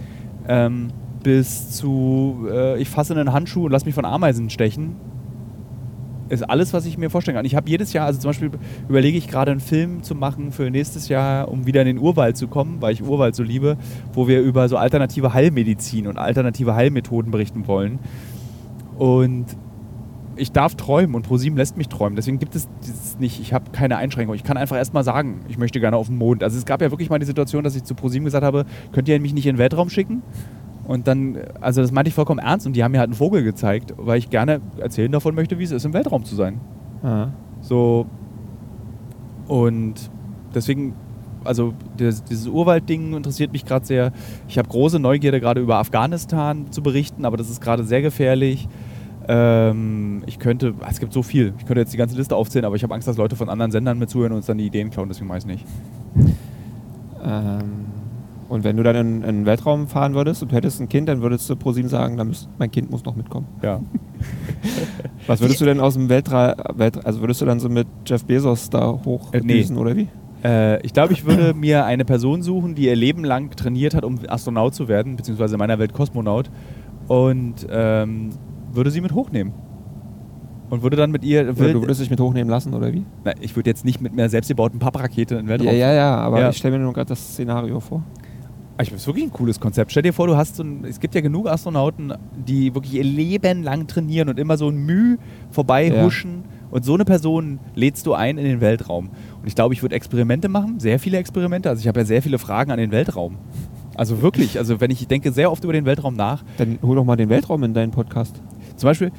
ähm, 0.47 0.87
bis 1.21 1.69
zu 1.71 2.47
äh, 2.51 2.81
ich 2.81 2.89
fasse 2.89 3.13
einen 3.13 3.31
Handschuh 3.31 3.65
und 3.65 3.71
lass 3.71 3.85
mich 3.85 3.93
von 3.93 4.05
Ameisen 4.05 4.49
stechen. 4.49 4.95
ist 6.29 6.49
alles, 6.49 6.73
was 6.73 6.87
ich 6.87 6.97
mir 6.97 7.11
vorstellen 7.11 7.35
kann. 7.35 7.45
Ich 7.45 7.55
habe 7.55 7.69
jedes 7.69 7.93
Jahr, 7.93 8.07
also 8.07 8.19
zum 8.19 8.29
Beispiel 8.29 8.51
überlege 8.87 9.17
ich 9.17 9.27
gerade 9.27 9.51
einen 9.51 9.59
Film 9.59 10.01
zu 10.01 10.15
machen 10.15 10.51
für 10.51 10.71
nächstes 10.71 11.09
Jahr, 11.09 11.47
um 11.47 11.67
wieder 11.67 11.81
in 11.81 11.87
den 11.87 11.99
Urwald 11.99 12.37
zu 12.37 12.47
kommen, 12.47 12.81
weil 12.81 12.93
ich 12.93 13.03
Urwald 13.03 13.35
so 13.35 13.43
liebe, 13.43 13.77
wo 14.13 14.27
wir 14.27 14.41
über 14.41 14.67
so 14.67 14.77
alternative 14.77 15.33
Heilmedizin 15.33 16.07
und 16.07 16.17
alternative 16.17 16.73
Heilmethoden 16.73 17.31
berichten 17.31 17.67
wollen. 17.67 17.99
Und 18.99 19.45
ich 20.35 20.51
darf 20.51 20.75
träumen 20.75 21.15
und 21.15 21.23
ProSieben 21.23 21.57
lässt 21.57 21.77
mich 21.77 21.87
träumen. 21.87 22.15
Deswegen 22.15 22.37
gibt 22.37 22.55
es 22.55 22.67
dieses 22.85 23.17
nicht, 23.17 23.39
ich 23.39 23.53
habe 23.53 23.71
keine 23.71 23.97
Einschränkung. 23.97 24.35
Ich 24.35 24.43
kann 24.43 24.57
einfach 24.57 24.75
erstmal 24.75 25.03
sagen, 25.03 25.41
ich 25.47 25.57
möchte 25.57 25.79
gerne 25.79 25.97
auf 25.97 26.07
den 26.07 26.17
Mond. 26.17 26.43
Also 26.43 26.57
es 26.57 26.65
gab 26.65 26.81
ja 26.81 26.91
wirklich 26.91 27.09
mal 27.09 27.17
die 27.17 27.25
Situation, 27.25 27.63
dass 27.63 27.75
ich 27.75 27.83
zu 27.83 27.95
ProSieben 27.95 28.25
gesagt 28.25 28.43
habe, 28.43 28.65
könnt 28.91 29.07
ihr 29.07 29.19
mich 29.19 29.33
nicht 29.33 29.45
in 29.45 29.55
den 29.55 29.57
Weltraum 29.57 29.89
schicken? 29.89 30.21
Und 30.85 31.07
dann, 31.07 31.37
also 31.61 31.81
das 31.81 31.91
meinte 31.91 32.09
ich 32.09 32.15
vollkommen 32.15 32.39
ernst 32.39 32.67
und 32.67 32.75
die 32.75 32.83
haben 32.83 32.91
mir 32.91 32.99
halt 32.99 33.09
einen 33.09 33.15
Vogel 33.15 33.43
gezeigt, 33.43 33.93
weil 33.97 34.17
ich 34.17 34.29
gerne 34.29 34.59
erzählen 34.79 35.11
davon 35.11 35.35
möchte, 35.35 35.59
wie 35.59 35.63
es 35.63 35.71
ist, 35.71 35.85
im 35.85 35.93
Weltraum 35.93 36.25
zu 36.25 36.35
sein. 36.35 36.59
Aha. 37.03 37.31
So. 37.61 38.05
Und 39.47 40.09
deswegen, 40.53 40.93
also 41.43 41.73
das, 41.97 42.23
dieses 42.23 42.47
Urwaldding 42.47 43.13
interessiert 43.13 43.51
mich 43.51 43.65
gerade 43.65 43.85
sehr. 43.85 44.11
Ich 44.47 44.57
habe 44.57 44.67
große 44.67 44.99
Neugierde 44.99 45.39
gerade 45.39 45.61
über 45.61 45.77
Afghanistan 45.77 46.71
zu 46.71 46.81
berichten, 46.81 47.25
aber 47.25 47.37
das 47.37 47.49
ist 47.49 47.61
gerade 47.61 47.83
sehr 47.83 48.01
gefährlich. 48.01 48.67
Ähm, 49.31 50.23
ich 50.25 50.39
könnte, 50.39 50.73
es 50.89 50.99
gibt 50.99 51.13
so 51.13 51.21
viel. 51.21 51.53
Ich 51.59 51.67
könnte 51.67 51.81
jetzt 51.81 51.93
die 51.93 51.97
ganze 51.97 52.17
Liste 52.17 52.35
aufzählen, 52.35 52.65
aber 52.65 52.75
ich 52.75 52.81
habe 52.81 52.95
Angst, 52.95 53.07
dass 53.07 53.15
Leute 53.15 53.35
von 53.35 53.47
anderen 53.47 53.71
Sendern 53.71 53.99
mit 53.99 54.09
zuhören 54.09 54.31
und 54.31 54.37
uns 54.37 54.47
dann 54.47 54.57
die 54.57 54.65
Ideen 54.65 54.89
klauen, 54.89 55.07
deswegen 55.07 55.29
weiß 55.29 55.43
ich 55.43 55.51
nicht. 55.51 55.65
Ähm, 57.23 57.85
und 58.49 58.63
wenn 58.63 58.75
du 58.75 58.81
dann 58.81 58.95
in, 58.95 59.07
in 59.17 59.21
den 59.21 59.45
Weltraum 59.45 59.87
fahren 59.87 60.15
würdest 60.15 60.41
und 60.41 60.51
hättest 60.51 60.81
ein 60.81 60.89
Kind, 60.89 61.09
dann 61.09 61.21
würdest 61.21 61.47
du 61.47 61.55
pro 61.55 61.73
sieben 61.73 61.89
sagen, 61.89 62.17
dann 62.17 62.29
müsst, 62.29 62.49
mein 62.57 62.71
Kind 62.71 62.89
muss 62.89 63.05
noch 63.05 63.15
mitkommen. 63.15 63.45
Ja. 63.61 63.81
Was 65.27 65.41
würdest 65.41 65.61
du 65.61 65.65
denn 65.65 65.79
aus 65.79 65.93
dem 65.93 66.09
Weltraum, 66.09 66.55
Welt, 66.73 67.05
also 67.05 67.21
würdest 67.21 67.39
du 67.39 67.45
dann 67.45 67.59
so 67.59 67.69
mit 67.69 67.85
Jeff 68.07 68.25
Bezos 68.25 68.71
da 68.71 68.99
hochdüsen 69.05 69.75
nee. 69.75 69.81
oder 69.81 69.95
wie? 69.95 70.07
Äh, 70.43 70.81
ich 70.83 70.91
glaube, 70.91 71.13
ich 71.13 71.23
würde 71.25 71.53
mir 71.53 71.85
eine 71.85 72.03
Person 72.03 72.41
suchen, 72.41 72.73
die 72.73 72.87
ihr 72.87 72.95
Leben 72.95 73.23
lang 73.23 73.51
trainiert 73.51 73.93
hat, 73.93 74.03
um 74.03 74.17
Astronaut 74.27 74.73
zu 74.73 74.87
werden, 74.87 75.17
beziehungsweise 75.17 75.53
in 75.53 75.59
meiner 75.59 75.77
Welt 75.77 75.93
Kosmonaut, 75.93 76.49
und 77.07 77.67
ähm, 77.69 78.31
würde 78.73 78.91
sie 78.91 79.01
mit 79.01 79.13
hochnehmen. 79.13 79.53
Und 80.69 80.83
würde 80.83 80.97
dann 80.97 81.09
mit 81.09 81.23
ihr. 81.23 81.57
Will, 81.57 81.73
du 81.73 81.81
würdest 81.81 81.99
dich 81.99 82.11
mit 82.11 82.19
hochnehmen 82.19 82.49
lassen 82.49 82.73
oder 82.75 82.93
wie? 82.93 83.03
na, 83.23 83.33
ich 83.41 83.55
würde 83.55 83.69
jetzt 83.69 83.85
nicht 83.85 84.01
mit 84.01 84.13
einer 84.13 84.29
selbstgebauten 84.29 84.77
Papprakete 84.79 85.35
in 85.35 85.41
den 85.45 85.47
Weltraum. 85.47 85.67
Ja, 85.67 85.73
ja, 85.73 85.93
ja, 85.93 86.15
aber 86.17 86.41
Ja. 86.41 86.49
ich 86.49 86.57
stelle 86.57 86.77
mir 86.77 86.83
nur 86.83 86.93
gerade 86.93 87.07
das 87.09 87.19
Szenario 87.33 87.79
vor. 87.79 88.03
Ah, 88.77 88.83
Ich 88.83 88.91
das 88.91 89.01
ist 89.01 89.07
wirklich 89.07 89.25
ein 89.25 89.33
cooles 89.33 89.59
Konzept. 89.59 89.89
Stell 89.91 90.03
dir 90.03 90.13
vor, 90.13 90.27
du 90.27 90.37
hast 90.37 90.55
so 90.57 90.63
ein, 90.63 90.85
es 90.85 90.99
gibt 90.99 91.15
ja 91.15 91.21
genug 91.21 91.47
Astronauten, 91.49 92.13
die 92.47 92.73
wirklich 92.75 92.93
ihr 92.93 93.03
Leben 93.03 93.63
lang 93.63 93.87
trainieren 93.87 94.29
und 94.29 94.39
immer 94.39 94.57
so 94.57 94.69
ein 94.69 94.77
Mühe 94.77 95.17
vorbei 95.49 95.87
Ja. 95.87 96.03
huschen. 96.05 96.43
Und 96.71 96.85
so 96.85 96.93
eine 96.93 97.03
Person 97.03 97.57
lädst 97.73 98.05
du 98.05 98.13
ein 98.13 98.37
in 98.37 98.45
den 98.45 98.61
Weltraum. 98.61 99.07
Und 99.41 99.47
ich 99.47 99.55
glaube, 99.55 99.73
ich 99.73 99.81
würde 99.81 99.95
Experimente 99.95 100.49
machen, 100.49 100.79
sehr 100.79 100.99
viele 100.99 101.17
Experimente. 101.17 101.67
Also 101.67 101.81
ich 101.81 101.87
habe 101.87 102.01
ja 102.01 102.05
sehr 102.05 102.21
viele 102.21 102.37
Fragen 102.37 102.69
an 102.69 102.77
den 102.77 102.91
Weltraum. 102.91 103.37
Also 103.95 104.21
wirklich, 104.21 104.57
also 104.59 104.79
wenn 104.79 104.91
ich, 104.91 105.01
ich 105.01 105.07
denke 105.07 105.31
sehr 105.31 105.51
oft 105.51 105.63
über 105.63 105.73
den 105.73 105.85
Weltraum 105.85 106.15
nach. 106.15 106.43
Dann 106.57 106.77
hol 106.83 106.95
doch 106.95 107.03
mal 107.03 107.15
den 107.15 107.27
Weltraum 107.29 107.63
in 107.63 107.73
deinen 107.73 107.91
Podcast. 107.91 108.39
Zum 108.79 108.87
Beispiel, 108.87 109.11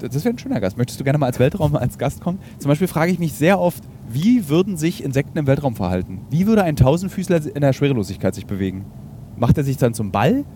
das 0.00 0.24
wäre 0.24 0.34
ein 0.34 0.38
schöner 0.38 0.60
Gast. 0.60 0.76
Möchtest 0.76 1.00
du 1.00 1.04
gerne 1.04 1.18
mal 1.18 1.26
als 1.26 1.38
Weltraum 1.38 1.74
als 1.74 1.96
Gast 1.96 2.20
kommen? 2.20 2.38
Zum 2.58 2.68
Beispiel 2.68 2.86
frage 2.86 3.10
ich 3.10 3.18
mich 3.18 3.32
sehr 3.32 3.58
oft, 3.58 3.82
wie 4.08 4.48
würden 4.48 4.76
sich 4.76 5.02
Insekten 5.02 5.38
im 5.38 5.46
Weltraum 5.46 5.74
verhalten? 5.74 6.20
Wie 6.30 6.46
würde 6.46 6.62
ein 6.62 6.76
Tausendfüßler 6.76 7.40
in 7.54 7.62
der 7.62 7.72
Schwerelosigkeit 7.72 8.34
sich 8.34 8.46
bewegen? 8.46 8.84
Macht 9.36 9.56
er 9.56 9.64
sich 9.64 9.78
dann 9.78 9.94
zum 9.94 10.12
Ball? 10.12 10.44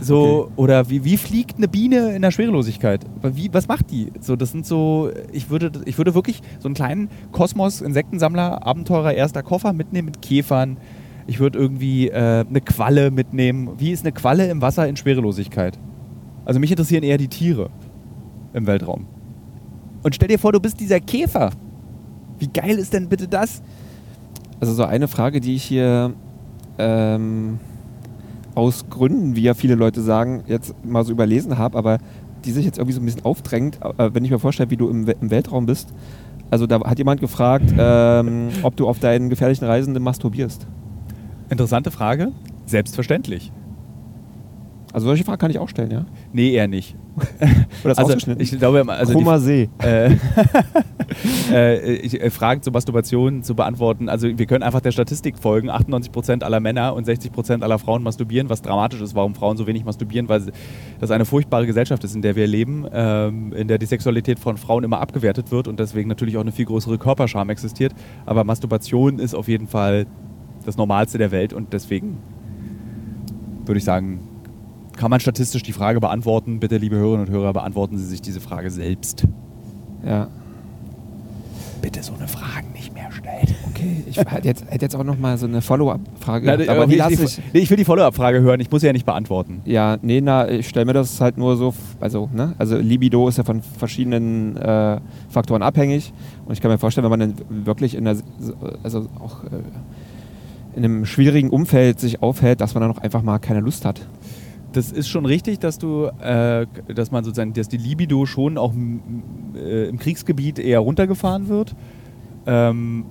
So, 0.00 0.46
Okay. 0.46 0.52
oder 0.56 0.90
wie, 0.90 1.04
wie 1.04 1.16
fliegt 1.16 1.56
eine 1.58 1.68
Biene 1.68 2.12
in 2.16 2.22
der 2.22 2.32
Schwerelosigkeit? 2.32 3.04
Wie, 3.22 3.48
was 3.52 3.68
macht 3.68 3.92
die? 3.92 4.10
So, 4.20 4.34
das 4.34 4.50
sind 4.50 4.66
so, 4.66 5.10
ich 5.30 5.50
würde, 5.50 5.70
ich 5.84 5.98
würde 5.98 6.14
wirklich 6.16 6.42
so 6.58 6.66
einen 6.66 6.74
kleinen 6.74 7.08
Kosmos, 7.30 7.80
Insektensammler, 7.80 8.66
Abenteurer, 8.66 9.14
erster 9.14 9.44
Koffer 9.44 9.72
mitnehmen 9.72 10.06
mit 10.06 10.20
Käfern. 10.20 10.78
Ich 11.28 11.38
würde 11.38 11.60
irgendwie 11.60 12.08
äh, 12.08 12.44
eine 12.48 12.60
Qualle 12.60 13.12
mitnehmen. 13.12 13.70
Wie 13.78 13.92
ist 13.92 14.04
eine 14.04 14.10
Qualle 14.10 14.50
im 14.50 14.62
Wasser 14.62 14.88
in 14.88 14.96
Schwerelosigkeit? 14.96 15.78
Also 16.48 16.60
mich 16.60 16.70
interessieren 16.70 17.02
eher 17.02 17.18
die 17.18 17.28
Tiere 17.28 17.68
im 18.54 18.66
Weltraum. 18.66 19.04
Und 20.02 20.14
stell 20.14 20.28
dir 20.28 20.38
vor, 20.38 20.50
du 20.50 20.60
bist 20.60 20.80
dieser 20.80 20.98
Käfer. 20.98 21.50
Wie 22.38 22.48
geil 22.48 22.78
ist 22.78 22.94
denn 22.94 23.10
bitte 23.10 23.28
das? 23.28 23.60
Also 24.58 24.72
so 24.72 24.84
eine 24.84 25.08
Frage, 25.08 25.40
die 25.40 25.54
ich 25.54 25.64
hier 25.64 26.14
ähm, 26.78 27.60
aus 28.54 28.88
Gründen, 28.88 29.36
wie 29.36 29.42
ja 29.42 29.52
viele 29.52 29.74
Leute 29.74 30.00
sagen, 30.00 30.42
jetzt 30.46 30.74
mal 30.86 31.04
so 31.04 31.12
überlesen 31.12 31.58
habe, 31.58 31.76
aber 31.76 31.98
die 32.46 32.52
sich 32.52 32.64
jetzt 32.64 32.78
irgendwie 32.78 32.94
so 32.94 33.02
ein 33.02 33.04
bisschen 33.04 33.26
aufdrängt, 33.26 33.78
äh, 33.82 34.14
wenn 34.14 34.24
ich 34.24 34.30
mir 34.30 34.38
vorstelle, 34.38 34.70
wie 34.70 34.78
du 34.78 34.88
im, 34.88 35.06
im 35.06 35.30
Weltraum 35.30 35.66
bist. 35.66 35.92
Also 36.50 36.66
da 36.66 36.80
hat 36.80 36.96
jemand 36.96 37.20
gefragt, 37.20 37.74
ähm, 37.76 38.48
ob 38.62 38.74
du 38.74 38.88
auf 38.88 39.00
deinen 39.00 39.28
gefährlichen 39.28 39.66
Reisen 39.66 39.92
masturbierst. 40.02 40.66
Interessante 41.50 41.90
Frage. 41.90 42.32
Selbstverständlich. 42.64 43.52
Also 44.92 45.06
solche 45.06 45.24
Fragen 45.24 45.38
kann 45.38 45.50
ich 45.50 45.58
auch 45.58 45.68
stellen, 45.68 45.90
ja? 45.90 46.06
Nee, 46.32 46.52
eher 46.52 46.66
nicht. 46.66 46.96
Oder 47.84 47.92
ist 47.92 47.98
Also, 47.98 48.02
ausgeschnitten? 48.04 48.42
ich 48.42 48.58
glaube, 48.58 48.84
also 48.88 49.12
Krummer 49.12 49.38
See. 49.38 49.68
äh, 49.82 50.12
äh, 51.52 51.94
ich, 51.96 52.20
äh, 52.20 52.30
Fragen 52.30 52.62
zur 52.62 52.72
Masturbation 52.72 53.42
zu 53.42 53.54
beantworten. 53.54 54.08
Also 54.08 54.38
wir 54.38 54.46
können 54.46 54.62
einfach 54.62 54.80
der 54.80 54.92
Statistik 54.92 55.38
folgen. 55.38 55.70
98% 55.70 56.42
aller 56.42 56.60
Männer 56.60 56.94
und 56.94 57.06
60% 57.06 57.62
aller 57.62 57.78
Frauen 57.78 58.02
masturbieren, 58.02 58.48
was 58.48 58.62
dramatisch 58.62 59.00
ist, 59.00 59.14
warum 59.14 59.34
Frauen 59.34 59.56
so 59.56 59.66
wenig 59.66 59.84
masturbieren, 59.84 60.28
weil 60.28 60.42
das 61.00 61.10
eine 61.10 61.24
furchtbare 61.24 61.66
Gesellschaft 61.66 62.02
ist, 62.04 62.14
in 62.14 62.22
der 62.22 62.36
wir 62.36 62.46
leben, 62.46 62.86
ähm, 62.92 63.52
in 63.52 63.68
der 63.68 63.78
die 63.78 63.86
Sexualität 63.86 64.38
von 64.38 64.56
Frauen 64.56 64.84
immer 64.84 65.00
abgewertet 65.00 65.50
wird 65.50 65.68
und 65.68 65.78
deswegen 65.80 66.08
natürlich 66.08 66.36
auch 66.36 66.42
eine 66.42 66.52
viel 66.52 66.64
größere 66.66 66.98
Körperscham 66.98 67.50
existiert. 67.50 67.92
Aber 68.26 68.44
Masturbation 68.44 69.18
ist 69.18 69.34
auf 69.34 69.48
jeden 69.48 69.66
Fall 69.66 70.06
das 70.64 70.76
Normalste 70.76 71.18
der 71.18 71.30
Welt 71.30 71.52
und 71.52 71.72
deswegen 71.72 72.18
würde 73.64 73.78
ich 73.78 73.84
sagen, 73.84 74.20
kann 74.98 75.10
man 75.10 75.20
statistisch 75.20 75.62
die 75.62 75.72
Frage 75.72 76.00
beantworten. 76.00 76.60
Bitte, 76.60 76.76
liebe 76.76 76.96
Hörerinnen 76.96 77.26
und 77.26 77.32
Hörer, 77.32 77.52
beantworten 77.52 77.96
Sie 77.96 78.04
sich 78.04 78.20
diese 78.20 78.40
Frage 78.40 78.70
selbst. 78.70 79.26
Ja. 80.04 80.28
Bitte 81.80 82.02
so 82.02 82.12
eine 82.14 82.26
Frage 82.26 82.66
nicht 82.72 82.92
mehr 82.92 83.10
stellen. 83.12 83.54
Okay, 83.70 84.02
ich 84.08 84.18
hätte 84.18 84.48
jetzt, 84.48 84.64
hätte 84.68 84.84
jetzt 84.84 84.96
auch 84.96 85.04
noch 85.04 85.16
mal 85.16 85.38
so 85.38 85.46
eine 85.46 85.62
Follow-up-Frage 85.62 86.52
aber 86.52 86.68
aber 86.68 86.86
die 86.88 86.96
lasse 86.96 87.16
die, 87.16 87.22
ich. 87.22 87.40
nee, 87.52 87.60
ich 87.60 87.70
will 87.70 87.76
die 87.76 87.84
Follow-up-Frage 87.84 88.40
hören. 88.40 88.58
Ich 88.58 88.70
muss 88.72 88.80
sie 88.80 88.88
ja 88.88 88.92
nicht 88.92 89.06
beantworten. 89.06 89.60
Ja, 89.64 89.98
nee, 90.02 90.20
na, 90.20 90.48
ich 90.48 90.68
stelle 90.68 90.86
mir 90.86 90.94
das 90.94 91.20
halt 91.20 91.38
nur 91.38 91.56
so, 91.56 91.72
also, 92.00 92.28
ne, 92.34 92.54
also 92.58 92.76
Libido 92.76 93.28
ist 93.28 93.38
ja 93.38 93.44
von 93.44 93.62
verschiedenen 93.62 94.56
äh, 94.56 95.00
Faktoren 95.28 95.62
abhängig 95.62 96.12
und 96.46 96.54
ich 96.54 96.60
kann 96.60 96.72
mir 96.72 96.78
vorstellen, 96.78 97.04
wenn 97.04 97.16
man 97.16 97.20
dann 97.20 97.34
wirklich 97.64 97.94
in 97.94 98.08
einer, 98.08 98.18
also 98.82 99.06
auch 99.20 99.44
äh, 99.44 99.62
in 100.74 100.84
einem 100.84 101.06
schwierigen 101.06 101.50
Umfeld 101.50 102.00
sich 102.00 102.22
aufhält, 102.22 102.60
dass 102.60 102.74
man 102.74 102.82
dann 102.82 102.90
auch 102.90 102.98
einfach 102.98 103.22
mal 103.22 103.38
keine 103.38 103.60
Lust 103.60 103.84
hat. 103.84 104.00
Das 104.78 104.92
ist 104.92 105.08
schon 105.08 105.26
richtig, 105.26 105.58
dass 105.58 105.78
du, 105.78 106.04
äh, 106.20 106.64
dass 106.94 107.10
man 107.10 107.24
sozusagen, 107.24 107.52
dass 107.52 107.66
die 107.68 107.78
Libido 107.78 108.26
schon 108.26 108.56
auch 108.56 108.72
äh, 109.56 109.88
im 109.88 109.98
Kriegsgebiet 109.98 110.60
eher 110.60 110.78
runtergefahren 110.78 111.48
wird. 111.48 111.74
Ähm, 112.46 113.04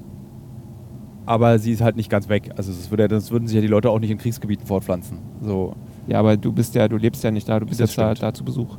aber 1.25 1.59
sie 1.59 1.73
ist 1.73 1.81
halt 1.81 1.97
nicht 1.97 2.09
ganz 2.09 2.29
weg. 2.29 2.51
Also 2.55 2.71
das, 2.71 2.89
würde, 2.89 3.09
das 3.09 3.31
würden 3.31 3.49
sich 3.49 3.55
ja 3.55 3.61
die 3.61 3.67
Leute 3.67 3.89
auch 3.89 3.99
nicht 3.99 4.11
in 4.11 4.17
Kriegsgebieten 4.17 4.65
fortpflanzen. 4.65 5.17
So. 5.41 5.75
Ja, 6.07 6.19
aber 6.19 6.37
du 6.37 6.53
bist 6.53 6.73
ja, 6.73 6.87
du 6.87 6.95
lebst 6.95 7.21
ja 7.25 7.31
nicht 7.31 7.49
da, 7.49 7.59
du 7.59 7.65
bist 7.65 7.81
Das 7.81 7.89
jetzt 7.97 7.97
da, 7.97 8.13
da 8.13 8.33
zu 8.33 8.45
Besuch. 8.45 8.77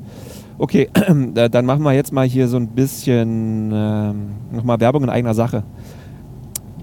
Okay, 0.57 0.89
da- 1.35 1.51
dann 1.51 1.67
machen 1.67 1.83
wir 1.83 1.93
jetzt 1.93 2.11
mal 2.11 2.27
hier 2.27 2.49
so 2.49 2.57
ein 2.57 2.69
bisschen 2.69 3.71
ähm, 3.71 4.31
nochmal 4.51 4.81
Werbung 4.81 5.03
in 5.03 5.11
eigener 5.11 5.35
Sache. 5.35 5.63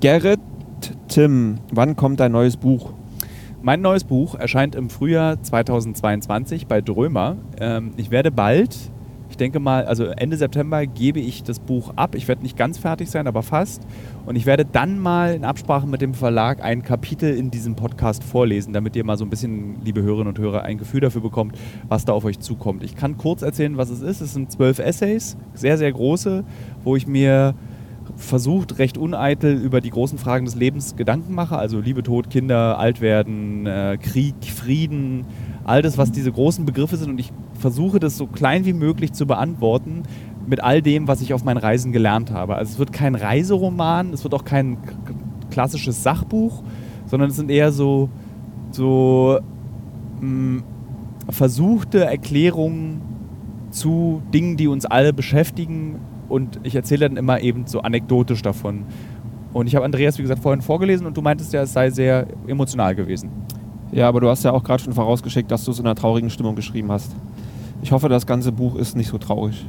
Gerrit, 0.02 0.40
Tim, 1.08 1.58
wann 1.72 1.96
kommt 1.96 2.20
dein 2.20 2.32
neues 2.32 2.58
Buch? 2.58 2.94
Mein 3.66 3.82
neues 3.82 4.04
Buch 4.04 4.36
erscheint 4.36 4.76
im 4.76 4.92
Frühjahr 4.92 5.42
2022 5.42 6.68
bei 6.68 6.82
Drömer. 6.82 7.38
Ähm, 7.60 7.94
ich 7.98 8.12
werde 8.12 8.30
bald, 8.30 8.78
ich 9.32 9.38
denke 9.38 9.60
mal, 9.60 9.86
also 9.86 10.06
Ende 10.06 10.38
September 10.38 10.86
gebe 10.86 11.20
ich 11.20 11.42
das 11.42 11.58
Buch 11.58 11.94
ab. 11.96 12.14
Ich 12.14 12.28
werde 12.28 12.44
nicht 12.44 12.58
ganz 12.58 12.78
fertig 12.78 13.10
sein, 13.10 13.26
aber 13.26 13.42
fast. 13.42 13.82
Und 14.28 14.36
ich 14.36 14.46
werde 14.46 14.66
dann 14.66 15.00
mal 15.00 15.34
in 15.34 15.44
Absprache 15.44 15.88
mit 15.88 16.02
dem 16.02 16.14
Verlag 16.14 16.64
ein 16.64 16.84
Kapitel 16.84 17.36
in 17.36 17.50
diesem 17.50 17.76
Podcast 17.76 18.24
vorlesen, 18.24 18.72
damit 18.72 18.96
ihr 18.96 19.04
mal 19.04 19.18
so 19.18 19.26
ein 19.26 19.32
bisschen, 19.32 19.84
liebe 19.84 20.04
Hörerinnen 20.04 20.28
und 20.28 20.38
Hörer, 20.38 20.62
ein 20.62 20.78
Gefühl 20.78 21.02
dafür 21.02 21.22
bekommt, 21.22 21.58
was 21.88 22.06
da 22.06 22.14
auf 22.14 22.24
euch 22.24 22.38
zukommt. 22.38 22.84
Ich 22.84 22.96
kann 22.96 23.18
kurz 23.18 23.42
erzählen, 23.42 23.78
was 23.78 23.90
es 23.90 24.04
ist. 24.04 24.22
Es 24.22 24.36
sind 24.36 24.52
zwölf 24.52 24.78
Essays, 24.78 25.38
sehr, 25.56 25.80
sehr 25.80 25.92
große, 25.92 26.44
wo 26.84 26.96
ich 26.96 27.08
mir 27.08 27.56
versucht, 28.18 28.80
recht 28.80 28.98
uneitel 28.98 29.54
über 29.54 29.82
die 29.82 29.90
großen 29.90 30.18
Fragen 30.18 30.46
des 30.46 30.56
Lebens 30.56 30.96
Gedanken 30.96 31.34
mache, 31.34 31.58
also 31.58 31.80
Liebe, 31.80 32.04
Tod, 32.04 32.30
Kinder, 32.30 32.80
Altwerden, 32.80 33.66
äh, 33.66 33.98
Krieg, 34.02 34.36
Frieden, 34.46 35.26
all 35.64 35.82
das, 35.82 35.98
was 35.98 36.12
diese 36.12 36.32
großen 36.32 36.66
Begriffe 36.66 36.98
sind 36.98 37.10
und 37.10 37.20
ich 37.20 37.32
versuche 37.60 38.00
das 38.00 38.18
so 38.18 38.28
klein 38.28 38.66
wie 38.66 38.74
möglich 38.74 39.14
zu 39.14 39.26
beantworten 39.26 40.04
mit 40.48 40.64
all 40.64 40.82
dem, 40.82 41.08
was 41.08 41.22
ich 41.22 41.34
auf 41.34 41.44
meinen 41.44 41.58
Reisen 41.58 41.92
gelernt 41.92 42.32
habe. 42.32 42.56
Also 42.56 42.74
es 42.74 42.80
wird 42.80 42.94
kein 42.94 43.16
Reiseroman, 43.16 44.14
es 44.14 44.24
wird 44.24 44.34
auch 44.34 44.46
kein 44.46 44.78
klassisches 45.50 46.04
Sachbuch, 46.04 46.64
sondern 47.08 47.30
es 47.30 47.36
sind 47.36 47.50
eher 47.50 47.72
so, 47.72 48.10
so 48.72 49.40
mh, 50.22 50.64
versuchte 51.30 52.06
Erklärungen 52.06 53.02
zu 53.72 54.22
Dingen, 54.34 54.58
die 54.58 54.68
uns 54.68 54.86
alle 54.86 55.14
beschäftigen 55.14 56.00
und 56.30 56.60
ich 56.64 56.76
erzähle 56.76 57.10
dann 57.10 57.18
immer 57.18 57.42
eben 57.42 57.68
so 57.68 57.82
anekdotisch 57.82 58.42
davon. 58.42 58.86
Und 59.54 59.68
ich 59.68 59.76
habe 59.76 59.86
Andreas, 59.86 60.18
wie 60.18 60.22
gesagt, 60.22 60.42
vorhin 60.42 60.62
vorgelesen 60.62 61.08
und 61.08 61.16
du 61.16 61.22
meintest 61.22 61.54
ja, 61.54 61.62
es 61.62 61.74
sei 61.74 61.90
sehr 61.90 62.28
emotional 62.48 62.94
gewesen. 62.96 63.30
Ja, 63.92 64.10
aber 64.10 64.20
du 64.20 64.30
hast 64.30 64.44
ja 64.44 64.52
auch 64.52 64.64
gerade 64.64 64.84
schon 64.84 64.94
vorausgeschickt, 64.94 65.50
dass 65.50 65.64
du 65.64 65.72
es 65.72 65.80
in 65.80 65.86
einer 65.86 65.96
traurigen 65.96 66.30
Stimmung 66.30 66.56
geschrieben 66.56 66.92
hast. 66.92 67.16
Ich 67.82 67.92
hoffe, 67.92 68.10
das 68.10 68.26
ganze 68.26 68.52
Buch 68.52 68.76
ist 68.76 68.98
nicht 68.98 69.10
so 69.10 69.18
traurig. 69.18 69.66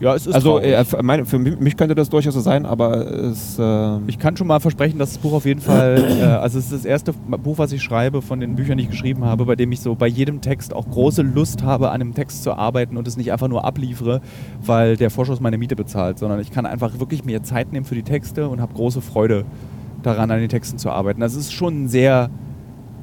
Ja, 0.00 0.14
es 0.14 0.26
ist 0.26 0.34
also 0.34 0.60
äh, 0.60 0.84
für, 0.84 1.02
meine, 1.02 1.26
für 1.26 1.38
mich 1.38 1.76
könnte 1.76 1.96
das 1.96 2.08
durchaus 2.08 2.34
so 2.34 2.40
sein, 2.40 2.66
aber 2.66 3.06
es. 3.10 3.58
Äh, 3.58 3.98
Ich 4.06 4.18
kann 4.18 4.36
schon 4.36 4.46
mal 4.46 4.60
versprechen, 4.60 4.98
dass 4.98 5.14
das 5.14 5.18
Buch 5.18 5.32
auf 5.32 5.44
jeden 5.44 5.60
Fall, 5.60 6.20
äh, 6.20 6.24
also 6.24 6.58
es 6.58 6.66
ist 6.66 6.72
das 6.72 6.84
erste 6.84 7.12
Buch, 7.12 7.58
was 7.58 7.72
ich 7.72 7.82
schreibe 7.82 8.22
von 8.22 8.38
den 8.38 8.54
Büchern, 8.54 8.78
die 8.78 8.84
ich 8.84 8.90
geschrieben 8.90 9.24
habe, 9.24 9.44
bei 9.44 9.56
dem 9.56 9.72
ich 9.72 9.80
so 9.80 9.96
bei 9.96 10.06
jedem 10.06 10.40
Text 10.40 10.72
auch 10.72 10.88
große 10.88 11.22
Lust 11.22 11.64
habe, 11.64 11.90
an 11.90 11.98
dem 11.98 12.14
Text 12.14 12.44
zu 12.44 12.52
arbeiten 12.52 12.96
und 12.96 13.08
es 13.08 13.16
nicht 13.16 13.32
einfach 13.32 13.48
nur 13.48 13.64
abliefere, 13.64 14.20
weil 14.64 14.96
der 14.96 15.10
Vorschuss 15.10 15.40
meine 15.40 15.58
Miete 15.58 15.74
bezahlt, 15.74 16.18
sondern 16.18 16.38
ich 16.40 16.52
kann 16.52 16.64
einfach 16.64 17.00
wirklich 17.00 17.24
mir 17.24 17.42
Zeit 17.42 17.72
nehmen 17.72 17.84
für 17.84 17.96
die 17.96 18.04
Texte 18.04 18.48
und 18.48 18.60
habe 18.60 18.74
große 18.74 19.00
Freude 19.00 19.44
daran, 20.02 20.30
an 20.30 20.38
den 20.38 20.48
Texten 20.48 20.78
zu 20.78 20.90
arbeiten. 20.90 21.20
Das 21.20 21.34
ist 21.34 21.52
schon 21.52 21.88
sehr, 21.88 22.30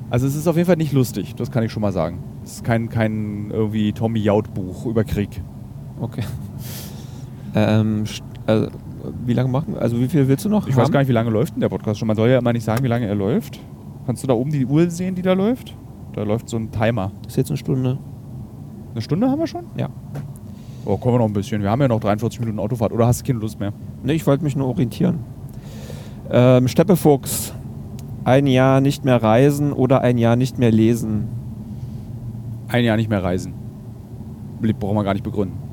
also 0.10 0.26
es 0.28 0.36
ist 0.36 0.48
auf 0.48 0.56
jeden 0.56 0.68
Fall 0.68 0.78
nicht 0.78 0.93
lustig, 0.93 1.36
das 1.36 1.52
kann 1.52 1.64
ich 1.64 1.74
schon 1.74 1.82
mal 1.82 1.91
sagen. 1.91 2.20
Es 2.46 2.54
ist 2.54 2.64
kein, 2.64 2.88
kein 2.88 3.50
irgendwie 3.52 3.91
Tommy 3.91 4.20
Jaud 4.20 4.54
Buch 4.54 4.86
über 4.86 5.04
Krieg. 5.04 5.41
okay. 6.00 6.24
Ähm, 7.56 8.03
äh, 8.47 8.68
wie 9.26 9.34
lange 9.34 9.49
machen? 9.49 9.78
Also 9.78 9.99
wie 9.99 10.08
viel 10.08 10.28
willst 10.28 10.45
du 10.45 10.49
noch? 10.49 10.68
Ich 10.68 10.76
weiß 10.76 10.91
gar 10.91 10.99
nicht, 10.99 11.08
wie 11.08 11.14
lange 11.14 11.30
läuft 11.30 11.53
denn 11.53 11.62
der 11.62 11.70
Podcast 11.70 11.99
schon. 11.99 12.08
Man 12.08 12.18
soll 12.18 12.30
ja 12.30 12.39
immer 12.39 12.53
nicht 12.53 12.64
sagen, 12.64 12.84
wie 12.84 12.88
lange 12.88 13.08
er 13.08 13.16
läuft. 13.16 13.60
Kannst 14.06 14.24
du 14.24 14.28
da 14.28 14.34
oben 14.34 14.51
die 14.51 14.66
Uhr 14.66 14.89
sehen, 14.89 15.16
die 15.16 15.22
da 15.22 15.34
läuft? 15.34 15.74
Da 16.14 16.24
läuft 16.24 16.49
so 16.49 16.58
ein 16.58 16.72
Timer. 16.72 17.12
Das 17.24 17.34
ist 17.34 17.38
jetzt 17.38 17.49
eine 17.49 17.58
Stunde. 17.58 17.97
Eine 18.91 19.01
Stunde 19.01 19.30
haben 19.30 19.39
wir 19.39 19.47
schon? 19.47 19.66
Ja. 19.78 19.89
Oh, 20.86 20.97
kommen 20.97 21.16
wir 21.16 21.20
noch 21.20 21.26
ein 21.26 21.34
bisschen. 21.34 21.62
Wir 21.62 21.72
haben 21.72 21.82
ja 21.82 21.88
noch 21.88 21.99
43 21.99 22.39
Minuten 22.41 22.60
Autofahrt. 22.60 22.91
Oder 22.91 23.08
hast 23.08 23.22
du 23.22 23.26
keine 23.26 23.39
Lust 23.39 23.60
mehr? 23.60 23.74
Ne, 24.03 24.14
ich 24.14 24.26
wollte 24.28 24.43
mich 24.43 24.56
nur 24.56 24.68
orientieren. 24.68 25.20
Ähm, 26.30 26.68
Steppefuchs. 26.68 27.53
Ein 28.24 28.47
Jahr 28.47 28.82
nicht 28.82 29.06
mehr 29.06 29.22
reisen 29.22 29.72
oder 29.72 30.01
ein 30.01 30.18
Jahr 30.18 30.36
nicht 30.36 30.58
mehr 30.58 30.72
lesen. 30.72 31.28
Ein 32.68 32.84
Jahr 32.84 32.97
nicht 32.97 33.10
mehr 33.10 33.24
reisen. 33.24 33.53
Brauchen 34.80 34.95
wir 34.95 35.03
gar 35.03 35.14
nicht 35.14 35.24
begründen. 35.24 35.64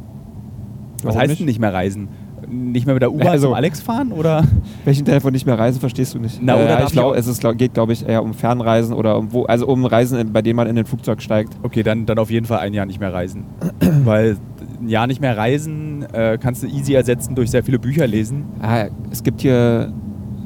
Was 1.03 1.09
Warum 1.15 1.21
heißt 1.21 1.29
nicht? 1.31 1.41
denn 1.41 1.47
nicht 1.47 1.59
mehr 1.61 1.73
reisen? 1.73 2.09
Nicht 2.49 2.87
mehr 2.87 2.95
mit 2.95 3.03
der 3.03 3.13
U-Bahn 3.13 3.29
Also- 3.29 3.49
zum 3.49 3.55
Alex 3.55 3.81
fahren? 3.81 4.13
Oder? 4.13 4.45
Welchen 4.85 5.05
Teil 5.05 5.21
von 5.21 5.33
nicht 5.33 5.47
mehr 5.47 5.59
reisen 5.59 5.81
verstehst 5.81 6.15
du 6.15 6.19
nicht? 6.19 6.41
Na, 6.43 6.55
oder 6.57 6.81
äh, 6.81 6.85
ich 6.85 6.93
glaube, 6.93 7.17
es 7.17 7.27
ist, 7.27 7.41
glaub, 7.41 7.57
geht, 7.57 7.75
glaube 7.75 7.93
ich, 7.93 8.07
eher 8.07 8.23
um 8.23 8.35
Fernreisen 8.35 8.95
oder 8.95 9.17
um 9.17 9.33
wo, 9.33 9.45
also 9.45 9.67
um 9.67 9.85
Reisen, 9.85 10.33
bei 10.33 10.43
denen 10.43 10.57
man 10.57 10.67
in 10.67 10.77
ein 10.77 10.85
Flugzeug 10.85 11.23
steigt. 11.23 11.55
Okay, 11.63 11.83
dann, 11.83 12.05
dann 12.07 12.19
auf 12.19 12.31
jeden 12.31 12.47
Fall 12.47 12.59
ein 12.59 12.75
Jahr 12.75 12.85
nicht 12.87 13.01
mehr 13.01 13.13
reisen. 13.15 13.45
Weil 14.05 14.37
ein 14.81 14.89
Jahr 14.89 15.07
nicht 15.07 15.21
mehr 15.21 15.37
reisen 15.37 16.05
äh, 16.13 16.37
kannst 16.41 16.63
du 16.63 16.67
easy 16.67 16.95
ersetzen 16.95 17.35
durch 17.35 17.51
sehr 17.51 17.63
viele 17.63 17.79
Bücher 17.79 18.07
lesen. 18.07 18.45
Ah, 18.61 18.87
es 19.11 19.23
gibt 19.23 19.41
hier, 19.41 19.93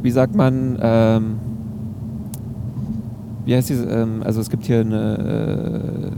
wie 0.02 0.10
sagt 0.10 0.34
man, 0.36 0.78
ähm, 0.80 1.36
wie 3.46 3.54
heißt 3.54 3.68
diese, 3.70 3.84
ähm, 3.86 4.22
also 4.24 4.40
es 4.40 4.50
gibt 4.50 4.64
hier 4.66 4.80
eine 4.80 6.12
äh, 6.12 6.16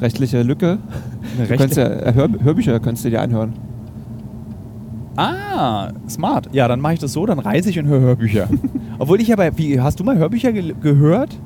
rechtliche 0.00 0.42
Lücke. 0.42 0.78
Eine 1.38 1.46
Du 1.48 1.56
könntest 1.56 1.76
ja, 1.78 1.84
äh, 1.86 2.14
Hör, 2.14 2.28
Hörbücher 2.42 2.78
könntest 2.80 3.04
du 3.04 3.10
dir 3.10 3.20
anhören. 3.22 3.52
Ah, 5.16 5.90
smart. 6.08 6.48
Ja, 6.52 6.68
dann 6.68 6.80
mache 6.80 6.94
ich 6.94 6.98
das 7.00 7.12
so, 7.12 7.24
dann 7.24 7.38
reise 7.38 7.70
ich 7.70 7.78
und 7.78 7.86
höre 7.86 8.00
Hörbücher. 8.00 8.48
Obwohl 8.98 9.20
ich 9.20 9.32
aber, 9.32 9.56
wie, 9.56 9.80
hast 9.80 9.98
du 9.98 10.04
mal 10.04 10.16
Hörbücher 10.18 10.52
ge 10.52 10.74
gehört? 10.80 11.36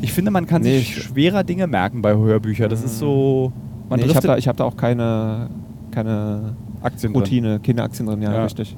Ich 0.00 0.12
finde, 0.12 0.30
man 0.30 0.46
kann 0.46 0.62
Nee, 0.62 0.78
sich 0.78 0.96
ich- 0.96 1.02
schwerer 1.04 1.44
Dinge 1.44 1.66
merken 1.66 2.02
bei 2.02 2.14
Hörbüchern. 2.14 2.68
Das 2.70 2.82
ist 2.82 2.98
so, 2.98 3.52
Nee, 3.94 4.02
ich 4.04 4.16
habe 4.16 4.26
da, 4.26 4.36
ich 4.36 4.48
hab 4.48 4.56
da 4.56 4.64
auch 4.64 4.76
keine, 4.76 5.48
keine 5.90 6.54
Aktien 6.82 7.12
drin. 7.12 7.22
Routine, 7.22 7.60
keine 7.60 7.82
Aktien 7.82 8.06
drin, 8.06 8.22
ja, 8.22 8.32
Ja. 8.32 8.42
richtig. 8.44 8.76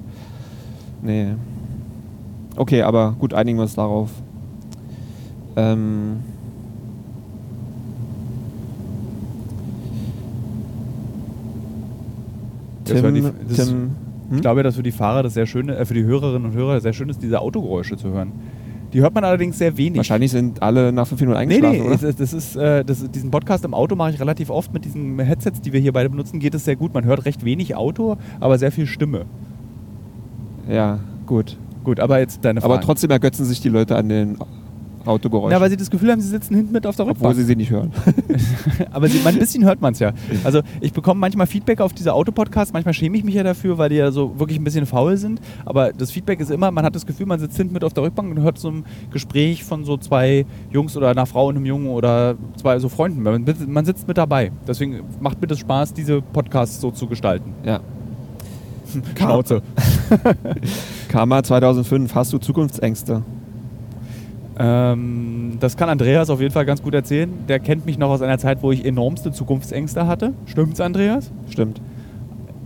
Nee. 1.03 1.29
Okay, 2.57 2.83
aber 2.83 3.15
gut, 3.19 3.33
einigen 3.35 3.57
wir 3.59 3.63
uns 3.63 3.75
darauf. 3.75 4.11
Ähm, 5.57 6.17
Tim, 13.01 13.14
die- 13.14 13.22
das- 13.57 13.68
Tim, 13.68 13.90
Ich 14.30 14.36
hm? 14.36 14.40
glaube, 14.40 14.62
dass 14.62 14.76
für 14.76 14.82
die 14.82 14.93
Fahrer 14.93 15.22
das 15.22 15.34
sehr 15.34 15.47
schön, 15.47 15.68
äh, 15.68 15.84
für 15.84 15.95
die 15.95 16.05
Hörerinnen 16.05 16.51
und 16.51 16.55
Hörer 16.57 16.80
sehr 16.80 16.93
schön 16.93 17.09
ist, 17.09 17.22
diese 17.22 17.40
Autogeräusche 17.40 17.97
zu 17.97 18.09
hören. 18.11 18.32
Die 18.93 19.01
hört 19.01 19.14
man 19.14 19.24
allerdings 19.24 19.57
sehr 19.59 19.76
wenig. 19.78 19.97
wahrscheinlich 19.97 20.30
sind 20.30 20.62
alle 20.62 20.93
nach 20.93 21.07
fünf 21.07 21.20
Minuten 21.20 21.36
Nee, 21.38 21.43
eingeschlafen, 21.55 21.78
nee, 21.78 21.82
oder? 21.82 21.90
das, 21.93 22.03
ist- 22.03 22.20
das 22.20 22.32
ist, 22.32 22.57
äh, 22.57 22.84
das, 22.84 23.01
ist- 23.03 23.14
diesen 23.14 23.30
Podcast 23.30 23.64
im 23.64 23.72
Auto 23.74 23.95
mache 23.97 24.11
ich 24.11 24.20
relativ 24.20 24.51
oft 24.51 24.72
mit 24.74 24.84
diesen 24.84 25.18
Headsets, 25.18 25.61
die 25.62 25.72
wir 25.72 25.80
hier 25.80 25.93
beide 25.93 26.11
benutzen, 26.11 26.40
geht 26.40 26.55
es 26.55 26.64
sehr 26.64 26.76
gut. 26.76 26.93
Man 26.95 27.05
hört 27.05 27.24
recht 27.24 27.45
wenig 27.45 27.74
Auto, 27.74 28.16
aber 28.40 28.59
sehr 28.59 28.70
viel 28.72 28.86
Stimme. 28.86 29.24
Ja, 30.68 30.99
gut. 31.26 31.57
Gut, 31.84 31.99
aber 32.01 32.18
jetzt 32.20 32.45
deine 32.45 32.61
Frage. 32.61 32.74
Aber 32.74 32.82
trotzdem 32.82 33.11
ergötzen 33.11 33.45
sich 33.45 33.61
die 33.61 33.68
Leute 33.68 33.97
an 33.97 34.09
den 34.09 34.36
Autogeräuschen, 35.07 35.51
Na, 35.53 35.61
weil 35.61 35.71
sie 35.71 35.77
das 35.77 35.91
Gefühl 35.91 36.11
haben, 36.11 36.21
sie 36.21 36.29
sitzen 36.29 36.55
hinten 36.55 36.73
mit 36.73 36.87
auf 36.87 36.97
der 36.97 37.05
obwohl 37.07 37.15
Rückbank. 37.29 37.37
sie 37.37 37.45
sie 37.45 37.57
nicht 37.57 37.71
hören. 37.71 37.91
Aber 38.91 39.09
sie, 39.09 39.21
ein 39.25 39.39
bisschen 39.39 39.65
hört 39.65 39.81
man 39.81 39.93
es 39.93 39.99
ja. 39.99 40.13
Also 40.45 40.61
ich 40.81 40.93
bekomme 40.93 41.21
manchmal 41.21 41.47
Feedback 41.47 41.81
auf 41.81 41.93
diese 41.93 42.13
Autopodcasts, 42.13 42.73
manchmal 42.73 42.95
schäme 42.95 43.17
ich 43.17 43.25
mich 43.25 43.35
ja 43.35 43.43
dafür, 43.43 43.79
weil 43.79 43.89
die 43.91 43.97
ja 43.97 44.11
so 44.11 44.39
wirklich 44.39 44.59
ein 44.59 44.65
bisschen 44.65 44.87
faul 44.87 45.17
sind. 45.17 45.41
Aber 45.65 45.93
das 45.93 46.11
Feedback 46.11 46.41
ist 46.41 46.51
immer, 46.51 46.71
man 46.71 46.85
hat 46.85 46.95
das 46.95 47.07
Gefühl, 47.07 47.27
man 47.27 47.41
sitzt 47.41 47.57
hinten 47.57 47.73
mit 47.75 47.85
auf 47.85 47.93
der 47.95 48.05
Rückbank 48.05 48.31
und 48.31 48.43
hört 48.43 48.59
so 48.59 48.71
ein 48.71 48.85
Gespräch 49.11 49.65
von 49.65 49.85
so 49.85 49.97
zwei 49.97 50.47
Jungs 50.71 50.97
oder 50.97 51.11
einer 51.11 51.27
Frau 51.27 51.49
und 51.49 51.57
einem 51.57 51.67
Jungen 51.67 51.89
oder 51.89 52.37
zwei 52.57 52.79
so 52.79 52.89
Freunden. 52.89 53.23
Man, 53.23 53.45
man 53.69 53.85
sitzt 53.85 54.07
mit 54.09 54.19
dabei. 54.19 54.53
Deswegen 54.67 55.01
macht 55.21 55.41
mir 55.41 55.47
das 55.47 55.59
Spaß, 55.59 55.93
diese 55.95 56.23
Podcasts 56.23 56.81
so 56.81 56.91
zu 56.91 57.07
gestalten. 57.07 57.53
ja. 57.65 57.81
Schnauze. 59.17 59.63
Karma 61.09 61.43
2005, 61.43 62.15
hast 62.15 62.33
du 62.33 62.39
Zukunftsängste? 62.39 63.23
Ähm, 64.59 65.57
das 65.61 65.77
kann 65.77 65.89
Andreas 65.89 66.31
auf 66.31 66.41
jeden 66.41 66.53
Fall 66.53 66.67
ganz 66.67 66.83
gut 66.83 66.95
erzählen. 66.95 67.31
Der 67.49 67.59
kennt 67.59 67.87
mich 67.87 67.99
noch 67.99 68.11
aus 68.11 68.23
einer 68.23 68.39
Zeit, 68.39 68.63
wo 68.63 68.73
ich 68.73 68.85
enormste 68.85 69.33
Zukunftsängste 69.33 70.07
hatte. 70.07 70.35
Stimmt's, 70.47 70.81
Andreas? 70.81 71.31
Stimmt. 71.49 71.81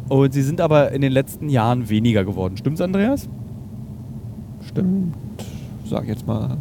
Und 0.09 0.33
sie 0.33 0.43
sind 0.43 0.61
aber 0.61 0.93
in 0.93 1.01
den 1.01 1.13
letzten 1.13 1.49
Jahren 1.49 1.89
weniger 1.89 2.25
geworden. 2.25 2.57
Stimmt's, 2.57 2.81
Andreas? 2.81 3.29
Stimmt. 4.63 5.15
Sag 5.85 6.05
ich 6.05 6.11
jetzt 6.11 6.27
mal. 6.27 6.57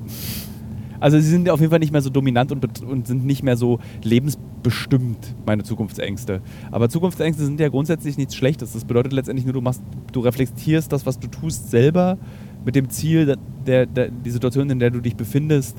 Also 0.99 1.19
sie 1.19 1.29
sind 1.29 1.49
auf 1.49 1.59
jeden 1.59 1.69
Fall 1.69 1.79
nicht 1.79 1.91
mehr 1.91 2.01
so 2.01 2.09
dominant 2.09 2.51
und, 2.51 2.81
und 2.83 3.07
sind 3.07 3.25
nicht 3.25 3.43
mehr 3.43 3.57
so 3.57 3.79
lebensbestimmt, 4.03 5.35
meine 5.45 5.63
Zukunftsängste. 5.63 6.41
Aber 6.71 6.89
Zukunftsängste 6.89 7.43
sind 7.43 7.59
ja 7.59 7.69
grundsätzlich 7.69 8.17
nichts 8.17 8.35
Schlechtes. 8.35 8.73
Das 8.73 8.85
bedeutet 8.85 9.13
letztendlich 9.13 9.45
nur, 9.45 9.53
du 9.53 9.61
machst, 9.61 9.83
du 10.11 10.21
reflektierst 10.21 10.91
das, 10.91 11.05
was 11.05 11.19
du 11.19 11.27
tust, 11.27 11.69
selber 11.69 12.17
mit 12.65 12.75
dem 12.75 12.89
Ziel, 12.89 13.37
der, 13.65 13.85
der, 13.85 14.09
die 14.09 14.31
Situation, 14.31 14.69
in 14.69 14.79
der 14.79 14.89
du 14.89 14.99
dich 14.99 15.15
befindest, 15.15 15.77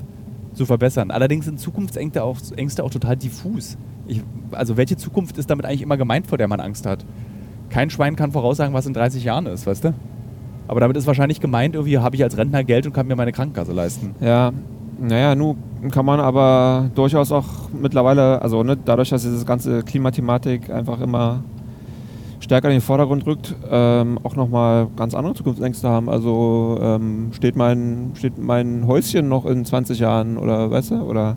zu 0.53 0.65
verbessern. 0.65 1.11
Allerdings 1.11 1.45
sind 1.45 1.59
Zukunftsängste 1.59 2.23
auch, 2.23 2.37
Ängste 2.55 2.83
auch 2.83 2.89
total 2.89 3.15
diffus. 3.15 3.77
Ich, 4.07 4.23
also 4.51 4.77
welche 4.77 4.97
Zukunft 4.97 5.37
ist 5.37 5.49
damit 5.49 5.65
eigentlich 5.65 5.81
immer 5.81 5.97
gemeint, 5.97 6.27
vor 6.27 6.37
der 6.37 6.47
man 6.47 6.59
Angst 6.59 6.85
hat? 6.85 7.05
Kein 7.69 7.89
Schwein 7.89 8.15
kann 8.15 8.31
voraussagen, 8.31 8.73
was 8.73 8.85
in 8.85 8.93
30 8.93 9.23
Jahren 9.23 9.45
ist, 9.45 9.67
weißt 9.67 9.83
du? 9.83 9.93
Aber 10.67 10.79
damit 10.79 10.97
ist 10.97 11.05
wahrscheinlich 11.07 11.39
gemeint, 11.39 11.75
irgendwie 11.75 11.97
habe 11.99 12.15
ich 12.15 12.23
als 12.23 12.37
Rentner 12.37 12.63
Geld 12.63 12.85
und 12.85 12.93
kann 12.93 13.07
mir 13.07 13.15
meine 13.15 13.31
Krankenkasse 13.31 13.71
leisten. 13.71 14.15
Ja, 14.19 14.51
naja, 14.99 15.35
nun 15.35 15.57
kann 15.91 16.05
man 16.05 16.19
aber 16.19 16.89
durchaus 16.95 17.31
auch 17.31 17.69
mittlerweile, 17.71 18.41
also 18.41 18.63
ne, 18.63 18.77
dadurch, 18.83 19.09
dass 19.09 19.21
diese 19.21 19.45
ganze 19.45 19.83
Klimathematik 19.83 20.69
einfach 20.69 20.99
immer 21.01 21.43
stärker 22.47 22.69
in 22.69 22.75
den 22.75 22.81
Vordergrund 22.81 23.25
rückt, 23.25 23.53
ähm, 23.69 24.19
auch 24.23 24.37
nochmal 24.37 24.87
ganz 24.95 25.13
andere 25.13 25.33
Zukunftsängste 25.33 25.89
haben. 25.89 26.09
Also 26.09 26.79
ähm, 26.81 27.31
steht, 27.33 27.57
mein, 27.57 28.11
steht 28.13 28.37
mein 28.37 28.87
Häuschen 28.87 29.27
noch 29.27 29.45
in 29.45 29.65
20 29.65 29.99
Jahren 29.99 30.37
oder 30.37 30.71
weißt 30.71 30.91
du? 30.91 31.01
Oder 31.01 31.35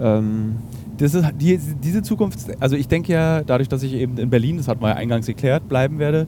ähm, 0.00 0.56
Das 0.98 1.14
ist 1.14 1.24
die, 1.40 1.58
diese 1.58 2.02
Zukunft, 2.02 2.40
also 2.58 2.74
ich 2.74 2.88
denke 2.88 3.12
ja, 3.12 3.42
dadurch, 3.42 3.68
dass 3.68 3.84
ich 3.84 3.94
eben 3.94 4.18
in 4.18 4.30
Berlin, 4.30 4.56
das 4.56 4.66
hat 4.66 4.80
man 4.80 4.90
ja 4.90 4.96
eingangs 4.96 5.26
geklärt, 5.26 5.68
bleiben 5.68 6.00
werde, 6.00 6.26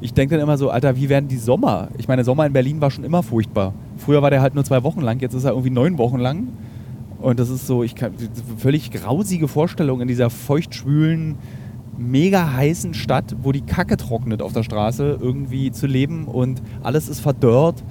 ich 0.00 0.14
denke 0.14 0.36
dann 0.36 0.44
immer 0.44 0.56
so, 0.56 0.70
Alter, 0.70 0.94
wie 0.94 1.08
werden 1.08 1.26
die 1.26 1.38
Sommer? 1.38 1.88
Ich 1.98 2.06
meine, 2.06 2.18
der 2.18 2.24
Sommer 2.24 2.46
in 2.46 2.52
Berlin 2.52 2.80
war 2.80 2.92
schon 2.92 3.02
immer 3.02 3.24
furchtbar. 3.24 3.74
Früher 3.96 4.22
war 4.22 4.30
der 4.30 4.40
halt 4.40 4.54
nur 4.54 4.62
zwei 4.62 4.84
Wochen 4.84 5.00
lang, 5.00 5.18
jetzt 5.18 5.34
ist 5.34 5.42
er 5.42 5.50
irgendwie 5.50 5.70
neun 5.70 5.98
Wochen 5.98 6.18
lang. 6.18 6.46
Und 7.20 7.40
das 7.40 7.50
ist 7.50 7.66
so, 7.66 7.82
ich 7.82 7.96
kann, 7.96 8.12
völlig 8.58 8.92
grausige 8.92 9.48
Vorstellung 9.48 10.00
in 10.00 10.06
dieser 10.06 10.30
feuchtschwülen, 10.30 11.34
mega 11.98 12.52
heißen 12.52 12.94
Stadt, 12.94 13.36
wo 13.42 13.52
die 13.52 13.60
Kacke 13.60 13.96
trocknet 13.96 14.40
auf 14.40 14.52
der 14.52 14.62
Straße, 14.62 15.18
irgendwie 15.20 15.70
zu 15.72 15.86
leben 15.86 16.26
und 16.26 16.62
alles 16.82 17.08
ist 17.08 17.20
verdörrt. 17.20 17.82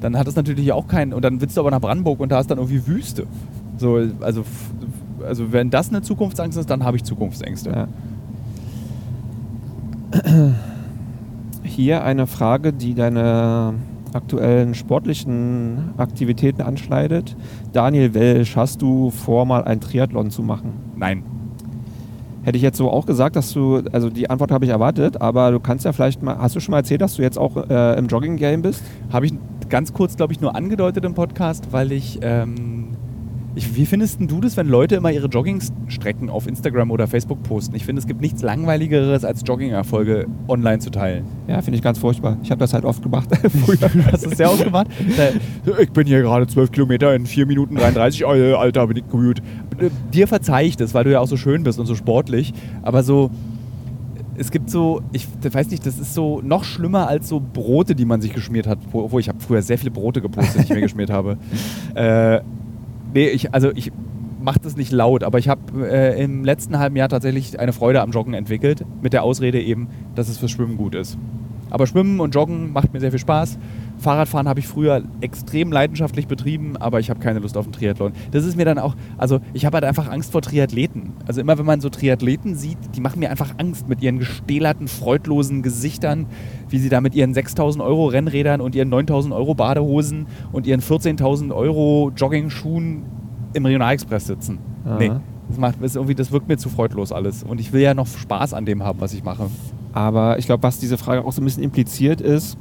Dann 0.00 0.16
hat 0.16 0.28
es 0.28 0.36
natürlich 0.36 0.72
auch 0.72 0.86
keinen, 0.86 1.12
und 1.12 1.24
dann 1.24 1.40
willst 1.40 1.56
du 1.56 1.60
aber 1.60 1.70
nach 1.70 1.80
Brandenburg 1.80 2.20
und 2.20 2.30
da 2.30 2.38
ist 2.40 2.50
dann 2.50 2.58
irgendwie 2.58 2.86
Wüste. 2.86 3.26
So, 3.76 4.00
also, 4.20 4.44
also 5.26 5.52
wenn 5.52 5.70
das 5.70 5.88
eine 5.88 6.02
Zukunftsangst 6.02 6.56
ist, 6.56 6.70
dann 6.70 6.84
habe 6.84 6.96
ich 6.96 7.04
Zukunftsängste. 7.04 7.70
ja. 7.70 7.88
Hier 11.62 12.02
eine 12.04 12.26
Frage, 12.26 12.72
die 12.72 12.94
deine 12.94 13.74
aktuellen 14.14 14.74
sportlichen 14.74 15.90
Aktivitäten 15.96 16.62
anschneidet. 16.62 17.36
Daniel 17.72 18.14
Welsch, 18.14 18.56
hast 18.56 18.80
du 18.80 19.10
vor, 19.10 19.44
mal 19.44 19.64
ein 19.64 19.80
Triathlon 19.80 20.30
zu 20.30 20.42
machen? 20.42 20.72
Nein. 20.96 21.37
Hätte 22.48 22.56
ich 22.56 22.62
jetzt 22.62 22.78
so 22.78 22.90
auch 22.90 23.04
gesagt, 23.04 23.36
dass 23.36 23.52
du, 23.52 23.82
also 23.92 24.08
die 24.08 24.30
Antwort 24.30 24.50
habe 24.50 24.64
ich 24.64 24.70
erwartet, 24.70 25.20
aber 25.20 25.50
du 25.50 25.60
kannst 25.60 25.84
ja 25.84 25.92
vielleicht 25.92 26.22
mal, 26.22 26.38
hast 26.38 26.56
du 26.56 26.60
schon 26.60 26.70
mal 26.70 26.78
erzählt, 26.78 27.02
dass 27.02 27.16
du 27.16 27.20
jetzt 27.20 27.36
auch 27.36 27.58
äh, 27.68 27.98
im 27.98 28.06
Jogging-Game 28.06 28.62
bist? 28.62 28.82
Habe 29.12 29.26
ich 29.26 29.34
ganz 29.68 29.92
kurz, 29.92 30.16
glaube 30.16 30.32
ich, 30.32 30.40
nur 30.40 30.56
angedeutet 30.56 31.04
im 31.04 31.12
Podcast, 31.12 31.66
weil 31.72 31.92
ich, 31.92 32.20
ähm, 32.22 32.96
ich, 33.54 33.76
wie 33.76 33.84
findest 33.84 34.20
du 34.22 34.40
das, 34.40 34.56
wenn 34.56 34.66
Leute 34.66 34.94
immer 34.94 35.10
ihre 35.10 35.26
Joggingstrecken 35.26 36.30
auf 36.30 36.46
Instagram 36.46 36.90
oder 36.90 37.06
Facebook 37.06 37.42
posten? 37.42 37.74
Ich 37.74 37.84
finde, 37.84 38.00
es 38.00 38.06
gibt 38.06 38.22
nichts 38.22 38.40
Langweiligeres, 38.40 39.26
als 39.26 39.42
Jogging-Erfolge 39.46 40.26
online 40.48 40.78
zu 40.78 40.88
teilen. 40.88 41.26
Ja, 41.48 41.60
finde 41.60 41.76
ich 41.76 41.82
ganz 41.82 41.98
furchtbar. 41.98 42.38
Ich 42.42 42.50
habe 42.50 42.60
das 42.60 42.72
halt 42.72 42.86
oft 42.86 43.02
gemacht. 43.02 43.28
Hast 44.10 44.24
du 44.24 44.30
es 44.30 44.38
sehr 44.38 44.50
oft 44.50 44.64
gemacht? 44.64 44.86
Ich 45.82 45.90
bin 45.90 46.06
hier 46.06 46.22
gerade 46.22 46.46
12 46.46 46.72
Kilometer 46.72 47.14
in 47.14 47.26
4 47.26 47.44
Minuten 47.44 47.74
33, 47.74 48.26
Alter, 48.26 48.86
bin 48.86 48.96
ich 48.96 49.08
gut. 49.08 49.42
Dir 50.12 50.26
verzeih 50.26 50.66
ich 50.66 50.76
das, 50.76 50.94
weil 50.94 51.04
du 51.04 51.12
ja 51.12 51.20
auch 51.20 51.26
so 51.26 51.36
schön 51.36 51.62
bist 51.62 51.78
und 51.78 51.86
so 51.86 51.94
sportlich, 51.94 52.52
aber 52.82 53.02
so 53.02 53.30
es 54.38 54.52
gibt 54.52 54.70
so, 54.70 55.02
ich 55.12 55.26
weiß 55.42 55.68
nicht, 55.70 55.84
das 55.84 55.98
ist 55.98 56.14
so 56.14 56.40
noch 56.40 56.62
schlimmer 56.62 57.08
als 57.08 57.28
so 57.28 57.40
Brote, 57.40 57.94
die 57.96 58.04
man 58.04 58.20
sich 58.20 58.32
geschmiert 58.32 58.66
hat. 58.68 58.78
Obwohl 58.92 59.20
ich 59.20 59.28
habe 59.28 59.40
früher 59.40 59.62
sehr 59.62 59.78
viele 59.78 59.90
Brote 59.90 60.22
gepostet, 60.22 60.60
die 60.60 60.62
ich 60.62 60.70
mir 60.70 60.80
geschmiert 60.80 61.10
habe. 61.10 61.38
Äh, 61.94 62.40
nee, 63.12 63.28
ich, 63.28 63.52
also 63.52 63.72
ich 63.74 63.90
mache 64.40 64.60
das 64.60 64.76
nicht 64.76 64.92
laut, 64.92 65.24
aber 65.24 65.38
ich 65.38 65.48
habe 65.48 65.90
äh, 65.90 66.22
im 66.22 66.44
letzten 66.44 66.78
halben 66.78 66.94
Jahr 66.96 67.08
tatsächlich 67.08 67.58
eine 67.58 67.72
Freude 67.72 68.00
am 68.00 68.12
Joggen 68.12 68.34
entwickelt, 68.34 68.84
mit 69.02 69.12
der 69.12 69.24
Ausrede 69.24 69.60
eben, 69.60 69.88
dass 70.14 70.28
es 70.28 70.38
fürs 70.38 70.52
Schwimmen 70.52 70.76
gut 70.76 70.94
ist. 70.94 71.18
Aber 71.70 71.86
Schwimmen 71.86 72.20
und 72.20 72.34
Joggen 72.34 72.72
macht 72.72 72.92
mir 72.92 73.00
sehr 73.00 73.10
viel 73.10 73.18
Spaß. 73.18 73.58
Fahrradfahren 73.98 74.48
habe 74.48 74.60
ich 74.60 74.68
früher 74.68 75.02
extrem 75.20 75.72
leidenschaftlich 75.72 76.28
betrieben, 76.28 76.76
aber 76.76 77.00
ich 77.00 77.10
habe 77.10 77.20
keine 77.20 77.40
Lust 77.40 77.56
auf 77.56 77.66
einen 77.66 77.72
Triathlon. 77.72 78.12
Das 78.30 78.44
ist 78.44 78.56
mir 78.56 78.64
dann 78.64 78.78
auch, 78.78 78.94
also 79.16 79.40
ich 79.52 79.66
habe 79.66 79.74
halt 79.74 79.84
einfach 79.84 80.08
Angst 80.08 80.32
vor 80.32 80.40
Triathleten. 80.40 81.12
Also 81.26 81.40
immer 81.40 81.58
wenn 81.58 81.66
man 81.66 81.80
so 81.80 81.88
Triathleten 81.88 82.54
sieht, 82.54 82.78
die 82.94 83.00
machen 83.00 83.18
mir 83.18 83.30
einfach 83.30 83.54
Angst 83.58 83.88
mit 83.88 84.02
ihren 84.02 84.18
gestählerten, 84.18 84.88
freudlosen 84.88 85.62
Gesichtern, 85.62 86.26
wie 86.68 86.78
sie 86.78 86.88
da 86.88 87.00
mit 87.00 87.14
ihren 87.14 87.34
6000 87.34 87.82
Euro 87.82 88.06
Rennrädern 88.06 88.60
und 88.60 88.74
ihren 88.74 88.88
9000 88.88 89.34
Euro 89.34 89.54
Badehosen 89.54 90.26
und 90.52 90.66
ihren 90.66 90.80
14.000 90.80 91.54
Euro 91.54 92.12
Jogging-Schuhen 92.14 93.02
im 93.54 93.66
Regionalexpress 93.66 94.26
sitzen. 94.26 94.58
Aha. 94.84 94.96
Nee, 94.98 95.10
das, 95.48 95.58
macht, 95.58 95.82
das, 95.82 95.96
irgendwie, 95.96 96.14
das 96.14 96.30
wirkt 96.30 96.48
mir 96.48 96.56
zu 96.56 96.68
freudlos 96.68 97.10
alles. 97.10 97.42
Und 97.42 97.60
ich 97.60 97.72
will 97.72 97.80
ja 97.80 97.94
noch 97.94 98.06
Spaß 98.06 98.54
an 98.54 98.64
dem 98.64 98.82
haben, 98.82 99.00
was 99.00 99.12
ich 99.14 99.24
mache. 99.24 99.48
Aber 99.98 100.38
ich 100.38 100.46
glaube, 100.46 100.62
was 100.62 100.78
diese 100.78 100.96
Frage 100.96 101.24
auch 101.24 101.32
so 101.32 101.42
ein 101.42 101.44
bisschen 101.44 101.64
impliziert 101.64 102.20
ist, 102.20 102.56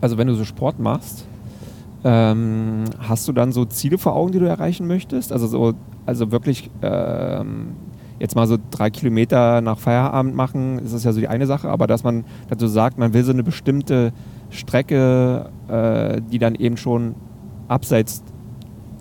also 0.00 0.16
wenn 0.16 0.28
du 0.28 0.34
so 0.34 0.44
Sport 0.44 0.78
machst, 0.78 1.26
ähm, 2.04 2.84
hast 3.00 3.26
du 3.26 3.32
dann 3.32 3.50
so 3.50 3.64
Ziele 3.64 3.98
vor 3.98 4.14
Augen, 4.14 4.30
die 4.30 4.38
du 4.38 4.46
erreichen 4.46 4.86
möchtest? 4.86 5.32
Also 5.32 5.48
so, 5.48 5.74
also 6.06 6.30
wirklich 6.30 6.70
ähm, 6.82 7.70
jetzt 8.20 8.36
mal 8.36 8.46
so 8.46 8.58
drei 8.70 8.90
Kilometer 8.90 9.60
nach 9.60 9.80
Feierabend 9.80 10.36
machen, 10.36 10.78
ist 10.78 10.94
das 10.94 11.02
ja 11.02 11.10
so 11.10 11.18
die 11.18 11.26
eine 11.26 11.48
Sache, 11.48 11.68
aber 11.68 11.88
dass 11.88 12.04
man 12.04 12.24
dazu 12.48 12.68
sagt, 12.68 12.96
man 12.96 13.12
will 13.12 13.24
so 13.24 13.32
eine 13.32 13.42
bestimmte 13.42 14.12
Strecke, 14.50 15.50
äh, 15.66 16.20
die 16.30 16.38
dann 16.38 16.54
eben 16.54 16.76
schon 16.76 17.16
abseits 17.66 18.22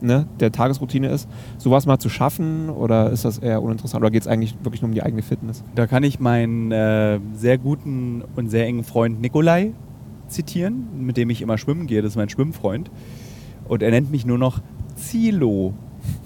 ne, 0.01 0.27
der 0.39 0.51
Tagesroutine 0.51 1.09
ist, 1.09 1.27
sowas 1.57 1.85
mal 1.85 1.99
zu 1.99 2.09
schaffen 2.09 2.69
oder 2.69 3.11
ist 3.11 3.25
das 3.25 3.37
eher 3.37 3.61
uninteressant 3.61 4.03
oder 4.03 4.11
geht 4.11 4.21
es 4.21 4.27
eigentlich 4.27 4.55
wirklich 4.63 4.81
nur 4.81 4.89
um 4.89 4.95
die 4.95 5.03
eigene 5.03 5.21
Fitness? 5.21 5.63
Da 5.75 5.87
kann 5.87 6.03
ich 6.03 6.19
meinen 6.19 6.71
äh, 6.71 7.19
sehr 7.33 7.57
guten 7.57 8.23
und 8.35 8.49
sehr 8.49 8.65
engen 8.65 8.83
Freund 8.83 9.21
Nikolai 9.21 9.73
zitieren, 10.27 10.85
mit 10.99 11.17
dem 11.17 11.29
ich 11.29 11.41
immer 11.41 11.57
schwimmen 11.57 11.87
gehe, 11.87 12.01
das 12.01 12.11
ist 12.11 12.17
mein 12.17 12.29
Schwimmfreund. 12.29 12.89
Und 13.67 13.81
er 13.81 13.91
nennt 13.91 14.11
mich 14.11 14.25
nur 14.25 14.37
noch 14.37 14.61
Zilo, 14.95 15.73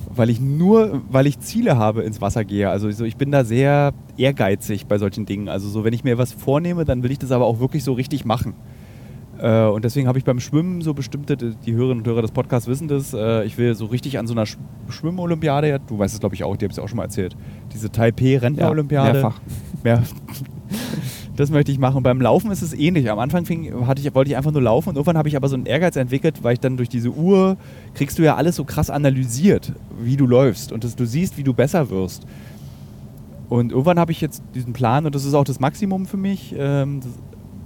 weil 0.10 0.30
ich 0.30 0.42
nur, 0.42 1.02
weil 1.10 1.28
ich 1.28 1.40
Ziele 1.40 1.78
habe, 1.78 2.04
ins 2.04 2.22
Wasser 2.22 2.44
gehe. 2.44 2.70
Also 2.70 2.92
so, 2.92 3.06
ich 3.06 3.18
bin 3.18 3.32
da 3.32 3.44
sehr 3.44 3.94
ehrgeizig 4.18 4.88
bei 4.88 4.98
solchen 4.98 5.26
Dingen. 5.26 5.48
Also 5.48 5.70
so, 5.70 5.84
wenn 5.84 5.94
ich 5.94 6.04
mir 6.04 6.18
was 6.18 6.34
vornehme, 6.34 6.86
dann 6.86 7.04
will 7.04 7.12
ich 7.12 7.20
das 7.20 7.32
aber 7.32 7.46
auch 7.46 7.60
wirklich 7.60 7.84
so 7.84 7.94
richtig 7.94 8.26
machen. 8.26 8.54
Äh, 9.42 9.66
und 9.66 9.86
deswegen 9.86 10.08
habe 10.08 10.18
ich 10.18 10.26
beim 10.26 10.40
Schwimmen 10.40 10.82
so 10.82 10.94
bestimmte, 10.94 11.38
die 11.38 11.74
Hörerinnen 11.74 12.00
und 12.00 12.08
Hörer 12.08 12.22
des 12.22 12.32
Podcasts 12.32 12.68
wissen 12.68 12.88
das, 12.88 13.14
äh, 13.14 13.46
ich 13.46 13.58
will 13.58 13.74
so 13.74 13.86
richtig 13.86 14.20
an 14.20 14.28
so 14.28 14.34
einer 14.34 14.46
Sch 14.46 14.58
Schwimmolympiade, 14.90 15.80
du 15.88 16.00
weißt 16.00 16.14
es 16.14 16.20
glaube 16.20 16.36
ich 16.36 16.44
auch, 16.44 16.58
die 16.58 16.66
habe 16.66 16.74
ich 16.74 16.80
auch 16.80 16.88
schon 16.88 16.98
mal 16.98 17.04
erzählt, 17.04 17.38
diese 17.74 17.92
Taipei-Rentner-Olympiade. 17.92 19.08
Ja, 19.08 19.14
mehrfach. 19.14 19.42
Mehr, 19.84 20.04
das 21.38 21.52
möchte 21.52 21.72
ich 21.72 21.80
machen. 21.80 22.04
Beim 22.04 22.20
Laufen 22.20 22.52
ist 22.52 22.62
es 22.62 22.74
ähnlich. 22.74 23.10
Am 23.10 23.20
Anfang 23.20 23.46
fing, 23.46 23.88
hatte 23.88 24.02
ich, 24.02 24.14
wollte 24.14 24.30
ich 24.30 24.36
einfach 24.36 24.52
nur 24.52 24.62
laufen 24.62 24.90
und 24.90 24.96
irgendwann 24.96 25.18
habe 25.18 25.30
ich 25.30 25.38
aber 25.38 25.48
so 25.48 25.56
einen 25.56 25.68
Ehrgeiz 25.68 25.96
entwickelt, 25.96 26.44
weil 26.44 26.54
ich 26.54 26.60
dann 26.60 26.76
durch 26.76 26.90
diese 26.90 27.12
Uhr 27.12 27.56
kriegst 27.94 28.20
du 28.20 28.24
ja 28.24 28.36
alles 28.36 28.58
so 28.58 28.66
krass 28.66 28.90
analysiert, 28.90 29.72
wie 30.02 30.18
du 30.18 30.28
läufst 30.28 30.74
und 30.74 30.84
das, 30.84 30.96
du 30.96 31.06
siehst, 31.06 31.38
wie 31.38 31.44
du 31.44 31.54
besser 31.54 31.90
wirst. 31.90 32.26
Und 33.48 33.72
irgendwann 33.72 34.00
habe 34.00 34.12
ich 34.12 34.22
jetzt 34.22 34.44
diesen 34.54 34.74
Plan 34.74 35.06
und 35.06 35.16
das 35.16 35.24
ist 35.24 35.34
auch 35.34 35.46
das 35.46 35.60
Maximum 35.60 36.06
für 36.06 36.18
mich. 36.18 36.54
Ähm, 36.58 37.00
das, 37.02 37.12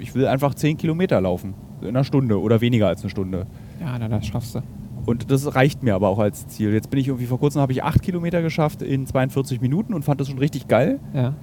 ich 0.04 0.14
will 0.14 0.28
einfach 0.28 0.54
10 0.54 0.78
Kilometer 0.78 1.20
laufen. 1.22 1.54
In 1.82 1.90
einer 1.90 2.04
Stunde 2.04 2.40
oder 2.40 2.62
weniger 2.62 2.88
als 2.88 3.02
eine 3.02 3.10
Stunde. 3.10 3.48
Ja, 3.80 3.98
na, 3.98 4.08
das 4.08 4.26
schaffst 4.26 4.56
du. 4.56 4.62
Und 5.06 5.32
das 5.32 5.56
reicht 5.56 5.82
mir 5.82 5.96
aber 5.96 6.10
auch 6.10 6.20
als 6.20 6.48
Ziel. 6.48 6.72
Jetzt 6.72 6.90
bin 6.90 7.00
ich 7.00 7.08
irgendwie 7.08 7.26
vor 7.26 7.40
kurzem 7.40 7.62
habe 7.62 7.72
ich 7.72 7.84
8 7.84 8.02
Kilometer 8.02 8.42
geschafft 8.42 8.82
in 8.82 9.08
42 9.08 9.62
Minuten 9.62 9.94
und 9.94 10.04
fand 10.04 10.20
das 10.22 10.30
schon 10.30 10.40
richtig 10.40 10.68
geil. 10.68 11.00
Ja. 11.14 11.34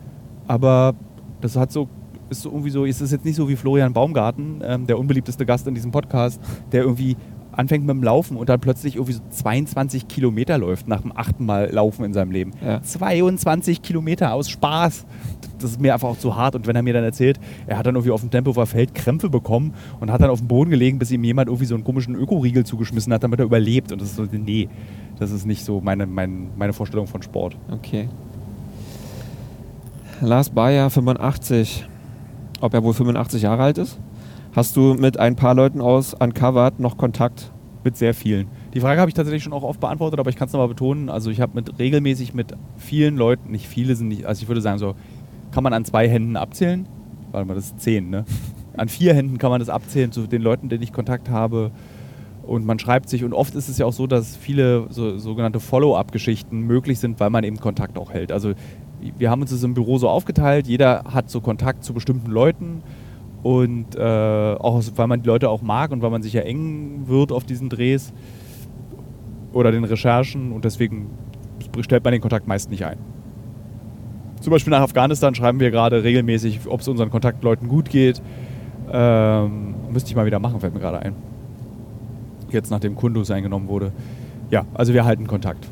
Aber 0.47 0.95
das 1.41 1.57
hat 1.57 1.73
so, 1.73 1.89
ist 2.29 2.43
so 2.43 2.51
irgendwie 2.51 2.71
so, 2.71 2.85
ist 2.85 3.01
es 3.01 3.11
jetzt 3.11 3.25
nicht 3.25 3.37
so 3.37 3.49
wie 3.49 3.57
Florian 3.57 3.93
Baumgarten, 3.93 4.61
ähm, 4.63 4.87
der 4.87 4.99
unbeliebteste 4.99 5.45
Gast 5.45 5.67
in 5.67 5.75
diesem 5.75 5.91
Podcast, 5.91 6.41
der 6.73 6.83
irgendwie 6.83 7.17
anfängt 7.53 7.85
mit 7.85 7.95
dem 7.95 8.03
Laufen 8.03 8.37
und 8.37 8.49
dann 8.49 8.61
plötzlich 8.61 8.97
irgendwie 8.97 9.15
so 9.15 9.21
22 9.31 10.09
Kilometer 10.09 10.59
läuft 10.59 10.89
nach 10.89 11.03
dem 11.03 11.13
achten 11.17 11.47
Mal 11.47 11.71
Laufen 11.71 12.05
in 12.05 12.13
seinem 12.13 12.31
Leben. 12.31 12.53
Ja. 12.65 12.83
22 12.83 13.83
Kilometer 13.83 14.33
aus 14.33 14.49
Spaß. 14.49 15.05
Das 15.59 15.73
ist 15.73 15.81
mir 15.81 15.93
einfach 15.93 16.09
auch 16.09 16.19
zu 16.19 16.37
hart. 16.37 16.55
Und 16.55 16.67
wenn 16.67 16.77
er 16.77 16.83
mir 16.83 16.95
dann 16.95 17.05
erzählt, 17.05 17.39
er 17.67 17.77
hat 17.77 17.87
dann 17.87 17.95
irgendwie 17.95 18.13
auf 18.13 18.21
dem 18.21 18.31
Tempelhofer 18.31 18.67
Feld 18.67 18.95
Krämpfe 18.95 19.29
bekommen 19.29 19.75
und 20.01 20.11
hat 20.11 20.21
dann 20.21 20.31
auf 20.31 20.39
dem 20.39 20.49
Boden 20.49 20.71
gelegen, 20.71 20.99
bis 20.99 21.11
ihm 21.11 21.23
jemand 21.25 21.49
irgendwie 21.49 21.67
so 21.67 21.75
einen 21.75 21.85
komischen 21.85 22.15
Ökoriegel 22.15 22.65
zugeschmissen 22.65 23.13
hat, 23.13 23.23
damit 23.23 23.41
er 23.41 23.47
überlebt. 23.47 23.93
Und 23.93 24.01
das 24.01 24.11
ist 24.11 24.17
so, 24.17 24.27
nee, 24.31 24.69
das 25.19 25.31
ist 25.31 25.47
nicht 25.47 25.65
so 25.65 25.81
meine, 25.81 26.07
meine, 26.07 26.49
meine 26.57 26.73
Vorstellung 26.73 27.07
von 27.07 27.23
Sport. 27.23 27.57
Okay. 27.71 28.09
Lars 30.21 30.51
Bayer, 30.51 30.91
85. 30.91 31.87
Ob 32.61 32.75
er 32.75 32.85
wohl 32.85 32.93
85 32.93 33.43
Jahre 33.43 33.63
alt 33.63 33.79
ist? 33.79 33.99
Hast 34.53 34.75
du 34.75 34.95
mit 34.95 35.17
ein 35.17 35.37
paar 35.37 35.55
Leuten 35.55 35.81
aus 35.81 36.13
Uncovered 36.13 36.81
noch 36.81 36.97
Kontakt? 36.97 37.53
Mit 37.85 37.97
sehr 37.97 38.15
vielen. 38.15 38.49
Die 38.75 38.81
Frage 38.81 39.01
habe 39.01 39.09
ich 39.09 39.15
tatsächlich 39.15 39.45
schon 39.45 39.53
auch 39.53 39.63
oft 39.63 39.79
beantwortet, 39.79 40.19
aber 40.19 40.29
ich 40.29 40.35
kann 40.35 40.49
es 40.49 40.53
nochmal 40.53 40.67
betonen. 40.67 41.09
Also 41.09 41.31
ich 41.31 41.41
habe 41.41 41.53
mit 41.55 41.79
regelmäßig 41.79 42.35
mit 42.35 42.55
vielen 42.77 43.17
Leuten, 43.17 43.53
nicht 43.53 43.69
viele 43.69 43.95
sind 43.95 44.09
nicht, 44.09 44.27
also 44.27 44.43
ich 44.43 44.49
würde 44.49 44.61
sagen 44.61 44.79
so, 44.79 44.97
kann 45.53 45.63
man 45.63 45.73
an 45.73 45.85
zwei 45.85 46.09
Händen 46.09 46.37
abzählen. 46.37 46.89
Warte 47.31 47.47
mal, 47.47 47.55
das 47.55 47.67
ist 47.67 47.81
zehn, 47.81 48.11
ne? 48.11 48.25
An 48.77 48.89
vier 48.89 49.15
Händen 49.15 49.39
kann 49.39 49.51
man 49.51 49.61
das 49.61 49.69
abzählen 49.69 50.11
zu 50.11 50.27
den 50.27 50.43
Leuten, 50.43 50.69
denen 50.69 50.83
ich 50.83 50.93
Kontakt 50.93 51.31
habe. 51.31 51.71
Und 52.43 52.67
man 52.67 52.81
schreibt 52.81 53.09
sich, 53.09 53.23
und 53.23 53.33
oft 53.33 53.55
ist 53.55 53.69
es 53.69 53.79
ja 53.79 53.87
auch 53.87 53.93
so, 53.93 54.09
dass 54.09 54.37
viele 54.37 54.89
so, 54.91 55.17
sogenannte 55.17 55.61
Follow-up-Geschichten 55.61 56.59
möglich 56.59 56.99
sind, 56.99 57.21
weil 57.21 57.31
man 57.31 57.45
eben 57.45 57.59
Kontakt 57.59 57.97
auch 57.97 58.11
hält. 58.11 58.33
Also 58.33 58.55
wir 59.17 59.31
haben 59.31 59.43
uns 59.43 59.51
das 59.53 59.63
im 59.63 59.75
Büro 59.75 59.99
so 59.99 60.09
aufgeteilt, 60.09 60.67
jeder 60.67 61.05
hat 61.05 61.31
so 61.31 61.41
Kontakt 61.41 61.85
zu 61.85 61.95
bestimmten 61.95 62.33
Leuten 62.33 62.83
und 63.43 63.97
äh, 63.97 64.01
auch 64.01 64.83
weil 64.97 65.07
man 65.07 65.23
die 65.23 65.27
Leute 65.27 65.49
auch 65.49 65.63
mag 65.63 65.93
und 65.93 66.03
weil 66.03 66.11
man 66.11 66.23
sich 66.23 66.33
ja 66.33 66.43
eng 66.43 67.03
wird 67.07 67.33
auf 67.33 67.45
diesen 67.45 67.69
Drehs 67.69 68.13
oder 69.53 69.73
den 69.73 69.85
Recherchen 69.85 70.53
und 70.53 70.65
deswegen 70.65 71.11
stellt 71.81 72.05
man 72.05 72.13
den 72.13 72.21
Kontakt 72.21 72.47
meist 72.47 72.71
nicht 72.71 72.85
ein. 72.85 72.99
Zum 74.41 74.53
Beispiel 74.53 74.71
nach 74.71 74.81
Afghanistan 74.81 75.35
schreiben 75.35 75.61
wir 75.61 75.71
gerade 75.71 76.03
regelmäßig, 76.03 76.61
ob 76.67 76.81
es 76.81 76.89
unseren 76.89 77.11
Kontaktleuten 77.11 77.69
gut 77.69 77.91
geht. 77.91 78.23
Ähm, 78.91 79.75
müsste 79.91 80.11
ich 80.11 80.17
mal 80.17 80.27
wieder 80.27 80.39
machen, 80.39 80.61
fällt 80.61 80.75
mir 80.75 80.81
gerade 80.81 81.01
ein. 81.01 81.15
Jetzt 82.51 82.71
nachdem 82.71 82.97
Kundus 82.97 83.31
eingenommen 83.31 83.69
wurde. 83.69 83.93
Ja, 84.51 84.65
also 84.75 84.95
wir 84.95 85.05
halten 85.05 85.27
Kontakt. 85.27 85.67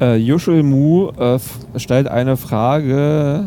Äh, 0.00 0.16
Yushul 0.16 0.62
Mu 0.62 1.08
äh, 1.10 1.38
stellt 1.76 2.06
eine 2.06 2.36
Frage, 2.36 3.46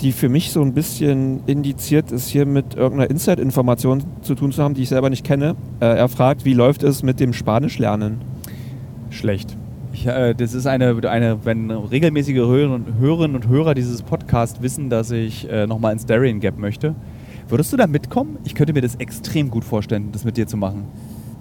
die 0.00 0.12
für 0.12 0.28
mich 0.28 0.50
so 0.50 0.62
ein 0.62 0.72
bisschen 0.72 1.40
indiziert 1.46 2.12
ist, 2.12 2.28
hier 2.28 2.46
mit 2.46 2.74
irgendeiner 2.74 3.10
Inside-Information 3.10 4.04
zu 4.22 4.34
tun 4.34 4.52
zu 4.52 4.62
haben, 4.62 4.74
die 4.74 4.82
ich 4.82 4.88
selber 4.88 5.10
nicht 5.10 5.24
kenne. 5.24 5.56
Äh, 5.80 5.86
er 5.86 6.08
fragt, 6.08 6.44
wie 6.44 6.54
läuft 6.54 6.82
es 6.82 7.02
mit 7.02 7.20
dem 7.20 7.32
Spanischlernen? 7.32 8.20
Schlecht. 9.10 9.56
Ich, 9.92 10.06
äh, 10.06 10.34
das 10.34 10.54
ist 10.54 10.66
eine, 10.66 10.96
eine, 11.08 11.44
wenn 11.44 11.70
regelmäßige 11.70 12.36
Hörerinnen 12.36 13.36
und 13.36 13.48
Hörer 13.48 13.74
dieses 13.74 14.02
Podcasts 14.02 14.60
wissen, 14.60 14.90
dass 14.90 15.10
ich 15.10 15.48
äh, 15.48 15.66
nochmal 15.66 15.92
ins 15.92 16.06
Darien 16.06 16.40
Gap 16.40 16.58
möchte. 16.58 16.94
Würdest 17.48 17.72
du 17.72 17.76
da 17.76 17.86
mitkommen? 17.86 18.38
Ich 18.44 18.54
könnte 18.54 18.72
mir 18.72 18.80
das 18.80 18.96
extrem 18.96 19.50
gut 19.50 19.64
vorstellen, 19.64 20.10
das 20.12 20.24
mit 20.24 20.36
dir 20.36 20.46
zu 20.46 20.56
machen. 20.56 20.86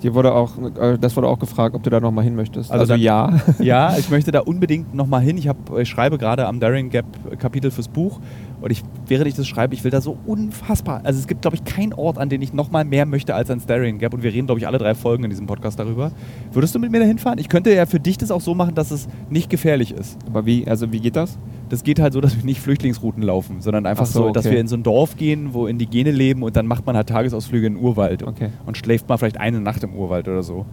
Dir 0.03 0.13
wurde 0.13 0.33
auch, 0.33 0.51
äh, 0.79 0.97
das 0.99 1.15
wurde 1.15 1.27
auch 1.27 1.39
gefragt, 1.39 1.73
ob 1.75 1.81
du 1.83 1.89
da 1.89 1.99
nochmal 1.99 2.23
hin 2.25 2.35
möchtest. 2.35 2.69
Also 2.71 2.81
Also, 2.81 2.93
dann- 2.93 3.01
ja. 3.01 3.39
Ja, 3.59 3.97
ich 3.97 4.09
möchte 4.09 4.31
da 4.31 4.41
unbedingt 4.41 4.93
nochmal 4.93 5.21
hin. 5.21 5.37
Ich, 5.37 5.47
hab, 5.47 5.57
ich 5.79 5.87
schreibe 5.89 6.17
gerade 6.17 6.45
am 6.47 6.59
Daring 6.59 6.89
Gap 6.89 7.05
Kapitel 7.39 7.71
fürs 7.71 7.87
Buch 7.87 8.19
und 8.61 8.71
ich, 8.71 8.83
während 9.07 9.27
ich 9.27 9.33
das 9.35 9.47
schreibe, 9.47 9.73
ich 9.73 9.83
will 9.83 9.91
da 9.91 10.01
so 10.01 10.17
unfassbar. 10.25 11.01
Also 11.03 11.19
es 11.19 11.27
gibt, 11.27 11.41
glaube 11.41 11.55
ich, 11.55 11.63
keinen 11.63 11.93
Ort, 11.93 12.17
an 12.17 12.29
den 12.29 12.41
ich 12.41 12.53
nochmal 12.53 12.83
mehr 12.85 13.05
möchte 13.05 13.33
als 13.35 13.49
ans 13.49 13.65
Daring 13.65 13.97
Gap 13.99 14.13
und 14.13 14.23
wir 14.23 14.33
reden, 14.33 14.45
glaube 14.47 14.59
ich, 14.59 14.67
alle 14.67 14.77
drei 14.77 14.93
Folgen 14.95 15.23
in 15.23 15.29
diesem 15.29 15.45
Podcast 15.47 15.79
darüber. 15.79 16.11
Würdest 16.51 16.75
du 16.75 16.79
mit 16.79 16.91
mir 16.91 16.99
da 16.99 17.05
hinfahren? 17.05 17.39
Ich 17.39 17.47
könnte 17.49 17.73
ja 17.73 17.85
für 17.85 17.99
dich 17.99 18.17
das 18.17 18.29
auch 18.31 18.41
so 18.41 18.53
machen, 18.53 18.75
dass 18.75 18.91
es 18.91 19.07
nicht 19.29 19.49
gefährlich 19.49 19.93
ist. 19.93 20.17
Aber 20.27 20.45
wie, 20.45 20.67
also 20.67 20.91
wie 20.91 20.99
geht 20.99 21.15
das? 21.15 21.37
Das 21.73 21.83
geht 21.83 21.99
halt 21.99 22.13
so, 22.13 22.21
dass 22.21 22.37
wir 22.37 22.43
nicht 22.45 22.61
Flüchtlingsrouten 22.61 23.23
laufen, 23.23 23.59
sondern 23.61 23.87
einfach 23.87 24.03
Ach 24.03 24.11
so, 24.11 24.27
so, 24.27 24.31
dass 24.31 24.45
okay. 24.45 24.53
wir 24.53 24.61
in 24.61 24.67
so 24.67 24.75
ein 24.75 24.83
Dorf 24.83 25.17
gehen, 25.17 25.55
wo 25.55 25.65
Indigene 25.65 26.11
leben 26.11 26.43
und 26.43 26.55
dann 26.55 26.67
macht 26.67 26.85
man 26.85 26.95
halt 26.95 27.09
Tagesausflüge 27.09 27.65
in 27.65 27.73
den 27.73 27.83
Urwald 27.83 28.21
Okay. 28.21 28.49
und 28.67 28.77
schläft 28.77 29.09
mal 29.09 29.17
vielleicht 29.17 29.39
eine 29.39 29.59
Nacht 29.59 29.83
im 29.83 29.95
Urwald 29.95 30.27
oder 30.27 30.43
so. 30.43 30.67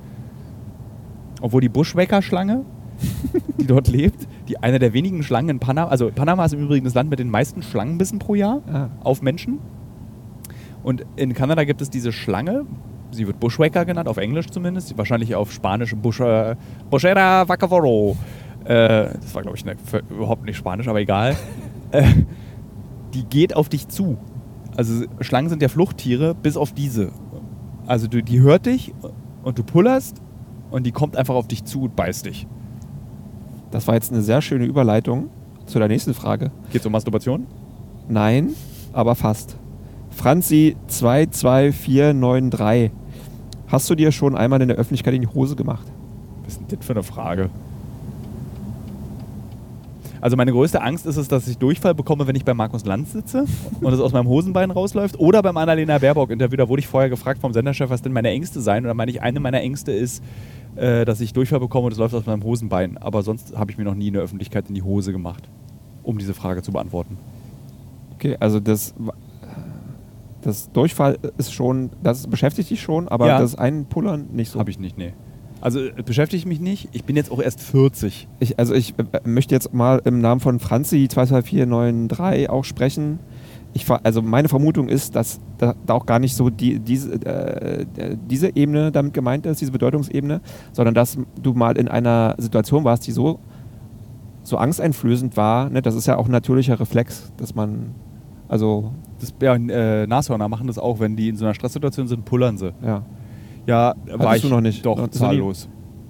Obwohl 1.41 1.63
die 1.63 1.71
Buschwecker-Schlange, 1.71 2.67
die 3.59 3.67
dort 3.67 3.89
lebt, 3.97 4.29
die 4.49 4.59
eine 4.63 4.79
der 4.79 4.93
wenigen 4.93 5.23
Schlangen 5.23 5.49
in 5.49 5.59
Panama, 5.59 5.89
also 5.91 6.11
Panama 6.15 6.45
ist 6.45 6.53
im 6.53 6.61
Übrigen 6.61 6.85
das 6.85 6.93
Land 6.93 7.09
mit 7.09 7.19
den 7.19 7.31
meisten 7.31 7.63
Schlangenbissen 7.63 8.19
pro 8.19 8.35
Jahr 8.35 8.61
Ah. 8.71 8.89
auf 9.03 9.23
Menschen. 9.23 9.59
Und 10.83 11.07
in 11.17 11.33
Kanada 11.33 11.65
gibt 11.65 11.81
es 11.81 11.89
diese 11.89 12.13
Schlange, 12.13 12.67
sie 13.11 13.27
wird 13.27 13.41
Bushwacker 13.41 13.87
genannt, 13.87 14.07
auf 14.07 14.19
Englisch 14.19 14.49
zumindest, 14.51 14.99
wahrscheinlich 14.99 15.35
auf 15.35 15.51
Spanisch 15.51 15.97
Bush, 15.97 16.21
Bushera 16.91 17.49
Vacavoro. 17.49 18.19
Äh, 18.65 19.15
das 19.21 19.35
war, 19.35 19.43
glaube 19.43 19.57
ich, 19.57 19.65
ne, 19.65 19.77
überhaupt 20.11 20.45
nicht 20.45 20.57
Spanisch, 20.57 20.89
aber 20.89 21.01
egal. 21.01 21.37
äh, 21.93 22.05
die 23.15 23.25
geht 23.25 23.57
auf 23.57 23.69
dich 23.69 23.89
zu. 23.89 24.19
Also 24.77 25.05
Schlangen 25.21 25.49
sind 25.49 25.63
ja 25.63 25.69
Fluchttiere, 25.69 26.35
bis 26.35 26.57
auf 26.57 26.73
diese. 26.73 27.11
Also 27.87 28.07
du, 28.07 28.23
die 28.23 28.41
hört 28.41 28.67
dich 28.67 28.93
und 29.43 29.59
du 29.59 29.65
pullerst 29.65 30.21
und 30.71 30.87
die 30.87 30.93
kommt 30.93 31.17
einfach 31.17 31.35
auf 31.35 31.49
dich 31.49 31.65
zu 31.65 31.83
und 31.83 31.97
beißt 31.97 32.27
dich. 32.27 32.47
Das 33.71 33.87
war 33.87 33.95
jetzt 33.95 34.13
eine 34.13 34.23
sehr 34.23 34.43
schöne 34.43 34.65
Überleitung 34.65 35.31
zu 35.67 35.79
der 35.79 35.89
nächsten 35.89 36.15
Frage. 36.15 36.51
Geht's 36.73 36.87
um 36.87 36.93
Masturbation? 36.93 37.47
Nein, 38.09 38.51
aber 38.93 39.15
fast. 39.15 39.57
Franzi 40.11 40.77
22493. 40.89 42.91
Hast 43.69 43.89
du 43.89 43.95
dir 43.95 44.11
schon 44.11 44.37
einmal 44.37 44.61
in 44.61 44.69
der 44.69 44.77
Öffentlichkeit 44.77 45.15
in 45.15 45.21
die 45.21 45.29
Hose 45.29 45.55
gemacht? 45.55 45.87
Was 46.45 46.55
ist 46.55 46.61
denn 46.61 46.79
das 46.79 46.87
für 46.87 46.93
eine 46.93 47.05
Frage? 47.05 47.51
Also 50.21 50.37
meine 50.37 50.53
größte 50.53 50.83
Angst 50.83 51.07
ist 51.07 51.17
es, 51.17 51.29
dass 51.29 51.49
ich 51.49 51.57
Durchfall 51.59 51.95
bekomme, 51.95 52.27
wenn 52.27 52.37
ich 52.37 52.45
bei 52.45 52.53
Markus 52.53 52.85
Lanz 52.85 53.13
sitze 53.13 53.47
und 53.81 53.93
es 53.93 54.01
aus 54.01 54.13
meinem 54.13 54.29
Hosenbein 54.29 54.71
rausläuft. 54.71 55.19
Oder 55.19 55.43
beim 55.43 55.57
Annalena 55.57 55.99
Baerbock-Interview, 55.99 56.57
da 56.59 56.69
wurde 56.69 56.81
ich 56.81 56.87
vorher 56.89 57.09
gefragt 57.09 57.41
vom 57.41 57.53
Senderchef, 57.55 57.89
was 57.89 58.03
denn 58.03 58.13
meine 58.13 58.29
Ängste 58.29 58.61
seien. 58.61 58.85
Und 58.85 58.89
da 58.89 58.95
meine 58.95 59.11
ich, 59.11 59.23
eine 59.23 59.41
meiner 59.41 59.61
Ängste 59.63 59.93
ist, 59.93 60.23
äh, 60.77 61.05
dass 61.07 61.21
ich 61.23 61.33
Durchfall 61.33 61.61
bekomme 61.61 61.87
und 61.87 61.93
es 61.93 61.99
läuft 61.99 62.15
aus 62.15 62.27
meinem 62.27 62.45
Hosenbein. 62.45 62.99
Aber 62.99 63.23
sonst 63.23 63.57
habe 63.57 63.71
ich 63.71 63.79
mir 63.79 63.85
noch 63.85 63.95
nie 63.95 64.09
in 64.09 64.15
der 64.15 64.23
Öffentlichkeit 64.23 64.69
in 64.69 64.75
die 64.75 64.83
Hose 64.83 65.13
gemacht, 65.13 65.49
um 66.03 66.19
diese 66.19 66.35
Frage 66.35 66.63
zu 66.63 66.71
beantworten. 66.71 67.17
Okay, 68.15 68.37
also 68.41 68.61
das, 68.61 68.95
das 70.43 70.71
Durchfall 70.73 71.19
ist 71.39 71.55
schon, 71.55 71.91
das 72.03 72.27
beschäftigt 72.27 72.69
dich 72.69 72.83
schon, 72.83 73.09
aber 73.09 73.27
Ja. 73.27 73.39
das 73.39 73.55
Einpullern 73.57 74.27
nicht 74.33 74.51
so. 74.51 74.59
Habe 74.59 74.71
ich 74.71 74.79
nicht, 74.79 74.99
nee. 74.99 75.15
Also 75.61 75.81
äh, 75.81 76.03
beschäftige 76.05 76.39
ich 76.39 76.47
mich 76.47 76.61
nicht. 76.61 76.89
Ich 76.93 77.05
bin 77.05 77.17
jetzt 77.17 77.31
auch 77.31 77.41
erst 77.41 77.61
40. 77.63 78.29
Ich, 78.39 78.59
also 78.59 78.75
ich 78.75 78.95
äh, 78.99 79.29
möchte 79.29 79.55
jetzt 79.55 79.73
mal 79.75 80.01
im 80.05 80.21
Namen 80.21 80.41
von 80.41 80.59
Franzi 80.59 81.09
22493 81.09 82.49
auch 82.51 82.65
sprechen. 82.65 83.19
Ich, 83.73 83.89
also 83.89 84.21
meine 84.21 84.49
Vermutung 84.49 84.89
ist, 84.89 85.15
dass 85.15 85.41
da, 85.59 85.75
da 85.87 85.95
auch 85.95 86.07
gar 86.07 86.19
nicht 86.19 86.35
so 86.35 86.51
die, 86.51 86.81
diese, 86.81 87.15
äh, 87.25 87.83
äh, 87.83 88.17
diese 88.29 88.57
Ebene 88.57 88.91
damit 88.91 89.15
gemeint 89.15 89.47
ist, 89.47 89.61
diese 89.61 89.71
Bedeutungsebene, 89.71 90.41
sondern 90.73 90.95
dass 90.95 91.19
du 91.41 91.53
mal 91.53 91.77
in 91.77 91.87
einer 91.87 92.35
Situation 92.39 92.83
warst, 92.83 93.07
die 93.07 93.13
so, 93.13 93.39
so 94.43 94.57
angsteinflößend 94.57 95.37
war. 95.37 95.71
Ne? 95.71 95.83
Das 95.83 95.95
ist 95.95 96.07
ja 96.07 96.17
auch 96.17 96.27
ein 96.27 96.33
natürlicher 96.33 96.81
Reflex, 96.81 97.33
dass 97.37 97.55
man, 97.55 97.95
also 98.49 98.93
Das, 99.21 99.33
ja, 99.41 99.55
äh, 99.55 100.07
Nashörner 100.07 100.49
machen 100.49 100.67
das 100.67 100.79
auch, 100.79 100.99
wenn 100.99 101.15
die 101.15 101.29
in 101.29 101.37
so 101.37 101.45
einer 101.45 101.55
Stresssituation 101.55 102.09
sind, 102.09 102.25
pullern 102.25 102.59
sie. 102.59 102.73
ja. 102.85 103.05
Ja, 103.71 103.95
war 104.19 104.37
ich 104.37 104.43
du 104.43 104.49
noch 104.49 104.61
nicht? 104.61 104.85
Doch, 104.85 104.99
Noch- 104.99 105.09
zahllos. 105.09 105.69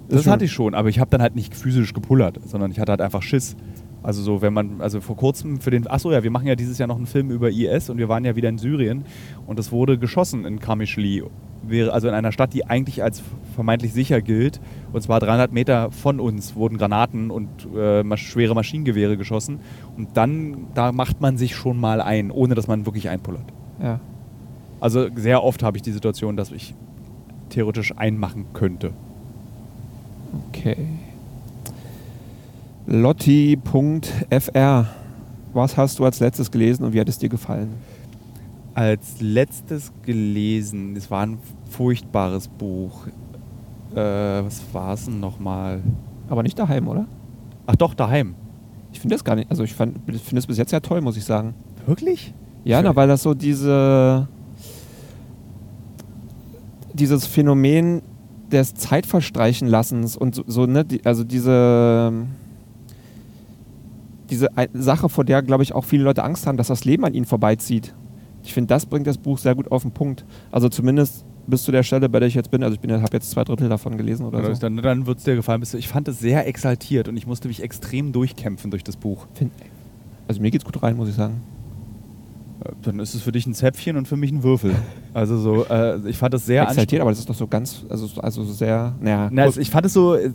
Das 0.09 0.23
schon- 0.23 0.33
hatte 0.33 0.45
ich 0.45 0.51
schon, 0.51 0.73
aber 0.73 0.89
ich 0.89 0.99
habe 0.99 1.09
dann 1.09 1.21
halt 1.21 1.35
nicht 1.35 1.55
physisch 1.55 1.93
gepullert, 1.93 2.39
sondern 2.45 2.71
ich 2.71 2.79
hatte 2.79 2.91
halt 2.91 3.01
einfach 3.01 3.21
Schiss. 3.21 3.55
Also 4.03 4.23
so, 4.23 4.41
wenn 4.41 4.51
man, 4.51 4.81
also 4.81 4.99
vor 4.99 5.15
kurzem 5.15 5.61
für 5.61 5.69
den, 5.69 5.85
achso 5.87 6.11
ja, 6.11 6.23
wir 6.23 6.31
machen 6.31 6.47
ja 6.47 6.55
dieses 6.55 6.79
Jahr 6.79 6.87
noch 6.87 6.97
einen 6.97 7.05
Film 7.05 7.29
über 7.29 7.49
IS 7.51 7.89
und 7.89 7.97
wir 7.99 8.09
waren 8.09 8.25
ja 8.25 8.35
wieder 8.35 8.49
in 8.49 8.57
Syrien 8.57 9.05
und 9.45 9.59
es 9.59 9.71
wurde 9.71 9.97
geschossen 9.99 10.43
in 10.45 10.59
Kamischli, 10.59 11.23
also 11.91 12.07
in 12.07 12.13
einer 12.15 12.31
Stadt, 12.31 12.53
die 12.55 12.65
eigentlich 12.65 13.03
als 13.03 13.21
vermeintlich 13.53 13.93
sicher 13.93 14.21
gilt. 14.21 14.59
Und 14.91 15.01
zwar 15.03 15.19
300 15.19 15.53
Meter 15.53 15.91
von 15.91 16.19
uns 16.19 16.55
wurden 16.55 16.77
Granaten 16.77 17.29
und 17.29 17.47
äh, 17.75 18.03
schwere 18.17 18.55
Maschinengewehre 18.55 19.17
geschossen 19.17 19.59
und 19.95 20.17
dann, 20.17 20.65
da 20.73 20.91
macht 20.91 21.21
man 21.21 21.37
sich 21.37 21.55
schon 21.55 21.79
mal 21.79 22.01
ein, 22.01 22.31
ohne 22.31 22.55
dass 22.55 22.67
man 22.67 22.85
wirklich 22.87 23.07
einpullert. 23.07 23.45
ja. 23.81 23.99
Also 24.79 25.09
sehr 25.15 25.43
oft 25.43 25.61
habe 25.61 25.77
ich 25.77 25.83
die 25.83 25.91
Situation, 25.91 26.35
dass 26.35 26.51
ich 26.51 26.73
theoretisch 27.51 27.93
einmachen 27.97 28.45
könnte. 28.53 28.91
Okay. 30.49 30.77
Lotti.fr. 32.87 34.85
Was 35.53 35.77
hast 35.77 35.99
du 35.99 36.05
als 36.05 36.19
letztes 36.19 36.49
gelesen 36.49 36.85
und 36.85 36.93
wie 36.93 36.99
hat 36.99 37.09
es 37.09 37.19
dir 37.19 37.29
gefallen? 37.29 37.73
Als 38.73 39.19
letztes 39.19 39.91
gelesen, 40.03 40.95
es 40.95 41.11
war 41.11 41.25
ein 41.25 41.37
furchtbares 41.69 42.47
Buch. 42.47 43.07
Äh, 43.93 43.95
was 43.95 44.61
war 44.71 44.93
es 44.93 45.05
denn 45.05 45.19
nochmal? 45.19 45.81
Aber 46.29 46.41
nicht 46.43 46.57
daheim, 46.57 46.87
oder? 46.87 47.05
Ach 47.65 47.75
doch, 47.75 47.93
daheim. 47.93 48.35
Ich 48.93 49.01
finde 49.01 49.15
das 49.15 49.23
gar 49.23 49.35
nicht. 49.35 49.51
Also 49.51 49.63
ich 49.63 49.73
finde 49.73 49.99
es 50.35 50.47
bis 50.47 50.57
jetzt 50.57 50.71
ja 50.71 50.79
toll, 50.79 51.01
muss 51.01 51.17
ich 51.17 51.25
sagen. 51.25 51.53
Wirklich? 51.85 52.33
Ja, 52.63 52.81
na, 52.81 52.95
weil 52.95 53.07
das 53.07 53.23
so 53.23 53.33
diese 53.33 54.27
dieses 57.01 57.25
Phänomen 57.25 58.03
des 58.51 58.75
Zeitverstreichenlassens 58.75 60.15
und 60.15 60.35
so, 60.35 60.43
so 60.45 60.65
ne, 60.67 60.85
die, 60.85 61.03
also 61.05 61.23
diese 61.23 62.13
diese 64.29 64.47
Sache, 64.73 65.09
vor 65.09 65.25
der 65.25 65.41
glaube 65.41 65.63
ich 65.63 65.73
auch 65.73 65.83
viele 65.83 66.03
Leute 66.03 66.23
Angst 66.23 66.47
haben, 66.47 66.57
dass 66.57 66.67
das 66.67 66.85
Leben 66.85 67.03
an 67.03 67.13
ihnen 67.13 67.25
vorbeizieht. 67.25 67.93
Ich 68.43 68.53
finde, 68.53 68.67
das 68.67 68.85
bringt 68.85 69.07
das 69.07 69.17
Buch 69.17 69.37
sehr 69.37 69.55
gut 69.55 69.71
auf 69.71 69.81
den 69.81 69.91
Punkt. 69.91 70.25
Also 70.51 70.69
zumindest 70.69 71.25
bis 71.47 71.63
zu 71.63 71.71
der 71.71 71.83
Stelle, 71.83 72.07
bei 72.07 72.19
der 72.19 72.27
ich 72.27 72.35
jetzt 72.35 72.51
bin. 72.51 72.63
Also 72.63 72.75
ich 72.75 72.79
bin, 72.79 72.91
habe 72.91 73.07
jetzt 73.13 73.31
zwei 73.31 73.43
Drittel 73.43 73.67
davon 73.67 73.97
gelesen 73.97 74.25
oder 74.25 74.39
Oder 74.39 74.55
so. 74.55 74.61
Dann, 74.61 74.77
dann 74.77 75.05
wird 75.05 75.17
es 75.17 75.23
dir 75.23 75.35
gefallen. 75.35 75.61
Ich 75.77 75.87
fand 75.87 76.07
es 76.07 76.19
sehr 76.19 76.47
exaltiert 76.47 77.07
und 77.07 77.17
ich 77.17 77.27
musste 77.27 77.47
mich 77.47 77.61
extrem 77.61 78.11
durchkämpfen 78.13 78.71
durch 78.71 78.83
das 78.83 78.95
Buch. 78.95 79.27
Find, 79.33 79.51
also 80.27 80.41
mir 80.41 80.51
geht's 80.51 80.65
gut 80.65 80.81
rein, 80.81 80.95
muss 80.95 81.09
ich 81.09 81.15
sagen. 81.15 81.41
Dann 82.83 82.99
ist 82.99 83.15
es 83.15 83.21
für 83.21 83.31
dich 83.31 83.47
ein 83.47 83.53
Zäpfchen 83.53 83.95
und 83.97 84.07
für 84.07 84.17
mich 84.17 84.31
ein 84.31 84.43
Würfel. 84.43 84.75
Also 85.13 85.37
so, 85.37 85.65
äh, 85.65 85.99
ich 86.07 86.17
fand 86.17 86.33
es 86.33 86.45
sehr 86.45 86.63
Exaltiert, 86.63 87.01
aber 87.01 87.11
das 87.11 87.19
ist 87.19 87.29
doch 87.29 87.35
so 87.35 87.47
ganz, 87.47 87.85
also, 87.89 88.07
also 88.21 88.43
sehr, 88.43 88.93
naja. 89.01 89.29
Na, 89.31 89.43
also 89.43 89.59
ich 89.59 89.69
fand 89.71 89.87
es 89.87 89.93
so, 89.93 90.15
äh, 90.15 90.29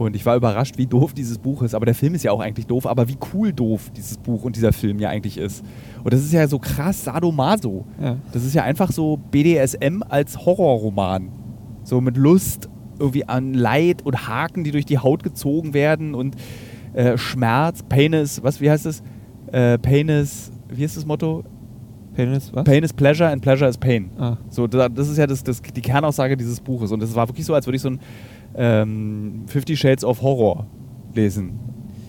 und 0.00 0.16
ich 0.16 0.24
war 0.24 0.34
überrascht, 0.34 0.78
wie 0.78 0.86
doof 0.86 1.12
dieses 1.12 1.36
Buch 1.36 1.60
ist. 1.60 1.74
Aber 1.74 1.84
der 1.84 1.94
Film 1.94 2.14
ist 2.14 2.22
ja 2.22 2.32
auch 2.32 2.40
eigentlich 2.40 2.66
doof, 2.66 2.86
aber 2.86 3.06
wie 3.08 3.18
cool 3.34 3.52
doof 3.52 3.90
dieses 3.94 4.16
Buch 4.16 4.44
und 4.44 4.56
dieser 4.56 4.72
Film 4.72 4.98
ja 4.98 5.10
eigentlich 5.10 5.36
ist. 5.36 5.62
Und 6.02 6.14
das 6.14 6.22
ist 6.22 6.32
ja 6.32 6.48
so 6.48 6.58
krass 6.58 7.04
Sadomaso. 7.04 7.84
ja. 8.00 8.16
Das 8.32 8.42
ist 8.42 8.54
ja 8.54 8.62
einfach 8.62 8.92
so 8.92 9.18
BDSM 9.18 10.02
als 10.08 10.38
Horrorroman. 10.46 11.28
So 11.84 12.00
mit 12.00 12.16
Lust 12.16 12.70
irgendwie 12.98 13.28
an 13.28 13.52
Leid 13.52 14.00
und 14.00 14.26
Haken, 14.26 14.64
die 14.64 14.70
durch 14.70 14.86
die 14.86 14.96
Haut 14.96 15.22
gezogen 15.22 15.74
werden 15.74 16.14
und 16.14 16.34
äh, 16.94 17.18
Schmerz, 17.18 17.82
Pain 17.82 18.14
is, 18.14 18.42
was, 18.42 18.62
wie 18.62 18.70
heißt 18.70 18.86
es? 18.86 19.02
Äh, 19.52 19.76
Pain 19.76 20.08
is, 20.08 20.50
wie 20.70 20.84
ist 20.84 20.96
das 20.96 21.04
Motto? 21.04 21.44
Pain 22.14 22.32
is 22.32 22.52
was? 22.52 22.64
Pain 22.64 22.82
is 22.82 22.92
Pleasure 22.92 23.28
and 23.28 23.40
Pleasure 23.42 23.68
is 23.68 23.78
Pain. 23.78 24.10
Ah. 24.18 24.36
So, 24.48 24.66
da- 24.66 24.88
das 24.88 25.08
ist 25.08 25.16
ja 25.18 25.26
das, 25.26 25.42
das, 25.44 25.62
die 25.62 25.80
Kernaussage 25.80 26.36
dieses 26.36 26.60
Buches. 26.60 26.92
Und 26.92 27.02
es 27.02 27.14
war 27.14 27.28
wirklich 27.28 27.46
so, 27.46 27.54
als 27.54 27.66
würde 27.66 27.76
ich 27.76 27.82
so 27.82 27.90
ein 27.90 28.00
ähm, 28.56 29.42
Fifty 29.46 29.76
Shades 29.76 30.04
of 30.04 30.20
Horror 30.22 30.66
lesen. 31.14 31.50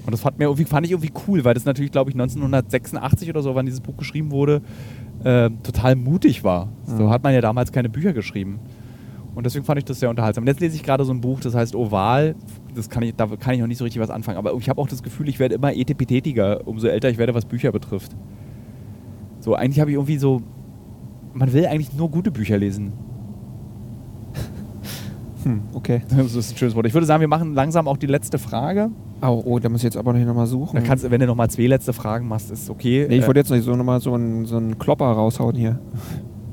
Und 0.06 0.11
das 0.11 0.22
fand, 0.22 0.40
mir 0.40 0.45
irgendwie, 0.45 0.65
fand 0.65 0.86
ich 0.86 0.91
irgendwie 0.94 1.11
cool, 1.28 1.44
weil 1.45 1.53
das 1.53 1.65
natürlich, 1.65 1.91
glaube 1.91 2.10
ich, 2.10 2.15
1986 2.15 3.30
oder 3.30 3.41
so, 3.44 3.53
wann 3.53 3.65
dieses 3.68 3.82
Buch 3.82 3.95
geschrieben 3.98 4.32
wurde, 4.32 4.61
ähm, 5.23 5.61
total 5.61 5.95
mutig 5.95 6.44
war. 6.44 6.69
So 6.86 7.03
Mhm. 7.03 7.10
hat 7.11 7.23
man 7.23 7.34
ja 7.34 7.41
damals 7.41 7.72
keine 7.72 7.88
Bücher 7.90 8.11
geschrieben. 8.11 8.60
Und 9.36 9.45
deswegen 9.45 9.64
fand 9.64 9.78
ich 9.78 9.86
das 9.86 9.99
sehr 9.99 10.10
unterhaltsam. 10.10 10.44
Und 10.44 10.48
jetzt 10.48 10.60
lese 10.60 10.76
ich 10.76 10.84
gerade 10.84 11.06
so 11.06 11.14
ein 11.14 11.22
Buch, 11.22 11.40
das 11.40 11.53
heißt 11.56 11.76
Oval. 11.76 12.36
Das 12.76 12.90
kann 12.90 13.03
ich, 13.03 13.15
da 13.15 13.28
kann 13.28 13.53
ich 13.53 13.60
noch 13.61 13.68
nicht 13.68 13.78
so 13.78 13.84
richtig 13.86 14.02
was 14.02 14.10
anfangen. 14.10 14.38
Aber 14.38 14.53
ich 14.56 14.68
habe 14.68 14.82
auch 14.82 14.88
das 14.90 15.03
Gefühl, 15.03 15.30
ich 15.30 15.40
werde 15.40 15.56
immer 15.56 15.72
etipetetiger, 15.73 16.68
umso 16.68 16.88
älter 16.88 17.10
ich 17.10 17.18
werde, 17.18 17.34
was 17.36 17.45
Bücher 17.45 17.72
betrifft. 17.72 18.15
So, 19.41 19.55
eigentlich 19.55 19.80
habe 19.81 19.91
ich 19.91 19.95
irgendwie 19.95 20.18
so. 20.18 20.41
Man 21.34 21.51
will 21.51 21.65
eigentlich 21.65 21.93
nur 21.93 22.09
gute 22.09 22.31
Bücher 22.31 22.57
lesen. 22.57 22.93
Hm, 25.43 25.61
okay. 25.73 26.01
Das 26.15 26.35
ist 26.35 26.51
ein 26.53 26.57
schönes 26.57 26.76
Wort. 26.76 26.85
Ich 26.85 26.93
würde 26.93 27.07
sagen, 27.07 27.19
wir 27.22 27.27
machen 27.27 27.55
langsam 27.55 27.88
auch 27.88 27.97
die 27.97 28.05
letzte 28.05 28.38
Frage. 28.38 28.91
Oh, 29.23 29.41
oh, 29.43 29.57
da 29.59 29.69
muss 29.69 29.80
ich 29.80 29.85
jetzt 29.85 29.97
aber 29.97 30.13
noch 30.13 30.23
nochmal 30.23 30.45
suchen. 30.45 30.76
Dann 30.76 30.84
kannst, 30.84 31.03
du, 31.03 31.09
wenn 31.09 31.19
du 31.19 31.26
nochmal 31.26 31.49
zwei 31.49 31.65
letzte 31.65 31.93
Fragen 31.93 32.27
machst, 32.27 32.51
ist 32.51 32.69
okay. 32.69 33.07
nee, 33.09 33.18
ich 33.18 33.23
Äh, 33.23 33.27
wollte 33.27 33.39
jetzt 33.39 33.49
noch 33.49 33.57
so 33.59 33.76
nochmal 33.76 33.99
so 34.01 34.13
einen, 34.13 34.45
so 34.45 34.57
einen 34.57 34.77
Klopper 34.77 35.05
raushauen 35.07 35.55
hier. 35.55 35.80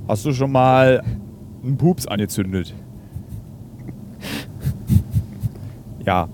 Hast 0.08 0.24
du 0.24 0.32
schon 0.32 0.50
mal 0.52 1.02
einen 1.62 1.76
Pups 1.76 2.06
angezündet? 2.06 2.74
ja. 6.06 6.28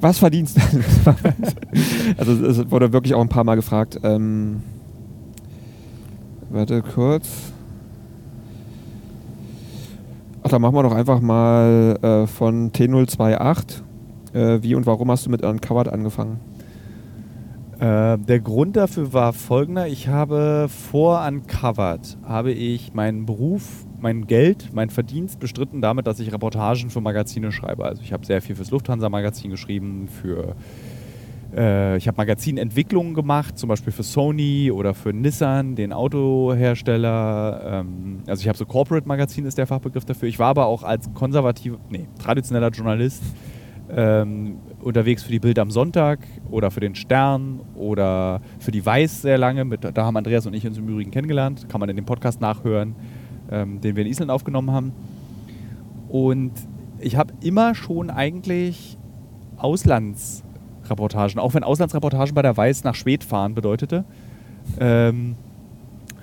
Was 0.00 0.18
verdienst 0.18 0.56
du? 0.56 0.60
also 2.16 2.46
es 2.46 2.70
wurde 2.70 2.92
wirklich 2.92 3.14
auch 3.14 3.20
ein 3.20 3.28
paar 3.28 3.44
Mal 3.44 3.54
gefragt. 3.56 3.98
Ähm, 4.02 4.62
warte 6.50 6.82
kurz. 6.82 7.52
Ach, 10.42 10.50
dann 10.50 10.62
machen 10.62 10.74
wir 10.74 10.82
doch 10.82 10.94
einfach 10.94 11.20
mal 11.20 11.98
äh, 12.02 12.26
von 12.26 12.72
T028. 12.72 13.82
Äh, 14.32 14.62
wie 14.62 14.74
und 14.74 14.86
warum 14.86 15.10
hast 15.10 15.26
du 15.26 15.30
mit 15.30 15.42
Uncovered 15.42 15.88
angefangen? 15.88 16.40
Äh, 17.80 18.18
der 18.18 18.40
Grund 18.40 18.76
dafür 18.76 19.12
war 19.12 19.32
folgender. 19.32 19.86
Ich 19.86 20.08
habe 20.08 20.68
vor 20.68 21.24
Uncovered, 21.26 22.18
habe 22.24 22.50
ich 22.50 22.92
meinen 22.92 23.24
Beruf, 23.24 23.86
mein 24.00 24.26
Geld, 24.26 24.70
mein 24.72 24.90
Verdienst 24.90 25.38
bestritten 25.38 25.80
damit, 25.80 26.06
dass 26.06 26.18
ich 26.18 26.32
Reportagen 26.32 26.90
für 26.90 27.00
Magazine 27.00 27.52
schreibe. 27.52 27.84
Also 27.84 28.02
ich 28.02 28.12
habe 28.12 28.26
sehr 28.26 28.42
viel 28.42 28.56
fürs 28.56 28.70
Lufthansa-Magazin 28.70 29.50
geschrieben, 29.50 30.08
für 30.08 30.56
äh, 31.56 31.96
ich 31.96 32.06
habe 32.06 32.16
Magazinentwicklungen 32.16 33.14
gemacht, 33.14 33.58
zum 33.58 33.68
Beispiel 33.68 33.92
für 33.92 34.02
Sony 34.02 34.70
oder 34.70 34.94
für 34.94 35.12
Nissan, 35.12 35.76
den 35.76 35.92
Autohersteller. 35.92 37.80
Ähm, 37.80 38.20
also 38.26 38.40
ich 38.42 38.48
habe 38.48 38.58
so 38.58 38.66
Corporate-Magazin 38.66 39.46
ist 39.46 39.58
der 39.58 39.66
Fachbegriff 39.66 40.04
dafür. 40.04 40.28
Ich 40.28 40.38
war 40.38 40.48
aber 40.48 40.66
auch 40.66 40.82
als 40.82 41.12
konservativer, 41.14 41.78
nee, 41.90 42.06
traditioneller 42.18 42.70
Journalist 42.70 43.22
ähm, 43.90 44.58
unterwegs 44.82 45.22
für 45.22 45.32
die 45.32 45.38
Bild 45.38 45.58
am 45.58 45.70
Sonntag 45.70 46.20
oder 46.50 46.70
für 46.70 46.80
den 46.80 46.94
Stern 46.94 47.60
oder 47.74 48.40
für 48.58 48.70
die 48.70 48.84
Weiß 48.84 49.22
sehr 49.22 49.38
lange. 49.38 49.64
Mit, 49.64 49.84
da 49.84 50.04
haben 50.04 50.16
Andreas 50.16 50.46
und 50.46 50.54
ich 50.54 50.66
uns 50.66 50.78
im 50.78 50.88
Übrigen 50.88 51.10
kennengelernt. 51.10 51.68
Kann 51.68 51.80
man 51.80 51.88
in 51.88 51.96
dem 51.96 52.04
Podcast 52.04 52.40
nachhören, 52.40 52.94
ähm, 53.50 53.80
den 53.80 53.96
wir 53.96 54.04
in 54.04 54.10
Island 54.10 54.30
aufgenommen 54.30 54.70
haben. 54.70 54.92
Und 56.08 56.52
ich 57.00 57.16
habe 57.16 57.32
immer 57.40 57.74
schon 57.74 58.10
eigentlich 58.10 58.98
Auslandsreportagen, 60.88 61.38
auch 61.38 61.54
wenn 61.54 61.64
Auslandsreportagen 61.64 62.34
bei 62.34 62.42
der 62.42 62.56
Weiß 62.56 62.84
nach 62.84 62.94
Schwed 62.94 63.24
fahren 63.24 63.54
bedeutete. 63.54 64.04
Ähm, 64.80 65.36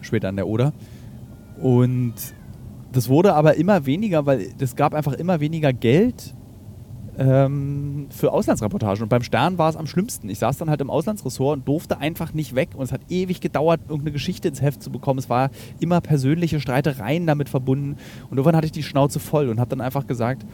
Schwed 0.01 0.25
an 0.25 0.35
der 0.35 0.47
Oder. 0.47 0.73
Und 1.61 2.13
das 2.91 3.09
wurde 3.09 3.33
aber 3.33 3.55
immer 3.55 3.85
weniger, 3.85 4.25
weil 4.25 4.47
es 4.59 4.75
gab 4.75 4.93
einfach 4.93 5.13
immer 5.13 5.39
weniger 5.39 5.73
Geld 5.73 6.33
ähm, 7.17 8.07
für 8.09 8.31
Auslandsreportagen. 8.31 9.03
Und 9.03 9.09
beim 9.09 9.23
Stern 9.23 9.57
war 9.57 9.69
es 9.69 9.75
am 9.75 9.87
schlimmsten. 9.87 10.29
Ich 10.29 10.39
saß 10.39 10.57
dann 10.57 10.69
halt 10.69 10.81
im 10.81 10.89
Auslandsressort 10.89 11.59
und 11.59 11.67
durfte 11.67 11.97
einfach 11.99 12.33
nicht 12.33 12.55
weg. 12.55 12.69
Und 12.75 12.83
es 12.83 12.91
hat 12.91 13.01
ewig 13.09 13.41
gedauert, 13.41 13.81
irgendeine 13.87 14.11
Geschichte 14.11 14.47
ins 14.47 14.61
Heft 14.61 14.83
zu 14.83 14.91
bekommen. 14.91 15.19
Es 15.19 15.29
war 15.29 15.49
immer 15.79 16.01
persönliche 16.01 16.59
Streitereien 16.59 17.25
damit 17.25 17.49
verbunden. 17.49 17.97
Und 18.29 18.37
irgendwann 18.37 18.55
hatte 18.55 18.65
ich 18.65 18.71
die 18.71 18.83
Schnauze 18.83 19.19
voll 19.19 19.49
und 19.49 19.59
habe 19.59 19.69
dann 19.69 19.81
einfach 19.81 20.07
gesagt, 20.07 20.45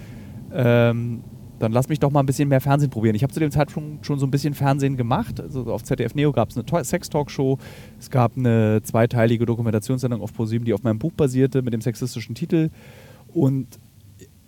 ähm, 0.54 1.24
dann 1.62 1.72
lass 1.72 1.90
mich 1.90 2.00
doch 2.00 2.12
mal 2.12 2.22
ein 2.22 2.26
bisschen 2.26 2.50
mehr 2.50 2.62
Fernsehen 2.62 2.90
probieren. 2.90 3.16
Ich 3.16 3.24
habe 3.24 3.32
zu 3.32 3.40
dem 3.40 3.52
Zeitpunkt 3.52 4.06
schon 4.06 4.18
so 4.20 4.26
ein 4.26 4.32
bisschen 4.32 4.54
Fernsehen 4.54 4.98
gemacht. 4.98 5.40
Also 5.40 5.72
auf 5.72 5.84
ZDF 5.84 6.16
Neo 6.16 6.32
gab 6.32 6.50
es 6.50 6.58
eine 6.58 6.84
Sex-Talkshow. 6.84 7.58
Es 8.00 8.10
gab 8.10 8.36
eine 8.36 8.82
zweiteilige 8.84 9.46
Dokumentationssendung 9.46 10.22
auf 10.22 10.34
ProSieben, 10.34 10.66
die 10.66 10.74
auf 10.74 10.84
meinem 10.84 11.00
Buch 11.00 11.12
basierte 11.12 11.62
mit 11.62 11.74
dem 11.74 11.82
sexistischen 11.82 12.34
Titel. 12.34 12.70
Und 13.28 13.68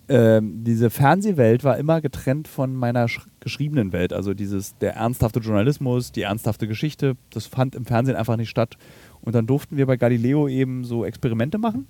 ähm, 0.08 0.64
diese 0.64 0.90
Fernsehwelt 0.90 1.64
war 1.64 1.78
immer 1.78 2.00
getrennt 2.00 2.48
von 2.48 2.74
meiner 2.74 3.06
sch- 3.06 3.22
geschriebenen 3.40 3.92
Welt. 3.92 4.12
Also 4.12 4.34
dieses, 4.34 4.76
der 4.78 4.96
ernsthafte 4.96 5.40
Journalismus, 5.40 6.12
die 6.12 6.22
ernsthafte 6.22 6.66
Geschichte, 6.68 7.16
das 7.30 7.46
fand 7.46 7.74
im 7.74 7.86
Fernsehen 7.86 8.16
einfach 8.16 8.36
nicht 8.36 8.50
statt. 8.50 8.76
Und 9.22 9.34
dann 9.34 9.46
durften 9.46 9.76
wir 9.76 9.86
bei 9.86 9.96
Galileo 9.96 10.48
eben 10.48 10.84
so 10.84 11.04
Experimente 11.04 11.58
machen. 11.58 11.86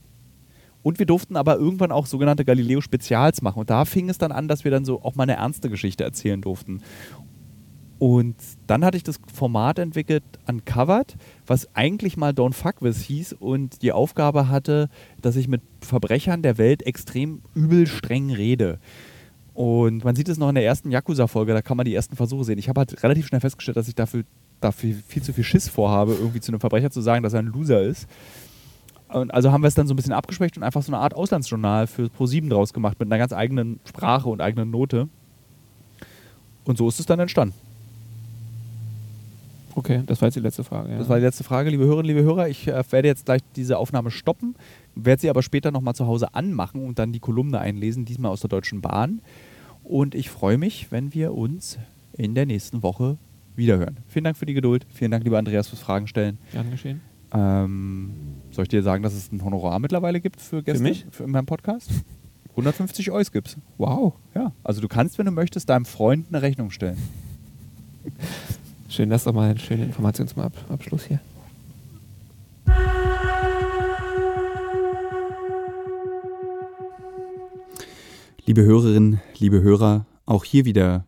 Und 0.85 0.98
wir 0.98 1.06
durften 1.06 1.36
aber 1.36 1.56
irgendwann 1.56 1.90
auch 1.90 2.05
sogenannte 2.05 2.44
Galileo-Spezials 2.44 3.40
machen. 3.40 3.59
Und 3.59 3.70
da 3.70 3.86
fing 3.86 4.11
es 4.11 4.19
dann 4.19 4.31
an, 4.31 4.48
dass 4.48 4.65
wir 4.65 4.70
dann 4.70 4.85
so 4.85 5.02
auch 5.02 5.15
mal 5.15 5.23
eine 5.24 5.36
ernste 5.36 5.70
Geschichte 5.70 6.05
erzählen 6.05 6.40
durften. 6.40 6.82
Und 7.98 8.36
dann 8.66 8.85
hatte 8.85 8.98
ich 8.98 9.02
das 9.02 9.19
Format 9.32 9.78
entwickelt, 9.78 10.24
Uncovered, 10.47 11.16
was 11.47 11.74
eigentlich 11.74 12.19
mal 12.19 12.32
Don't 12.32 12.52
Fuck 12.52 12.82
With 12.82 13.01
hieß 13.01 13.32
und 13.32 13.81
die 13.81 13.93
Aufgabe 13.93 14.48
hatte, 14.48 14.90
dass 15.23 15.36
ich 15.36 15.48
mit 15.48 15.62
Verbrechern 15.81 16.43
der 16.43 16.59
Welt 16.59 16.86
extrem 16.86 17.40
übel 17.55 17.86
streng 17.86 18.31
rede. 18.31 18.78
Und 19.55 20.05
man 20.05 20.16
sieht 20.16 20.28
es 20.28 20.36
noch 20.36 20.51
in 20.51 20.56
der 20.56 20.65
ersten 20.65 20.90
Yakuza-Folge, 20.90 21.55
da 21.55 21.62
kann 21.62 21.78
man 21.78 21.86
die 21.86 21.94
ersten 21.94 22.16
Versuche 22.16 22.44
sehen. 22.44 22.59
Ich 22.59 22.69
habe 22.69 22.81
halt 22.81 23.02
relativ 23.02 23.27
schnell 23.27 23.40
festgestellt, 23.40 23.78
dass 23.78 23.89
ich 23.89 23.94
dafür, 23.94 24.24
dafür 24.61 24.94
viel 25.06 25.23
zu 25.23 25.32
viel 25.32 25.44
Schiss 25.44 25.69
vorhabe, 25.70 26.12
irgendwie 26.12 26.40
zu 26.40 26.52
einem 26.52 26.61
Verbrecher 26.61 26.90
zu 26.90 27.01
sagen, 27.01 27.23
dass 27.23 27.32
er 27.32 27.39
ein 27.39 27.47
Loser 27.47 27.81
ist. 27.81 28.06
Und 29.15 29.32
also 29.32 29.53
haben 29.53 29.62
wir 29.62 29.69
es 29.69 29.74
dann 29.74 29.86
so 29.86 29.95
ein 29.95 29.97
bisschen 29.97 30.12
abgespecht 30.12 30.57
und 30.57 30.65
einfach 30.65 30.82
so 30.82 30.93
eine 30.93 31.01
Art 31.01 31.15
Auslandsjournal 31.15 31.86
für 31.86 32.07
Pro7 32.07 32.49
draus 32.49 32.73
gemacht 32.73 32.99
mit 32.99 33.07
einer 33.07 33.19
ganz 33.19 33.32
eigenen 33.32 33.78
Sprache 33.85 34.28
und 34.28 34.41
eigenen 34.41 34.73
Note. 34.73 35.09
Und 36.65 36.78
so 36.78 36.89
ist 36.89 36.99
es 36.99 37.07
dann 37.07 37.20
entstanden. 37.20 37.55
Okay, 39.77 40.03
das 40.05 40.20
war 40.20 40.27
jetzt 40.27 40.35
die 40.35 40.41
letzte 40.41 40.65
Frage. 40.65 40.91
Ja. 40.91 40.99
Das 40.99 41.09
war 41.09 41.19
die 41.19 41.24
letzte 41.24 41.45
Frage, 41.45 41.70
liebe 41.70 41.85
Hörerinnen, 41.85 42.07
liebe 42.07 42.23
Hörer. 42.23 42.49
Ich 42.49 42.66
äh, 42.66 42.82
werde 42.91 43.07
jetzt 43.07 43.27
gleich 43.27 43.41
diese 43.55 43.78
Aufnahme 43.78 44.11
stoppen, 44.11 44.57
werde 44.97 45.20
sie 45.20 45.31
aber 45.31 45.43
später 45.45 45.70
nochmal 45.70 45.95
zu 45.95 46.09
Hause 46.09 46.35
anmachen 46.35 46.85
und 46.85 46.99
dann 46.99 47.12
die 47.12 47.20
Kolumne 47.20 47.61
einlesen, 47.61 48.05
diesmal 48.05 48.32
aus 48.32 48.41
der 48.41 48.49
Deutschen 48.51 48.81
Bahn. 48.81 49.20
Und 49.85 50.16
ich 50.16 50.28
freue 50.28 50.59
mich, 50.59 50.91
wenn 50.91 51.15
wir 51.15 51.35
uns 51.35 51.78
in 52.15 52.35
der 52.35 52.47
nächsten 52.47 52.82
Woche 52.82 53.16
wiederhören. 53.55 53.99
Vielen 54.09 54.24
Dank 54.24 54.36
für 54.36 54.47
die 54.47 54.55
Geduld. 54.55 54.86
Vielen 54.93 55.12
Dank, 55.12 55.23
lieber 55.23 55.39
Andreas, 55.39 55.69
fürs 55.69 55.81
Fragen 55.81 56.09
stellen. 56.09 56.39
Gern 56.51 56.73
geschehen. 56.73 57.01
Ähm, 57.35 58.11
soll 58.52 58.62
ich 58.62 58.69
dir 58.69 58.82
sagen, 58.82 59.02
dass 59.02 59.12
es 59.12 59.32
ein 59.32 59.44
Honorar 59.44 59.81
mittlerweile 59.81 60.20
gibt 60.20 60.40
für 60.40 60.62
Gäste 60.62 60.82
mich? 60.82 61.05
Für 61.11 61.24
in 61.24 61.32
meinem 61.32 61.47
Podcast? 61.47 61.90
150 62.51 63.11
Euro 63.11 63.24
gibt's. 63.32 63.56
Wow. 63.78 64.15
Ja, 64.35 64.52
also 64.62 64.81
du 64.81 64.86
kannst, 64.86 65.19
wenn 65.19 65.27
du 65.27 65.32
möchtest, 65.32 65.69
deinem 65.69 65.85
Freund 65.85 66.27
eine 66.28 66.40
Rechnung 66.40 66.70
stellen. 66.70 66.97
Schön, 68.89 69.11
das 69.11 69.23
ist 69.23 69.27
doch 69.27 69.32
mal 69.32 69.51
eine 69.51 69.59
schöne 69.59 69.85
Information 69.85 70.28
zum 70.28 70.43
Ab 70.43 70.52
Abschluss 70.69 71.05
hier. 71.06 71.19
Liebe 78.47 78.62
Hörerinnen, 78.62 79.20
liebe 79.39 79.62
Hörer, 79.62 80.06
auch 80.27 80.44
hier 80.44 80.65
wieder 80.66 81.06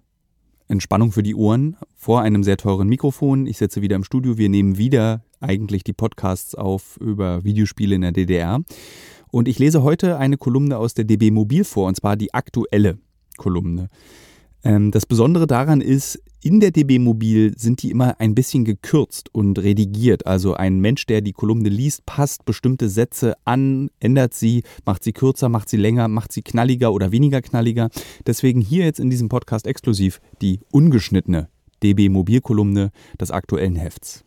Entspannung 0.69 1.13
für 1.13 1.23
die 1.23 1.35
Ohren 1.35 1.77
vor 1.95 2.23
einem 2.23 2.43
sehr 2.43 2.57
teuren 2.57 2.89
Mikrofon. 2.89 3.47
Ich 3.47 3.59
sitze 3.59 3.83
wieder 3.83 3.95
im 3.95 4.05
Studio. 4.05 4.39
Wir 4.39 4.49
nehmen 4.49 4.79
wieder 4.79 5.23
eigentlich 5.41 5.85
die 5.85 5.93
Podcasts 5.93 6.55
auf 6.55 6.97
über 7.01 7.45
Videospiele 7.45 7.95
in 7.95 8.03
der 8.03 8.13
DDR. 8.13 8.61
Und 9.31 9.49
ich 9.49 9.59
lese 9.59 9.83
heute 9.83 10.19
eine 10.19 10.37
Kolumne 10.37 10.79
aus 10.79 10.95
der 10.95 11.05
DB 11.05 11.31
Mobil 11.31 11.65
vor, 11.65 11.89
und 11.89 11.97
zwar 11.97 12.17
die 12.17 12.33
aktuelle 12.33 12.99
Kolumne. 13.37 13.89
Ähm, 14.65 14.91
das 14.91 15.07
Besondere 15.07 15.47
daran 15.47 15.81
ist, 15.81 16.21
in 16.43 16.61
der 16.61 16.71
DB 16.71 16.99
Mobil 16.99 17.55
sind 17.57 17.83
die 17.83 17.91
immer 17.91 18.21
ein 18.21 18.35
bisschen 18.35 18.65
gekürzt 18.65 19.35
und 19.35 19.59
redigiert. 19.59 20.27
Also 20.27 20.55
ein 20.55 20.81
Mensch, 20.81 21.07
der 21.07 21.21
die 21.21 21.33
Kolumne 21.33 21.69
liest, 21.69 22.07
passt 22.07 22.45
bestimmte 22.45 22.89
Sätze 22.89 23.35
an, 23.45 23.91
ändert 24.01 24.35
sie, 24.35 24.63
macht 24.85 25.03
sie 25.03 25.13
kürzer, 25.13 25.49
macht 25.49 25.69
sie 25.69 25.77
länger, 25.77 26.09
macht 26.09 26.33
sie 26.33 26.43
knalliger 26.43 26.93
oder 26.93 27.11
weniger 27.11 27.43
knalliger. 27.43 27.91
Deswegen 28.27 28.61
hier 28.61 28.85
jetzt 28.85 29.01
in 29.01 29.11
diesem 29.11 29.29
Podcast 29.29 29.67
exklusiv 29.67 30.21
die 30.41 30.61
ungeschnittene 30.71 31.49
DB 31.83 32.09
Mobil-Kolumne 32.09 32.91
des 33.21 33.31
aktuellen 33.31 33.77
Hefts. 33.77 34.26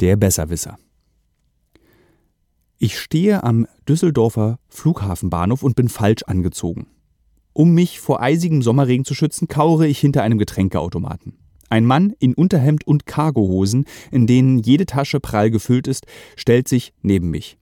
Der 0.00 0.16
Besserwisser. 0.16 0.78
Ich 2.78 3.00
stehe 3.00 3.42
am 3.42 3.66
Düsseldorfer 3.88 4.60
Flughafenbahnhof 4.68 5.64
und 5.64 5.74
bin 5.74 5.88
falsch 5.88 6.22
angezogen. 6.22 6.86
Um 7.52 7.74
mich 7.74 7.98
vor 7.98 8.22
eisigem 8.22 8.62
Sommerregen 8.62 9.04
zu 9.04 9.14
schützen, 9.14 9.48
kauere 9.48 9.88
ich 9.88 9.98
hinter 9.98 10.22
einem 10.22 10.38
Getränkeautomaten. 10.38 11.36
Ein 11.68 11.84
Mann 11.84 12.14
in 12.20 12.34
Unterhemd 12.34 12.86
und 12.86 13.06
Cargohosen, 13.06 13.86
in 14.12 14.28
denen 14.28 14.60
jede 14.60 14.86
Tasche 14.86 15.18
prall 15.18 15.50
gefüllt 15.50 15.88
ist, 15.88 16.06
stellt 16.36 16.68
sich 16.68 16.92
neben 17.02 17.30
mich. 17.30 17.58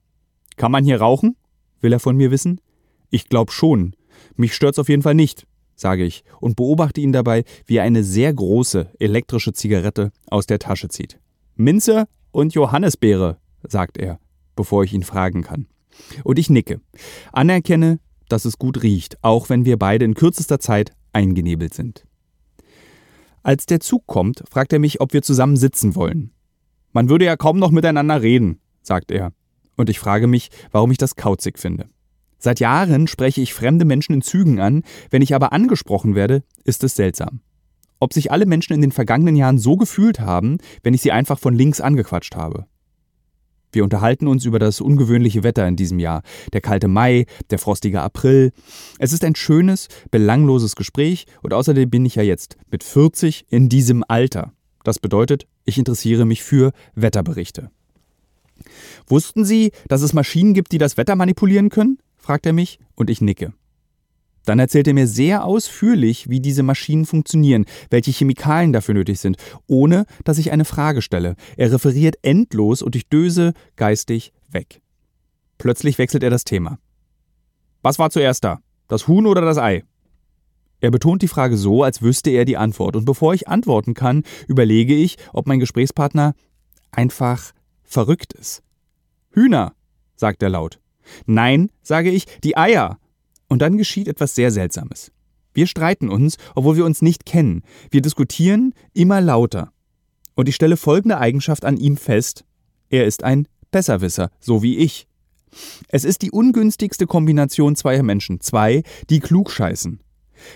Kann 0.55 0.71
man 0.71 0.83
hier 0.83 1.01
rauchen? 1.01 1.35
will 1.81 1.93
er 1.93 1.99
von 1.99 2.15
mir 2.15 2.29
wissen. 2.29 2.61
Ich 3.09 3.29
glaub 3.29 3.51
schon. 3.51 3.95
Mich 4.35 4.53
stört's 4.53 4.79
auf 4.79 4.89
jeden 4.89 5.01
Fall 5.01 5.15
nicht, 5.15 5.47
sage 5.75 6.03
ich 6.03 6.23
und 6.39 6.55
beobachte 6.55 7.01
ihn 7.01 7.11
dabei, 7.11 7.43
wie 7.65 7.77
er 7.77 7.83
eine 7.83 8.03
sehr 8.03 8.31
große 8.33 8.91
elektrische 8.99 9.53
Zigarette 9.53 10.11
aus 10.27 10.45
der 10.45 10.59
Tasche 10.59 10.89
zieht. 10.89 11.19
Minze 11.55 12.07
und 12.31 12.53
Johannisbeere, 12.53 13.37
sagt 13.67 13.97
er, 13.97 14.19
bevor 14.55 14.83
ich 14.83 14.93
ihn 14.93 15.03
fragen 15.03 15.43
kann. 15.43 15.67
Und 16.23 16.37
ich 16.39 16.49
nicke, 16.49 16.81
anerkenne, 17.31 17.99
dass 18.29 18.45
es 18.45 18.57
gut 18.57 18.83
riecht, 18.83 19.17
auch 19.23 19.49
wenn 19.49 19.65
wir 19.65 19.77
beide 19.77 20.05
in 20.05 20.13
kürzester 20.13 20.59
Zeit 20.59 20.93
eingenebelt 21.13 21.73
sind. 21.73 22.05
Als 23.43 23.65
der 23.65 23.79
Zug 23.79 24.05
kommt, 24.07 24.43
fragt 24.49 24.73
er 24.73 24.79
mich, 24.79 24.99
ob 24.99 25.13
wir 25.13 25.21
zusammen 25.21 25.57
sitzen 25.57 25.95
wollen. 25.95 26.31
Man 26.91 27.09
würde 27.09 27.25
ja 27.25 27.37
kaum 27.37 27.59
noch 27.59 27.71
miteinander 27.71 28.21
reden, 28.21 28.59
sagt 28.81 29.11
er. 29.11 29.31
Und 29.77 29.89
ich 29.89 29.99
frage 29.99 30.27
mich, 30.27 30.49
warum 30.71 30.91
ich 30.91 30.97
das 30.97 31.15
kauzig 31.15 31.59
finde. 31.59 31.87
Seit 32.39 32.59
Jahren 32.59 33.07
spreche 33.07 33.41
ich 33.41 33.53
fremde 33.53 33.85
Menschen 33.85 34.13
in 34.13 34.21
Zügen 34.21 34.59
an, 34.59 34.83
wenn 35.09 35.21
ich 35.21 35.33
aber 35.33 35.53
angesprochen 35.53 36.13
werde, 36.13 36.43
ist 36.65 36.83
es 36.83 36.95
seltsam. 36.95 37.41
Ob 37.99 38.13
sich 38.13 38.31
alle 38.31 38.45
Menschen 38.45 38.73
in 38.73 38.81
den 38.81 38.91
vergangenen 38.91 39.35
Jahren 39.35 39.57
so 39.57 39.75
gefühlt 39.75 40.19
haben, 40.19 40.57
wenn 40.83 40.93
ich 40.93 41.01
sie 41.01 41.11
einfach 41.11 41.39
von 41.39 41.53
links 41.53 41.81
angequatscht 41.81 42.35
habe. 42.35 42.65
Wir 43.71 43.83
unterhalten 43.83 44.27
uns 44.27 44.45
über 44.45 44.59
das 44.59 44.81
ungewöhnliche 44.81 45.43
Wetter 45.43 45.67
in 45.67 45.75
diesem 45.75 45.99
Jahr. 45.99 46.21
Der 46.53 46.61
kalte 46.61 46.87
Mai, 46.87 47.25
der 47.49 47.59
frostige 47.59 48.01
April. 48.01 48.51
Es 48.97 49.13
ist 49.13 49.23
ein 49.23 49.35
schönes, 49.35 49.87
belangloses 50.09 50.75
Gespräch 50.75 51.25
und 51.41 51.53
außerdem 51.53 51.89
bin 51.89 52.05
ich 52.05 52.15
ja 52.15 52.23
jetzt 52.23 52.57
mit 52.71 52.83
40 52.83 53.45
in 53.49 53.69
diesem 53.69 54.03
Alter. 54.07 54.53
Das 54.83 54.99
bedeutet, 54.99 55.47
ich 55.65 55.77
interessiere 55.77 56.25
mich 56.25 56.43
für 56.43 56.71
Wetterberichte. 56.95 57.69
Wussten 59.05 59.45
Sie, 59.45 59.71
dass 59.87 60.01
es 60.01 60.13
Maschinen 60.13 60.53
gibt, 60.53 60.71
die 60.71 60.77
das 60.77 60.97
Wetter 60.97 61.15
manipulieren 61.15 61.69
können? 61.69 61.99
fragt 62.15 62.45
er 62.45 62.53
mich 62.53 62.79
und 62.95 63.09
ich 63.09 63.21
nicke. 63.21 63.53
Dann 64.47 64.59
erzählt 64.59 64.87
er 64.87 64.93
mir 64.93 65.07
sehr 65.07 65.43
ausführlich, 65.43 66.29
wie 66.29 66.39
diese 66.39 66.63
Maschinen 66.63 67.05
funktionieren, 67.05 67.65
welche 67.89 68.11
Chemikalien 68.11 68.71
dafür 68.71 68.93
nötig 68.93 69.19
sind, 69.19 69.35
ohne 69.67 70.05
dass 70.23 70.37
ich 70.37 70.53
eine 70.53 70.63
Frage 70.63 71.01
stelle. 71.01 71.35
Er 71.57 71.69
referiert 71.69 72.15
endlos 72.21 72.81
und 72.81 72.95
ich 72.95 73.09
döse 73.09 73.51
geistig 73.75 74.31
weg. 74.49 74.81
Plötzlich 75.57 75.97
wechselt 75.97 76.23
er 76.23 76.29
das 76.29 76.45
Thema. 76.45 76.79
Was 77.81 77.99
war 77.99 78.09
zuerst 78.09 78.45
da? 78.45 78.61
Das 78.87 79.09
Huhn 79.09 79.27
oder 79.27 79.41
das 79.41 79.57
Ei? 79.57 79.83
Er 80.79 80.91
betont 80.91 81.23
die 81.23 81.27
Frage 81.27 81.57
so, 81.57 81.83
als 81.83 82.01
wüsste 82.01 82.29
er 82.29 82.45
die 82.45 82.55
Antwort, 82.55 82.95
und 82.95 83.03
bevor 83.03 83.33
ich 83.33 83.49
antworten 83.49 83.95
kann, 83.95 84.23
überlege 84.47 84.95
ich, 84.95 85.17
ob 85.33 85.45
mein 85.47 85.59
Gesprächspartner 85.59 86.35
einfach 86.91 87.51
verrückt 87.83 88.31
ist. 88.31 88.63
Hühner, 89.31 89.73
sagt 90.15 90.41
er 90.41 90.49
laut. 90.49 90.79
Nein, 91.25 91.69
sage 91.81 92.11
ich, 92.11 92.27
die 92.45 92.55
Eier. 92.55 92.97
Und 93.47 93.61
dann 93.61 93.77
geschieht 93.77 94.07
etwas 94.07 94.35
sehr 94.35 94.51
Seltsames. 94.51 95.11
Wir 95.53 95.67
streiten 95.67 96.09
uns, 96.09 96.37
obwohl 96.53 96.75
wir 96.75 96.85
uns 96.85 97.01
nicht 97.01 97.25
kennen. 97.25 97.63
Wir 97.89 98.01
diskutieren 98.01 98.73
immer 98.93 99.21
lauter. 99.21 99.71
Und 100.35 100.47
ich 100.47 100.55
stelle 100.55 100.77
folgende 100.77 101.17
Eigenschaft 101.17 101.65
an 101.65 101.77
ihm 101.77 101.97
fest. 101.97 102.45
Er 102.89 103.05
ist 103.05 103.23
ein 103.23 103.47
Besserwisser, 103.71 104.29
so 104.39 104.61
wie 104.61 104.77
ich. 104.77 105.07
Es 105.87 106.05
ist 106.05 106.21
die 106.21 106.29
ungünstigste 106.29 107.07
Kombination 107.07 107.75
zweier 107.75 108.03
Menschen, 108.03 108.39
zwei, 108.39 108.83
die 109.09 109.19
klug 109.19 109.49
scheißen. 109.49 109.99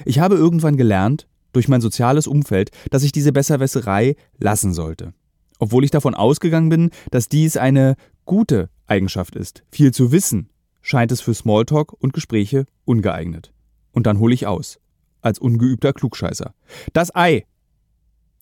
Ich 0.06 0.20
habe 0.20 0.36
irgendwann 0.36 0.78
gelernt, 0.78 1.28
durch 1.54 1.68
mein 1.68 1.82
soziales 1.82 2.28
Umfeld, 2.28 2.70
dass 2.92 3.04
ich 3.04 3.12
diese 3.12 3.34
Besserwisserei 3.34 4.16
lassen 4.38 4.74
sollte. 4.74 5.14
Obwohl 5.58 5.84
ich 5.84 5.92
davon 5.92 6.14
ausgegangen 6.14 6.70
bin, 6.70 6.92
dass 7.10 7.28
dies 7.28 7.58
eine 7.58 7.96
gute 8.26 8.70
Eigenschaft 8.86 9.36
ist, 9.36 9.64
viel 9.72 9.92
zu 9.92 10.12
wissen 10.12 10.51
scheint 10.82 11.12
es 11.12 11.22
für 11.22 11.34
Smalltalk 11.34 11.94
und 11.94 12.14
Gespräche 12.14 12.66
ungeeignet. 12.86 13.54
Und 13.92 14.08
dann 14.08 14.20
hole 14.20 14.34
ich 14.34 14.48
aus. 14.48 14.80
Als 15.22 15.40
ungeübter 15.40 15.94
Klugscheißer. 15.94 16.54
Das 16.94 17.16
Ei. 17.16 17.46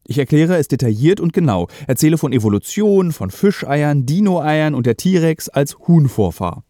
Ich 0.05 0.17
erkläre 0.17 0.57
es 0.57 0.67
detailliert 0.67 1.19
und 1.19 1.33
genau, 1.33 1.67
erzähle 1.85 2.17
von 2.17 2.33
Evolution, 2.33 3.11
von 3.11 3.29
Fischeiern, 3.29 4.05
Dino-Eiern 4.05 4.73
und 4.73 4.85
der 4.85 4.97
T-Rex 4.97 5.49
als 5.49 5.77
Huhnvorfahr. 5.77 6.63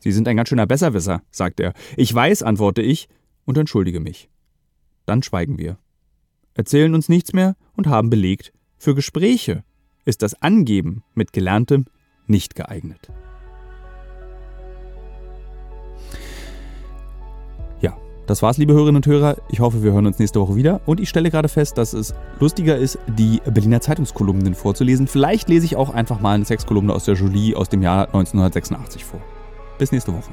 Sie 0.00 0.12
sind 0.12 0.26
ein 0.26 0.36
ganz 0.36 0.48
schöner 0.48 0.66
Besserwisser, 0.66 1.22
sagt 1.30 1.60
er. 1.60 1.74
Ich 1.96 2.12
weiß, 2.12 2.42
antworte 2.42 2.82
ich 2.82 3.08
und 3.44 3.58
entschuldige 3.58 4.00
mich. 4.00 4.30
Dann 5.06 5.22
schweigen 5.22 5.58
wir. 5.58 5.78
Erzählen 6.54 6.94
uns 6.94 7.08
nichts 7.08 7.32
mehr 7.32 7.56
und 7.76 7.86
haben 7.86 8.10
belegt, 8.10 8.52
für 8.78 8.94
Gespräche 8.94 9.62
ist 10.04 10.22
das 10.22 10.40
Angeben 10.42 11.04
mit 11.14 11.32
Gelerntem 11.32 11.84
nicht 12.26 12.54
geeignet. 12.54 13.10
Das 18.30 18.42
war's, 18.42 18.58
liebe 18.58 18.74
Hörerinnen 18.74 18.94
und 18.94 19.06
Hörer. 19.06 19.38
Ich 19.48 19.58
hoffe, 19.58 19.82
wir 19.82 19.90
hören 19.90 20.06
uns 20.06 20.20
nächste 20.20 20.38
Woche 20.38 20.54
wieder. 20.54 20.80
Und 20.86 21.00
ich 21.00 21.08
stelle 21.08 21.32
gerade 21.32 21.48
fest, 21.48 21.76
dass 21.76 21.92
es 21.92 22.14
lustiger 22.38 22.76
ist, 22.76 22.96
die 23.08 23.42
Berliner 23.44 23.80
Zeitungskolumnen 23.80 24.54
vorzulesen. 24.54 25.08
Vielleicht 25.08 25.48
lese 25.48 25.66
ich 25.66 25.74
auch 25.74 25.90
einfach 25.90 26.20
mal 26.20 26.36
eine 26.36 26.44
Sexkolumne 26.44 26.94
aus 26.94 27.06
der 27.06 27.16
Jolie 27.16 27.56
aus 27.56 27.68
dem 27.68 27.82
Jahr 27.82 28.04
1986 28.06 29.04
vor. 29.04 29.18
Bis 29.78 29.90
nächste 29.90 30.12
Woche. 30.12 30.30